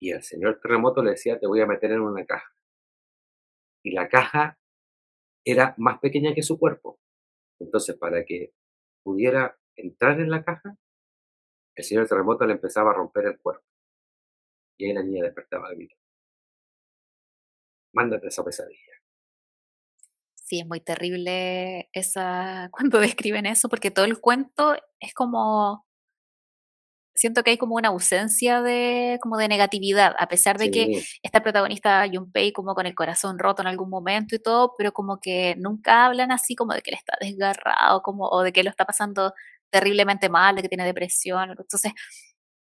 Y 0.00 0.12
el 0.12 0.22
señor 0.22 0.60
terremoto 0.60 1.02
le 1.02 1.10
decía, 1.12 1.38
te 1.40 1.46
voy 1.46 1.60
a 1.60 1.66
meter 1.66 1.92
en 1.92 2.00
una 2.00 2.24
caja. 2.24 2.52
Y 3.82 3.92
la 3.92 4.08
caja 4.08 4.58
era 5.44 5.74
más 5.78 5.98
pequeña 5.98 6.34
que 6.34 6.42
su 6.42 6.58
cuerpo. 6.58 7.00
Entonces, 7.58 7.96
para 7.96 8.24
que 8.24 8.52
pudiera 9.02 9.58
entrar 9.74 10.20
en 10.20 10.30
la 10.30 10.44
caja, 10.44 10.76
el 11.74 11.84
señor 11.84 12.06
terremoto 12.06 12.46
le 12.46 12.52
empezaba 12.52 12.90
a 12.90 12.94
romper 12.94 13.26
el 13.26 13.38
cuerpo. 13.38 13.64
Y 14.76 14.86
ahí 14.86 14.92
la 14.92 15.02
niña 15.02 15.24
despertaba 15.24 15.70
de 15.70 15.76
mí. 15.76 15.88
Mándate 17.92 18.28
esa 18.28 18.44
pesadilla. 18.44 18.92
Sí, 20.34 20.60
es 20.60 20.66
muy 20.66 20.80
terrible 20.80 21.90
esa 21.92 22.68
cuando 22.72 23.00
describen 23.00 23.46
eso, 23.46 23.68
porque 23.68 23.90
todo 23.90 24.04
el 24.04 24.20
cuento 24.20 24.76
es 25.00 25.14
como 25.14 25.86
siento 27.18 27.42
que 27.42 27.50
hay 27.50 27.58
como 27.58 27.74
una 27.74 27.88
ausencia 27.88 28.62
de 28.62 29.18
como 29.20 29.36
de 29.36 29.48
negatividad, 29.48 30.14
a 30.18 30.28
pesar 30.28 30.56
de 30.56 30.70
que 30.70 31.02
esta 31.22 31.42
protagonista 31.42 32.06
Junpei 32.10 32.52
como 32.52 32.74
con 32.74 32.86
el 32.86 32.94
corazón 32.94 33.38
roto 33.38 33.62
en 33.62 33.68
algún 33.68 33.90
momento 33.90 34.36
y 34.36 34.38
todo, 34.38 34.74
pero 34.78 34.92
como 34.92 35.18
que 35.20 35.56
nunca 35.58 36.06
hablan 36.06 36.30
así 36.30 36.54
como 36.54 36.74
de 36.74 36.80
que 36.82 36.90
él 36.90 36.96
está 36.96 37.14
desgarrado, 37.20 38.02
como 38.02 38.28
o 38.28 38.42
de 38.42 38.52
que 38.52 38.62
lo 38.62 38.70
está 38.70 38.84
pasando 38.84 39.34
terriblemente 39.70 40.28
mal, 40.28 40.56
de 40.56 40.62
que 40.62 40.68
tiene 40.68 40.84
depresión. 40.84 41.50
Entonces, 41.50 41.92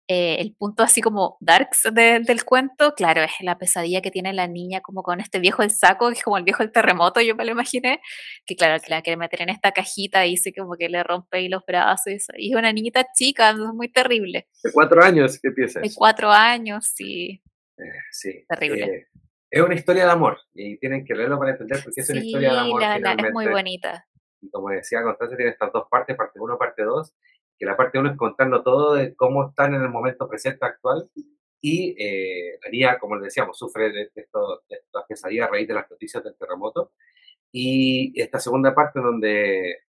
eh, 0.08 0.36
el 0.38 0.54
punto 0.54 0.84
así 0.84 1.00
como 1.00 1.36
darks 1.40 1.88
del 1.92 2.44
cuento, 2.44 2.94
claro, 2.94 3.22
es 3.22 3.32
la 3.40 3.58
pesadilla 3.58 4.00
que 4.00 4.12
tiene 4.12 4.32
la 4.32 4.46
niña 4.46 4.80
como 4.80 5.02
con 5.02 5.20
este 5.20 5.40
viejo 5.40 5.62
del 5.62 5.72
saco, 5.72 6.08
que 6.08 6.14
es 6.14 6.22
como 6.22 6.38
el 6.38 6.44
viejo 6.44 6.62
del 6.62 6.70
terremoto, 6.70 7.20
yo 7.20 7.34
me 7.34 7.44
lo 7.44 7.52
imaginé, 7.52 8.00
que 8.44 8.54
claro, 8.54 8.80
que 8.80 8.90
la 8.90 9.02
quiere 9.02 9.16
meter 9.16 9.42
en 9.42 9.48
esta 9.48 9.72
cajita 9.72 10.24
y 10.24 10.30
dice 10.30 10.52
como 10.56 10.76
que 10.76 10.88
le 10.88 11.02
rompe 11.02 11.38
ahí 11.38 11.48
los 11.48 11.64
brazos, 11.66 12.28
y 12.36 12.50
es 12.52 12.56
una 12.56 12.72
niñita 12.72 13.06
chica, 13.14 13.50
es 13.50 13.56
muy 13.56 13.90
terrible. 13.90 14.46
De 14.62 14.72
cuatro 14.72 15.02
años, 15.02 15.40
¿qué 15.42 15.50
piensas? 15.50 15.82
De 15.82 15.90
cuatro 15.94 16.30
años, 16.30 16.92
sí. 16.94 17.42
Eh, 17.76 17.82
sí. 18.12 18.44
Terrible. 18.48 18.84
Eh, 18.84 19.06
es 19.50 19.62
una 19.62 19.74
historia 19.74 20.04
de 20.04 20.10
amor, 20.12 20.38
y 20.54 20.78
tienen 20.78 21.04
que 21.04 21.14
leerlo 21.14 21.38
para 21.38 21.52
entender 21.52 21.80
porque 21.82 22.00
es 22.00 22.10
una 22.10 22.24
historia 22.24 22.52
de 22.52 22.58
amor. 22.58 22.80
La, 22.80 23.12
es 23.12 23.32
muy 23.32 23.48
bonita. 23.48 24.06
Y 24.40 24.50
como 24.50 24.70
decía 24.70 25.02
Constanza, 25.02 25.36
tiene 25.36 25.50
estas 25.50 25.72
dos 25.72 25.88
partes, 25.90 26.16
parte 26.16 26.38
uno, 26.38 26.58
parte 26.58 26.84
dos, 26.84 27.12
que 27.58 27.66
la 27.66 27.76
parte 27.76 27.98
uno 27.98 28.10
es 28.10 28.16
contando 28.16 28.62
todo 28.62 28.94
de 28.94 29.14
cómo 29.14 29.48
están 29.48 29.74
en 29.74 29.82
el 29.82 29.88
momento 29.88 30.28
presente 30.28 30.64
actual 30.64 31.10
y 31.60 31.96
eh, 31.98 32.58
niña, 32.70 32.98
como 32.98 33.16
les 33.16 33.24
decíamos, 33.24 33.58
sufre 33.58 33.90
de, 33.90 34.10
esto, 34.14 34.62
de 34.68 34.76
estas 34.76 35.04
pesadillas 35.06 35.48
a 35.48 35.50
raíz 35.50 35.66
de 35.68 35.74
las 35.74 35.90
noticias 35.90 36.22
del 36.22 36.36
terremoto. 36.36 36.92
Y 37.52 38.20
esta 38.20 38.38
segunda 38.40 38.74
parte 38.74 39.00
donde 39.00 39.84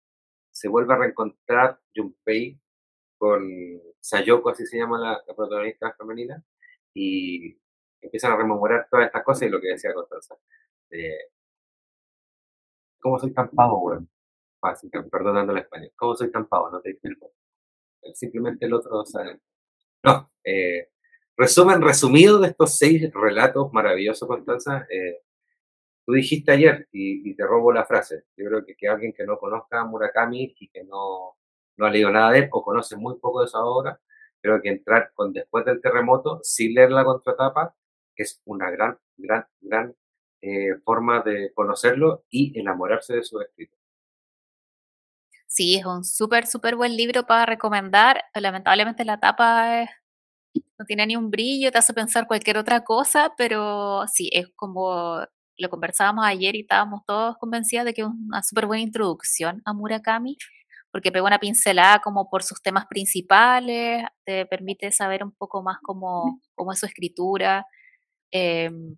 se 0.51 0.69
vuelve 0.69 0.93
a 0.93 0.97
reencontrar 0.97 1.79
Junpei 1.95 2.59
con 3.17 3.43
Sayoko, 3.99 4.49
así 4.49 4.65
se 4.65 4.77
llama 4.77 4.99
la, 4.99 5.35
protagonista 5.35 5.93
femenina, 5.97 6.43
y 6.93 7.57
empiezan 8.01 8.33
a 8.33 8.37
rememorar 8.37 8.87
todas 8.89 9.07
estas 9.07 9.23
cosas 9.23 9.47
y 9.47 9.49
lo 9.49 9.59
que 9.61 9.69
decía 9.69 9.93
Constanza. 9.93 10.35
¿Cómo 12.99 13.19
soy 13.19 13.33
tan 13.33 13.49
pavo, 13.49 13.79
weón? 13.81 14.09
Fácil, 14.59 14.89
perdonando 15.11 15.51
el 15.53 15.59
español. 15.59 15.91
¿Cómo 15.95 16.15
soy 16.15 16.31
tan 16.31 16.47
pavo? 16.47 16.69
No 16.69 16.81
te 16.81 16.89
disculpo 16.89 17.33
simplemente 18.13 18.65
el 18.65 18.73
otro 18.73 19.03
No, 20.03 20.31
eh, 20.43 20.89
resumen 21.37 21.81
resumido 21.81 22.39
de 22.39 22.49
estos 22.49 22.77
seis 22.77 23.11
relatos 23.13 23.71
maravillosos, 23.73 24.27
Constanza. 24.27 24.87
Eh, 24.89 25.21
tú 26.05 26.13
dijiste 26.13 26.51
ayer, 26.51 26.87
y, 26.91 27.33
te 27.35 27.45
robo 27.45 27.71
la 27.73 27.85
frase, 27.85 28.25
yo 28.37 28.45
creo 28.47 28.65
que, 28.65 28.75
que 28.75 28.87
alguien 28.87 29.13
que 29.13 29.25
no 29.25 29.37
conozca 29.37 29.81
a 29.81 29.85
Murakami 29.85 30.55
y 30.59 30.67
que 30.69 30.83
no, 30.83 31.37
no 31.77 31.85
ha 31.85 31.89
leído 31.89 32.11
nada 32.11 32.31
de 32.31 32.39
él 32.39 32.49
o 32.51 32.63
conoce 32.63 32.95
muy 32.95 33.15
poco 33.19 33.41
de 33.41 33.47
esa 33.47 33.63
obra, 33.63 33.99
creo 34.41 34.61
que 34.61 34.69
entrar 34.69 35.11
con 35.13 35.33
después 35.33 35.65
del 35.65 35.81
terremoto 35.81 36.39
sin 36.43 36.73
leer 36.75 36.91
la 36.91 37.03
contratapa 37.03 37.75
es 38.15 38.41
una 38.45 38.69
gran, 38.71 38.97
gran, 39.17 39.45
gran 39.61 39.95
eh, 40.41 40.75
forma 40.83 41.21
de 41.21 41.51
conocerlo 41.53 42.25
y 42.29 42.57
enamorarse 42.59 43.15
de 43.15 43.23
su 43.23 43.41
escrito. 43.41 43.75
Sí, 45.55 45.75
es 45.75 45.85
un 45.85 46.03
súper, 46.03 46.47
súper 46.47 46.75
buen 46.75 46.97
libro 46.97 47.25
para 47.25 47.45
recomendar. 47.45 48.21
Lamentablemente 48.33 49.05
la 49.05 49.21
tapa 49.21 49.85
no 50.77 50.85
tiene 50.85 51.07
ni 51.07 51.15
un 51.15 51.31
brillo, 51.31 51.71
te 51.71 51.77
hace 51.77 51.93
pensar 51.93 52.27
cualquier 52.27 52.57
otra 52.57 52.83
cosa, 52.83 53.33
pero 53.37 54.03
sí, 54.11 54.29
es 54.33 54.49
como 54.57 55.21
lo 55.57 55.69
conversábamos 55.69 56.25
ayer 56.25 56.55
y 56.57 56.61
estábamos 56.61 57.03
todos 57.07 57.37
convencidos 57.37 57.85
de 57.85 57.93
que 57.93 58.01
es 58.01 58.07
una 58.07 58.43
súper 58.43 58.65
buena 58.65 58.83
introducción 58.83 59.61
a 59.65 59.73
Murakami, 59.73 60.37
porque 60.91 61.11
pega 61.13 61.25
una 61.25 61.39
pincelada 61.39 61.99
como 61.99 62.29
por 62.29 62.43
sus 62.43 62.61
temas 62.61 62.85
principales, 62.87 64.03
te 64.25 64.45
permite 64.47 64.91
saber 64.91 65.23
un 65.23 65.31
poco 65.31 65.63
más 65.63 65.77
cómo, 65.81 66.41
cómo 66.55 66.73
es 66.73 66.79
su 66.79 66.85
escritura. 66.85 67.65
Em, 68.31 68.97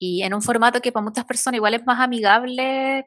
y 0.00 0.22
en 0.24 0.34
un 0.34 0.42
formato 0.42 0.80
que 0.80 0.92
para 0.92 1.04
muchas 1.04 1.24
personas 1.26 1.56
igual 1.58 1.74
es 1.74 1.86
más 1.86 2.00
amigable 2.00 3.06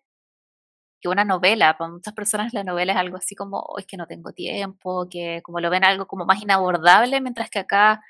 que 1.06 1.10
una 1.10 1.26
novela. 1.26 1.78
Para 1.78 1.92
muchas 1.92 2.14
personas 2.14 2.54
la 2.54 2.64
novela 2.64 2.94
es 2.94 2.98
algo 3.00 3.18
así 3.18 3.36
como, 3.36 3.76
es 3.78 3.86
que 3.86 3.98
no 3.98 4.08
tengo 4.08 4.34
tiempo, 4.34 5.08
que 5.10 5.42
como 5.44 5.60
lo 5.60 5.70
ven 5.70 5.84
algo 5.84 6.08
como 6.08 6.26
más 6.26 6.42
inabordable, 6.42 7.22
mientras 7.22 7.50
que 7.50 7.60
acá 7.60 8.02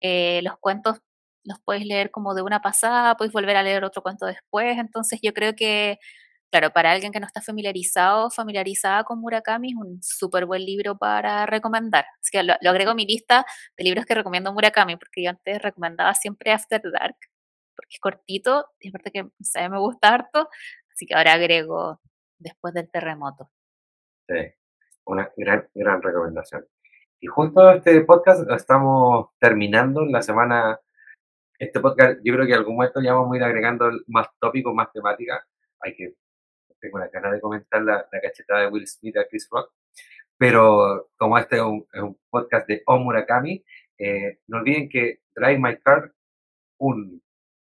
eh, 0.00 0.40
los 0.42 0.58
cuentos 0.58 1.00
los 1.44 1.60
puedes 1.60 1.84
leer 1.86 2.10
como 2.10 2.34
de 2.34 2.42
una 2.42 2.62
pasada, 2.62 3.16
puedes 3.16 3.32
volver 3.32 3.56
a 3.56 3.62
leer 3.62 3.84
otro 3.84 4.02
cuento 4.02 4.26
después. 4.26 4.78
Entonces 4.78 5.20
yo 5.22 5.32
creo 5.34 5.54
que, 5.56 5.98
claro, 6.50 6.72
para 6.72 6.92
alguien 6.92 7.12
que 7.12 7.20
no 7.20 7.26
está 7.26 7.42
familiarizado, 7.42 8.30
familiarizada 8.30 9.04
con 9.04 9.20
Murakami, 9.20 9.70
es 9.70 9.76
un 9.76 10.02
súper 10.02 10.46
buen 10.46 10.64
libro 10.64 10.98
para 10.98 11.46
recomendar. 11.46 12.06
Así 12.20 12.30
que 12.32 12.42
lo, 12.42 12.54
agrego 12.70 12.92
a 12.92 12.94
mi 12.94 13.06
lista 13.06 13.46
de 13.76 13.84
libros 13.84 14.06
que 14.06 14.14
recomiendo 14.14 14.52
Murakami, 14.52 14.96
porque 14.96 15.22
yo 15.24 15.30
antes 15.30 15.62
recomendaba 15.62 16.14
siempre 16.14 16.52
After 16.52 16.82
Dark, 16.92 17.16
porque 17.76 17.94
es 17.94 18.00
cortito 18.00 18.66
y 18.80 18.88
aparte 18.88 19.12
que 19.12 19.24
me 19.68 19.78
gusta 19.78 20.08
harto, 20.14 20.48
así 20.92 21.06
que 21.06 21.14
ahora 21.14 21.34
agrego 21.34 22.00
después 22.38 22.74
del 22.74 22.90
terremoto. 22.90 23.50
Sí, 24.28 24.54
una 25.04 25.30
gran, 25.36 25.68
gran 25.74 26.02
recomendación. 26.02 26.66
Y 27.20 27.26
justo 27.26 27.70
este 27.72 28.00
podcast 28.02 28.48
estamos 28.50 29.30
terminando 29.38 30.04
la 30.04 30.22
semana. 30.22 30.80
Este 31.58 31.80
podcast, 31.80 32.20
yo 32.22 32.34
creo 32.34 32.46
que 32.46 32.52
en 32.52 32.58
algún 32.58 32.76
momento 32.76 33.00
ya 33.00 33.14
vamos 33.14 33.34
a 33.34 33.36
ir 33.36 33.42
agregando 33.42 33.90
más 34.06 34.28
tópicos, 34.38 34.72
más 34.74 34.92
temáticas. 34.92 35.44
Hay 35.80 35.96
que, 35.96 36.14
tengo 36.80 36.98
la 36.98 37.08
ganas 37.08 37.32
de 37.32 37.40
comentar 37.40 37.82
la, 37.82 38.06
la 38.12 38.20
cachetada 38.20 38.60
de 38.60 38.68
Will 38.68 38.86
Smith 38.86 39.16
a 39.16 39.26
Chris 39.26 39.48
Rock. 39.50 39.72
Pero 40.38 41.10
como 41.16 41.36
este 41.36 41.56
es 41.56 41.62
un, 41.62 41.86
podcast 42.30 42.68
de 42.68 42.82
Omurakami, 42.86 43.64
eh, 43.98 44.38
no 44.46 44.58
olviden 44.58 44.88
que 44.88 45.22
Drive 45.34 45.58
My 45.58 45.76
Car, 45.78 46.12
un, 46.78 47.20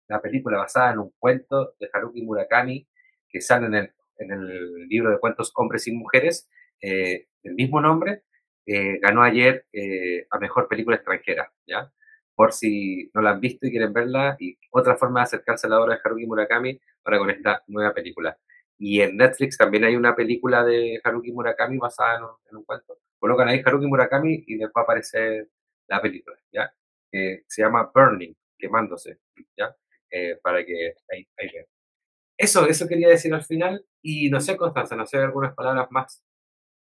una 0.08 0.22
película 0.22 0.60
basada 0.60 0.94
en 0.94 1.00
un 1.00 1.14
cuento 1.20 1.76
de 1.78 1.90
Haruki 1.92 2.22
Murakami 2.22 2.88
que 3.28 3.42
sale 3.42 3.66
en 3.66 3.76
el 3.76 3.94
en 4.24 4.32
el 4.32 4.88
libro 4.88 5.12
de 5.12 5.20
cuentos 5.20 5.52
Hombres 5.56 5.88
y 5.88 5.92
Mujeres, 5.92 6.50
eh, 6.82 7.28
el 7.44 7.56
mismo 7.56 7.82
nombre, 7.82 8.24
eh, 8.66 9.00
ganó 9.00 9.24
ayer 9.24 9.66
eh, 9.74 10.28
a 10.30 10.40
Mejor 10.40 10.68
Película 10.68 10.98
Extranjera, 10.98 11.52
¿ya? 11.66 11.92
Por 12.36 12.54
si 12.54 13.10
no 13.14 13.22
la 13.22 13.32
han 13.32 13.42
visto 13.42 13.68
y 13.68 13.72
quieren 13.72 13.94
verla, 13.94 14.36
y 14.40 14.58
otra 14.72 14.96
forma 14.98 15.22
de 15.22 15.26
acercarse 15.26 15.68
a 15.68 15.70
la 15.70 15.80
obra 15.82 15.96
de 15.96 16.02
Haruki 16.04 16.26
Murakami 16.26 16.80
para 17.02 17.20
con 17.20 17.30
esta 17.30 17.64
nueva 17.68 17.94
película. 17.94 18.38
Y 18.78 19.02
en 19.02 19.18
Netflix 19.18 19.58
también 19.58 19.86
hay 19.86 19.96
una 19.96 20.16
película 20.16 20.64
de 20.64 21.00
Haruki 21.04 21.32
Murakami 21.32 21.78
basada 21.78 22.18
en 22.50 22.58
un, 22.58 22.64
cuento. 22.66 22.98
Colocan 23.20 23.48
ahí 23.48 23.62
Haruki 23.66 23.88
Murakami 23.88 24.44
y 24.48 24.58
después 24.58 24.84
aparece 24.84 25.48
la 25.88 26.02
película, 26.02 26.38
¿ya? 26.52 26.74
se 27.12 27.62
llama 27.62 27.92
Burning, 27.94 28.34
quemándose, 28.58 29.20
¿ya? 29.56 29.76
para 30.42 30.66
que 30.66 30.96
ahí, 31.12 31.28
ahí 31.38 31.50
vean. 31.54 31.66
Eso, 32.38 32.68
eso 32.68 32.88
quería 32.88 33.10
decir 33.10 33.34
al 33.34 33.44
final. 33.44 33.86
Y 34.02 34.30
no 34.30 34.42
sé, 34.42 34.58
Constanza, 34.58 34.96
no 34.96 35.06
sé 35.06 35.18
algunas 35.18 35.54
palabras 35.54 35.88
más 35.92 36.24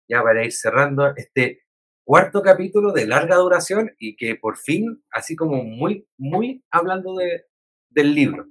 ya 0.07 0.21
para 0.21 0.43
ir 0.43 0.51
cerrando 0.51 1.13
este 1.15 1.63
cuarto 2.05 2.41
capítulo 2.41 2.91
de 2.91 3.07
larga 3.07 3.35
duración 3.37 3.91
y 3.97 4.15
que 4.15 4.35
por 4.35 4.57
fin, 4.57 5.03
así 5.11 5.35
como 5.35 5.63
muy, 5.63 6.07
muy 6.17 6.63
hablando 6.71 7.15
de, 7.15 7.45
del 7.89 8.13
libro. 8.13 8.45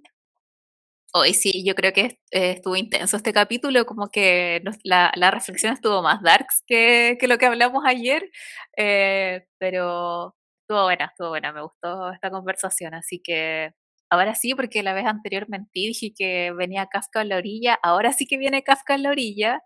Hoy 1.17 1.33
sí, 1.33 1.65
yo 1.65 1.77
creo 1.77 1.93
que 1.93 2.19
eh, 2.33 2.51
estuvo 2.51 2.75
intenso 2.75 3.17
este 3.17 3.33
capítulo, 3.33 3.87
como 3.87 4.09
que 4.09 4.61
la, 4.83 5.13
la, 5.15 5.31
reflexión 5.31 5.73
estuvo 5.73 6.03
más 6.03 6.21
darks 6.23 6.65
que, 6.67 7.17
que 7.21 7.29
lo 7.29 7.39
que 7.39 7.47
hablamos 7.47 7.85
ayer, 7.87 8.29
eh, 8.77 9.47
pero 9.59 10.35
estuvo 10.63 10.83
buena, 10.83 11.05
estuvo 11.05 11.29
buena, 11.29 11.53
me 11.53 11.63
gustó 11.63 12.11
esta 12.11 12.31
conversación, 12.31 12.95
así 12.95 13.21
que 13.23 13.73
Ahora 14.11 14.35
sí, 14.35 14.55
porque 14.55 14.83
la 14.83 14.95
vez 14.95 15.07
anterior 15.07 15.49
mentí, 15.49 15.89
dije 15.89 16.13
que 16.17 16.53
venía 16.53 16.87
Kafka 16.87 17.23
en 17.23 17.31
la 17.31 17.37
orilla. 17.37 17.79
Ahora 17.83 18.13
sí 18.13 18.27
que 18.27 18.39
viene 18.39 18.63
Kafka 18.63 18.95
en 18.95 19.03
la 19.05 19.11
orilla, 19.11 19.63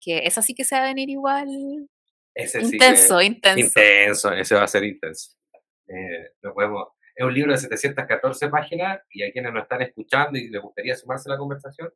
que 0.00 0.22
eso 0.24 0.42
sí 0.42 0.54
que 0.54 0.64
se 0.64 0.74
va 0.74 0.82
a 0.82 0.86
venir 0.86 1.10
igual. 1.10 1.48
intenso, 2.34 3.20
intenso. 3.20 3.60
Intenso, 3.60 4.32
ese 4.32 4.54
va 4.54 4.64
a 4.64 4.68
ser 4.68 4.84
intenso. 4.84 5.36
Eh, 5.86 6.30
podemos, 6.54 6.88
es 7.14 7.24
un 7.24 7.32
libro 7.32 7.52
de 7.52 7.58
714 7.58 8.48
páginas 8.48 9.00
y 9.10 9.22
a 9.22 9.30
quienes 9.30 9.52
nos 9.52 9.62
están 9.62 9.82
escuchando 9.82 10.38
y 10.38 10.48
les 10.48 10.60
gustaría 10.60 10.96
sumarse 10.96 11.30
a 11.30 11.34
la 11.34 11.38
conversación, 11.38 11.92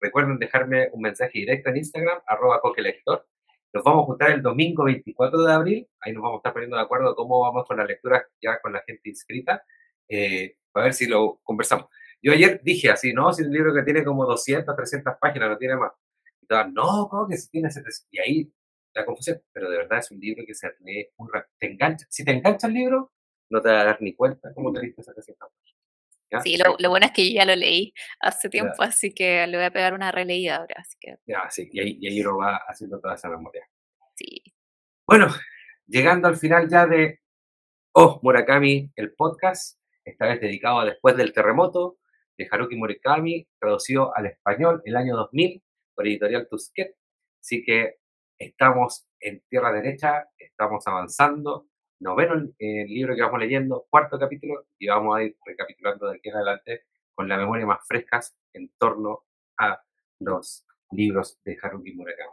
recuerden 0.00 0.38
dejarme 0.38 0.88
un 0.92 1.02
mensaje 1.02 1.38
directo 1.38 1.70
en 1.70 1.78
Instagram, 1.78 2.20
arroba 2.26 2.60
coquelector. 2.60 3.26
Nos 3.72 3.84
vamos 3.84 4.02
a 4.02 4.06
juntar 4.06 4.30
el 4.30 4.42
domingo 4.42 4.84
24 4.84 5.42
de 5.42 5.52
abril, 5.52 5.88
ahí 6.00 6.12
nos 6.12 6.22
vamos 6.22 6.36
a 6.36 6.40
estar 6.40 6.52
poniendo 6.52 6.76
de 6.76 6.82
acuerdo 6.82 7.14
cómo 7.14 7.40
vamos 7.40 7.66
con 7.66 7.76
la 7.78 7.84
lectura 7.84 8.26
ya 8.42 8.60
con 8.60 8.72
la 8.72 8.82
gente 8.86 9.08
inscrita. 9.08 9.62
Eh, 10.08 10.56
a 10.78 10.84
ver 10.84 10.94
si 10.94 11.06
lo 11.06 11.40
conversamos. 11.42 11.86
Yo 12.22 12.32
ayer 12.32 12.60
dije 12.62 12.90
así, 12.90 13.12
no, 13.12 13.32
si 13.32 13.42
un 13.42 13.52
libro 13.52 13.72
que 13.72 13.82
tiene 13.82 14.04
como 14.04 14.24
200, 14.26 14.74
300 14.74 15.14
páginas, 15.20 15.50
no 15.50 15.58
tiene 15.58 15.76
más. 15.76 15.92
Y 16.42 16.46
todas, 16.46 16.72
no, 16.72 17.08
¿cómo 17.08 17.28
que 17.28 17.36
si 17.36 17.48
tiene 17.50 17.70
700? 17.70 18.08
Y 18.10 18.18
ahí 18.18 18.52
la 18.94 19.04
confusión, 19.04 19.40
pero 19.52 19.70
de 19.70 19.78
verdad 19.78 19.98
es 19.98 20.10
un 20.10 20.18
libro 20.18 20.44
que 20.46 20.54
se 20.54 20.68
lee 20.80 21.08
un 21.16 21.32
rato. 21.32 21.48
Te 21.58 21.70
engancha. 21.70 22.06
Si 22.08 22.24
te 22.24 22.32
engancha 22.32 22.66
el 22.66 22.74
libro, 22.74 23.12
no 23.50 23.60
te 23.60 23.68
vas 23.68 23.82
a 23.82 23.84
dar 23.84 24.02
ni 24.02 24.14
cuenta 24.14 24.52
cómo 24.54 24.72
te 24.72 24.80
leíste 24.80 25.02
700 25.02 25.48
páginas. 25.48 26.44
Sí, 26.44 26.58
lo, 26.58 26.76
lo, 26.78 26.90
bueno 26.90 27.06
es 27.06 27.12
que 27.12 27.26
yo 27.26 27.36
ya 27.36 27.46
lo 27.46 27.56
leí 27.56 27.94
hace 28.20 28.50
tiempo, 28.50 28.82
así 28.82 29.14
que 29.14 29.46
le 29.46 29.56
voy 29.56 29.64
a 29.64 29.70
pegar 29.70 29.94
una 29.94 30.12
releída 30.12 30.56
ahora. 30.56 30.74
Así 30.78 30.96
que... 31.00 31.16
Ya, 31.26 31.48
sí, 31.48 31.70
y 31.72 31.80
ahí, 31.80 31.98
y 32.00 32.08
ahí 32.08 32.22
lo 32.22 32.36
va 32.36 32.56
haciendo 32.68 33.00
toda 33.00 33.14
esa 33.14 33.30
memoria. 33.30 33.66
Sí. 34.14 34.42
Bueno, 35.06 35.28
llegando 35.86 36.28
al 36.28 36.36
final 36.36 36.68
ya 36.68 36.86
de 36.86 37.20
Oh 37.92 38.20
Murakami, 38.22 38.92
el 38.96 39.14
podcast, 39.14 39.77
esta 40.08 40.26
vez 40.26 40.40
dedicado 40.40 40.80
a 40.80 40.84
Después 40.84 41.16
del 41.16 41.32
terremoto, 41.32 41.98
de 42.36 42.48
Haruki 42.50 42.76
Murakami, 42.76 43.46
traducido 43.58 44.16
al 44.16 44.26
español 44.26 44.80
el 44.84 44.96
año 44.96 45.16
2000 45.16 45.62
por 45.94 46.06
Editorial 46.06 46.48
Tusquet. 46.48 46.94
Así 47.40 47.64
que 47.64 47.96
estamos 48.38 49.06
en 49.20 49.42
tierra 49.48 49.72
derecha, 49.72 50.28
estamos 50.38 50.86
avanzando. 50.86 51.68
Noveno 52.00 52.34
el 52.58 52.86
libro 52.86 53.16
que 53.16 53.22
vamos 53.22 53.40
leyendo, 53.40 53.86
cuarto 53.90 54.18
capítulo, 54.18 54.66
y 54.78 54.86
vamos 54.86 55.16
a 55.16 55.24
ir 55.24 55.36
recapitulando 55.44 56.06
de 56.06 56.16
aquí 56.16 56.28
en 56.28 56.36
adelante 56.36 56.84
con 57.14 57.28
la 57.28 57.36
memoria 57.36 57.66
más 57.66 57.80
frescas 57.86 58.36
en 58.52 58.70
torno 58.78 59.24
a 59.58 59.82
los 60.20 60.64
libros 60.92 61.40
de 61.44 61.58
Haruki 61.60 61.92
Murakami. 61.94 62.30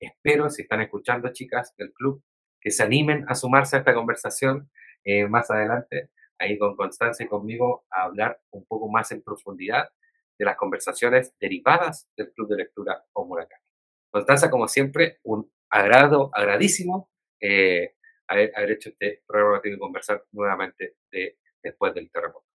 Espero, 0.00 0.50
si 0.50 0.62
están 0.62 0.80
escuchando, 0.80 1.32
chicas 1.32 1.74
del 1.76 1.92
club, 1.92 2.22
que 2.60 2.72
se 2.72 2.82
animen 2.82 3.24
a 3.28 3.36
sumarse 3.36 3.76
a 3.76 3.78
esta 3.80 3.94
conversación 3.94 4.68
eh, 5.04 5.28
más 5.28 5.50
adelante 5.50 6.10
ahí 6.44 6.58
con 6.58 6.76
Constanza 6.76 7.24
y 7.24 7.28
conmigo 7.28 7.84
a 7.90 8.04
hablar 8.04 8.40
un 8.50 8.64
poco 8.66 8.88
más 8.88 9.10
en 9.12 9.22
profundidad 9.22 9.88
de 10.38 10.44
las 10.44 10.56
conversaciones 10.56 11.34
derivadas 11.40 12.08
del 12.16 12.32
Club 12.32 12.48
de 12.48 12.56
Lectura 12.56 13.04
Murakami. 13.14 13.62
Constanza, 14.10 14.50
como 14.50 14.68
siempre, 14.68 15.18
un 15.22 15.50
agrado, 15.70 16.30
agradísimo 16.32 17.10
eh, 17.40 17.94
haber, 18.28 18.70
hecho 18.70 18.90
este 18.90 19.22
programa 19.26 19.60
y 19.64 19.78
conversar 19.78 20.24
nuevamente 20.32 20.96
de, 21.10 21.38
después 21.62 21.94
del 21.94 22.10
terremoto. 22.10 22.46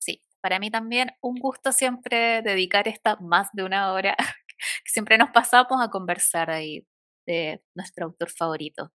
Sí, 0.00 0.22
para 0.40 0.58
mí 0.58 0.70
también 0.70 1.10
un 1.20 1.36
gusto 1.36 1.72
siempre 1.72 2.42
dedicar 2.42 2.88
esta 2.88 3.16
más 3.16 3.50
de 3.52 3.64
una 3.64 3.92
hora 3.92 4.16
que 4.46 4.90
siempre 4.90 5.18
nos 5.18 5.30
pasamos 5.30 5.80
a 5.80 5.90
conversar 5.90 6.50
ahí 6.50 6.86
de 7.26 7.62
nuestro 7.74 8.06
autor 8.06 8.30
favorito. 8.30 8.92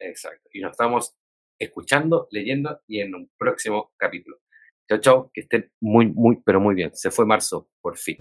Exacto. 0.00 0.48
Y 0.52 0.60
nos 0.60 0.72
estamos 0.72 1.17
escuchando, 1.58 2.28
leyendo 2.30 2.80
y 2.86 3.00
en 3.00 3.14
un 3.14 3.30
próximo 3.36 3.92
capítulo. 3.96 4.38
Chao, 4.88 4.98
chao, 4.98 5.30
que 5.34 5.42
estén 5.42 5.70
muy, 5.80 6.06
muy, 6.06 6.40
pero 6.44 6.60
muy 6.60 6.74
bien. 6.74 6.90
Se 6.94 7.10
fue 7.10 7.26
marzo, 7.26 7.68
por 7.80 7.96
fin. 7.96 8.16